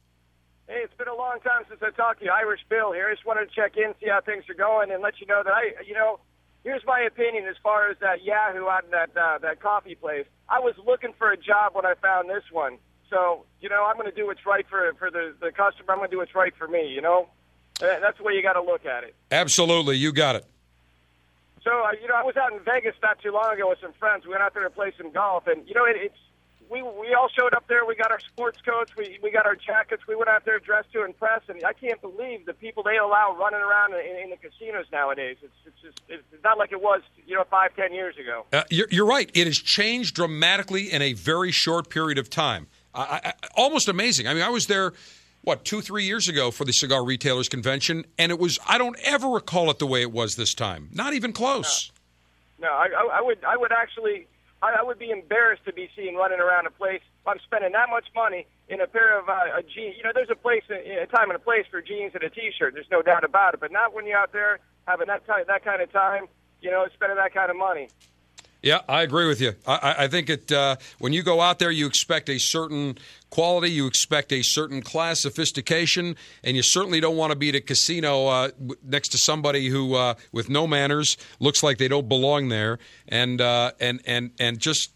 Hey, 0.66 0.80
it's 0.84 0.94
been 0.98 1.08
a 1.08 1.14
long 1.14 1.38
time 1.40 1.62
since 1.68 1.80
I 1.82 1.90
talked 1.90 2.18
to 2.20 2.26
you. 2.26 2.30
Irish 2.32 2.60
Bill 2.68 2.92
here. 2.92 3.08
I 3.08 3.14
Just 3.14 3.26
wanted 3.26 3.48
to 3.48 3.54
check 3.54 3.76
in, 3.76 3.94
see 4.00 4.08
how 4.08 4.20
things 4.20 4.44
are 4.50 4.54
going, 4.54 4.90
and 4.90 5.02
let 5.02 5.20
you 5.20 5.26
know 5.26 5.42
that 5.44 5.52
I, 5.52 5.82
you 5.86 5.94
know, 5.94 6.18
here's 6.64 6.84
my 6.84 7.00
opinion 7.00 7.46
as 7.46 7.56
far 7.62 7.90
as 7.90 7.96
that 8.00 8.22
Yahoo 8.24 8.66
out 8.66 8.84
in 8.84 8.90
that 8.90 9.16
uh, 9.16 9.38
that 9.38 9.60
coffee 9.60 9.94
place. 9.94 10.26
I 10.48 10.60
was 10.60 10.74
looking 10.84 11.12
for 11.16 11.30
a 11.30 11.36
job 11.36 11.74
when 11.74 11.86
I 11.86 11.94
found 12.02 12.28
this 12.28 12.44
one. 12.50 12.78
So, 13.10 13.44
you 13.60 13.68
know, 13.68 13.84
I'm 13.84 13.96
going 13.96 14.10
to 14.10 14.14
do 14.14 14.26
what's 14.26 14.44
right 14.44 14.66
for 14.68 14.92
for 14.98 15.10
the 15.10 15.34
the 15.40 15.50
customer. 15.50 15.92
I'm 15.92 15.98
going 15.98 16.10
to 16.10 16.14
do 16.14 16.18
what's 16.18 16.34
right 16.34 16.54
for 16.56 16.68
me. 16.68 16.88
You 16.88 17.00
know, 17.00 17.28
that's 17.80 18.18
the 18.18 18.24
way 18.24 18.34
you 18.34 18.42
got 18.42 18.54
to 18.54 18.62
look 18.62 18.84
at 18.84 19.04
it. 19.04 19.14
Absolutely. 19.30 19.96
You 19.96 20.12
got 20.12 20.36
it. 20.36 20.44
So, 21.62 21.70
uh, 21.70 21.92
you 22.00 22.08
know, 22.08 22.14
I 22.14 22.22
was 22.22 22.36
out 22.36 22.52
in 22.52 22.60
Vegas 22.60 22.94
not 23.02 23.20
too 23.20 23.32
long 23.32 23.52
ago 23.52 23.68
with 23.68 23.80
some 23.80 23.92
friends. 23.94 24.24
We 24.24 24.30
went 24.30 24.42
out 24.42 24.54
there 24.54 24.62
to 24.62 24.70
play 24.70 24.92
some 24.96 25.10
golf, 25.10 25.46
and 25.46 25.66
you 25.66 25.74
know, 25.74 25.84
it, 25.84 25.96
it's 25.96 26.16
we 26.70 26.82
we 26.82 27.14
all 27.14 27.28
showed 27.28 27.54
up 27.54 27.66
there. 27.68 27.84
We 27.84 27.94
got 27.94 28.10
our 28.10 28.20
sports 28.20 28.60
coats, 28.62 28.94
we 28.96 29.18
we 29.22 29.30
got 29.30 29.46
our 29.46 29.56
jackets. 29.56 30.06
We 30.06 30.14
went 30.14 30.28
out 30.28 30.44
there 30.44 30.58
dressed 30.58 30.92
to 30.92 31.04
impress, 31.04 31.42
and 31.48 31.64
I 31.64 31.72
can't 31.72 32.00
believe 32.00 32.46
the 32.46 32.54
people 32.54 32.82
they 32.82 32.96
allow 32.96 33.36
running 33.38 33.60
around 33.60 33.94
in, 33.94 34.24
in 34.24 34.30
the 34.30 34.36
casinos 34.36 34.86
nowadays. 34.92 35.38
It's 35.42 35.52
it's 35.66 35.80
just 35.82 36.00
it's 36.08 36.44
not 36.44 36.58
like 36.58 36.72
it 36.72 36.80
was, 36.80 37.02
you 37.26 37.34
know, 37.34 37.44
five 37.50 37.74
ten 37.74 37.92
years 37.92 38.16
ago. 38.18 38.44
Uh, 38.52 38.62
you're, 38.70 38.88
you're 38.90 39.06
right. 39.06 39.30
It 39.34 39.46
has 39.46 39.58
changed 39.58 40.14
dramatically 40.14 40.92
in 40.92 41.02
a 41.02 41.12
very 41.14 41.50
short 41.50 41.90
period 41.90 42.18
of 42.18 42.30
time. 42.30 42.66
I, 42.94 43.20
I, 43.24 43.32
almost 43.56 43.88
amazing. 43.88 44.26
I 44.26 44.34
mean, 44.34 44.42
I 44.42 44.48
was 44.48 44.66
there, 44.66 44.92
what, 45.42 45.64
two, 45.64 45.80
three 45.80 46.04
years 46.04 46.28
ago 46.28 46.50
for 46.50 46.64
the 46.64 46.72
Cigar 46.72 47.04
Retailers 47.04 47.48
Convention, 47.48 48.04
and 48.18 48.32
it 48.32 48.38
was, 48.38 48.58
I 48.66 48.78
don't 48.78 48.98
ever 49.04 49.28
recall 49.28 49.70
it 49.70 49.78
the 49.78 49.86
way 49.86 50.02
it 50.02 50.12
was 50.12 50.36
this 50.36 50.54
time. 50.54 50.88
Not 50.92 51.14
even 51.14 51.32
close. 51.32 51.92
No, 52.60 52.68
I, 52.68 52.88
I, 52.88 53.18
I 53.18 53.20
would 53.22 53.44
I 53.44 53.56
would 53.56 53.70
actually 53.70 54.26
I, 54.62 54.82
would 54.82 54.98
be 54.98 55.10
embarrassed 55.10 55.64
to 55.66 55.72
be 55.72 55.88
seen 55.96 56.16
running 56.16 56.40
around 56.40 56.66
a 56.66 56.70
place. 56.70 57.02
I'm 57.26 57.38
spending 57.44 57.72
that 57.72 57.88
much 57.90 58.06
money 58.14 58.46
in 58.68 58.80
a 58.80 58.86
pair 58.86 59.18
of 59.18 59.28
uh, 59.28 59.58
a 59.58 59.62
jeans. 59.62 59.96
You 59.96 60.02
know, 60.02 60.10
there's 60.14 60.30
a 60.30 60.36
place, 60.36 60.64
a 60.70 61.06
time 61.06 61.30
and 61.30 61.36
a 61.36 61.38
place 61.38 61.66
for 61.70 61.80
jeans 61.80 62.12
and 62.14 62.22
a 62.24 62.30
t-shirt. 62.30 62.74
There's 62.74 62.90
no 62.90 63.02
doubt 63.02 63.22
about 63.22 63.54
it. 63.54 63.60
But 63.60 63.70
not 63.70 63.94
when 63.94 64.06
you're 64.06 64.18
out 64.18 64.32
there 64.32 64.58
having 64.86 65.06
that 65.06 65.26
time, 65.26 65.44
that 65.46 65.64
kind 65.64 65.82
of 65.82 65.92
time. 65.92 66.26
You 66.60 66.72
know, 66.72 66.84
spending 66.92 67.16
that 67.16 67.32
kind 67.32 67.50
of 67.50 67.56
money. 67.56 67.88
Yeah, 68.62 68.80
I 68.88 69.02
agree 69.02 69.26
with 69.28 69.40
you. 69.40 69.52
I, 69.66 69.94
I- 70.00 70.08
think 70.08 70.28
it 70.28 70.50
uh, 70.50 70.76
when 70.98 71.12
you 71.12 71.22
go 71.22 71.40
out 71.40 71.58
there, 71.60 71.70
you 71.70 71.86
expect 71.86 72.28
a 72.28 72.38
certain 72.38 72.98
quality, 73.30 73.70
you 73.70 73.86
expect 73.86 74.32
a 74.32 74.42
certain 74.42 74.82
class, 74.82 75.20
sophistication, 75.20 76.16
and 76.42 76.56
you 76.56 76.62
certainly 76.62 76.98
don't 77.00 77.16
want 77.16 77.30
to 77.30 77.36
be 77.38 77.50
at 77.50 77.54
a 77.54 77.60
casino 77.60 78.26
uh, 78.26 78.50
next 78.82 79.10
to 79.10 79.18
somebody 79.18 79.68
who, 79.68 79.94
uh, 79.94 80.14
with 80.32 80.48
no 80.48 80.66
manners, 80.66 81.16
looks 81.38 81.62
like 81.62 81.78
they 81.78 81.86
don't 81.88 82.08
belong 82.08 82.48
there, 82.48 82.78
and 83.06 83.40
uh, 83.40 83.72
and 83.80 84.00
and 84.06 84.32
and 84.40 84.58
just. 84.58 84.92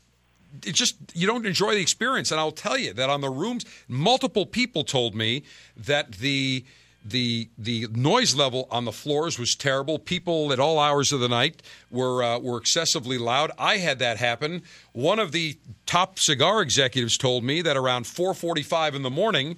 It 0.67 0.75
just 0.75 0.97
you 1.15 1.27
don't 1.27 1.47
enjoy 1.47 1.73
the 1.75 1.81
experience, 1.81 2.31
and 2.31 2.39
I'll 2.39 2.51
tell 2.53 2.77
you 2.77 2.93
that 2.93 3.09
on 3.09 3.23
the 3.23 3.31
rooms, 3.31 3.65
multiple 3.89 4.45
people 4.45 4.85
told 4.85 5.15
me 5.15 5.45
that 5.79 6.13
the 6.13 6.67
the 7.05 7.49
the 7.59 7.89
noise 7.93 8.35
level 8.35 8.69
on 8.71 8.85
the 8.85 8.93
floors 8.93 9.39
was 9.39 9.55
terrible. 9.55 9.99
People 9.99 10.53
at 10.53 10.61
all 10.61 10.79
hours 10.79 11.13
of 11.13 11.21
the 11.21 11.29
night 11.29 11.63
were 11.91 12.23
uh, 12.23 12.39
were 12.39 12.59
excessively 12.59 13.19
loud. 13.19 13.51
I 13.59 13.79
had 13.79 13.99
that 13.99 14.19
happen. 14.19 14.63
One 14.93 15.19
of 15.19 15.33
the 15.33 15.59
top 15.87 16.19
cigar 16.19 16.63
executives 16.63 17.17
told 17.17 17.45
me 17.45 17.63
that 17.63 17.77
around 17.77 18.05
4:45 18.05 18.95
in 18.95 19.03
the 19.03 19.11
morning, 19.11 19.57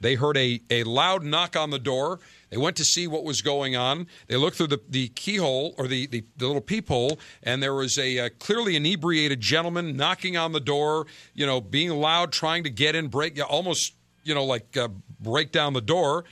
they 0.00 0.14
heard 0.14 0.36
a 0.36 0.60
a 0.70 0.84
loud 0.84 1.22
knock 1.22 1.56
on 1.56 1.70
the 1.70 1.78
door. 1.78 2.20
They 2.48 2.56
went 2.56 2.76
to 2.76 2.84
see 2.84 3.08
what 3.08 3.24
was 3.24 3.42
going 3.42 3.74
on. 3.74 4.06
They 4.28 4.36
looked 4.36 4.56
through 4.56 4.68
the, 4.68 4.80
the 4.88 5.08
keyhole 5.08 5.74
or 5.78 5.88
the, 5.88 6.06
the, 6.06 6.24
the 6.36 6.46
little 6.46 6.62
peephole, 6.62 7.18
and 7.42 7.60
there 7.60 7.74
was 7.74 7.98
a 7.98 8.20
uh, 8.20 8.28
clearly 8.38 8.76
inebriated 8.76 9.40
gentleman 9.40 9.96
knocking 9.96 10.36
on 10.36 10.52
the 10.52 10.60
door, 10.60 11.08
you 11.34 11.44
know, 11.44 11.60
being 11.60 11.90
loud, 11.90 12.30
trying 12.30 12.62
to 12.62 12.70
get 12.70 12.94
in, 12.94 13.08
break, 13.08 13.40
almost, 13.50 13.94
you 14.22 14.32
know, 14.32 14.44
like 14.44 14.76
uh, 14.76 14.86
break 15.20 15.50
down 15.50 15.72
the 15.72 15.80
door 15.80 16.24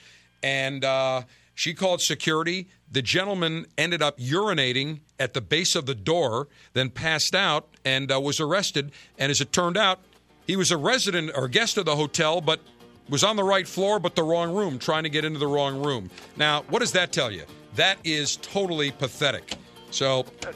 and 0.44 0.84
uh, 0.84 1.22
she 1.54 1.72
called 1.72 2.02
security. 2.02 2.68
The 2.92 3.00
gentleman 3.00 3.64
ended 3.78 4.02
up 4.02 4.18
urinating 4.18 5.00
at 5.18 5.32
the 5.32 5.40
base 5.40 5.74
of 5.74 5.86
the 5.86 5.94
door, 5.94 6.48
then 6.74 6.90
passed 6.90 7.34
out 7.34 7.68
and 7.84 8.12
uh, 8.12 8.20
was 8.20 8.40
arrested. 8.40 8.92
And 9.18 9.30
as 9.30 9.40
it 9.40 9.52
turned 9.52 9.78
out, 9.78 10.00
he 10.46 10.54
was 10.54 10.70
a 10.70 10.76
resident 10.76 11.30
or 11.34 11.48
guest 11.48 11.78
of 11.78 11.86
the 11.86 11.96
hotel, 11.96 12.42
but 12.42 12.60
was 13.08 13.24
on 13.24 13.36
the 13.36 13.42
right 13.42 13.66
floor, 13.66 13.98
but 13.98 14.14
the 14.14 14.22
wrong 14.22 14.54
room, 14.54 14.78
trying 14.78 15.04
to 15.04 15.08
get 15.08 15.24
into 15.24 15.38
the 15.38 15.46
wrong 15.46 15.82
room. 15.82 16.10
Now, 16.36 16.62
what 16.68 16.80
does 16.80 16.92
that 16.92 17.10
tell 17.10 17.32
you? 17.32 17.44
That 17.76 17.96
is 18.04 18.36
totally 18.36 18.90
pathetic. 18.90 19.54
So, 19.90 20.20
uh, 20.20 20.52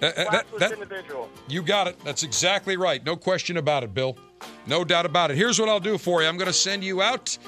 that- 0.00 0.16
that- 0.16 0.46
that- 0.58 0.72
individual. 0.72 1.30
you 1.48 1.62
got 1.62 1.86
it. 1.86 1.98
That's 2.04 2.22
exactly 2.24 2.76
right. 2.76 3.02
No 3.02 3.16
question 3.16 3.56
about 3.56 3.84
it, 3.84 3.94
Bill. 3.94 4.18
No 4.66 4.84
doubt 4.84 5.06
about 5.06 5.30
it. 5.30 5.38
Here's 5.38 5.58
what 5.58 5.70
I'll 5.70 5.80
do 5.80 5.96
for 5.96 6.20
you 6.22 6.28
I'm 6.28 6.36
going 6.36 6.46
to 6.46 6.52
send 6.52 6.84
you 6.84 7.00
out. 7.00 7.38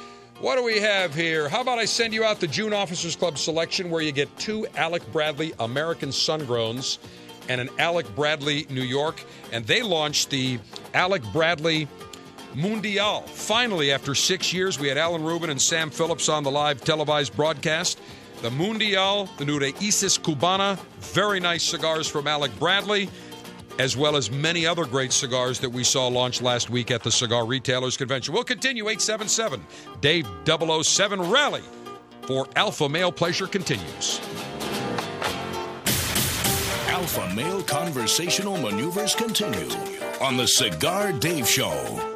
What 0.41 0.57
do 0.57 0.65
we 0.65 0.81
have 0.81 1.15
here? 1.15 1.49
How 1.49 1.63
about 1.63 1.79
I 1.79 1.87
send 1.87 2.13
you 2.13 2.23
out 2.23 2.41
the 2.41 2.47
June 2.47 2.75
Officers 2.75 3.17
Club 3.17 3.39
selection 3.39 3.89
where 3.89 4.03
you 4.03 4.13
get 4.13 4.37
two 4.37 4.67
Alec 4.77 5.11
Bradley 5.11 5.55
American 5.59 6.11
Sungrowns 6.11 6.99
and 7.49 7.59
an 7.59 7.71
Alec 7.79 8.07
Bradley 8.15 8.67
New 8.69 8.83
York. 8.83 9.25
And 9.51 9.67
they 9.67 9.81
launched 9.81 10.29
the 10.29 10.59
Alec 10.93 11.23
Bradley 11.33 11.89
Mundial. 12.55 13.23
Finally, 13.23 13.93
after 13.93 14.15
six 14.15 14.53
years, 14.53 14.79
we 14.79 14.89
had 14.89 14.99
Alan 14.99 15.25
Rubin 15.25 15.49
and 15.49 15.61
Sam 15.61 15.89
Phillips 15.89 16.29
on 16.29 16.43
the 16.43 16.51
live 16.51 16.83
televised 16.83 17.35
broadcast. 17.35 17.99
The 18.43 18.51
Mundial, 18.51 19.31
the 19.39 19.47
new 19.47 19.59
Isis 19.59 20.19
Cubana, 20.19 20.79
very 21.01 21.41
nice 21.41 21.63
cigars 21.63 22.07
from 22.07 22.27
Alec 22.27 22.57
Bradley, 22.59 23.09
as 23.79 23.97
well 23.97 24.17
as 24.17 24.31
many 24.31 24.67
other 24.67 24.85
great 24.85 25.13
cigars 25.13 25.59
that 25.61 25.71
we 25.71 25.85
saw 25.85 26.07
launch 26.09 26.43
last 26.43 26.71
week 26.71 26.91
at 26.91 27.03
the 27.03 27.11
Cigar 27.11 27.47
Retailers 27.47 27.97
Convention. 27.97 28.33
We'll 28.35 28.45
continue 28.45 28.89
877 28.89 29.65
Dave 30.01 30.27
007 30.47 31.21
Rally 31.31 31.63
for 32.27 32.47
Alpha 32.57 32.89
Male 32.89 33.13
Pleasure 33.13 33.47
continues. 33.47 34.21
Alpha 36.89 37.35
male 37.35 37.63
conversational 37.63 38.57
maneuvers 38.57 39.15
continue 39.15 39.69
on 40.21 40.37
the 40.37 40.47
Cigar 40.47 41.13
Dave 41.13 41.47
Show. 41.47 42.16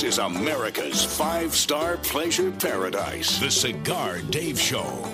This 0.00 0.14
is 0.14 0.18
America's 0.18 1.04
five 1.04 1.54
star 1.54 1.98
pleasure 1.98 2.50
paradise. 2.50 3.38
The 3.38 3.50
Cigar 3.50 4.22
Dave 4.22 4.58
Show. 4.58 5.04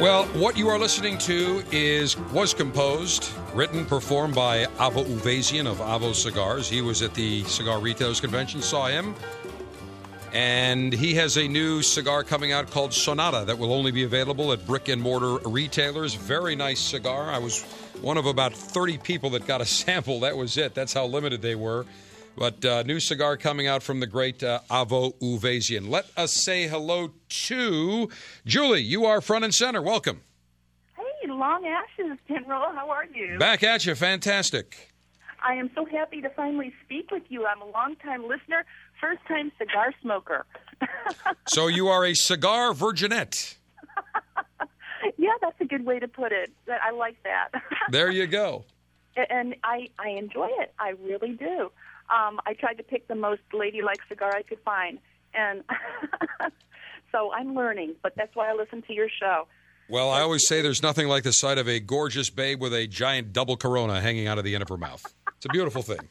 Well, 0.00 0.24
what 0.28 0.56
you 0.56 0.68
are 0.68 0.78
listening 0.78 1.18
to 1.18 1.62
is 1.70 2.16
was 2.32 2.54
composed, 2.54 3.28
written, 3.52 3.84
performed 3.84 4.34
by 4.34 4.64
Avo 4.78 5.04
Uvezian 5.04 5.70
of 5.70 5.80
Avo 5.80 6.14
Cigars. 6.14 6.66
He 6.66 6.80
was 6.80 7.02
at 7.02 7.12
the 7.12 7.44
Cigar 7.44 7.78
Retailers 7.78 8.22
Convention, 8.22 8.62
saw 8.62 8.86
him. 8.86 9.14
And 10.32 10.92
he 10.92 11.14
has 11.14 11.36
a 11.36 11.48
new 11.48 11.82
cigar 11.82 12.22
coming 12.22 12.52
out 12.52 12.70
called 12.70 12.94
Sonata 12.94 13.44
that 13.46 13.58
will 13.58 13.72
only 13.72 13.90
be 13.90 14.04
available 14.04 14.52
at 14.52 14.64
brick 14.64 14.88
and 14.88 15.02
mortar 15.02 15.38
retailers. 15.48 16.14
Very 16.14 16.54
nice 16.54 16.78
cigar. 16.78 17.30
I 17.30 17.38
was 17.38 17.62
one 18.00 18.16
of 18.16 18.26
about 18.26 18.54
30 18.54 18.98
people 18.98 19.30
that 19.30 19.46
got 19.46 19.60
a 19.60 19.64
sample. 19.66 20.20
That 20.20 20.36
was 20.36 20.56
it. 20.56 20.74
That's 20.74 20.92
how 20.92 21.06
limited 21.06 21.42
they 21.42 21.56
were. 21.56 21.84
But 22.36 22.64
uh, 22.64 22.84
new 22.84 23.00
cigar 23.00 23.36
coming 23.36 23.66
out 23.66 23.82
from 23.82 23.98
the 23.98 24.06
great 24.06 24.42
uh, 24.42 24.60
Avo 24.70 25.18
Uvezian. 25.20 25.88
Let 25.88 26.06
us 26.16 26.32
say 26.32 26.68
hello 26.68 27.10
to 27.28 28.08
Julie. 28.46 28.82
You 28.82 29.06
are 29.06 29.20
front 29.20 29.44
and 29.44 29.52
center. 29.52 29.82
Welcome. 29.82 30.20
Hey, 30.96 31.28
Long 31.28 31.66
Ashes, 31.66 32.18
General. 32.28 32.72
How 32.72 32.88
are 32.88 33.04
you? 33.04 33.36
Back 33.38 33.64
at 33.64 33.84
you. 33.84 33.96
Fantastic. 33.96 34.90
I 35.42 35.54
am 35.54 35.70
so 35.74 35.84
happy 35.84 36.20
to 36.20 36.30
finally 36.30 36.72
speak 36.84 37.10
with 37.10 37.22
you. 37.28 37.46
I'm 37.46 37.62
a 37.62 37.66
longtime 37.66 38.26
listener, 38.28 38.64
first 39.00 39.20
time 39.26 39.52
cigar 39.58 39.92
smoker. 40.02 40.46
So 41.48 41.66
you 41.66 41.88
are 41.88 42.04
a 42.06 42.14
cigar 42.14 42.72
virginette. 42.72 43.56
yeah, 45.18 45.30
that's 45.40 45.60
a 45.60 45.64
good 45.64 45.84
way 45.84 45.98
to 45.98 46.06
put 46.08 46.32
it. 46.32 46.50
I 46.68 46.90
like 46.92 47.16
that. 47.24 47.48
There 47.90 48.10
you 48.10 48.26
go. 48.26 48.64
and 49.16 49.56
I 49.64 49.88
I 49.98 50.10
enjoy 50.10 50.48
it. 50.60 50.72
I 50.78 50.90
really 51.02 51.32
do. 51.32 51.70
Um, 52.08 52.40
I 52.46 52.54
tried 52.54 52.74
to 52.74 52.82
pick 52.82 53.08
the 53.08 53.14
most 53.14 53.42
ladylike 53.52 54.00
cigar 54.08 54.32
I 54.34 54.42
could 54.42 54.60
find, 54.64 54.98
and 55.34 55.62
so 57.12 57.32
I'm 57.32 57.54
learning. 57.54 57.96
But 58.02 58.14
that's 58.16 58.34
why 58.34 58.50
I 58.50 58.54
listen 58.54 58.82
to 58.82 58.92
your 58.92 59.08
show. 59.08 59.46
Well, 59.88 60.08
I 60.10 60.20
always 60.20 60.46
say 60.46 60.62
there's 60.62 60.82
nothing 60.82 61.08
like 61.08 61.24
the 61.24 61.32
sight 61.32 61.58
of 61.58 61.68
a 61.68 61.80
gorgeous 61.80 62.30
babe 62.30 62.60
with 62.60 62.72
a 62.72 62.86
giant 62.86 63.32
double 63.32 63.56
corona 63.56 64.00
hanging 64.00 64.28
out 64.28 64.38
of 64.38 64.44
the 64.44 64.54
end 64.54 64.62
of 64.62 64.68
her 64.68 64.76
mouth. 64.76 65.04
It's 65.36 65.46
a 65.46 65.48
beautiful 65.48 65.82
thing. 65.82 66.08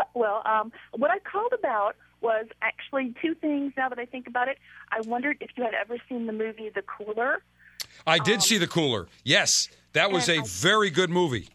Well, 0.14 0.42
um, 0.44 0.72
what 0.92 1.10
I 1.10 1.18
called 1.18 1.52
about 1.52 1.96
was 2.20 2.46
actually 2.62 3.14
two 3.20 3.34
things. 3.34 3.72
Now 3.76 3.88
that 3.88 3.98
I 3.98 4.06
think 4.06 4.26
about 4.26 4.48
it, 4.48 4.58
I 4.90 5.00
wondered 5.02 5.38
if 5.40 5.50
you 5.56 5.64
had 5.64 5.74
ever 5.74 5.96
seen 6.08 6.26
the 6.26 6.32
movie 6.32 6.70
The 6.74 6.82
Cooler. 6.82 7.42
I 8.06 8.18
did 8.18 8.42
see 8.42 8.58
the 8.58 8.66
cooler. 8.66 9.08
Yes, 9.24 9.68
that 9.92 10.10
was 10.10 10.28
a 10.28 10.40
very 10.42 10.90
good 10.90 11.10
movie. 11.10 11.48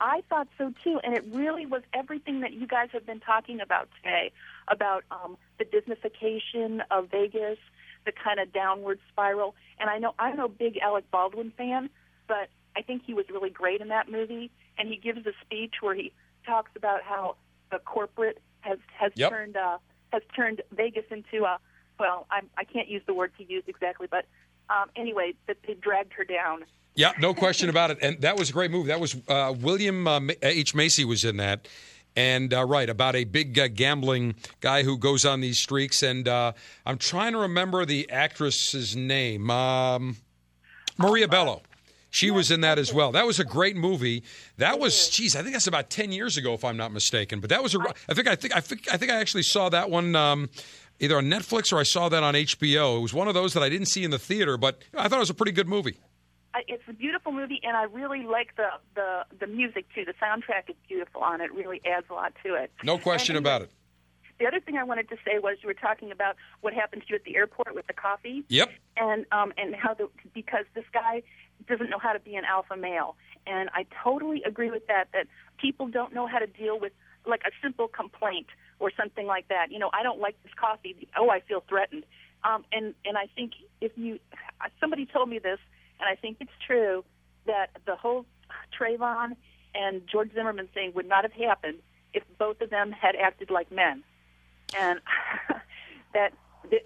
I 0.00 0.22
thought 0.30 0.48
so 0.56 0.72
too, 0.82 0.98
and 1.04 1.14
it 1.14 1.24
really 1.30 1.66
was 1.66 1.82
everything 1.92 2.40
that 2.40 2.54
you 2.54 2.66
guys 2.66 2.88
have 2.92 3.04
been 3.04 3.20
talking 3.20 3.60
about 3.60 3.88
today 4.02 4.32
about 4.68 5.04
um, 5.10 5.36
the 5.58 5.64
Disneyfication 5.64 6.80
of 6.90 7.10
Vegas, 7.10 7.58
the 8.06 8.12
kind 8.12 8.40
of 8.40 8.52
downward 8.52 8.98
spiral. 9.12 9.54
And 9.78 9.90
I 9.90 9.98
know 9.98 10.14
I'm 10.18 10.36
no 10.36 10.48
big 10.48 10.78
Alec 10.78 11.10
Baldwin 11.10 11.52
fan, 11.56 11.90
but 12.28 12.48
I 12.74 12.82
think 12.82 13.02
he 13.04 13.12
was 13.12 13.26
really 13.30 13.50
great 13.50 13.82
in 13.82 13.88
that 13.88 14.10
movie. 14.10 14.50
And 14.78 14.88
he 14.88 14.96
gives 14.96 15.26
a 15.26 15.32
speech 15.44 15.74
where 15.82 15.94
he 15.94 16.12
talks 16.46 16.70
about 16.76 17.02
how 17.02 17.36
the 17.70 17.78
corporate 17.78 18.38
has 18.60 18.78
has 18.98 19.12
Yep. 19.14 19.30
turned 19.30 19.56
uh, 19.56 19.78
has 20.12 20.22
turned 20.34 20.62
Vegas 20.72 21.04
into 21.10 21.44
a 21.44 21.58
well, 21.98 22.26
I'm, 22.30 22.48
I 22.56 22.64
can't 22.64 22.88
use 22.88 23.02
the 23.06 23.14
word 23.14 23.30
he 23.36 23.44
used 23.44 23.68
exactly, 23.68 24.06
but 24.10 24.24
um, 24.70 24.88
anyway, 24.96 25.34
that 25.46 25.58
they 25.66 25.74
dragged 25.74 26.12
her 26.14 26.24
down. 26.24 26.64
Yeah, 26.94 27.12
no 27.20 27.34
question 27.34 27.68
about 27.68 27.90
it. 27.90 27.98
And 28.02 28.20
that 28.22 28.38
was 28.38 28.50
a 28.50 28.52
great 28.52 28.70
move. 28.70 28.86
That 28.86 29.00
was 29.00 29.16
uh, 29.28 29.54
William 29.60 30.06
uh, 30.06 30.20
H. 30.42 30.74
Macy 30.74 31.04
was 31.04 31.24
in 31.24 31.36
that. 31.36 31.68
And 32.16 32.52
uh, 32.52 32.64
right 32.64 32.90
about 32.90 33.14
a 33.14 33.24
big 33.24 33.56
uh, 33.58 33.68
gambling 33.68 34.34
guy 34.60 34.82
who 34.82 34.98
goes 34.98 35.24
on 35.24 35.40
these 35.40 35.58
streaks. 35.58 36.02
And 36.02 36.26
uh, 36.26 36.52
I'm 36.84 36.98
trying 36.98 37.32
to 37.32 37.38
remember 37.38 37.84
the 37.84 38.10
actress's 38.10 38.96
name, 38.96 39.48
um, 39.50 40.16
Maria 40.98 41.28
Bello. 41.28 41.62
She 42.10 42.30
was 42.30 42.50
in 42.50 42.60
that 42.62 42.78
as 42.78 42.92
well. 42.92 43.12
That 43.12 43.26
was 43.26 43.38
a 43.38 43.44
great 43.44 43.76
movie. 43.76 44.24
That 44.56 44.78
was, 44.80 45.08
geez, 45.08 45.36
I 45.36 45.42
think 45.42 45.54
that's 45.54 45.66
about 45.68 45.90
ten 45.90 46.10
years 46.12 46.36
ago, 46.36 46.54
if 46.54 46.64
I'm 46.64 46.76
not 46.76 46.92
mistaken. 46.92 47.40
But 47.40 47.50
that 47.50 47.62
was 47.62 47.74
a, 47.74 47.78
I 48.08 48.14
think, 48.14 48.26
I 48.28 48.34
think, 48.36 48.56
I 48.56 48.60
think, 48.60 48.92
I 48.92 48.96
think 48.96 49.10
I 49.12 49.16
actually 49.20 49.44
saw 49.44 49.68
that 49.68 49.90
one 49.90 50.16
um, 50.16 50.50
either 50.98 51.16
on 51.16 51.26
Netflix 51.26 51.72
or 51.72 51.78
I 51.78 51.84
saw 51.84 52.08
that 52.08 52.22
on 52.22 52.34
HBO. 52.34 52.98
It 52.98 53.02
was 53.02 53.14
one 53.14 53.28
of 53.28 53.34
those 53.34 53.54
that 53.54 53.62
I 53.62 53.68
didn't 53.68 53.86
see 53.86 54.04
in 54.04 54.10
the 54.10 54.18
theater, 54.18 54.56
but 54.56 54.82
I 54.94 55.08
thought 55.08 55.16
it 55.16 55.20
was 55.20 55.30
a 55.30 55.34
pretty 55.34 55.52
good 55.52 55.68
movie. 55.68 55.98
It's 56.66 56.82
a 56.88 56.92
beautiful 56.92 57.30
movie, 57.30 57.60
and 57.62 57.76
I 57.76 57.84
really 57.84 58.24
like 58.24 58.56
the 58.56 58.68
the 58.96 59.24
the 59.38 59.46
music 59.46 59.86
too. 59.94 60.04
The 60.04 60.14
soundtrack 60.14 60.68
is 60.68 60.74
beautiful 60.88 61.22
on 61.22 61.40
it; 61.40 61.52
really 61.52 61.80
adds 61.86 62.06
a 62.10 62.14
lot 62.14 62.32
to 62.44 62.54
it. 62.54 62.72
No 62.82 62.98
question 62.98 63.36
And 63.36 63.46
about 63.46 63.62
it. 63.62 63.70
The 64.40 64.46
other 64.46 64.58
thing 64.58 64.76
I 64.78 64.84
wanted 64.84 65.08
to 65.10 65.16
say 65.24 65.38
was 65.38 65.58
you 65.62 65.66
were 65.68 65.74
talking 65.74 66.10
about 66.10 66.34
what 66.62 66.72
happened 66.72 67.02
to 67.02 67.08
you 67.10 67.14
at 67.16 67.24
the 67.24 67.36
airport 67.36 67.74
with 67.74 67.86
the 67.86 67.92
coffee, 67.92 68.42
Yep. 68.48 68.70
and 68.96 69.26
um 69.30 69.52
and 69.58 69.76
how 69.76 69.92
the 69.94 70.08
because 70.34 70.64
this 70.74 70.86
guy 70.92 71.22
doesn't 71.68 71.90
know 71.90 71.98
how 71.98 72.14
to 72.14 72.18
be 72.18 72.34
an 72.36 72.44
alpha 72.46 72.74
male, 72.74 73.16
and 73.46 73.68
I 73.74 73.86
totally 74.02 74.42
agree 74.44 74.70
with 74.70 74.86
that. 74.86 75.08
That 75.12 75.26
people 75.58 75.88
don't 75.88 76.14
know 76.14 76.26
how 76.26 76.38
to 76.38 76.46
deal 76.46 76.80
with 76.80 76.92
like 77.26 77.42
a 77.46 77.50
simple 77.62 77.86
complaint 77.86 78.46
or 78.78 78.90
something 78.96 79.26
like 79.26 79.46
that. 79.48 79.70
You 79.70 79.78
know, 79.78 79.90
I 79.92 80.02
don't 80.02 80.20
like 80.20 80.42
this 80.42 80.52
coffee. 80.58 81.06
Oh, 81.18 81.28
I 81.28 81.40
feel 81.40 81.62
threatened. 81.68 82.04
Um, 82.42 82.64
and 82.72 82.94
and 83.04 83.18
I 83.18 83.26
think 83.36 83.52
if 83.82 83.92
you 83.96 84.18
somebody 84.80 85.04
told 85.04 85.28
me 85.28 85.38
this, 85.38 85.58
and 86.00 86.08
I 86.08 86.14
think 86.16 86.38
it's 86.40 86.50
true 86.66 87.04
that 87.46 87.68
the 87.84 87.94
whole 87.94 88.24
Trayvon 88.78 89.36
and 89.74 90.00
George 90.10 90.32
Zimmerman 90.34 90.68
thing 90.72 90.92
would 90.94 91.06
not 91.06 91.24
have 91.24 91.32
happened 91.32 91.78
if 92.14 92.22
both 92.38 92.60
of 92.62 92.70
them 92.70 92.90
had 92.90 93.14
acted 93.16 93.50
like 93.50 93.70
men, 93.70 94.02
and 94.76 95.00
that 96.14 96.32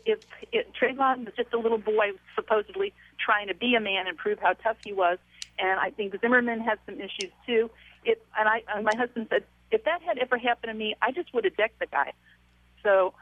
if, 0.06 0.20
if 0.52 0.66
Trayvon 0.81 1.24
was 1.27 1.35
just 1.36 1.52
a 1.52 1.59
little 1.59 1.78
boy 1.78 2.12
supposedly 2.35 2.93
trying 3.19 3.48
to 3.48 3.55
be 3.55 3.74
a 3.74 3.81
man 3.81 4.06
and 4.06 4.16
prove 4.16 4.39
how 4.39 4.52
tough 4.55 4.77
he 4.85 4.93
was, 4.93 5.19
and 5.59 5.78
I 5.81 5.90
think 5.90 6.19
Zimmerman 6.20 6.61
has 6.61 6.78
some 6.86 6.97
issues 7.01 7.31
too. 7.47 7.70
It, 8.05 8.23
and 8.39 8.48
I 8.48 8.62
and 8.74 8.85
my 8.85 8.94
husband 8.97 9.27
said 9.31 9.44
if 9.70 9.85
that 9.85 10.02
had 10.02 10.19
ever 10.19 10.36
happened 10.39 10.70
to 10.73 10.74
me, 10.78 10.94
I 11.02 11.11
just 11.12 11.32
would 11.35 11.44
have 11.44 11.56
decked 11.56 11.78
the 11.81 11.86
guy. 11.86 12.12
So 12.82 13.15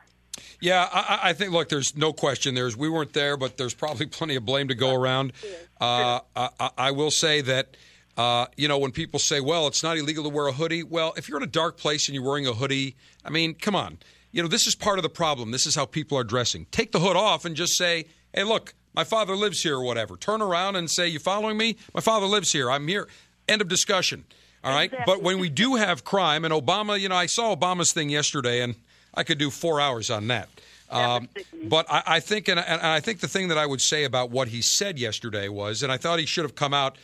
Yeah, 0.60 0.88
I, 0.92 1.00
I- 1.00 1.28
I 1.30 1.32
think. 1.32 1.52
Look, 1.52 1.68
there's 1.68 1.96
no 1.96 2.12
question. 2.12 2.54
There's 2.54 2.76
we 2.76 2.88
weren't 2.88 3.12
there, 3.12 3.36
but 3.36 3.56
there's 3.56 3.74
probably 3.74 4.06
plenty 4.18 4.34
of 4.36 4.44
blame 4.44 4.68
to 4.68 4.74
go 4.74 4.94
around. 4.94 5.32
Uh, 5.80 6.20
I, 6.36 6.48
I- 6.60 6.70
I 6.78 6.90
will 6.90 7.10
say 7.10 7.40
that. 7.42 7.76
Uh, 8.14 8.44
you 8.58 8.68
know, 8.68 8.76
when 8.76 8.90
people 8.92 9.18
say, 9.18 9.40
"Well, 9.40 9.66
it's 9.66 9.82
not 9.82 9.96
illegal 9.96 10.22
to 10.24 10.28
wear 10.28 10.46
a 10.46 10.52
hoodie," 10.52 10.82
well, 10.82 11.14
if 11.16 11.30
you're 11.30 11.38
in 11.38 11.44
a 11.44 11.46
dark 11.46 11.78
place 11.78 12.08
and 12.08 12.14
you're 12.14 12.22
wearing 12.24 12.46
a 12.46 12.52
hoodie, 12.52 12.94
I 13.24 13.30
mean, 13.30 13.54
come 13.54 13.74
on. 13.74 13.98
You 14.32 14.42
know, 14.42 14.48
this 14.48 14.66
is 14.66 14.74
part 14.74 14.98
of 14.98 15.02
the 15.02 15.10
problem. 15.10 15.50
This 15.50 15.66
is 15.66 15.74
how 15.74 15.84
people 15.84 16.18
are 16.18 16.24
dressing. 16.24 16.66
Take 16.70 16.90
the 16.92 17.00
hood 17.00 17.16
off 17.16 17.44
and 17.44 17.54
just 17.54 17.76
say, 17.76 18.06
"Hey, 18.34 18.44
look, 18.44 18.74
my 18.94 19.04
father 19.04 19.36
lives 19.36 19.62
here," 19.62 19.76
or 19.76 19.84
whatever. 19.84 20.16
Turn 20.16 20.42
around 20.42 20.76
and 20.76 20.90
say, 20.90 21.06
"You 21.08 21.18
following 21.18 21.56
me? 21.56 21.76
My 21.94 22.00
father 22.00 22.26
lives 22.26 22.50
here. 22.50 22.70
I'm 22.70 22.88
here." 22.88 23.08
End 23.46 23.60
of 23.60 23.68
discussion. 23.68 24.24
All 24.64 24.72
right. 24.72 24.92
But 25.06 25.22
when 25.22 25.38
we 25.38 25.48
do 25.50 25.74
have 25.74 26.04
crime, 26.04 26.44
and 26.44 26.54
Obama, 26.54 26.98
you 26.98 27.08
know, 27.08 27.16
I 27.16 27.26
saw 27.26 27.54
Obama's 27.54 27.92
thing 27.92 28.08
yesterday, 28.08 28.62
and 28.62 28.76
I 29.14 29.24
could 29.24 29.38
do 29.38 29.50
four 29.50 29.80
hours 29.80 30.10
on 30.10 30.28
that. 30.28 30.48
Um, 30.88 31.28
but 31.64 31.86
I, 31.90 32.02
I 32.06 32.20
think, 32.20 32.48
and, 32.48 32.60
and 32.60 32.80
I 32.80 33.00
think 33.00 33.20
the 33.20 33.28
thing 33.28 33.48
that 33.48 33.58
I 33.58 33.64
would 33.64 33.80
say 33.80 34.04
about 34.04 34.30
what 34.30 34.48
he 34.48 34.60
said 34.62 34.98
yesterday 34.98 35.48
was, 35.48 35.82
and 35.82 35.90
I 35.90 35.96
thought 35.96 36.18
he 36.18 36.26
should 36.26 36.44
have 36.44 36.54
come 36.54 36.74
out 36.74 36.98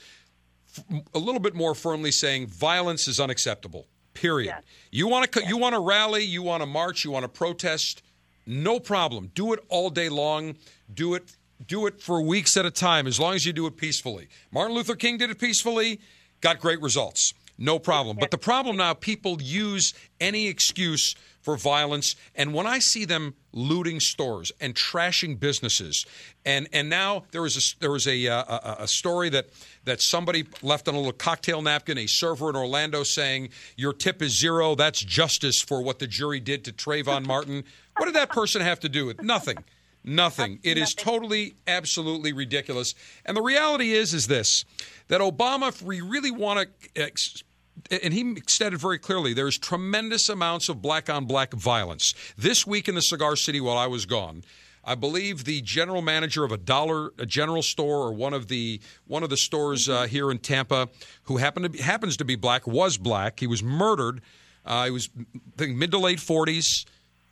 f- 0.77 1.03
a 1.15 1.19
little 1.19 1.41
bit 1.41 1.55
more 1.55 1.75
firmly 1.75 2.11
saying 2.11 2.49
violence 2.49 3.09
is 3.09 3.19
unacceptable. 3.19 3.87
Period. 4.15 4.55
You 4.91 5.07
want 5.09 5.31
to 5.31 5.47
you 5.47 5.57
want 5.57 5.75
to 5.75 5.81
rally, 5.81 6.25
you 6.25 6.43
want 6.43 6.63
to 6.63 6.67
march, 6.67 7.05
you 7.05 7.11
want 7.11 7.25
to 7.25 7.29
protest, 7.29 8.03
no 8.47 8.81
problem. 8.81 9.31
Do 9.35 9.53
it 9.53 9.61
all 9.69 9.91
day 9.91 10.09
long. 10.09 10.57
Do 10.93 11.15
it 11.15 11.37
do 11.67 11.87
it 11.87 12.01
for 12.01 12.21
weeks 12.21 12.57
at 12.57 12.65
a 12.65 12.71
time 12.71 13.07
as 13.07 13.19
long 13.21 13.35
as 13.35 13.45
you 13.45 13.53
do 13.53 13.67
it 13.67 13.77
peacefully. 13.77 14.29
Martin 14.53 14.75
Luther 14.75 14.95
King 14.95 15.19
did 15.19 15.31
it 15.31 15.39
peacefully, 15.39 16.01
got 16.41 16.59
great 16.61 16.81
results. 16.81 17.35
No 17.59 17.79
problem. 17.79 18.17
But 18.19 18.31
the 18.31 18.39
problem 18.39 18.77
now 18.77 18.95
people 18.95 19.43
use 19.43 19.93
any 20.21 20.47
excuse 20.47 21.17
for 21.49 21.57
violence. 21.57 22.15
And 22.35 22.53
when 22.53 22.66
I 22.66 22.79
see 22.79 23.07
them 23.07 23.33
looting 23.53 24.01
stores 24.01 24.53
and 24.61 24.75
trashing 24.75 25.41
businesses 25.41 26.05
and 26.45 26.69
and 26.75 26.91
now 26.91 27.23
there 27.31 27.47
is 27.47 27.57
a 27.57 27.81
there 27.81 27.91
was 27.91 28.07
a 28.07 28.29
uh, 28.29 28.45
a, 28.45 28.77
a 28.81 28.87
story 28.87 29.31
that 29.31 29.47
that 29.85 30.03
somebody 30.03 30.45
left 30.61 30.89
on 30.89 30.95
a 30.95 30.99
little 30.99 31.11
cocktail 31.11 31.62
napkin 31.62 31.97
a 31.97 32.07
server 32.07 32.51
in 32.51 32.57
Orlando 32.57 33.03
saying 33.03 33.49
your 33.79 33.95
tip 33.95 34.20
is 34.20 34.39
zero. 34.39 34.75
That's 34.75 35.01
justice 35.01 35.59
for 35.59 35.81
what 35.81 36.01
the 36.01 36.07
jury 36.07 36.39
did 36.39 36.66
to 36.66 36.73
Trayvon 36.73 37.25
Martin. 37.25 37.65
What 37.97 38.05
did 38.05 38.15
that 38.16 38.29
person 38.29 38.61
have 38.61 38.81
to 38.81 38.91
do 38.91 39.07
with? 39.07 39.23
Nothing. 39.23 39.65
Nothing. 40.05 40.61
It 40.62 40.77
is 40.77 40.93
totally 40.93 41.55
absolutely 41.66 42.35
ridiculous. 42.35 42.95
And 43.25 43.35
the 43.35 43.43
reality 43.43 43.93
is 43.93 44.12
is 44.12 44.27
this 44.27 44.66
that 45.09 45.23
Obama 45.23 45.69
if 45.69 45.81
we 45.81 46.03
really 46.03 46.31
want 46.31 46.69
to 46.95 47.03
ex- 47.03 47.43
and 47.91 48.13
he 48.13 48.37
stated 48.47 48.79
very 48.79 48.99
clearly 48.99 49.35
there's 49.35 49.59
tremendous 49.59 50.29
amounts 50.29 50.69
of 50.69 50.83
black 50.83 51.09
on 51.11 51.25
black 51.25 51.53
violence. 51.53 52.15
This 52.37 52.67
week 52.67 52.89
in 52.89 52.95
the 52.95 53.03
Cigar 53.03 53.37
City 53.37 53.61
while 53.61 53.77
I 53.79 53.87
was 53.87 54.07
gone, 54.07 54.43
I 54.85 54.95
believe 54.95 55.45
the 55.45 55.61
general 55.63 56.01
manager 56.03 56.45
of 56.45 56.53
a 56.53 56.57
dollar 56.57 57.13
a 57.19 57.27
general 57.27 57.63
store 57.63 57.99
or 58.07 58.13
one 58.13 58.33
of 58.35 58.49
the 58.49 58.81
one 59.07 59.23
of 59.23 59.31
the 59.31 59.37
stores 59.37 59.89
uh, 59.89 60.05
here 60.07 60.31
in 60.31 60.39
Tampa, 60.39 60.89
who 61.25 61.37
happened 61.37 61.65
to 61.65 61.69
be, 61.71 61.79
happens 61.79 62.17
to 62.19 62.25
be 62.25 62.37
black, 62.37 62.67
was 62.67 62.97
black. 62.97 63.41
He 63.41 63.47
was 63.47 63.63
murdered. 63.63 64.23
Uh, 64.65 64.87
he 64.87 64.91
was 64.91 65.09
I 65.17 65.39
think 65.57 65.77
mid 65.77 65.91
to 65.93 65.99
late 65.99 66.21
forties. 66.21 66.87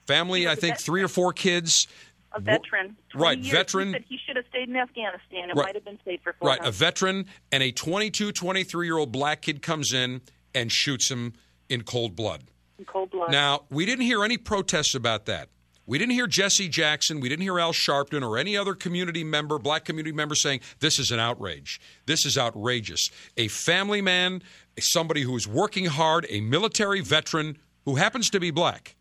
Family, 0.06 0.46
I 0.46 0.54
think 0.54 0.78
three 0.78 1.02
or 1.02 1.08
four 1.08 1.32
kids. 1.32 1.88
A 2.32 2.40
veteran. 2.40 2.96
Right, 3.14 3.38
veteran. 3.42 3.88
He 3.88 3.92
said 3.94 4.04
he 4.08 4.18
should 4.24 4.36
have 4.36 4.44
stayed 4.50 4.68
in 4.68 4.76
Afghanistan. 4.76 5.50
It 5.50 5.56
Right. 5.56 5.66
might 5.66 5.74
have 5.74 5.84
been 5.84 5.98
safer 6.04 6.34
for 6.38 6.46
Right, 6.46 6.60
him. 6.60 6.66
a 6.66 6.70
veteran 6.70 7.26
and 7.50 7.62
a 7.62 7.72
22, 7.72 8.30
23 8.30 8.86
year 8.86 8.98
old 8.98 9.10
black 9.10 9.40
kid 9.42 9.62
comes 9.62 9.92
in 9.94 10.20
and 10.56 10.72
shoots 10.72 11.08
him 11.08 11.34
in 11.68 11.82
cold 11.82 12.16
blood. 12.16 12.42
in 12.78 12.84
cold 12.84 13.10
blood. 13.10 13.30
Now, 13.30 13.64
we 13.70 13.86
didn't 13.86 14.04
hear 14.04 14.24
any 14.24 14.38
protests 14.38 14.94
about 14.94 15.26
that. 15.26 15.48
We 15.88 15.98
didn't 15.98 16.14
hear 16.14 16.26
Jesse 16.26 16.68
Jackson. 16.68 17.20
We 17.20 17.28
didn't 17.28 17.42
hear 17.42 17.60
Al 17.60 17.72
Sharpton 17.72 18.28
or 18.28 18.38
any 18.38 18.56
other 18.56 18.74
community 18.74 19.22
member, 19.22 19.56
black 19.58 19.84
community 19.84 20.12
member, 20.12 20.34
saying 20.34 20.60
this 20.80 20.98
is 20.98 21.12
an 21.12 21.20
outrage. 21.20 21.80
This 22.06 22.26
is 22.26 22.36
outrageous. 22.36 23.10
A 23.36 23.46
family 23.46 24.02
man, 24.02 24.42
somebody 24.80 25.22
who 25.22 25.36
is 25.36 25.46
working 25.46 25.84
hard, 25.84 26.26
a 26.28 26.40
military 26.40 27.00
veteran 27.02 27.56
who 27.84 27.94
happens 27.94 28.30
to 28.30 28.40
be 28.40 28.50
black, 28.50 28.96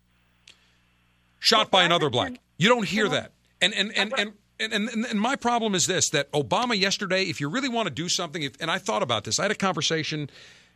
shot 1.40 1.72
by 1.72 1.82
another 1.82 2.08
black. 2.08 2.38
You 2.56 2.68
don't 2.68 2.86
hear 2.86 3.08
that. 3.08 3.32
And 3.60 3.74
and 3.74 3.90
and 3.96 4.12
and. 4.16 4.32
And, 4.58 4.72
and, 4.72 5.04
and 5.04 5.20
my 5.20 5.36
problem 5.36 5.74
is 5.74 5.86
this 5.86 6.08
that 6.10 6.32
Obama 6.32 6.80
yesterday, 6.80 7.24
if 7.24 7.42
you 7.42 7.50
really 7.50 7.68
want 7.68 7.88
to 7.88 7.94
do 7.94 8.08
something, 8.08 8.42
if, 8.42 8.58
and 8.58 8.70
I 8.70 8.78
thought 8.78 9.02
about 9.02 9.24
this, 9.24 9.38
I 9.38 9.42
had 9.42 9.50
a 9.50 9.54
conversation, 9.54 10.30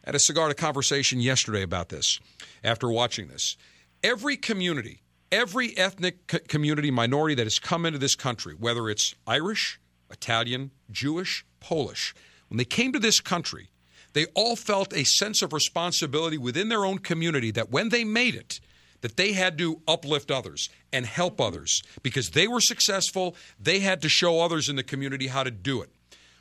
had 0.05 0.15
a 0.15 0.19
cigar 0.19 0.49
to 0.49 0.55
conversation 0.55 1.21
yesterday 1.21 1.63
about 1.63 1.89
this 1.89 2.21
after 2.65 2.91
watching 2.91 3.29
this. 3.29 3.57
Every 4.03 4.37
community, 4.37 5.03
every 5.31 5.77
ethnic 5.77 6.27
community 6.49 6.91
minority 6.91 7.35
that 7.35 7.45
has 7.45 7.59
come 7.59 7.85
into 7.87 7.99
this 7.99 8.15
country, 8.15 8.55
whether 8.55 8.89
it's 8.89 9.15
Irish, 9.27 9.79
Italian, 10.11 10.71
Jewish, 10.91 11.45
Polish, 11.61 12.15
when 12.49 12.59
they 12.59 12.65
came 12.65 12.93
to 12.93 12.99
this 12.99 13.21
country, 13.21 13.71
they 14.13 14.27
all 14.35 14.57
felt 14.57 14.93
a 14.93 15.05
sense 15.05 15.43
of 15.43 15.53
responsibility 15.53 16.37
within 16.39 16.69
their 16.69 16.85
own 16.85 16.99
community 16.99 17.51
that 17.53 17.71
when 17.71 17.91
they 17.91 18.05
made 18.05 18.35
it, 18.35 18.61
that 19.03 19.17
they 19.17 19.33
had 19.33 19.57
to 19.59 19.81
uplift 19.87 20.31
others 20.31 20.69
and 20.93 21.07
help 21.07 21.41
others 21.41 21.83
because 22.03 22.31
they 22.31 22.49
were 22.49 22.61
successful. 22.61 23.37
They 23.59 23.81
had 23.81 24.03
to 24.03 24.09
show 24.09 24.41
others 24.41 24.69
in 24.69 24.77
the 24.77 24.83
community 24.83 25.29
how 25.29 25.45
to 25.45 25.51
do 25.51 25.81
it. 25.81 25.91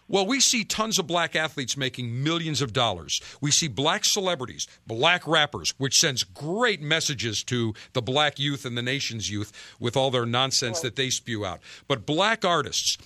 Well, 0.09 0.25
we 0.25 0.39
see 0.39 0.63
tons 0.63 0.97
of 0.97 1.05
black 1.05 1.35
athletes 1.35 1.77
making 1.77 2.23
millions 2.23 2.63
of 2.63 2.73
dollars. 2.73 3.21
We 3.41 3.51
see 3.51 3.67
black 3.67 4.03
celebrities, 4.03 4.67
black 4.87 5.25
rappers, 5.27 5.75
which 5.77 5.99
sends 5.99 6.23
great 6.23 6.81
messages 6.81 7.43
to 7.45 7.75
the 7.93 8.01
black 8.01 8.39
youth 8.39 8.65
and 8.65 8.75
the 8.75 8.81
nation's 8.81 9.29
youth 9.29 9.53
with 9.79 9.95
all 9.95 10.09
their 10.09 10.25
nonsense 10.25 10.79
that 10.79 10.95
they 10.95 11.11
spew 11.11 11.45
out. 11.45 11.59
But 11.87 12.07
black 12.07 12.43
artists, 12.43 12.97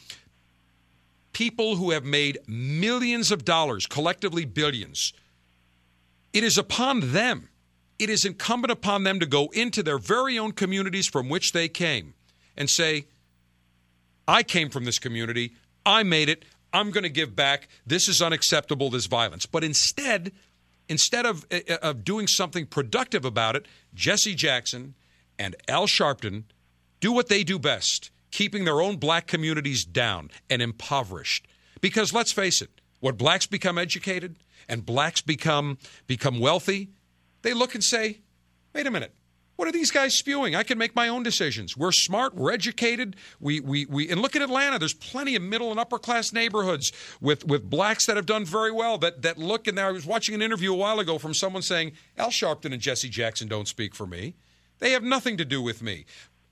people 1.34 1.76
who 1.76 1.92
have 1.92 2.06
made 2.06 2.40
millions 2.48 3.34
of 3.34 3.44
dollars, 3.44 3.86
collectively 3.86 4.46
billions, 4.46 5.12
it 6.32 6.46
is 6.46 6.58
upon 6.58 7.12
them, 7.12 7.50
it 8.00 8.10
is 8.10 8.24
incumbent 8.24 8.72
upon 8.72 9.04
them 9.04 9.20
to 9.20 9.26
go 9.26 9.48
into 9.48 9.84
their 9.84 9.98
very 9.98 10.40
own 10.40 10.54
communities 10.54 11.08
from 11.08 11.28
which 11.28 11.52
they 11.52 11.68
came 11.68 12.14
and 12.56 12.70
say, 12.70 13.08
I 14.26 14.42
came 14.42 14.70
from 14.70 14.86
this 14.86 15.00
community. 15.00 15.52
I 15.86 16.04
made 16.04 16.30
it. 16.30 16.46
I'm 16.74 16.92
going 16.92 17.04
to 17.04 17.10
give 17.10 17.36
back. 17.36 17.68
This 17.86 18.08
is 18.08 18.22
unacceptable, 18.22 18.90
this 18.90 19.06
violence. 19.06 19.46
But 19.46 19.64
instead, 19.64 20.32
instead 20.90 21.26
of, 21.26 21.46
uh, 21.52 21.78
of 21.82 22.04
doing 22.04 22.28
something 22.28 22.66
productive 22.66 23.24
about 23.24 23.56
it, 23.56 23.68
Jesse 23.94 24.36
Jackson 24.36 24.96
and 25.38 25.56
Al 25.68 25.86
Sharpton 25.86 26.44
do 27.00 27.12
what 27.12 27.30
they 27.30 27.44
do 27.44 27.60
best, 27.60 28.12
keeping 28.32 28.66
their 28.66 28.82
own 28.82 28.98
black 28.98 29.28
communities 29.28 29.86
down 29.86 30.32
and 30.50 30.62
impoverished. 30.62 31.48
Because 31.80 32.14
let's 32.14 32.32
face 32.32 32.62
it, 32.62 32.70
when 33.00 33.16
blacks 33.16 33.46
become 33.46 33.78
educated 33.78 34.38
and 34.68 34.86
blacks 34.86 35.22
become 35.22 35.78
become 36.08 36.40
wealthy, 36.40 36.90
they 37.42 37.54
look 37.54 37.76
and 37.76 37.84
say, 37.84 38.20
"Wait 38.74 38.88
a 38.88 38.92
minute. 38.92 39.14
What 39.56 39.68
are 39.68 39.72
these 39.72 39.92
guys 39.92 40.16
spewing? 40.16 40.56
I 40.56 40.64
can 40.64 40.80
make 40.80 40.96
my 40.96 41.08
own 41.08 41.22
decisions. 41.22 41.78
We're 41.78 41.92
smart, 41.92 42.34
we're 42.34 42.52
educated. 42.52 43.16
We 43.40 43.60
we 43.60 43.86
we 43.86 44.10
and 44.10 44.20
look 44.20 44.36
at 44.36 44.42
Atlanta. 44.42 44.80
There's 44.80 44.96
plenty 44.96 45.36
of 45.36 45.44
middle 45.44 45.70
and 45.70 45.80
upper 45.80 46.00
class 46.00 46.34
neighborhoods 46.34 46.92
with 47.22 47.46
with 47.46 47.70
blacks 47.70 48.08
that 48.08 48.16
have 48.16 48.26
done 48.26 48.46
very 48.46 48.72
well 48.72 48.98
that 49.00 49.22
that 49.22 49.38
look 49.38 49.68
and 49.68 49.78
there 49.78 49.88
I 49.88 49.92
was 49.92 50.06
watching 50.06 50.34
an 50.34 50.42
interview 50.42 50.74
a 50.74 50.78
while 50.78 51.00
ago 51.00 51.20
from 51.20 51.36
someone 51.36 51.62
saying, 51.62 51.92
"Al 52.18 52.30
Sharpton 52.30 52.74
and 52.74 52.82
Jesse 52.82 53.10
Jackson 53.10 53.48
don't 53.48 53.68
speak 53.68 53.94
for 53.94 54.08
me. 54.08 54.34
They 54.80 54.92
have 54.92 55.04
nothing 55.04 55.38
to 55.38 55.46
do 55.46 55.62
with 55.62 55.84
me." 55.84 56.06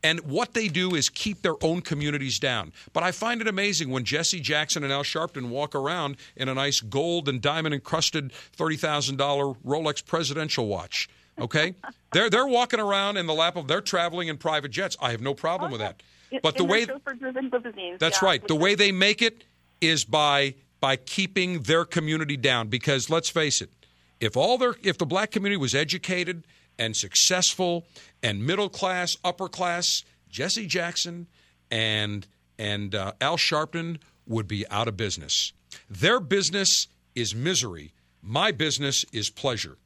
And 0.03 0.22
what 0.22 0.53
they 0.53 0.68
do 0.68 0.95
is 0.95 1.10
keep 1.10 1.41
their 1.41 1.64
own 1.64 1.82
communities 1.82 2.40
down. 2.40 2.73
But 2.91 3.03
I 3.03 3.11
find 3.11 3.40
it 3.40 3.48
amazing 3.48 3.90
when 3.90 4.03
Jesse 4.03 4.40
Jackson 4.40 4.84
and 4.84 4.91
Al 4.91 5.03
Sharpton 5.03 5.49
walk 5.49 5.76
around 5.76 6.18
in 6.36 6.49
a 6.49 6.56
nice 6.56 6.82
gold 6.82 7.30
and 7.30 7.40
diamond 7.40 7.76
encrusted 7.76 8.32
$30,000 8.57 9.57
Rolex 9.64 10.03
presidential 10.03 10.68
watch. 10.68 11.07
Okay? 11.41 11.76
they're, 12.13 12.30
they're 12.30 12.47
walking 12.47 12.80
around 12.80 13.18
in 13.18 13.26
the 13.26 13.34
lap 13.34 13.55
of, 13.55 13.68
they're 13.68 13.81
traveling 13.81 14.27
in 14.27 14.38
private 14.38 14.72
jets. 14.72 14.95
I 15.01 15.11
have 15.11 15.22
no 15.22 15.34
problem 15.34 15.72
with 15.72 15.81
that. 15.81 16.01
But 16.41 16.55
the 16.55 16.63
way, 16.63 16.85
that's 17.99 18.22
yeah. 18.22 18.26
right. 18.26 18.47
The 18.47 18.55
way 18.55 18.76
they 18.76 18.91
make 18.91 19.22
it 19.22 19.43
is 19.81 20.05
by 20.05 20.55
by 20.80 20.95
keeping 20.95 21.63
their 21.63 21.85
community 21.85 22.38
down. 22.38 22.69
Because 22.69 23.09
let's 23.09 23.30
face 23.30 23.61
it, 23.61 23.69
if 24.19 24.38
all 24.38 24.57
their 24.57 24.76
if 24.81 24.97
the 24.97 25.05
black 25.05 25.31
community 25.31 25.57
was 25.57 25.76
educated 25.76 26.45
and 26.80 26.95
successful 26.95 27.85
and 28.23 28.45
middle 28.45 28.69
class, 28.69 29.18
upper 29.23 29.49
class, 29.49 30.03
Jesse 30.30 30.68
Jackson 30.68 31.27
and 31.69 32.26
and 32.57 32.95
uh, 32.95 33.11
Al 33.19 33.38
Sharpton 33.38 33.99
would 34.27 34.47
be 34.47 34.68
out 34.69 34.88
of 34.88 34.95
business. 34.95 35.51
Their 35.89 36.19
business 36.19 36.88
is 37.15 37.35
misery. 37.35 37.93
My 38.22 38.51
business 38.51 39.03
is 39.11 39.30
pleasure. 39.30 39.77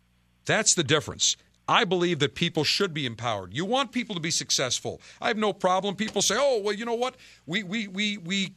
That's 0.45 0.76
the 0.76 0.84
difference. 0.84 1.38
I 1.68 1.84
believe 1.84 2.20
that 2.20 2.36
people 2.36 2.64
should 2.64 2.94
be 2.94 3.06
empowered. 3.06 3.54
You 3.54 3.66
want 3.66 3.92
people 3.92 4.16
to 4.16 4.22
be 4.22 4.32
successful. 4.32 5.02
I 5.22 5.28
have 5.30 5.38
no 5.38 5.54
problem. 5.54 5.96
People 5.96 6.22
say, 6.22 6.36
"Oh, 6.38 6.62
well, 6.64 6.74
you 6.74 6.86
know 6.86 6.94
what? 6.94 7.16
We 7.46 7.64
we 7.64 7.88
we 7.88 8.18
we 8.18 8.54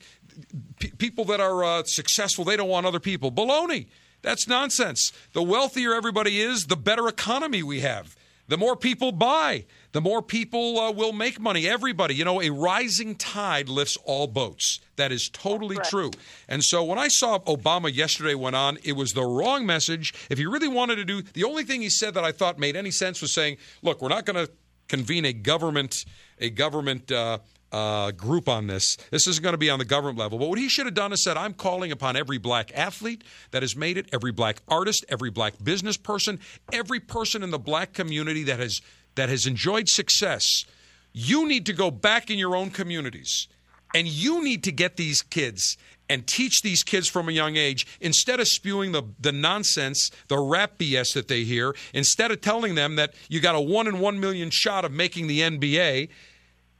p- 0.78 0.92
people 0.98 1.24
that 1.26 1.40
are 1.40 1.64
uh, 1.64 1.84
successful, 1.84 2.44
they 2.44 2.56
don't 2.56 2.68
want 2.68 2.86
other 2.86 3.00
people." 3.00 3.32
Baloney. 3.32 3.86
That's 4.20 4.48
nonsense. 4.48 5.12
The 5.32 5.42
wealthier 5.42 5.94
everybody 5.94 6.40
is, 6.40 6.66
the 6.66 6.76
better 6.76 7.06
economy 7.06 7.62
we 7.62 7.80
have. 7.80 8.16
The 8.48 8.56
more 8.56 8.76
people 8.76 9.12
buy, 9.12 9.66
the 9.92 10.00
more 10.00 10.22
people 10.22 10.78
uh, 10.78 10.90
will 10.90 11.12
make 11.12 11.38
money. 11.38 11.68
Everybody, 11.68 12.14
you 12.14 12.24
know, 12.24 12.40
a 12.40 12.48
rising 12.48 13.14
tide 13.14 13.68
lifts 13.68 13.98
all 14.04 14.26
boats. 14.26 14.80
That 14.96 15.12
is 15.12 15.28
totally 15.28 15.76
true. 15.84 16.10
And 16.48 16.64
so 16.64 16.82
when 16.82 16.98
I 16.98 17.08
saw 17.08 17.38
Obama 17.40 17.94
yesterday 17.94 18.34
went 18.34 18.56
on, 18.56 18.78
it 18.82 18.92
was 18.92 19.12
the 19.12 19.24
wrong 19.24 19.66
message. 19.66 20.14
If 20.30 20.38
he 20.38 20.46
really 20.46 20.68
wanted 20.68 20.96
to 20.96 21.04
do, 21.04 21.22
the 21.22 21.44
only 21.44 21.64
thing 21.64 21.82
he 21.82 21.90
said 21.90 22.14
that 22.14 22.24
I 22.24 22.32
thought 22.32 22.58
made 22.58 22.74
any 22.74 22.90
sense 22.90 23.20
was 23.20 23.32
saying, 23.32 23.58
"Look, 23.82 24.00
we're 24.00 24.08
not 24.08 24.24
going 24.24 24.46
to 24.46 24.50
convene 24.88 25.26
a 25.26 25.32
government 25.32 26.04
a 26.40 26.50
government 26.50 27.10
uh, 27.12 27.38
uh, 27.72 28.10
group 28.12 28.48
on 28.48 28.66
this. 28.66 28.96
This 29.10 29.26
isn't 29.26 29.42
going 29.42 29.52
to 29.52 29.58
be 29.58 29.70
on 29.70 29.78
the 29.78 29.84
government 29.84 30.18
level. 30.18 30.38
But 30.38 30.48
what 30.48 30.58
he 30.58 30.68
should 30.68 30.86
have 30.86 30.94
done 30.94 31.12
is 31.12 31.22
said, 31.22 31.36
I'm 31.36 31.54
calling 31.54 31.92
upon 31.92 32.16
every 32.16 32.38
black 32.38 32.70
athlete 32.74 33.24
that 33.50 33.62
has 33.62 33.76
made 33.76 33.98
it, 33.98 34.08
every 34.12 34.32
black 34.32 34.62
artist, 34.68 35.04
every 35.08 35.30
black 35.30 35.54
business 35.62 35.96
person, 35.96 36.40
every 36.72 37.00
person 37.00 37.42
in 37.42 37.50
the 37.50 37.58
black 37.58 37.92
community 37.92 38.44
that 38.44 38.58
has 38.60 38.80
that 39.14 39.28
has 39.28 39.46
enjoyed 39.46 39.88
success. 39.88 40.64
You 41.12 41.48
need 41.48 41.66
to 41.66 41.72
go 41.72 41.90
back 41.90 42.30
in 42.30 42.38
your 42.38 42.54
own 42.54 42.70
communities 42.70 43.48
and 43.94 44.06
you 44.06 44.44
need 44.44 44.62
to 44.64 44.72
get 44.72 44.96
these 44.96 45.22
kids 45.22 45.76
and 46.08 46.26
teach 46.26 46.62
these 46.62 46.82
kids 46.82 47.08
from 47.08 47.28
a 47.28 47.32
young 47.32 47.56
age 47.56 47.86
instead 48.00 48.40
of 48.40 48.48
spewing 48.48 48.92
the, 48.92 49.02
the 49.20 49.32
nonsense, 49.32 50.10
the 50.28 50.38
rap 50.38 50.78
BS 50.78 51.14
that 51.14 51.28
they 51.28 51.44
hear, 51.44 51.74
instead 51.92 52.30
of 52.30 52.40
telling 52.40 52.74
them 52.74 52.96
that 52.96 53.14
you 53.28 53.40
got 53.40 53.54
a 53.54 53.60
one 53.60 53.86
in 53.86 53.98
one 53.98 54.20
million 54.20 54.50
shot 54.50 54.84
of 54.84 54.92
making 54.92 55.26
the 55.26 55.40
NBA, 55.40 56.08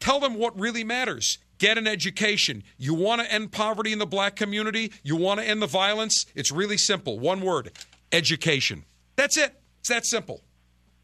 tell 0.01 0.21
them 0.21 0.35
what 0.35 0.59
really 0.59 0.85
matters. 0.85 1.39
Get 1.59 1.77
an 1.77 1.87
education. 1.87 2.63
You 2.77 2.95
want 2.95 3.21
to 3.21 3.33
end 3.33 3.51
poverty 3.51 3.93
in 3.93 3.99
the 3.99 4.07
black 4.07 4.37
community? 4.37 4.93
You 5.03 5.17
want 5.17 5.41
to 5.41 5.47
end 5.47 5.61
the 5.61 5.67
violence? 5.67 6.27
It's 6.35 6.53
really 6.53 6.77
simple. 6.77 7.19
One 7.19 7.41
word 7.41 7.73
education. 8.13 8.85
That's 9.17 9.37
it. 9.37 9.55
It's 9.81 9.89
that 9.89 10.07
simple. 10.07 10.41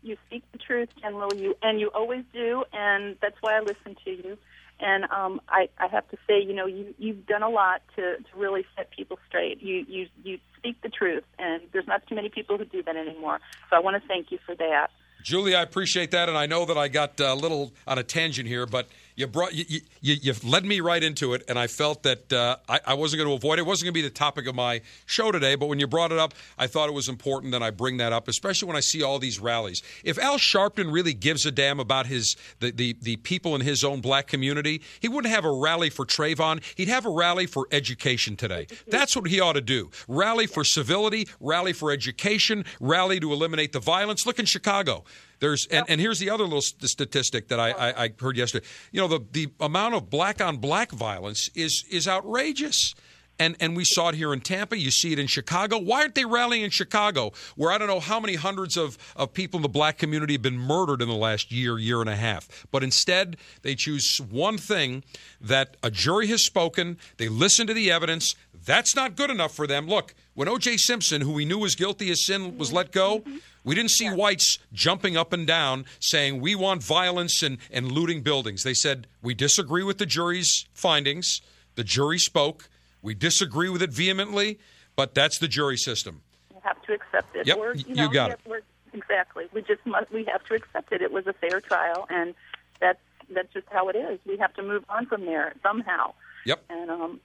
You 0.03 0.17
speak 0.27 0.45
the 0.53 0.59
truth, 0.59 0.91
General. 1.01 1.35
You 1.35 1.57
and 1.63 1.81
you 1.81 1.89
always 1.89 2.25
do, 2.33 2.65
and 2.73 3.17
that's 3.21 3.37
why 3.41 3.57
I 3.57 3.61
listen 3.61 3.97
to 4.05 4.11
you. 4.11 4.39
And 4.81 5.05
um, 5.05 5.41
I, 5.49 5.69
I 5.79 5.87
have 5.87 6.09
to 6.11 6.19
say, 6.27 6.41
you 6.41 6.53
know, 6.53 6.67
you 6.67 6.95
you've 6.99 7.27
done 7.27 7.43
a 7.43 7.49
lot 7.49 7.81
to, 7.97 8.17
to 8.19 8.37
really 8.37 8.67
set 8.77 8.91
people 8.91 9.19
straight. 9.27 9.63
You 9.63 9.85
you 9.89 10.07
you 10.23 10.39
speak 10.59 10.81
the 10.83 10.89
truth, 10.89 11.25
and 11.39 11.63
there's 11.73 11.87
not 11.87 12.07
too 12.07 12.15
many 12.15 12.29
people 12.29 12.59
who 12.59 12.65
do 12.65 12.83
that 12.83 12.97
anymore. 12.97 13.41
So 13.71 13.77
I 13.77 13.81
want 13.81 14.01
to 14.01 14.07
thank 14.07 14.31
you 14.31 14.39
for 14.45 14.55
that. 14.55 14.91
Julie, 15.25 15.55
I 15.55 15.63
appreciate 15.63 16.11
that, 16.11 16.29
and 16.29 16.37
I 16.37 16.45
know 16.45 16.67
that 16.67 16.77
I 16.77 16.89
got 16.89 17.19
a 17.19 17.35
little 17.35 17.73
on 17.87 17.99
a 17.99 18.03
tangent 18.03 18.47
here, 18.47 18.67
but 18.67 18.87
You 19.17 19.29
brought 19.29 19.55
you, 19.55 19.65
you, 20.01 20.17
you 20.21 20.35
led 20.43 20.65
me 20.65 20.81
right 20.81 21.03
into 21.03 21.35
it, 21.35 21.45
and 21.49 21.57
I 21.57 21.69
felt 21.69 22.03
that 22.03 22.33
uh, 22.33 22.57
I, 22.69 22.81
I 22.89 22.95
wasn't 22.95 23.19
going 23.19 23.31
to 23.31 23.35
avoid 23.35 23.59
it. 23.59 23.63
It 23.63 23.67
wasn't 23.67 23.87
going 23.87 23.95
to 23.95 23.99
be 23.99 24.03
the 24.03 24.11
topic 24.11 24.49
of 24.49 24.57
my 24.57 24.81
show 25.07 25.31
today, 25.31 25.55
but 25.55 25.67
when 25.67 25.79
you 25.79 25.87
brought 25.87 26.11
it 26.11 26.19
up, 26.19 26.35
I 26.59 26.67
thought 26.67 26.89
it 26.89 26.95
was 26.95 27.09
important 27.09 27.53
that 27.53 27.63
I 27.63 27.71
bring 27.71 27.99
that 27.99 28.13
up, 28.13 28.27
especially 28.27 28.67
when 28.67 28.77
I 28.77 28.81
see 28.81 29.05
all 29.05 29.21
these 29.21 29.39
rallies. 29.39 29.83
If 30.03 30.19
Al 30.19 30.37
Sharpton 30.37 30.93
really 30.93 31.15
gives 31.15 31.47
a 31.47 31.53
damn 31.53 31.79
about 31.79 32.07
his 32.07 32.37
the, 32.59 32.73
the, 32.73 32.97
the 33.03 33.17
people 33.17 33.55
in 33.55 33.61
his 33.61 33.85
own 33.85 34.01
black 34.01 34.27
community, 34.27 34.83
he 34.99 35.09
wouldn't 35.09 35.33
have 35.33 35.45
a 35.45 35.53
rally 35.53 35.91
for 35.91 36.05
Trayvon. 36.05 36.61
He'd 36.77 36.89
have 36.89 37.07
a 37.07 37.11
rally 37.11 37.47
for 37.47 37.69
education 37.71 38.35
today. 38.37 38.67
That's 38.89 39.15
what 39.15 39.29
he 39.29 39.39
ought 39.41 39.53
to 39.53 39.61
do. 39.61 39.93
Rally 40.09 40.47
for 40.47 40.65
civility, 40.65 41.29
rally 41.39 41.73
for 41.73 41.93
education, 41.93 42.65
rally 42.81 43.21
to 43.21 43.33
eliminate 43.33 43.73
the 43.73 43.81
violence. 43.81 44.27
Look 44.27 44.41
in 44.41 44.47
Chicago. 44.47 45.05
There's 45.45 45.67
and, 45.67 45.85
and 45.91 46.01
here's 46.01 46.19
the 46.19 46.31
other 46.31 46.45
little 46.45 46.63
st- 46.63 46.89
statistic 46.89 47.49
that 47.49 47.61
I, 47.61 47.71
I, 47.73 48.05
I 48.05 48.11
heard 48.19 48.39
yesterday. 48.39 48.67
You 48.93 49.03
know, 49.03 49.09
the 49.09 49.21
the 49.31 49.49
amount 49.61 49.95
of 49.95 50.09
black 50.09 50.41
on 50.41 50.57
black 50.57 50.91
violence 50.91 51.51
is 51.55 51.85
is 51.91 52.09
outrageous. 52.09 52.95
And 53.39 53.55
and 53.61 53.77
we 53.77 53.85
saw 53.85 54.09
it 54.09 54.15
here 54.15 54.33
in 54.33 54.41
Tampa. 54.41 54.79
You 54.79 54.91
see 54.91 55.13
it 55.13 55.19
in 55.19 55.27
Chicago. 55.27 55.79
Why 55.79 56.01
aren't 56.01 56.15
they 56.15 56.25
rallying 56.25 56.63
in 56.63 56.71
Chicago, 56.71 57.33
where 57.57 57.73
I 57.73 57.77
don't 57.77 57.89
know 57.89 58.01
how 58.01 58.21
many 58.21 58.37
hundreds 58.37 58.79
of, 58.79 58.97
of 59.17 59.35
people 59.35 59.59
in 59.59 59.63
the 59.63 59.69
black 59.69 59.99
community 59.99 60.33
have 60.35 60.43
been 60.43 60.57
murdered 60.57 61.03
in 61.03 61.09
the 61.09 61.15
last 61.15 61.53
year, 61.53 61.77
year 61.77 62.01
and 62.01 62.09
a 62.09 62.17
half? 62.17 62.67
But 62.71 62.83
instead, 62.83 63.37
they 63.61 63.75
choose 63.75 64.21
one 64.21 64.57
thing 64.57 65.05
that 65.43 65.77
a 65.83 65.91
jury 65.91 66.29
has 66.29 66.43
spoken. 66.43 66.97
They 67.19 67.29
listen 67.29 67.67
to 67.67 67.75
the 67.75 67.91
evidence. 67.91 68.35
That's 68.65 68.97
not 68.97 69.15
good 69.15 69.31
enough 69.31 69.53
for 69.53 69.67
them. 69.67 69.89
Look, 69.89 70.15
when 70.35 70.49
O.J. 70.49 70.79
Simpson, 70.79 71.21
who 71.21 71.33
we 71.33 71.45
knew 71.45 71.59
was 71.59 71.75
guilty 71.75 72.11
of 72.11 72.19
sin, 72.19 72.59
was 72.59 72.73
let 72.73 72.91
go, 72.91 73.23
we 73.63 73.75
didn't 73.75 73.93
see 73.93 74.09
whites 74.09 74.59
jumping 74.73 75.17
up 75.17 75.33
and 75.33 75.47
down 75.47 75.87
saying 76.01 76.41
we 76.41 76.55
want 76.55 76.83
violence 76.83 77.43
and, 77.43 77.59
and 77.71 77.91
looting 77.91 78.21
buildings. 78.21 78.63
They 78.63 78.75
said 78.75 79.07
we 79.23 79.35
disagree 79.35 79.83
with 79.83 79.99
the 79.99 80.07
jury's 80.07 80.67
findings. 80.75 81.41
The 81.77 81.85
jury 81.85 82.19
spoke. 82.19 82.69
We 83.01 83.15
disagree 83.15 83.69
with 83.69 83.83
it 83.83 83.91
vehemently, 83.91 84.59
but 84.97 85.15
that's 85.15 85.39
the 85.39 85.49
jury 85.49 85.77
system. 85.77 86.23
We 86.53 86.61
have 86.63 86.81
to 86.83 86.95
accept 86.95 87.37
it. 87.37 87.47
Yep, 87.47 87.59
you 87.87 87.95
know, 87.95 88.09
got 88.09 88.39
we 88.47 88.57
it. 88.57 88.65
exactly. 88.93 89.47
We 89.53 89.63
just 89.63 89.85
must. 89.85 90.11
We 90.11 90.25
have 90.25 90.45
to 90.45 90.55
accept 90.55 90.93
it. 90.93 91.03
It 91.03 91.13
was 91.13 91.27
a 91.27 91.33
fair 91.33 91.61
trial, 91.61 92.07
and 92.09 92.35
that's 92.81 93.01
that's 93.31 93.53
just 93.53 93.67
how 93.71 93.89
it 93.89 93.97
is. 93.97 94.19
We 94.27 94.37
have 94.39 94.55
to 94.55 94.63
move 94.63 94.85
on 94.89 95.07
from 95.07 95.27
there 95.27 95.55
somehow. 95.63 96.15
Yep. 96.47 96.65
And 96.71 96.91
um, 96.91 97.21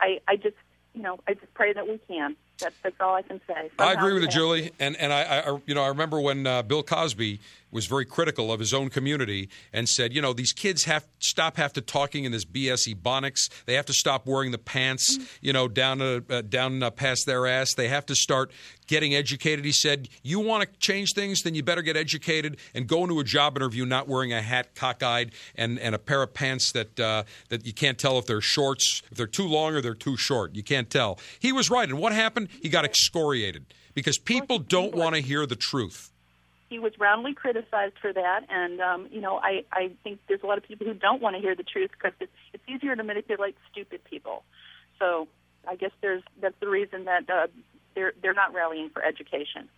I 0.00 0.20
I 0.26 0.36
just 0.36 0.56
you 0.94 1.02
know 1.02 1.20
I 1.28 1.34
just 1.34 1.52
pray 1.54 1.72
that 1.72 1.86
we 1.86 1.98
can. 2.08 2.36
That's 2.60 2.74
that's 2.82 3.00
all 3.00 3.14
I 3.14 3.22
can 3.22 3.40
say. 3.46 3.70
I 3.78 3.92
agree 3.92 4.14
with 4.14 4.22
you, 4.22 4.28
Julie, 4.28 4.72
and 4.78 4.96
and 4.96 5.12
I, 5.12 5.22
I 5.22 5.58
you 5.66 5.74
know 5.74 5.82
I 5.82 5.88
remember 5.88 6.20
when 6.20 6.46
uh, 6.46 6.62
Bill 6.62 6.82
Cosby 6.82 7.40
was 7.70 7.86
very 7.86 8.04
critical 8.04 8.52
of 8.52 8.58
his 8.58 8.74
own 8.74 8.90
community 8.90 9.48
and 9.72 9.88
said, 9.88 10.12
you 10.12 10.20
know, 10.20 10.32
these 10.32 10.52
kids 10.52 10.84
have 10.84 11.06
stop 11.20 11.56
have 11.56 11.72
to 11.74 11.80
talking 11.80 12.24
in 12.24 12.32
this 12.32 12.44
BS 12.44 12.92
ebonics. 12.94 13.48
They 13.66 13.74
have 13.74 13.86
to 13.86 13.92
stop 13.92 14.26
wearing 14.26 14.50
the 14.50 14.58
pants, 14.58 15.18
you 15.40 15.52
know, 15.52 15.68
down 15.68 16.00
uh, 16.00 16.20
uh, 16.28 16.42
down 16.42 16.82
uh, 16.82 16.90
past 16.90 17.26
their 17.26 17.46
ass. 17.46 17.74
They 17.74 17.88
have 17.88 18.06
to 18.06 18.14
start 18.14 18.50
getting 18.86 19.14
educated. 19.14 19.64
He 19.64 19.72
said, 19.72 20.08
you 20.22 20.40
want 20.40 20.68
to 20.68 20.78
change 20.78 21.14
things, 21.14 21.44
then 21.44 21.54
you 21.54 21.62
better 21.62 21.82
get 21.82 21.96
educated 21.96 22.56
and 22.74 22.88
go 22.88 23.02
into 23.02 23.20
a 23.20 23.24
job 23.24 23.56
interview 23.56 23.86
not 23.86 24.08
wearing 24.08 24.32
a 24.32 24.42
hat, 24.42 24.74
cockeyed, 24.74 25.30
and 25.54 25.78
and 25.78 25.94
a 25.94 25.98
pair 25.98 26.22
of 26.22 26.34
pants 26.34 26.72
that 26.72 26.98
uh, 26.98 27.22
that 27.48 27.66
you 27.66 27.72
can't 27.72 27.98
tell 27.98 28.18
if 28.18 28.26
they're 28.26 28.40
shorts, 28.40 29.02
if 29.10 29.16
they're 29.16 29.26
too 29.26 29.46
long 29.46 29.74
or 29.74 29.80
they're 29.80 29.94
too 29.94 30.16
short. 30.16 30.54
You 30.54 30.62
can't 30.62 30.90
tell. 30.90 31.18
He 31.38 31.52
was 31.52 31.70
right, 31.70 31.88
and 31.88 31.98
what 31.98 32.12
happened? 32.12 32.48
He 32.62 32.68
got 32.68 32.84
excoriated 32.84 33.66
because 33.94 34.18
people 34.18 34.58
don't 34.58 34.94
want 34.94 35.14
to 35.14 35.20
hear 35.20 35.46
the 35.46 35.56
truth. 35.56 36.10
he 36.68 36.78
was 36.78 36.92
roundly 37.00 37.34
criticized 37.34 37.94
for 38.00 38.12
that, 38.12 38.44
and 38.48 38.80
um, 38.80 39.08
you 39.10 39.20
know, 39.20 39.38
I 39.42 39.64
I 39.72 39.90
think 40.04 40.20
there's 40.28 40.42
a 40.42 40.46
lot 40.46 40.58
of 40.58 40.64
people 40.64 40.86
who 40.86 40.94
don't 40.94 41.20
want 41.20 41.34
to 41.36 41.42
hear 41.42 41.54
the 41.56 41.64
truth 41.64 41.90
because 41.92 42.12
it's 42.20 42.32
it's 42.52 42.62
easier 42.68 42.94
to 42.94 43.02
manipulate 43.02 43.56
stupid 43.70 44.04
people. 44.04 44.44
So 44.98 45.26
I 45.66 45.74
guess 45.76 45.90
there's 46.00 46.22
that's 46.40 46.54
the 46.60 46.68
reason 46.68 47.04
that 47.06 47.28
uh, 47.28 47.46
they're 47.94 48.12
they're 48.22 48.34
not 48.34 48.54
rallying 48.54 48.90
for 48.90 49.02
education. 49.02 49.68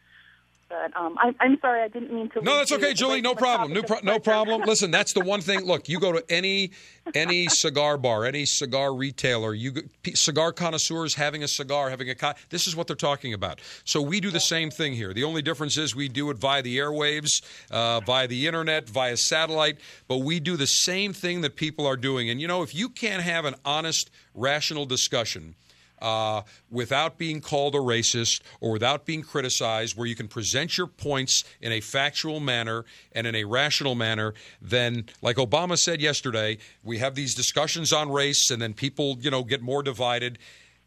But 0.72 0.98
um, 0.98 1.18
I, 1.18 1.34
I'm 1.40 1.58
sorry, 1.60 1.82
I 1.82 1.88
didn't 1.88 2.14
mean 2.14 2.30
to. 2.30 2.40
No, 2.40 2.56
that's 2.56 2.72
okay, 2.72 2.94
Julie. 2.94 3.20
No 3.20 3.34
problem. 3.34 3.74
No, 3.74 3.82
pro- 3.82 4.00
no 4.02 4.18
problem. 4.18 4.62
Listen, 4.66 4.90
that's 4.90 5.12
the 5.12 5.20
one 5.20 5.42
thing. 5.42 5.60
Look, 5.60 5.86
you 5.86 6.00
go 6.00 6.12
to 6.12 6.24
any 6.30 6.70
any 7.14 7.48
cigar 7.48 7.98
bar, 7.98 8.24
any 8.24 8.46
cigar 8.46 8.94
retailer, 8.94 9.52
you 9.52 9.72
go- 9.72 9.82
cigar 10.14 10.50
connoisseurs 10.50 11.14
having 11.14 11.42
a 11.42 11.48
cigar, 11.48 11.90
having 11.90 12.08
a 12.08 12.14
co- 12.14 12.32
this 12.48 12.66
is 12.66 12.74
what 12.74 12.86
they're 12.86 12.96
talking 12.96 13.34
about. 13.34 13.60
So 13.84 14.00
we 14.00 14.18
do 14.18 14.30
the 14.30 14.40
same 14.40 14.70
thing 14.70 14.94
here. 14.94 15.12
The 15.12 15.24
only 15.24 15.42
difference 15.42 15.76
is 15.76 15.94
we 15.94 16.08
do 16.08 16.30
it 16.30 16.38
via 16.38 16.62
the 16.62 16.78
airwaves, 16.78 17.42
uh, 17.70 18.00
via 18.00 18.26
the 18.26 18.46
internet, 18.46 18.88
via 18.88 19.18
satellite, 19.18 19.78
but 20.08 20.18
we 20.18 20.40
do 20.40 20.56
the 20.56 20.66
same 20.66 21.12
thing 21.12 21.42
that 21.42 21.54
people 21.54 21.86
are 21.86 21.98
doing. 21.98 22.30
And 22.30 22.40
you 22.40 22.48
know, 22.48 22.62
if 22.62 22.74
you 22.74 22.88
can't 22.88 23.22
have 23.22 23.44
an 23.44 23.56
honest, 23.66 24.10
rational 24.34 24.86
discussion 24.86 25.54
uh, 26.02 26.42
without 26.70 27.16
being 27.16 27.40
called 27.40 27.74
a 27.74 27.78
racist 27.78 28.42
or 28.60 28.72
without 28.72 29.06
being 29.06 29.22
criticized, 29.22 29.96
where 29.96 30.06
you 30.06 30.16
can 30.16 30.28
present 30.28 30.76
your 30.76 30.88
points 30.88 31.44
in 31.60 31.72
a 31.72 31.80
factual 31.80 32.40
manner 32.40 32.84
and 33.12 33.26
in 33.26 33.34
a 33.34 33.44
rational 33.44 33.94
manner, 33.94 34.34
then, 34.60 35.06
like 35.22 35.36
Obama 35.36 35.78
said 35.78 36.00
yesterday, 36.00 36.58
we 36.82 36.98
have 36.98 37.14
these 37.14 37.34
discussions 37.34 37.92
on 37.92 38.10
race 38.10 38.50
and 38.50 38.60
then 38.60 38.74
people, 38.74 39.16
you 39.20 39.30
know, 39.30 39.44
get 39.44 39.62
more 39.62 39.82
divided. 39.82 40.38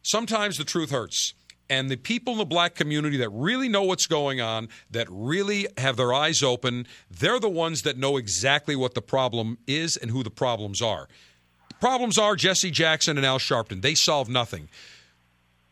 Sometimes 0.03 0.57
the 0.57 0.65
truth 0.65 0.91
hurts. 0.91 1.33
And 1.67 1.89
the 1.89 1.95
people 1.95 2.33
in 2.33 2.37
the 2.37 2.45
black 2.45 2.75
community 2.75 3.17
that 3.17 3.29
really 3.29 3.69
know 3.69 3.81
what's 3.83 4.05
going 4.05 4.39
on, 4.39 4.69
that 4.91 5.07
really 5.09 5.67
have 5.79 5.97
their 5.97 6.13
eyes 6.13 6.43
open, 6.43 6.85
they're 7.09 7.39
the 7.39 7.49
ones 7.49 7.81
that 7.83 7.97
know 7.97 8.17
exactly 8.17 8.75
what 8.75 8.93
the 8.93 9.01
problem 9.01 9.57
is 9.65 9.97
and 9.97 10.11
who 10.11 10.21
the 10.21 10.29
problems 10.29 10.79
are. 10.81 11.07
Problems 11.79 12.17
are 12.19 12.35
Jesse 12.35 12.69
Jackson 12.69 13.17
and 13.17 13.25
Al 13.25 13.39
Sharpton. 13.39 13.81
They 13.81 13.95
solve 13.95 14.29
nothing. 14.29 14.69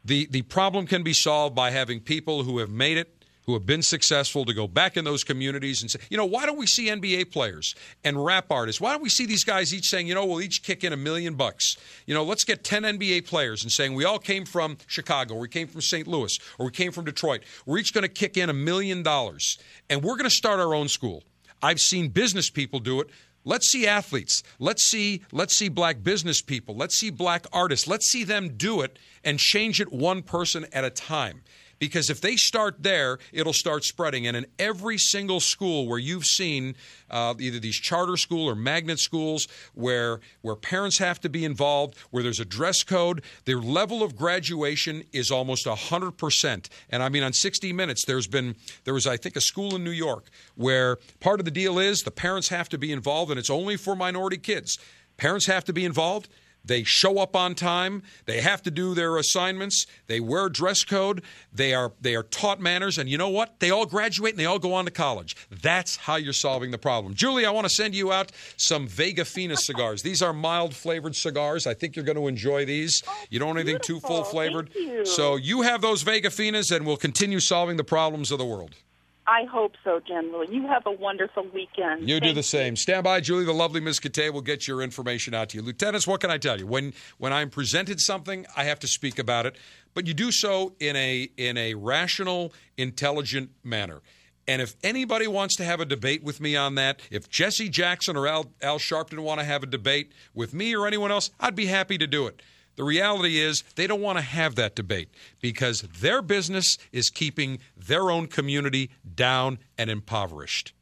The 0.06 0.28
the 0.28 0.42
problem 0.44 0.88
can 0.88 1.04
be 1.04 1.14
solved 1.14 1.56
by 1.56 1.72
having 1.72 2.00
people 2.00 2.44
who 2.44 2.60
have 2.60 2.70
made 2.70 2.98
it, 2.98 3.24
who 3.46 3.54
have 3.54 3.66
been 3.66 3.82
successful 3.82 4.46
to 4.46 4.54
go 4.54 4.68
back 4.68 4.96
in 4.98 5.06
those 5.06 5.24
communities 5.24 5.82
and 5.82 5.92
say, 5.92 6.00
you 6.10 6.18
know, 6.18 6.26
why 6.26 6.46
don't 6.46 6.58
we 6.58 6.68
see 6.68 6.88
NBA 6.88 7.32
players 7.32 7.76
and 8.04 8.24
rap 8.24 8.46
artists? 8.50 8.80
Why 8.80 8.92
don't 8.92 9.02
we 9.02 9.10
see 9.10 9.26
these 9.26 9.44
guys 9.44 9.74
each 9.74 9.90
saying, 9.90 10.08
you 10.08 10.16
know, 10.16 10.26
we'll 10.26 10.42
each 10.42 10.64
kick 10.64 10.84
in 10.84 10.94
a 10.94 10.98
million 10.98 11.36
bucks. 11.36 11.78
You 12.06 12.14
know, 12.14 12.24
let's 12.24 12.44
get 12.44 12.64
10 12.64 12.84
NBA 12.84 13.28
players 13.28 13.64
and 13.64 13.72
saying 13.72 13.94
we 13.94 14.06
all 14.06 14.20
came 14.20 14.46
from 14.46 14.78
Chicago, 14.88 15.36
or 15.36 15.42
we 15.42 15.50
came 15.50 15.68
from 15.68 15.82
St. 15.82 16.08
Louis, 16.08 16.40
or 16.58 16.68
we 16.68 16.72
came 16.72 16.92
from 16.92 17.06
Detroit. 17.06 17.44
We're 17.66 17.80
each 17.80 17.94
going 17.94 18.04
to 18.04 18.10
kick 18.10 18.38
in 18.38 18.50
a 18.50 18.54
million 18.54 19.04
dollars 19.04 19.58
and 19.90 20.02
we're 20.04 20.16
going 20.16 20.30
to 20.30 20.36
start 20.36 20.60
our 20.60 20.74
own 20.74 20.88
school. 20.88 21.24
I've 21.62 21.80
seen 21.80 22.10
business 22.10 22.50
people 22.50 22.80
do 22.80 23.02
it. 23.02 23.10
Let's 23.46 23.68
see 23.68 23.88
athletes. 23.88 24.44
Let's 24.60 24.84
see 24.84 25.22
let's 25.32 25.56
see 25.56 25.70
black 25.70 26.04
business 26.04 26.42
people. 26.42 26.76
Let's 26.76 26.98
see 26.98 27.10
black 27.10 27.46
artists. 27.52 27.88
Let's 27.88 28.10
see 28.10 28.24
them 28.24 28.56
do 28.56 28.82
it 28.82 28.98
and 29.24 29.40
change 29.40 29.82
it 29.82 29.92
one 29.92 30.22
person 30.22 30.66
at 30.72 30.84
a 30.84 30.90
time. 30.90 31.42
Because 31.84 32.10
if 32.10 32.22
they 32.22 32.38
start 32.38 32.82
there, 32.82 33.20
it'll 33.34 33.52
start 33.52 33.84
spreading. 33.84 34.26
And 34.26 34.38
in 34.38 34.46
every 34.58 34.98
single 34.98 35.42
school 35.42 35.86
where 35.86 36.00
you've 36.00 36.26
seen 36.26 36.76
uh, 37.12 37.34
either 37.38 37.60
these 37.60 37.76
charter 37.76 38.16
school 38.16 38.50
or 38.50 38.56
magnet 38.56 39.00
schools 39.00 39.50
where 39.74 40.22
where 40.44 40.56
parents 40.56 40.98
have 41.00 41.20
to 41.20 41.28
be 41.28 41.44
involved, 41.44 41.98
where 42.10 42.24
there's 42.24 42.40
a 42.40 42.46
dress 42.46 42.84
code, 42.84 43.22
their 43.44 43.60
level 43.60 44.02
of 44.02 44.16
graduation 44.16 45.04
is 45.12 45.30
almost 45.30 45.68
hundred 45.68 46.12
percent. 46.12 46.70
And 46.90 47.04
I 47.04 47.10
mean, 47.10 47.22
on 47.22 47.34
60 47.34 47.74
Minutes, 47.74 48.06
there's 48.06 48.28
been 48.28 48.56
there 48.86 48.94
was 48.94 49.06
I 49.06 49.18
think 49.18 49.36
a 49.36 49.42
school 49.42 49.76
in 49.76 49.84
New 49.84 49.92
York 49.92 50.30
where 50.56 51.00
part 51.20 51.42
of 51.42 51.46
the 51.46 51.52
deal 51.52 51.80
is 51.80 52.04
the 52.04 52.12
parents 52.12 52.48
have 52.48 52.70
to 52.70 52.78
be 52.78 52.94
involved, 52.94 53.30
and 53.30 53.38
it's 53.38 53.50
only 53.50 53.76
for 53.76 53.94
minority 53.94 54.38
kids. 54.38 54.80
Parents 55.18 55.48
have 55.48 55.66
to 55.66 55.74
be 55.74 55.84
involved. 55.84 56.30
They 56.66 56.84
show 56.84 57.20
up 57.20 57.36
on 57.36 57.56
time. 57.56 58.04
They 58.26 58.40
have 58.42 58.62
to 58.64 58.72
do 58.72 58.94
their 58.94 59.18
assignments. 59.18 59.86
They 60.08 60.20
wear 60.20 60.48
dress 60.50 60.84
code. 60.86 61.24
They 61.54 61.74
are 61.74 61.92
they 62.00 62.16
are 62.16 62.24
taught 62.24 62.62
manners, 62.62 62.98
and 62.98 63.10
you 63.10 63.18
know 63.18 63.30
what? 63.30 63.60
They 63.60 63.70
all 63.70 63.86
graduate 63.86 64.32
and 64.32 64.40
they 64.40 64.46
all 64.46 64.60
go 64.60 64.74
on 64.74 64.86
to 64.86 64.92
college. 64.92 65.36
That's 65.50 65.98
how 65.98 66.16
you're 66.16 66.34
solving 66.34 66.72
the 66.72 66.78
problem. 66.78 67.14
Julie, 67.14 67.46
I 67.46 67.52
want 67.52 67.66
to 67.66 67.74
send 67.74 67.96
you 67.96 68.12
out 68.14 68.32
some 68.58 68.88
Vega 68.88 69.26
Fina 69.26 69.58
cigars. 69.58 70.02
These 70.02 70.22
are 70.22 70.34
mild 70.34 70.74
flavored 70.74 71.16
cigars. 71.16 71.68
I 71.68 71.74
think 71.74 71.96
you're 71.96 72.06
going 72.06 72.18
to 72.18 72.28
enjoy 72.28 72.66
these. 72.66 73.04
Oh, 73.08 73.24
you 73.30 73.40
don't 73.40 73.50
want 73.50 73.60
anything 73.60 73.82
too 73.82 74.00
full 74.00 74.24
flavored. 74.24 74.70
you. 74.74 75.06
So 75.06 75.36
you 75.36 75.62
have 75.64 75.82
those 75.82 76.02
Vega 76.04 76.30
Finas, 76.30 76.74
and 76.76 76.86
we'll 76.86 76.98
continue 76.98 77.40
solving 77.40 77.78
the 77.78 77.84
problems 77.84 78.32
of 78.32 78.38
the 78.40 78.46
world. 78.46 78.76
I 79.26 79.46
hope 79.46 79.74
so, 79.84 80.02
General. 80.06 80.44
You 80.44 80.68
have 80.68 80.86
a 80.86 80.92
wonderful 80.92 81.48
weekend. 81.54 82.10
You 82.10 82.20
do 82.20 82.34
the 82.34 82.44
same. 82.44 82.76
Stand 82.76 83.06
by, 83.06 83.22
Julie. 83.22 83.46
The 83.46 83.54
lovely 83.54 83.80
Miss 83.80 84.00
Kate 84.00 84.34
will 84.34 84.42
get 84.42 84.68
your 84.68 84.82
information 84.82 85.34
out 85.34 85.50
to 85.50 85.58
you. 85.58 85.64
Lieutenants, 85.64 86.06
what 86.06 86.20
can 86.20 86.30
I 86.30 86.38
tell 86.38 86.60
you? 86.60 86.68
When 86.68 86.94
when 87.18 87.32
I'm 87.32 87.50
presented 87.50 88.02
something, 88.02 88.46
I 88.58 88.66
have 88.66 88.80
to 88.80 88.88
speak 88.88 89.20
about 89.20 89.46
it, 89.46 89.58
but 89.94 90.08
you 90.08 90.14
do 90.14 90.32
so 90.32 90.74
in 90.80 90.96
a 90.96 91.30
in 91.38 91.58
a 91.58 91.74
rational, 91.76 92.54
intelligent 92.78 93.52
manner. 93.64 94.02
And 94.46 94.62
if 94.62 94.76
anybody 94.84 95.28
wants 95.28 95.56
to 95.58 95.64
have 95.64 95.80
a 95.80 95.86
debate 95.86 96.22
with 96.22 96.42
me 96.42 96.58
on 96.58 96.76
that, 96.76 97.00
if 97.10 97.30
Jesse 97.30 97.70
Jackson 97.70 98.18
or 98.18 98.28
Al, 98.28 98.52
Al 98.62 98.78
Sharpton 98.78 99.20
want 99.20 99.40
to 99.40 99.46
have 99.46 99.64
a 99.64 99.68
debate 99.68 100.12
with 100.34 100.54
me 100.54 100.76
or 100.76 100.86
anyone 100.86 101.12
else, 101.12 101.32
I'd 101.40 101.56
be 101.56 101.68
happy 101.68 101.98
to 101.98 102.08
do 102.08 102.28
it. 102.28 102.42
The 102.76 102.84
reality 102.84 103.40
is 103.40 103.64
they 103.76 103.88
don't 103.88 104.02
want 104.02 104.18
to 104.18 104.24
have 104.24 104.56
that 104.56 104.76
debate 104.76 105.10
because 105.42 105.82
their 105.82 106.22
business 106.22 106.78
is 106.92 107.10
keeping 107.10 107.60
their 107.78 108.10
own 108.10 108.28
community 108.28 108.90
down 109.16 109.60
and 109.78 109.90
impoverished. 109.90 110.74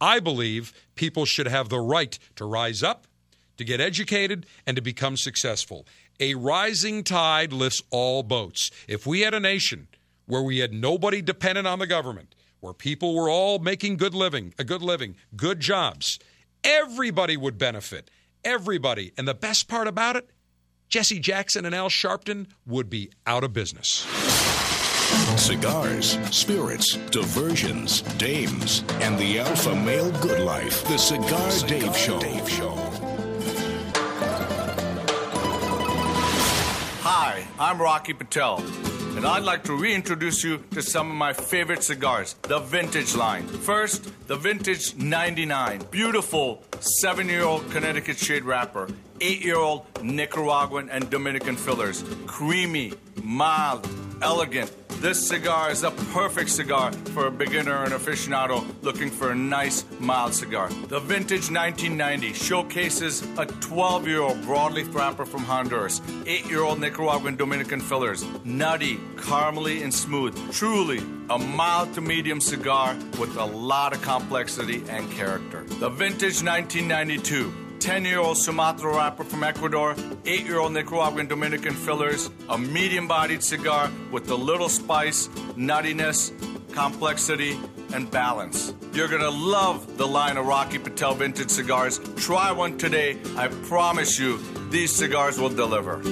I 0.00 0.20
believe 0.20 0.72
people 0.94 1.24
should 1.24 1.46
have 1.46 1.68
the 1.68 1.80
right 1.80 2.18
to 2.36 2.44
rise 2.44 2.82
up, 2.82 3.06
to 3.56 3.64
get 3.64 3.80
educated, 3.80 4.46
and 4.66 4.76
to 4.76 4.82
become 4.82 5.16
successful. 5.16 5.86
A 6.18 6.34
rising 6.34 7.04
tide 7.04 7.52
lifts 7.52 7.82
all 7.90 8.22
boats. 8.22 8.70
If 8.86 9.06
we 9.06 9.20
had 9.20 9.34
a 9.34 9.40
nation 9.40 9.88
where 10.26 10.42
we 10.42 10.58
had 10.58 10.72
nobody 10.72 11.22
dependent 11.22 11.66
on 11.66 11.78
the 11.78 11.86
government, 11.86 12.34
where 12.60 12.74
people 12.74 13.14
were 13.14 13.30
all 13.30 13.58
making 13.58 13.96
good 13.96 14.14
living, 14.14 14.54
a 14.58 14.64
good 14.64 14.82
living, 14.82 15.16
good 15.34 15.60
jobs, 15.60 16.18
everybody 16.62 17.36
would 17.36 17.56
benefit. 17.56 18.10
Everybody. 18.44 19.12
And 19.16 19.26
the 19.26 19.34
best 19.34 19.68
part 19.68 19.88
about 19.88 20.16
it, 20.16 20.30
Jesse 20.90 21.20
Jackson 21.20 21.64
and 21.64 21.72
Al 21.72 21.88
Sharpton 21.88 22.48
would 22.66 22.90
be 22.90 23.12
out 23.24 23.44
of 23.44 23.52
business. 23.52 24.04
Cigars, 25.36 26.18
spirits, 26.34 26.96
diversions, 27.12 28.02
dames, 28.18 28.82
and 29.00 29.16
the 29.16 29.38
alpha 29.38 29.72
male 29.72 30.10
good 30.20 30.40
life. 30.40 30.82
The 30.88 30.98
Cigar, 30.98 31.68
Dave 31.68 31.96
Show. 31.96 32.74
Hi, 37.02 37.46
I'm 37.60 37.80
Rocky 37.80 38.12
Patel, 38.12 38.58
and 39.16 39.24
I'd 39.24 39.44
like 39.44 39.62
to 39.64 39.76
reintroduce 39.76 40.42
you 40.42 40.58
to 40.72 40.82
some 40.82 41.08
of 41.08 41.16
my 41.16 41.32
favorite 41.32 41.84
cigars, 41.84 42.34
the 42.42 42.58
Vintage 42.58 43.14
line. 43.14 43.46
First, 43.46 44.10
the 44.26 44.34
Vintage 44.34 44.96
99. 44.96 45.82
Beautiful 45.92 46.64
seven 46.80 47.28
year 47.28 47.44
old 47.44 47.70
Connecticut 47.70 48.18
shade 48.18 48.44
wrapper, 48.44 48.88
eight 49.20 49.44
year 49.44 49.58
old 49.58 49.86
Nicaraguan 50.02 50.88
and 50.90 51.08
Dominican 51.10 51.56
fillers. 51.56 52.04
Creamy, 52.26 52.92
mild, 53.22 53.88
elegant. 54.22 54.74
This 55.00 55.26
cigar 55.26 55.70
is 55.70 55.82
a 55.82 55.90
perfect 56.12 56.50
cigar 56.50 56.92
for 56.92 57.26
a 57.26 57.30
beginner 57.30 57.84
and 57.84 57.94
aficionado 57.94 58.62
looking 58.82 59.08
for 59.08 59.30
a 59.30 59.34
nice, 59.34 59.86
mild 59.98 60.34
cigar. 60.34 60.68
The 60.68 61.00
Vintage 61.00 61.50
1990 61.50 62.34
showcases 62.34 63.22
a 63.38 63.46
12 63.46 64.06
year 64.06 64.20
old 64.20 64.36
broadleaf 64.42 64.92
wrapper 64.94 65.24
from 65.24 65.44
Honduras, 65.44 66.02
8 66.26 66.44
year 66.50 66.62
old 66.62 66.80
Nicaraguan 66.80 67.36
Dominican 67.36 67.80
fillers, 67.80 68.26
nutty, 68.44 68.96
caramely, 69.16 69.82
and 69.82 69.92
smooth. 69.92 70.36
Truly 70.52 70.98
a 71.30 71.38
mild 71.38 71.94
to 71.94 72.02
medium 72.02 72.38
cigar 72.38 72.94
with 73.18 73.34
a 73.38 73.44
lot 73.44 73.94
of 73.94 74.02
complexity 74.02 74.82
and 74.90 75.10
character. 75.12 75.64
The 75.64 75.88
Vintage 75.88 76.42
1992. 76.42 77.69
10 77.80 78.04
year 78.04 78.18
old 78.18 78.36
Sumatra 78.36 78.94
wrapper 78.94 79.24
from 79.24 79.42
Ecuador, 79.42 79.96
8 80.26 80.44
year 80.44 80.58
old 80.58 80.72
Nicaraguan 80.72 81.26
Dominican 81.26 81.74
fillers, 81.74 82.30
a 82.50 82.58
medium 82.58 83.08
bodied 83.08 83.42
cigar 83.42 83.90
with 84.12 84.30
a 84.30 84.34
little 84.34 84.68
spice, 84.68 85.28
nuttiness, 85.56 86.30
complexity, 86.74 87.58
and 87.94 88.10
balance. 88.10 88.74
You're 88.92 89.08
gonna 89.08 89.30
love 89.30 89.96
the 89.96 90.06
line 90.06 90.36
of 90.36 90.46
Rocky 90.46 90.78
Patel 90.78 91.14
vintage 91.14 91.48
cigars. 91.48 91.98
Try 92.16 92.52
one 92.52 92.76
today. 92.76 93.18
I 93.38 93.48
promise 93.48 94.18
you, 94.18 94.38
these 94.68 94.92
cigars 94.92 95.40
will 95.40 95.48
deliver. 95.48 96.02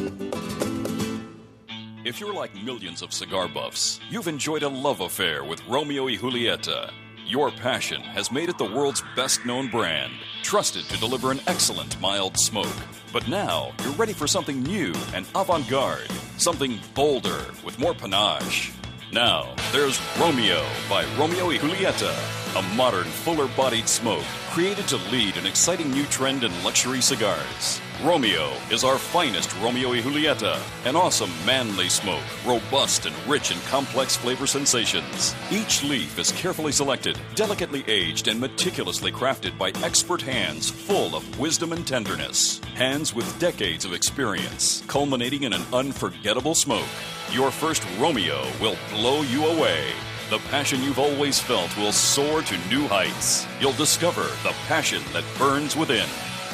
If 2.06 2.18
you're 2.18 2.32
like 2.32 2.54
millions 2.64 3.02
of 3.02 3.12
cigar 3.12 3.46
buffs, 3.46 4.00
you've 4.08 4.28
enjoyed 4.28 4.62
a 4.62 4.68
love 4.68 5.00
affair 5.00 5.44
with 5.44 5.62
Romeo 5.68 6.06
y 6.06 6.16
Julieta. 6.16 6.90
Your 7.28 7.50
passion 7.50 8.00
has 8.00 8.32
made 8.32 8.48
it 8.48 8.56
the 8.56 8.64
world's 8.64 9.02
best 9.14 9.44
known 9.44 9.68
brand, 9.68 10.14
trusted 10.42 10.84
to 10.84 10.98
deliver 10.98 11.30
an 11.30 11.42
excellent 11.46 12.00
mild 12.00 12.38
smoke. 12.38 12.74
But 13.12 13.28
now 13.28 13.72
you're 13.84 13.92
ready 13.92 14.14
for 14.14 14.26
something 14.26 14.62
new 14.62 14.94
and 15.12 15.26
avant 15.34 15.68
garde, 15.68 16.10
something 16.38 16.80
bolder 16.94 17.44
with 17.62 17.78
more 17.78 17.92
panache. 17.92 18.72
Now, 19.12 19.54
there's 19.72 20.00
Romeo 20.18 20.64
by 20.88 21.04
Romeo 21.18 21.48
y 21.48 21.58
Julieta, 21.58 22.14
a 22.56 22.62
modern, 22.74 23.04
fuller 23.04 23.48
bodied 23.54 23.90
smoke 23.90 24.24
created 24.48 24.88
to 24.88 24.96
lead 25.12 25.36
an 25.36 25.44
exciting 25.44 25.90
new 25.90 26.06
trend 26.06 26.44
in 26.44 26.64
luxury 26.64 27.02
cigars. 27.02 27.82
Romeo 28.04 28.52
is 28.70 28.84
our 28.84 28.96
finest 28.96 29.52
Romeo 29.60 29.88
y 29.88 30.00
Julieta, 30.00 30.56
an 30.84 30.94
awesome 30.94 31.32
manly 31.44 31.88
smoke, 31.88 32.22
robust 32.46 33.06
and 33.06 33.16
rich 33.26 33.50
in 33.50 33.58
complex 33.62 34.16
flavor 34.16 34.46
sensations. 34.46 35.34
Each 35.50 35.82
leaf 35.82 36.16
is 36.16 36.30
carefully 36.30 36.70
selected, 36.70 37.18
delicately 37.34 37.82
aged, 37.88 38.28
and 38.28 38.38
meticulously 38.38 39.10
crafted 39.10 39.58
by 39.58 39.70
expert 39.82 40.22
hands 40.22 40.70
full 40.70 41.16
of 41.16 41.40
wisdom 41.40 41.72
and 41.72 41.84
tenderness. 41.84 42.60
Hands 42.76 43.12
with 43.16 43.38
decades 43.40 43.84
of 43.84 43.92
experience, 43.92 44.84
culminating 44.86 45.42
in 45.42 45.52
an 45.52 45.62
unforgettable 45.72 46.54
smoke. 46.54 46.86
Your 47.32 47.50
first 47.50 47.84
Romeo 47.98 48.46
will 48.60 48.76
blow 48.90 49.22
you 49.22 49.44
away. 49.44 49.90
The 50.30 50.38
passion 50.50 50.84
you've 50.84 51.00
always 51.00 51.40
felt 51.40 51.76
will 51.76 51.90
soar 51.90 52.42
to 52.42 52.68
new 52.68 52.86
heights. 52.86 53.44
You'll 53.60 53.72
discover 53.72 54.22
the 54.44 54.54
passion 54.68 55.02
that 55.12 55.24
burns 55.36 55.74
within. 55.74 56.06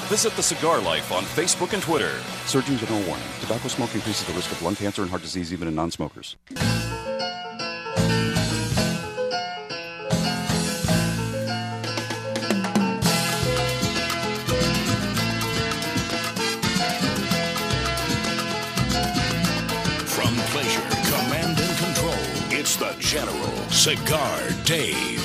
Visit 0.08 0.36
The 0.36 0.42
Cigar 0.42 0.82
Life 0.82 1.10
on 1.12 1.22
Facebook 1.22 1.72
and 1.72 1.82
Twitter. 1.82 2.20
Surgeon 2.44 2.76
General 2.76 3.00
warning 3.04 3.24
tobacco 3.40 3.68
smoke 3.68 3.94
increases 3.94 4.26
the 4.26 4.34
risk 4.34 4.52
of 4.52 4.62
lung 4.62 4.76
cancer 4.76 5.00
and 5.00 5.10
heart 5.10 5.22
disease 5.22 5.50
even 5.50 5.66
in 5.66 5.74
non 5.74 5.90
smokers. 5.90 6.36
From 20.06 20.34
pleasure, 20.52 20.82
command, 21.08 21.58
and 21.58 21.78
control, 21.78 22.14
it's 22.50 22.76
the 22.76 22.94
General 22.98 23.70
Cigar 23.70 24.50
Dave. 24.64 25.23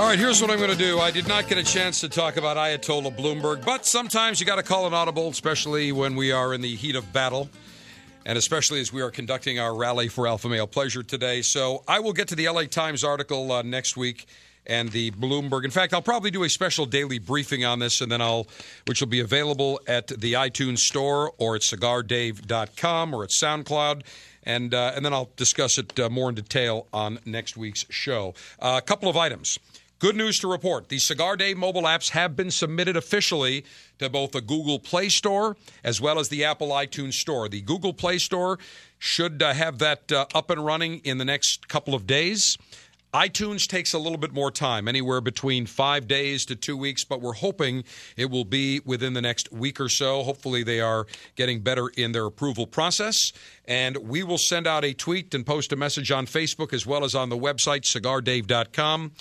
All 0.00 0.06
right, 0.06 0.18
here's 0.18 0.40
what 0.40 0.50
I'm 0.50 0.56
going 0.56 0.70
to 0.70 0.76
do. 0.78 0.98
I 0.98 1.10
did 1.10 1.28
not 1.28 1.46
get 1.46 1.58
a 1.58 1.62
chance 1.62 2.00
to 2.00 2.08
talk 2.08 2.38
about 2.38 2.56
Ayatollah 2.56 3.14
Bloomberg, 3.14 3.62
but 3.66 3.84
sometimes 3.84 4.40
you 4.40 4.46
got 4.46 4.56
to 4.56 4.62
call 4.62 4.86
an 4.86 4.94
audible, 4.94 5.28
especially 5.28 5.92
when 5.92 6.16
we 6.16 6.32
are 6.32 6.54
in 6.54 6.62
the 6.62 6.74
heat 6.74 6.96
of 6.96 7.12
battle, 7.12 7.50
and 8.24 8.38
especially 8.38 8.80
as 8.80 8.94
we 8.94 9.02
are 9.02 9.10
conducting 9.10 9.58
our 9.58 9.76
rally 9.76 10.08
for 10.08 10.26
Alpha 10.26 10.48
Male 10.48 10.66
Pleasure 10.66 11.02
today. 11.02 11.42
So 11.42 11.84
I 11.86 12.00
will 12.00 12.14
get 12.14 12.28
to 12.28 12.34
the 12.34 12.48
LA 12.48 12.64
Times 12.64 13.04
article 13.04 13.52
uh, 13.52 13.60
next 13.60 13.94
week 13.94 14.24
and 14.66 14.88
the 14.88 15.10
Bloomberg. 15.10 15.66
In 15.66 15.70
fact, 15.70 15.92
I'll 15.92 16.00
probably 16.00 16.30
do 16.30 16.44
a 16.44 16.48
special 16.48 16.86
daily 16.86 17.18
briefing 17.18 17.66
on 17.66 17.78
this, 17.78 18.00
and 18.00 18.10
then 18.10 18.22
I'll, 18.22 18.46
which 18.86 19.00
will 19.00 19.08
be 19.08 19.20
available 19.20 19.82
at 19.86 20.06
the 20.06 20.32
iTunes 20.32 20.78
Store 20.78 21.34
or 21.36 21.56
at 21.56 21.60
CigarDave.com 21.60 23.12
or 23.12 23.24
at 23.24 23.30
SoundCloud. 23.30 24.04
And, 24.44 24.72
uh, 24.72 24.92
and 24.96 25.04
then 25.04 25.12
I'll 25.12 25.28
discuss 25.36 25.76
it 25.76 26.00
uh, 26.00 26.08
more 26.08 26.30
in 26.30 26.36
detail 26.36 26.86
on 26.94 27.18
next 27.26 27.58
week's 27.58 27.84
show. 27.90 28.32
Uh, 28.58 28.80
a 28.82 28.86
couple 28.86 29.10
of 29.10 29.16
items. 29.18 29.58
Good 30.00 30.16
news 30.16 30.38
to 30.38 30.48
report. 30.48 30.88
The 30.88 30.98
Cigar 30.98 31.36
Dave 31.36 31.58
mobile 31.58 31.82
apps 31.82 32.08
have 32.12 32.34
been 32.34 32.50
submitted 32.50 32.96
officially 32.96 33.66
to 33.98 34.08
both 34.08 34.32
the 34.32 34.40
Google 34.40 34.78
Play 34.78 35.10
Store 35.10 35.58
as 35.84 36.00
well 36.00 36.18
as 36.18 36.30
the 36.30 36.42
Apple 36.42 36.68
iTunes 36.68 37.12
Store. 37.12 37.50
The 37.50 37.60
Google 37.60 37.92
Play 37.92 38.16
Store 38.16 38.58
should 38.98 39.42
uh, 39.42 39.52
have 39.52 39.78
that 39.80 40.10
uh, 40.10 40.24
up 40.34 40.48
and 40.48 40.64
running 40.64 41.00
in 41.04 41.18
the 41.18 41.26
next 41.26 41.68
couple 41.68 41.94
of 41.94 42.06
days. 42.06 42.56
iTunes 43.12 43.68
takes 43.68 43.92
a 43.92 43.98
little 43.98 44.16
bit 44.16 44.32
more 44.32 44.50
time, 44.50 44.88
anywhere 44.88 45.20
between 45.20 45.66
five 45.66 46.08
days 46.08 46.46
to 46.46 46.56
two 46.56 46.78
weeks, 46.78 47.04
but 47.04 47.20
we're 47.20 47.34
hoping 47.34 47.84
it 48.16 48.30
will 48.30 48.46
be 48.46 48.80
within 48.86 49.12
the 49.12 49.20
next 49.20 49.52
week 49.52 49.78
or 49.78 49.90
so. 49.90 50.22
Hopefully, 50.22 50.62
they 50.62 50.80
are 50.80 51.06
getting 51.36 51.60
better 51.60 51.88
in 51.88 52.12
their 52.12 52.24
approval 52.24 52.66
process. 52.66 53.34
And 53.66 53.98
we 53.98 54.22
will 54.22 54.38
send 54.38 54.66
out 54.66 54.82
a 54.82 54.94
tweet 54.94 55.34
and 55.34 55.44
post 55.44 55.74
a 55.74 55.76
message 55.76 56.10
on 56.10 56.24
Facebook 56.24 56.72
as 56.72 56.86
well 56.86 57.04
as 57.04 57.14
on 57.14 57.28
the 57.28 57.36
website, 57.36 57.82
cigardave.com 57.82 59.12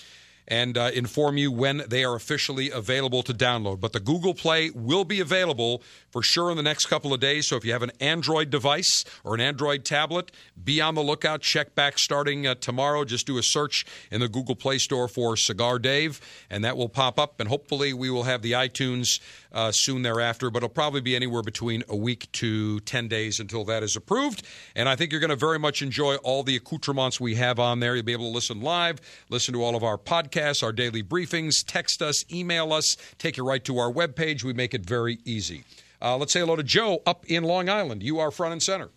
and 0.49 0.77
uh, 0.77 0.91
inform 0.93 1.37
you 1.37 1.51
when 1.51 1.83
they 1.87 2.03
are 2.03 2.15
officially 2.15 2.71
available 2.71 3.23
to 3.23 3.33
download. 3.33 3.79
But 3.79 3.93
the 3.93 3.99
Google 3.99 4.33
Play 4.33 4.71
will 4.71 5.05
be 5.05 5.19
available 5.19 5.83
for 6.11 6.21
sure 6.21 6.51
in 6.51 6.57
the 6.57 6.63
next 6.63 6.87
couple 6.87 7.13
of 7.13 7.19
days. 7.19 7.47
So 7.47 7.55
if 7.55 7.65
you 7.65 7.71
have 7.73 7.83
an 7.83 7.91
Android 7.99 8.49
device 8.49 9.05
or 9.23 9.35
an 9.35 9.41
Android 9.41 9.85
tablet, 9.85 10.31
be 10.63 10.81
on 10.81 10.95
the 10.95 11.01
lookout. 11.01 11.41
Check 11.41 11.75
back 11.75 11.99
starting 11.99 12.47
uh, 12.47 12.55
tomorrow. 12.55 13.03
Just 13.05 13.27
do 13.27 13.37
a 13.37 13.43
search 13.43 13.85
in 14.11 14.19
the 14.19 14.27
Google 14.27 14.55
Play 14.55 14.77
Store 14.77 15.07
for 15.07 15.37
Cigar 15.37 15.79
Dave, 15.79 16.21
and 16.49 16.63
that 16.63 16.77
will 16.77 16.89
pop 16.89 17.19
up. 17.19 17.39
And 17.39 17.49
hopefully, 17.49 17.93
we 17.93 18.09
will 18.09 18.23
have 18.23 18.41
the 18.41 18.53
iTunes 18.53 19.19
uh, 19.51 19.71
soon 19.71 20.01
thereafter. 20.01 20.49
But 20.49 20.59
it'll 20.59 20.69
probably 20.69 21.01
be 21.01 21.15
anywhere 21.15 21.43
between 21.43 21.83
a 21.89 21.95
week 21.95 22.31
to 22.33 22.79
10 22.81 23.07
days 23.07 23.39
until 23.39 23.65
that 23.65 23.83
is 23.83 23.95
approved. 23.95 24.45
And 24.75 24.89
I 24.89 24.95
think 24.95 25.11
you're 25.11 25.21
going 25.21 25.29
to 25.29 25.35
very 25.35 25.59
much 25.59 25.81
enjoy 25.81 26.15
all 26.17 26.43
the 26.43 26.55
accoutrements 26.55 27.19
we 27.19 27.35
have 27.35 27.59
on 27.59 27.79
there. 27.79 27.95
You'll 27.95 28.05
be 28.05 28.13
able 28.13 28.29
to 28.29 28.35
listen 28.35 28.61
live, 28.61 28.99
listen 29.29 29.53
to 29.53 29.63
all 29.63 29.75
of 29.75 29.83
our 29.83 29.97
podcasts, 29.97 30.63
our 30.63 30.71
daily 30.71 31.03
briefings, 31.03 31.63
text 31.65 32.01
us, 32.01 32.25
email 32.31 32.73
us, 32.73 32.97
take 33.17 33.37
you 33.37 33.45
right 33.45 33.63
to 33.65 33.77
our 33.79 33.91
webpage. 33.91 34.43
We 34.43 34.53
make 34.53 34.73
it 34.73 34.85
very 34.85 35.19
easy. 35.25 35.63
Uh, 36.01 36.17
let's 36.17 36.31
say 36.33 36.39
hello 36.39 36.55
to 36.55 36.63
Joe 36.63 37.01
up 37.05 37.25
in 37.27 37.43
Long 37.43 37.69
Island. 37.69 38.03
You 38.03 38.19
are 38.19 38.31
front 38.31 38.53
and 38.53 38.63
center. 38.63 38.89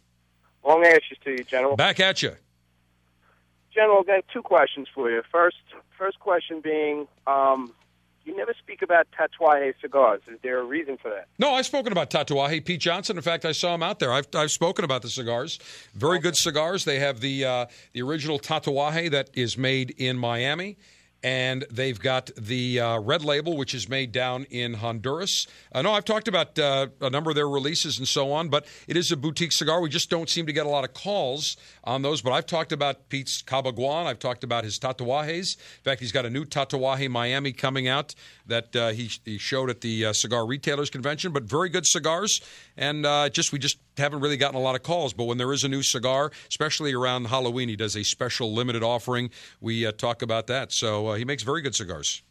Long 0.64 0.84
answers 0.84 1.18
to 1.24 1.30
you, 1.32 1.44
General. 1.44 1.76
Back 1.76 1.98
at 2.00 2.22
you. 2.22 2.36
General, 3.74 4.00
I've 4.00 4.06
got 4.06 4.24
two 4.32 4.42
questions 4.42 4.86
for 4.94 5.10
you. 5.10 5.22
First, 5.30 5.56
first 5.98 6.20
question 6.20 6.60
being, 6.60 7.08
um, 7.26 7.72
you 8.24 8.36
never 8.36 8.54
speak 8.56 8.82
about 8.82 9.08
Tatuaje 9.18 9.72
cigars. 9.80 10.20
Is 10.30 10.38
there 10.42 10.60
a 10.60 10.64
reason 10.64 10.96
for 10.96 11.10
that? 11.10 11.26
No, 11.38 11.54
I've 11.54 11.66
spoken 11.66 11.90
about 11.90 12.10
Tatuaje. 12.10 12.64
Pete 12.64 12.80
Johnson. 12.80 13.16
In 13.16 13.22
fact, 13.22 13.44
I 13.44 13.52
saw 13.52 13.74
him 13.74 13.82
out 13.82 13.98
there. 13.98 14.12
I've, 14.12 14.28
I've 14.34 14.52
spoken 14.52 14.84
about 14.84 15.02
the 15.02 15.10
cigars. 15.10 15.58
Very 15.94 16.20
good 16.20 16.36
cigars. 16.36 16.84
They 16.84 17.00
have 17.00 17.20
the 17.20 17.44
uh, 17.44 17.66
the 17.92 18.02
original 18.02 18.38
Tatuaje 18.38 19.10
that 19.10 19.30
is 19.34 19.58
made 19.58 19.90
in 19.98 20.18
Miami, 20.18 20.76
and 21.22 21.64
they've 21.70 21.98
got 21.98 22.30
the 22.36 22.80
uh, 22.80 22.98
red 22.98 23.24
label, 23.24 23.56
which 23.56 23.74
is 23.74 23.88
made 23.88 24.12
down 24.12 24.44
in 24.50 24.74
Honduras. 24.74 25.46
I 25.72 25.82
know 25.82 25.92
I've 25.92 26.04
talked 26.04 26.28
about 26.28 26.58
uh, 26.58 26.88
a 27.00 27.10
number 27.10 27.30
of 27.30 27.36
their 27.36 27.48
releases 27.48 27.98
and 27.98 28.08
so 28.08 28.32
on, 28.32 28.48
but 28.48 28.66
it 28.88 28.96
is 28.96 29.12
a 29.12 29.16
boutique 29.16 29.52
cigar. 29.52 29.80
We 29.80 29.88
just 29.88 30.10
don't 30.10 30.28
seem 30.28 30.46
to 30.46 30.52
get 30.52 30.66
a 30.66 30.68
lot 30.68 30.84
of 30.84 30.94
calls 30.94 31.56
on 31.84 32.02
those. 32.02 32.22
But 32.22 32.32
I've 32.32 32.46
talked 32.46 32.72
about 32.72 33.08
Pete's 33.08 33.42
Cabaiguan. 33.42 34.06
I've 34.06 34.18
talked 34.18 34.44
about 34.44 34.64
his 34.64 34.78
Tatuajes. 34.78 35.56
In 35.56 35.82
fact, 35.82 36.00
he's 36.00 36.12
got 36.12 36.24
a 36.26 36.30
new 36.30 36.44
Tatuaje 36.44 37.08
Miami 37.10 37.52
coming 37.52 37.88
out 37.88 38.14
that 38.46 38.74
uh, 38.76 38.88
he, 38.90 39.10
he 39.24 39.38
showed 39.38 39.70
at 39.70 39.80
the 39.80 40.06
uh, 40.06 40.12
Cigar 40.12 40.46
Retailers 40.46 40.90
Convention. 40.90 41.32
But 41.32 41.44
very 41.44 41.68
good 41.68 41.86
cigars, 41.86 42.40
and 42.76 43.04
uh, 43.06 43.28
just 43.28 43.52
we 43.52 43.58
just 43.58 43.78
haven't 43.96 44.20
really 44.20 44.36
gotten 44.36 44.56
a 44.56 44.62
lot 44.62 44.74
of 44.74 44.82
calls. 44.82 45.12
But 45.12 45.24
when 45.24 45.38
there 45.38 45.52
is 45.52 45.64
a 45.64 45.68
new 45.68 45.82
cigar, 45.82 46.30
especially 46.48 46.92
around 46.92 47.26
Halloween, 47.26 47.68
he 47.68 47.76
does 47.76 47.96
a 47.96 48.02
special 48.02 48.52
limited 48.52 48.82
offering. 48.82 49.30
We 49.60 49.86
uh, 49.86 49.92
talk 49.92 50.22
about 50.22 50.46
that. 50.48 50.72
So 50.72 51.08
uh, 51.08 51.14
he 51.14 51.24
makes 51.24 51.42
very 51.42 51.62
good 51.62 51.74
cigars. 51.74 52.22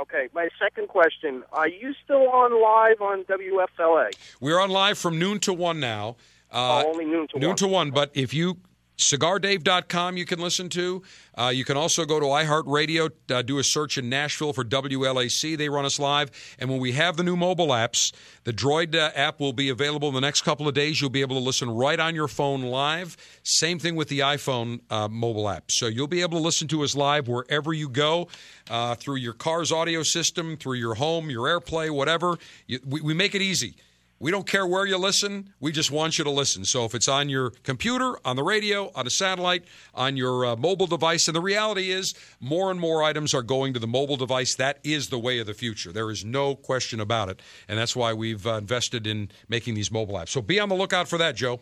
Okay, 0.00 0.28
my 0.34 0.48
second 0.58 0.88
question: 0.88 1.44
Are 1.52 1.68
you 1.68 1.94
still 2.04 2.28
on 2.28 2.50
live 2.60 3.00
on 3.00 3.24
WFLA? 3.24 4.10
We're 4.40 4.60
on 4.60 4.70
live 4.70 4.98
from 4.98 5.18
noon 5.18 5.38
to 5.40 5.52
one 5.52 5.78
now. 5.80 6.16
Uh, 6.50 6.82
Oh, 6.84 6.90
only 6.90 7.04
noon 7.04 7.26
to 7.28 7.38
noon 7.38 7.48
one. 7.50 7.56
to 7.56 7.68
one. 7.68 7.90
But 7.90 8.10
if 8.14 8.34
you 8.34 8.58
cigardave.com 8.96 10.16
you 10.16 10.24
can 10.24 10.38
listen 10.38 10.68
to. 10.70 11.02
Uh, 11.36 11.50
you 11.54 11.64
can 11.64 11.76
also 11.76 12.04
go 12.04 12.20
to 12.20 12.26
iheartradio 12.26 13.10
uh, 13.30 13.42
do 13.42 13.58
a 13.58 13.64
search 13.64 13.98
in 13.98 14.08
nashville 14.08 14.52
for 14.52 14.64
wlac 14.64 15.58
they 15.58 15.68
run 15.68 15.84
us 15.84 15.98
live. 15.98 16.30
And 16.58 16.70
when 16.70 16.80
we 16.80 16.92
have 16.92 17.16
the 17.16 17.24
new 17.24 17.36
mobile 17.36 17.68
apps 17.68 18.12
the 18.44 18.52
droid 18.52 18.94
uh, 18.94 19.10
app 19.14 19.40
will 19.40 19.52
be 19.52 19.68
available 19.70 20.08
in 20.08 20.14
the 20.14 20.20
next 20.20 20.42
couple 20.42 20.68
of 20.68 20.74
days. 20.74 21.00
You'll 21.00 21.10
be 21.10 21.22
able 21.22 21.36
to 21.36 21.42
listen 21.42 21.70
right 21.70 21.98
on 21.98 22.14
your 22.14 22.28
phone 22.28 22.62
live. 22.62 23.16
Same 23.42 23.78
thing 23.78 23.96
with 23.96 24.08
the 24.08 24.20
iphone 24.20 24.80
uh, 24.90 25.08
mobile 25.08 25.48
app. 25.48 25.70
So 25.70 25.86
you'll 25.86 26.06
be 26.06 26.20
able 26.20 26.38
to 26.38 26.44
listen 26.44 26.68
to 26.68 26.82
us 26.84 26.94
live 26.94 27.26
wherever 27.26 27.72
you 27.72 27.88
go 27.88 28.28
uh, 28.70 28.94
through 28.94 29.16
your 29.16 29.32
car's 29.32 29.72
audio 29.72 30.02
system 30.02 30.56
through 30.56 30.74
your 30.74 30.94
home 30.94 31.30
your 31.30 31.46
airplay 31.46 31.90
whatever. 31.90 32.38
You, 32.66 32.80
we, 32.86 33.00
we 33.00 33.14
make 33.14 33.34
it 33.34 33.42
easy 33.42 33.76
we 34.18 34.30
don't 34.30 34.46
care 34.46 34.66
where 34.66 34.86
you 34.86 34.96
listen. 34.96 35.52
We 35.60 35.72
just 35.72 35.90
want 35.90 36.18
you 36.18 36.24
to 36.24 36.30
listen. 36.30 36.64
So 36.64 36.84
if 36.84 36.94
it's 36.94 37.08
on 37.08 37.28
your 37.28 37.50
computer, 37.62 38.16
on 38.24 38.36
the 38.36 38.42
radio, 38.42 38.90
on 38.94 39.06
a 39.06 39.10
satellite, 39.10 39.64
on 39.94 40.16
your 40.16 40.46
uh, 40.46 40.56
mobile 40.56 40.86
device, 40.86 41.26
and 41.28 41.34
the 41.34 41.40
reality 41.40 41.90
is 41.90 42.14
more 42.40 42.70
and 42.70 42.80
more 42.80 43.02
items 43.02 43.34
are 43.34 43.42
going 43.42 43.74
to 43.74 43.80
the 43.80 43.86
mobile 43.86 44.16
device. 44.16 44.54
That 44.54 44.78
is 44.84 45.08
the 45.08 45.18
way 45.18 45.40
of 45.40 45.46
the 45.46 45.54
future. 45.54 45.92
There 45.92 46.10
is 46.10 46.24
no 46.24 46.54
question 46.54 47.00
about 47.00 47.28
it. 47.28 47.42
And 47.68 47.78
that's 47.78 47.96
why 47.96 48.12
we've 48.12 48.46
uh, 48.46 48.54
invested 48.54 49.06
in 49.06 49.30
making 49.48 49.74
these 49.74 49.90
mobile 49.90 50.14
apps. 50.14 50.28
So 50.28 50.40
be 50.40 50.60
on 50.60 50.68
the 50.68 50.76
lookout 50.76 51.08
for 51.08 51.18
that, 51.18 51.36
Joe. 51.36 51.60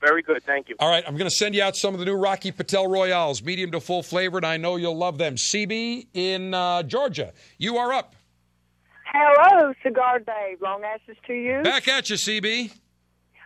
Very 0.00 0.22
good, 0.22 0.44
thank 0.44 0.68
you. 0.68 0.76
All 0.78 0.88
right, 0.88 1.02
I'm 1.06 1.16
going 1.16 1.28
to 1.28 1.34
send 1.34 1.56
you 1.56 1.62
out 1.62 1.76
some 1.76 1.92
of 1.92 1.98
the 1.98 2.06
new 2.06 2.14
Rocky 2.14 2.52
Patel 2.52 2.86
Royales, 2.86 3.42
medium 3.42 3.72
to 3.72 3.80
full 3.80 4.04
flavored. 4.04 4.44
I 4.44 4.56
know 4.56 4.76
you'll 4.76 4.96
love 4.96 5.18
them. 5.18 5.34
CB 5.34 6.06
in 6.14 6.54
uh, 6.54 6.84
Georgia, 6.84 7.32
you 7.58 7.78
are 7.78 7.92
up. 7.92 8.14
Hello, 9.12 9.72
Cigar 9.82 10.18
Dave. 10.18 10.60
Long 10.60 10.82
asses 10.84 11.16
to 11.26 11.32
you. 11.32 11.62
Back 11.62 11.88
at 11.88 12.10
you, 12.10 12.16
CB. 12.16 12.72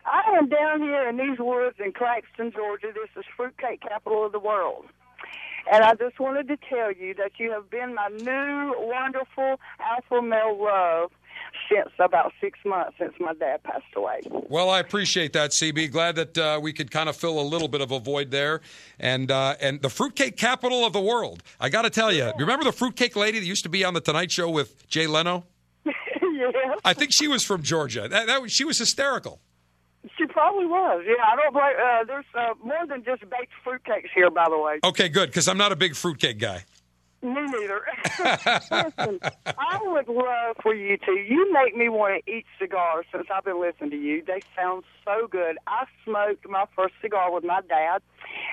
I 0.05 0.37
am 0.37 0.49
down 0.49 0.81
here 0.81 1.09
in 1.09 1.17
these 1.17 1.39
woods 1.39 1.77
in 1.79 1.93
Claxton, 1.93 2.51
Georgia. 2.53 2.89
This 2.93 3.09
is 3.17 3.25
fruitcake 3.37 3.81
capital 3.81 4.27
of 4.27 4.33
the 4.33 4.41
world. 4.41 4.87
And 5.71 5.85
I 5.85 5.95
just 5.95 6.19
wanted 6.19 6.49
to 6.49 6.57
tell 6.69 6.93
you 6.93 7.15
that 7.15 7.33
you 7.39 7.53
have 7.53 7.71
been 7.71 7.95
my 7.95 8.09
new 8.09 8.75
wonderful 8.79 9.61
alpha 9.79 10.21
male 10.21 10.61
love 10.61 11.13
since 11.71 11.91
about 12.01 12.33
six 12.41 12.59
months 12.65 12.95
since 12.99 13.13
my 13.21 13.33
dad 13.35 13.63
passed 13.63 13.85
away. 13.95 14.21
Well, 14.29 14.71
I 14.71 14.81
appreciate 14.81 15.33
that, 15.35 15.51
CB. 15.51 15.93
Glad 15.93 16.17
that 16.17 16.39
uh, 16.39 16.61
we 16.61 16.73
could 16.73 16.91
kind 16.91 17.09
of 17.09 17.17
fill 17.17 17.39
a 17.39 17.43
little 17.43 17.69
bit 17.69 17.81
of 17.81 17.93
a 17.93 18.01
void 18.01 18.33
there. 18.33 18.61
And 18.99 19.31
uh, 19.31 19.55
and 19.61 19.81
the 19.81 19.89
fruitcake 19.89 20.37
capital 20.37 20.85
of 20.85 20.93
the 20.93 21.01
world. 21.01 21.45
I 21.61 21.69
got 21.69 21.83
to 21.83 21.91
tell 21.91 22.13
you, 22.13 22.33
remember 22.39 22.65
the 22.65 22.73
fruitcake 22.73 23.15
lady 23.15 23.39
that 23.39 23.47
used 23.47 23.63
to 23.63 23.69
be 23.69 23.85
on 23.85 23.95
the 23.95 24.01
Tonight 24.01 24.33
Show 24.33 24.51
with 24.51 24.87
Jay 24.89 25.07
Leno? 25.07 25.45
Yeah. 26.55 26.75
I 26.85 26.93
think 26.95 27.13
she 27.13 27.29
was 27.29 27.45
from 27.45 27.63
Georgia. 27.63 28.09
That, 28.09 28.27
that 28.27 28.43
was- 28.43 28.53
she 28.53 28.65
was 28.65 28.79
hysterical. 28.79 29.41
She 30.19 30.27
probably 30.27 30.67
was. 30.67 31.05
Yeah, 31.07 31.15
I 31.25 31.37
don't 31.37 31.53
blame. 31.53 31.65
Uh, 31.81 32.05
there's 32.05 32.25
uh, 32.35 32.55
more 32.65 32.85
than 32.89 33.05
just 33.05 33.21
baked 33.31 33.53
fruitcakes 33.65 34.09
here, 34.13 34.31
by 34.31 34.49
the 34.49 34.59
way. 34.59 34.81
Okay, 34.83 35.09
good, 35.09 35.29
because 35.31 35.47
I'm 35.47 35.57
not 35.59 35.71
a 35.71 35.77
big 35.77 35.95
fruitcake 35.95 36.39
guy. 36.41 36.65
Me 37.23 37.41
neither. 37.41 37.83
Listen, 38.73 39.21
I 39.47 39.79
would 39.81 40.09
love 40.09 40.57
for 40.61 40.75
you 40.75 40.97
to. 40.97 41.13
You 41.13 41.53
make 41.53 41.77
me 41.77 41.89
want 41.89 42.25
to 42.27 42.33
eat 42.33 42.47
cigars 42.59 43.07
since 43.13 43.29
I've 43.33 43.45
been 43.45 43.61
listening 43.61 43.91
to 43.91 43.97
you. 43.97 44.25
They 44.27 44.41
sound 44.57 44.83
so 45.05 45.29
good. 45.29 45.57
I 45.69 45.85
smoked 46.05 46.49
my 46.49 46.65
first 46.75 46.95
cigar 47.01 47.33
with 47.33 47.45
my 47.45 47.61
dad, 47.69 48.03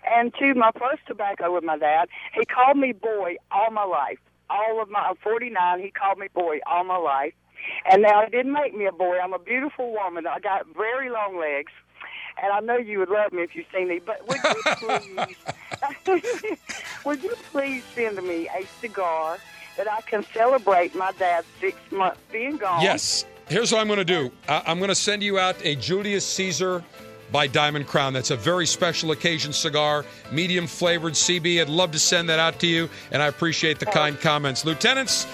and 0.07 0.31
to 0.35 0.53
my 0.53 0.69
first 0.79 1.01
tobacco 1.07 1.51
with 1.51 1.63
my 1.63 1.79
dad. 1.79 2.09
He 2.35 2.45
called 2.45 2.77
me 2.77 2.91
boy 2.91 3.37
all 3.51 3.71
my 3.71 3.85
life. 3.85 4.19
All 4.51 4.79
of 4.83 4.89
my, 4.89 4.99
I'm 4.99 5.15
49. 5.15 5.79
He 5.79 5.89
called 5.89 6.19
me 6.19 6.27
boy 6.31 6.59
all 6.67 6.83
my 6.83 6.97
life, 6.97 7.33
and 7.89 8.01
now 8.01 8.21
it 8.21 8.31
didn't 8.31 8.53
make 8.53 8.75
me 8.75 8.85
a 8.85 8.91
boy. 8.91 9.17
I'm 9.19 9.33
a 9.33 9.39
beautiful 9.39 9.91
woman. 9.91 10.27
I 10.27 10.39
got 10.39 10.65
very 10.75 11.09
long 11.09 11.37
legs. 11.37 11.71
And 12.41 12.53
I 12.53 12.59
know 12.61 12.77
you 12.77 12.99
would 12.99 13.09
love 13.09 13.33
me 13.33 13.41
if 13.41 13.53
you 13.55 13.65
seen 13.73 13.89
me, 13.89 13.99
but 13.99 14.25
would 14.27 14.39
you 14.43 15.25
please, 16.05 16.57
would 17.05 17.23
you 17.23 17.35
please 17.51 17.83
send 17.93 18.21
me 18.23 18.47
a 18.47 18.65
cigar 18.79 19.37
that 19.75 19.91
I 19.91 20.01
can 20.01 20.23
celebrate 20.33 20.95
my 20.95 21.11
dad's 21.13 21.47
six 21.59 21.77
months 21.91 22.21
being 22.31 22.57
gone? 22.57 22.81
Yes. 22.81 23.25
Here's 23.49 23.71
what 23.71 23.81
I'm 23.81 23.87
going 23.87 23.97
to 23.97 24.05
do 24.05 24.31
I- 24.47 24.63
I'm 24.67 24.77
going 24.77 24.89
to 24.89 24.95
send 24.95 25.23
you 25.23 25.39
out 25.39 25.57
a 25.65 25.75
Julius 25.75 26.25
Caesar 26.25 26.83
by 27.31 27.47
Diamond 27.47 27.87
Crown. 27.87 28.13
That's 28.13 28.31
a 28.31 28.35
very 28.35 28.65
special 28.65 29.11
occasion 29.11 29.53
cigar, 29.53 30.05
medium 30.31 30.67
flavored 30.67 31.13
CB. 31.13 31.61
I'd 31.61 31.69
love 31.69 31.91
to 31.91 31.99
send 31.99 32.29
that 32.29 32.39
out 32.39 32.59
to 32.59 32.67
you, 32.67 32.89
and 33.11 33.21
I 33.21 33.27
appreciate 33.27 33.79
the 33.79 33.89
oh. 33.89 33.91
kind 33.91 34.19
comments. 34.19 34.65
Lieutenants, 34.65 35.27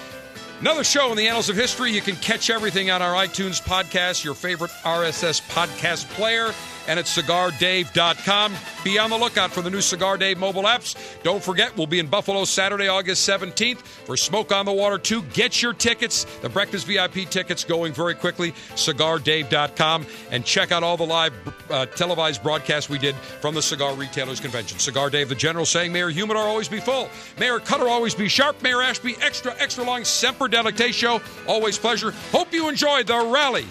another 0.60 0.84
show 0.84 1.10
in 1.10 1.16
the 1.16 1.26
annals 1.26 1.48
of 1.48 1.56
history. 1.56 1.92
You 1.92 2.00
can 2.00 2.16
catch 2.16 2.50
everything 2.50 2.90
on 2.90 3.02
our 3.02 3.14
iTunes 3.14 3.62
podcast, 3.62 4.24
your 4.24 4.34
favorite 4.34 4.70
RSS 4.82 5.40
podcast 5.48 6.08
player, 6.10 6.52
and 6.88 6.98
at 6.98 7.06
cigardave.com. 7.06 8.54
Be 8.84 8.98
on 8.98 9.10
the 9.10 9.16
lookout 9.16 9.50
for 9.50 9.62
the 9.62 9.70
new 9.70 9.80
Cigar 9.80 10.16
Dave 10.16 10.38
mobile 10.38 10.64
apps. 10.64 10.96
Don't 11.22 11.42
forget, 11.42 11.76
we'll 11.76 11.86
be 11.86 11.98
in 11.98 12.06
Buffalo 12.06 12.44
Saturday, 12.44 12.88
August 12.88 13.28
17th 13.28 13.78
for 13.78 14.16
Smoke 14.16 14.52
on 14.52 14.66
the 14.66 14.72
Water 14.72 14.98
2. 14.98 15.22
Get 15.32 15.62
your 15.62 15.72
tickets, 15.72 16.24
the 16.42 16.48
Breakfast 16.48 16.86
VIP 16.86 17.28
tickets 17.30 17.64
going 17.64 17.92
very 17.92 18.14
quickly, 18.14 18.52
cigardave.com, 18.74 20.06
and 20.30 20.44
check 20.44 20.72
out 20.72 20.82
all 20.82 20.96
the 20.96 21.06
live 21.06 21.32
uh, 21.70 21.86
televised 21.86 22.42
broadcasts 22.42 22.90
we 22.90 22.98
did 22.98 23.14
from 23.40 23.54
the 23.54 23.62
Cigar 23.62 23.94
Retailers 23.94 24.40
Convention. 24.40 24.78
Cigar 24.78 25.10
Dave, 25.10 25.28
the 25.28 25.34
General, 25.34 25.64
saying, 25.64 25.92
Mayor 25.92 26.10
Humidor 26.10 26.42
always 26.42 26.68
be 26.68 26.80
full. 26.80 27.08
Mayor 27.38 27.58
Cutter 27.58 27.88
always 27.88 28.14
be 28.14 28.28
sharp. 28.28 28.62
Mayor 28.62 28.82
Ashby, 28.82 29.16
extra, 29.22 29.54
extra 29.58 29.84
long, 29.84 30.04
Semper 30.04 30.48
Delectatio. 30.48 31.06
show. 31.06 31.20
Always 31.46 31.78
pleasure. 31.78 32.12
Hope 32.32 32.52
you 32.52 32.68
enjoyed 32.68 33.06
the 33.06 33.16
rally 33.32 33.66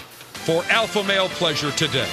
for 0.45 0.63
Alpha 0.69 1.03
Male 1.03 1.29
Pleasure 1.29 1.71
today. 1.71 2.09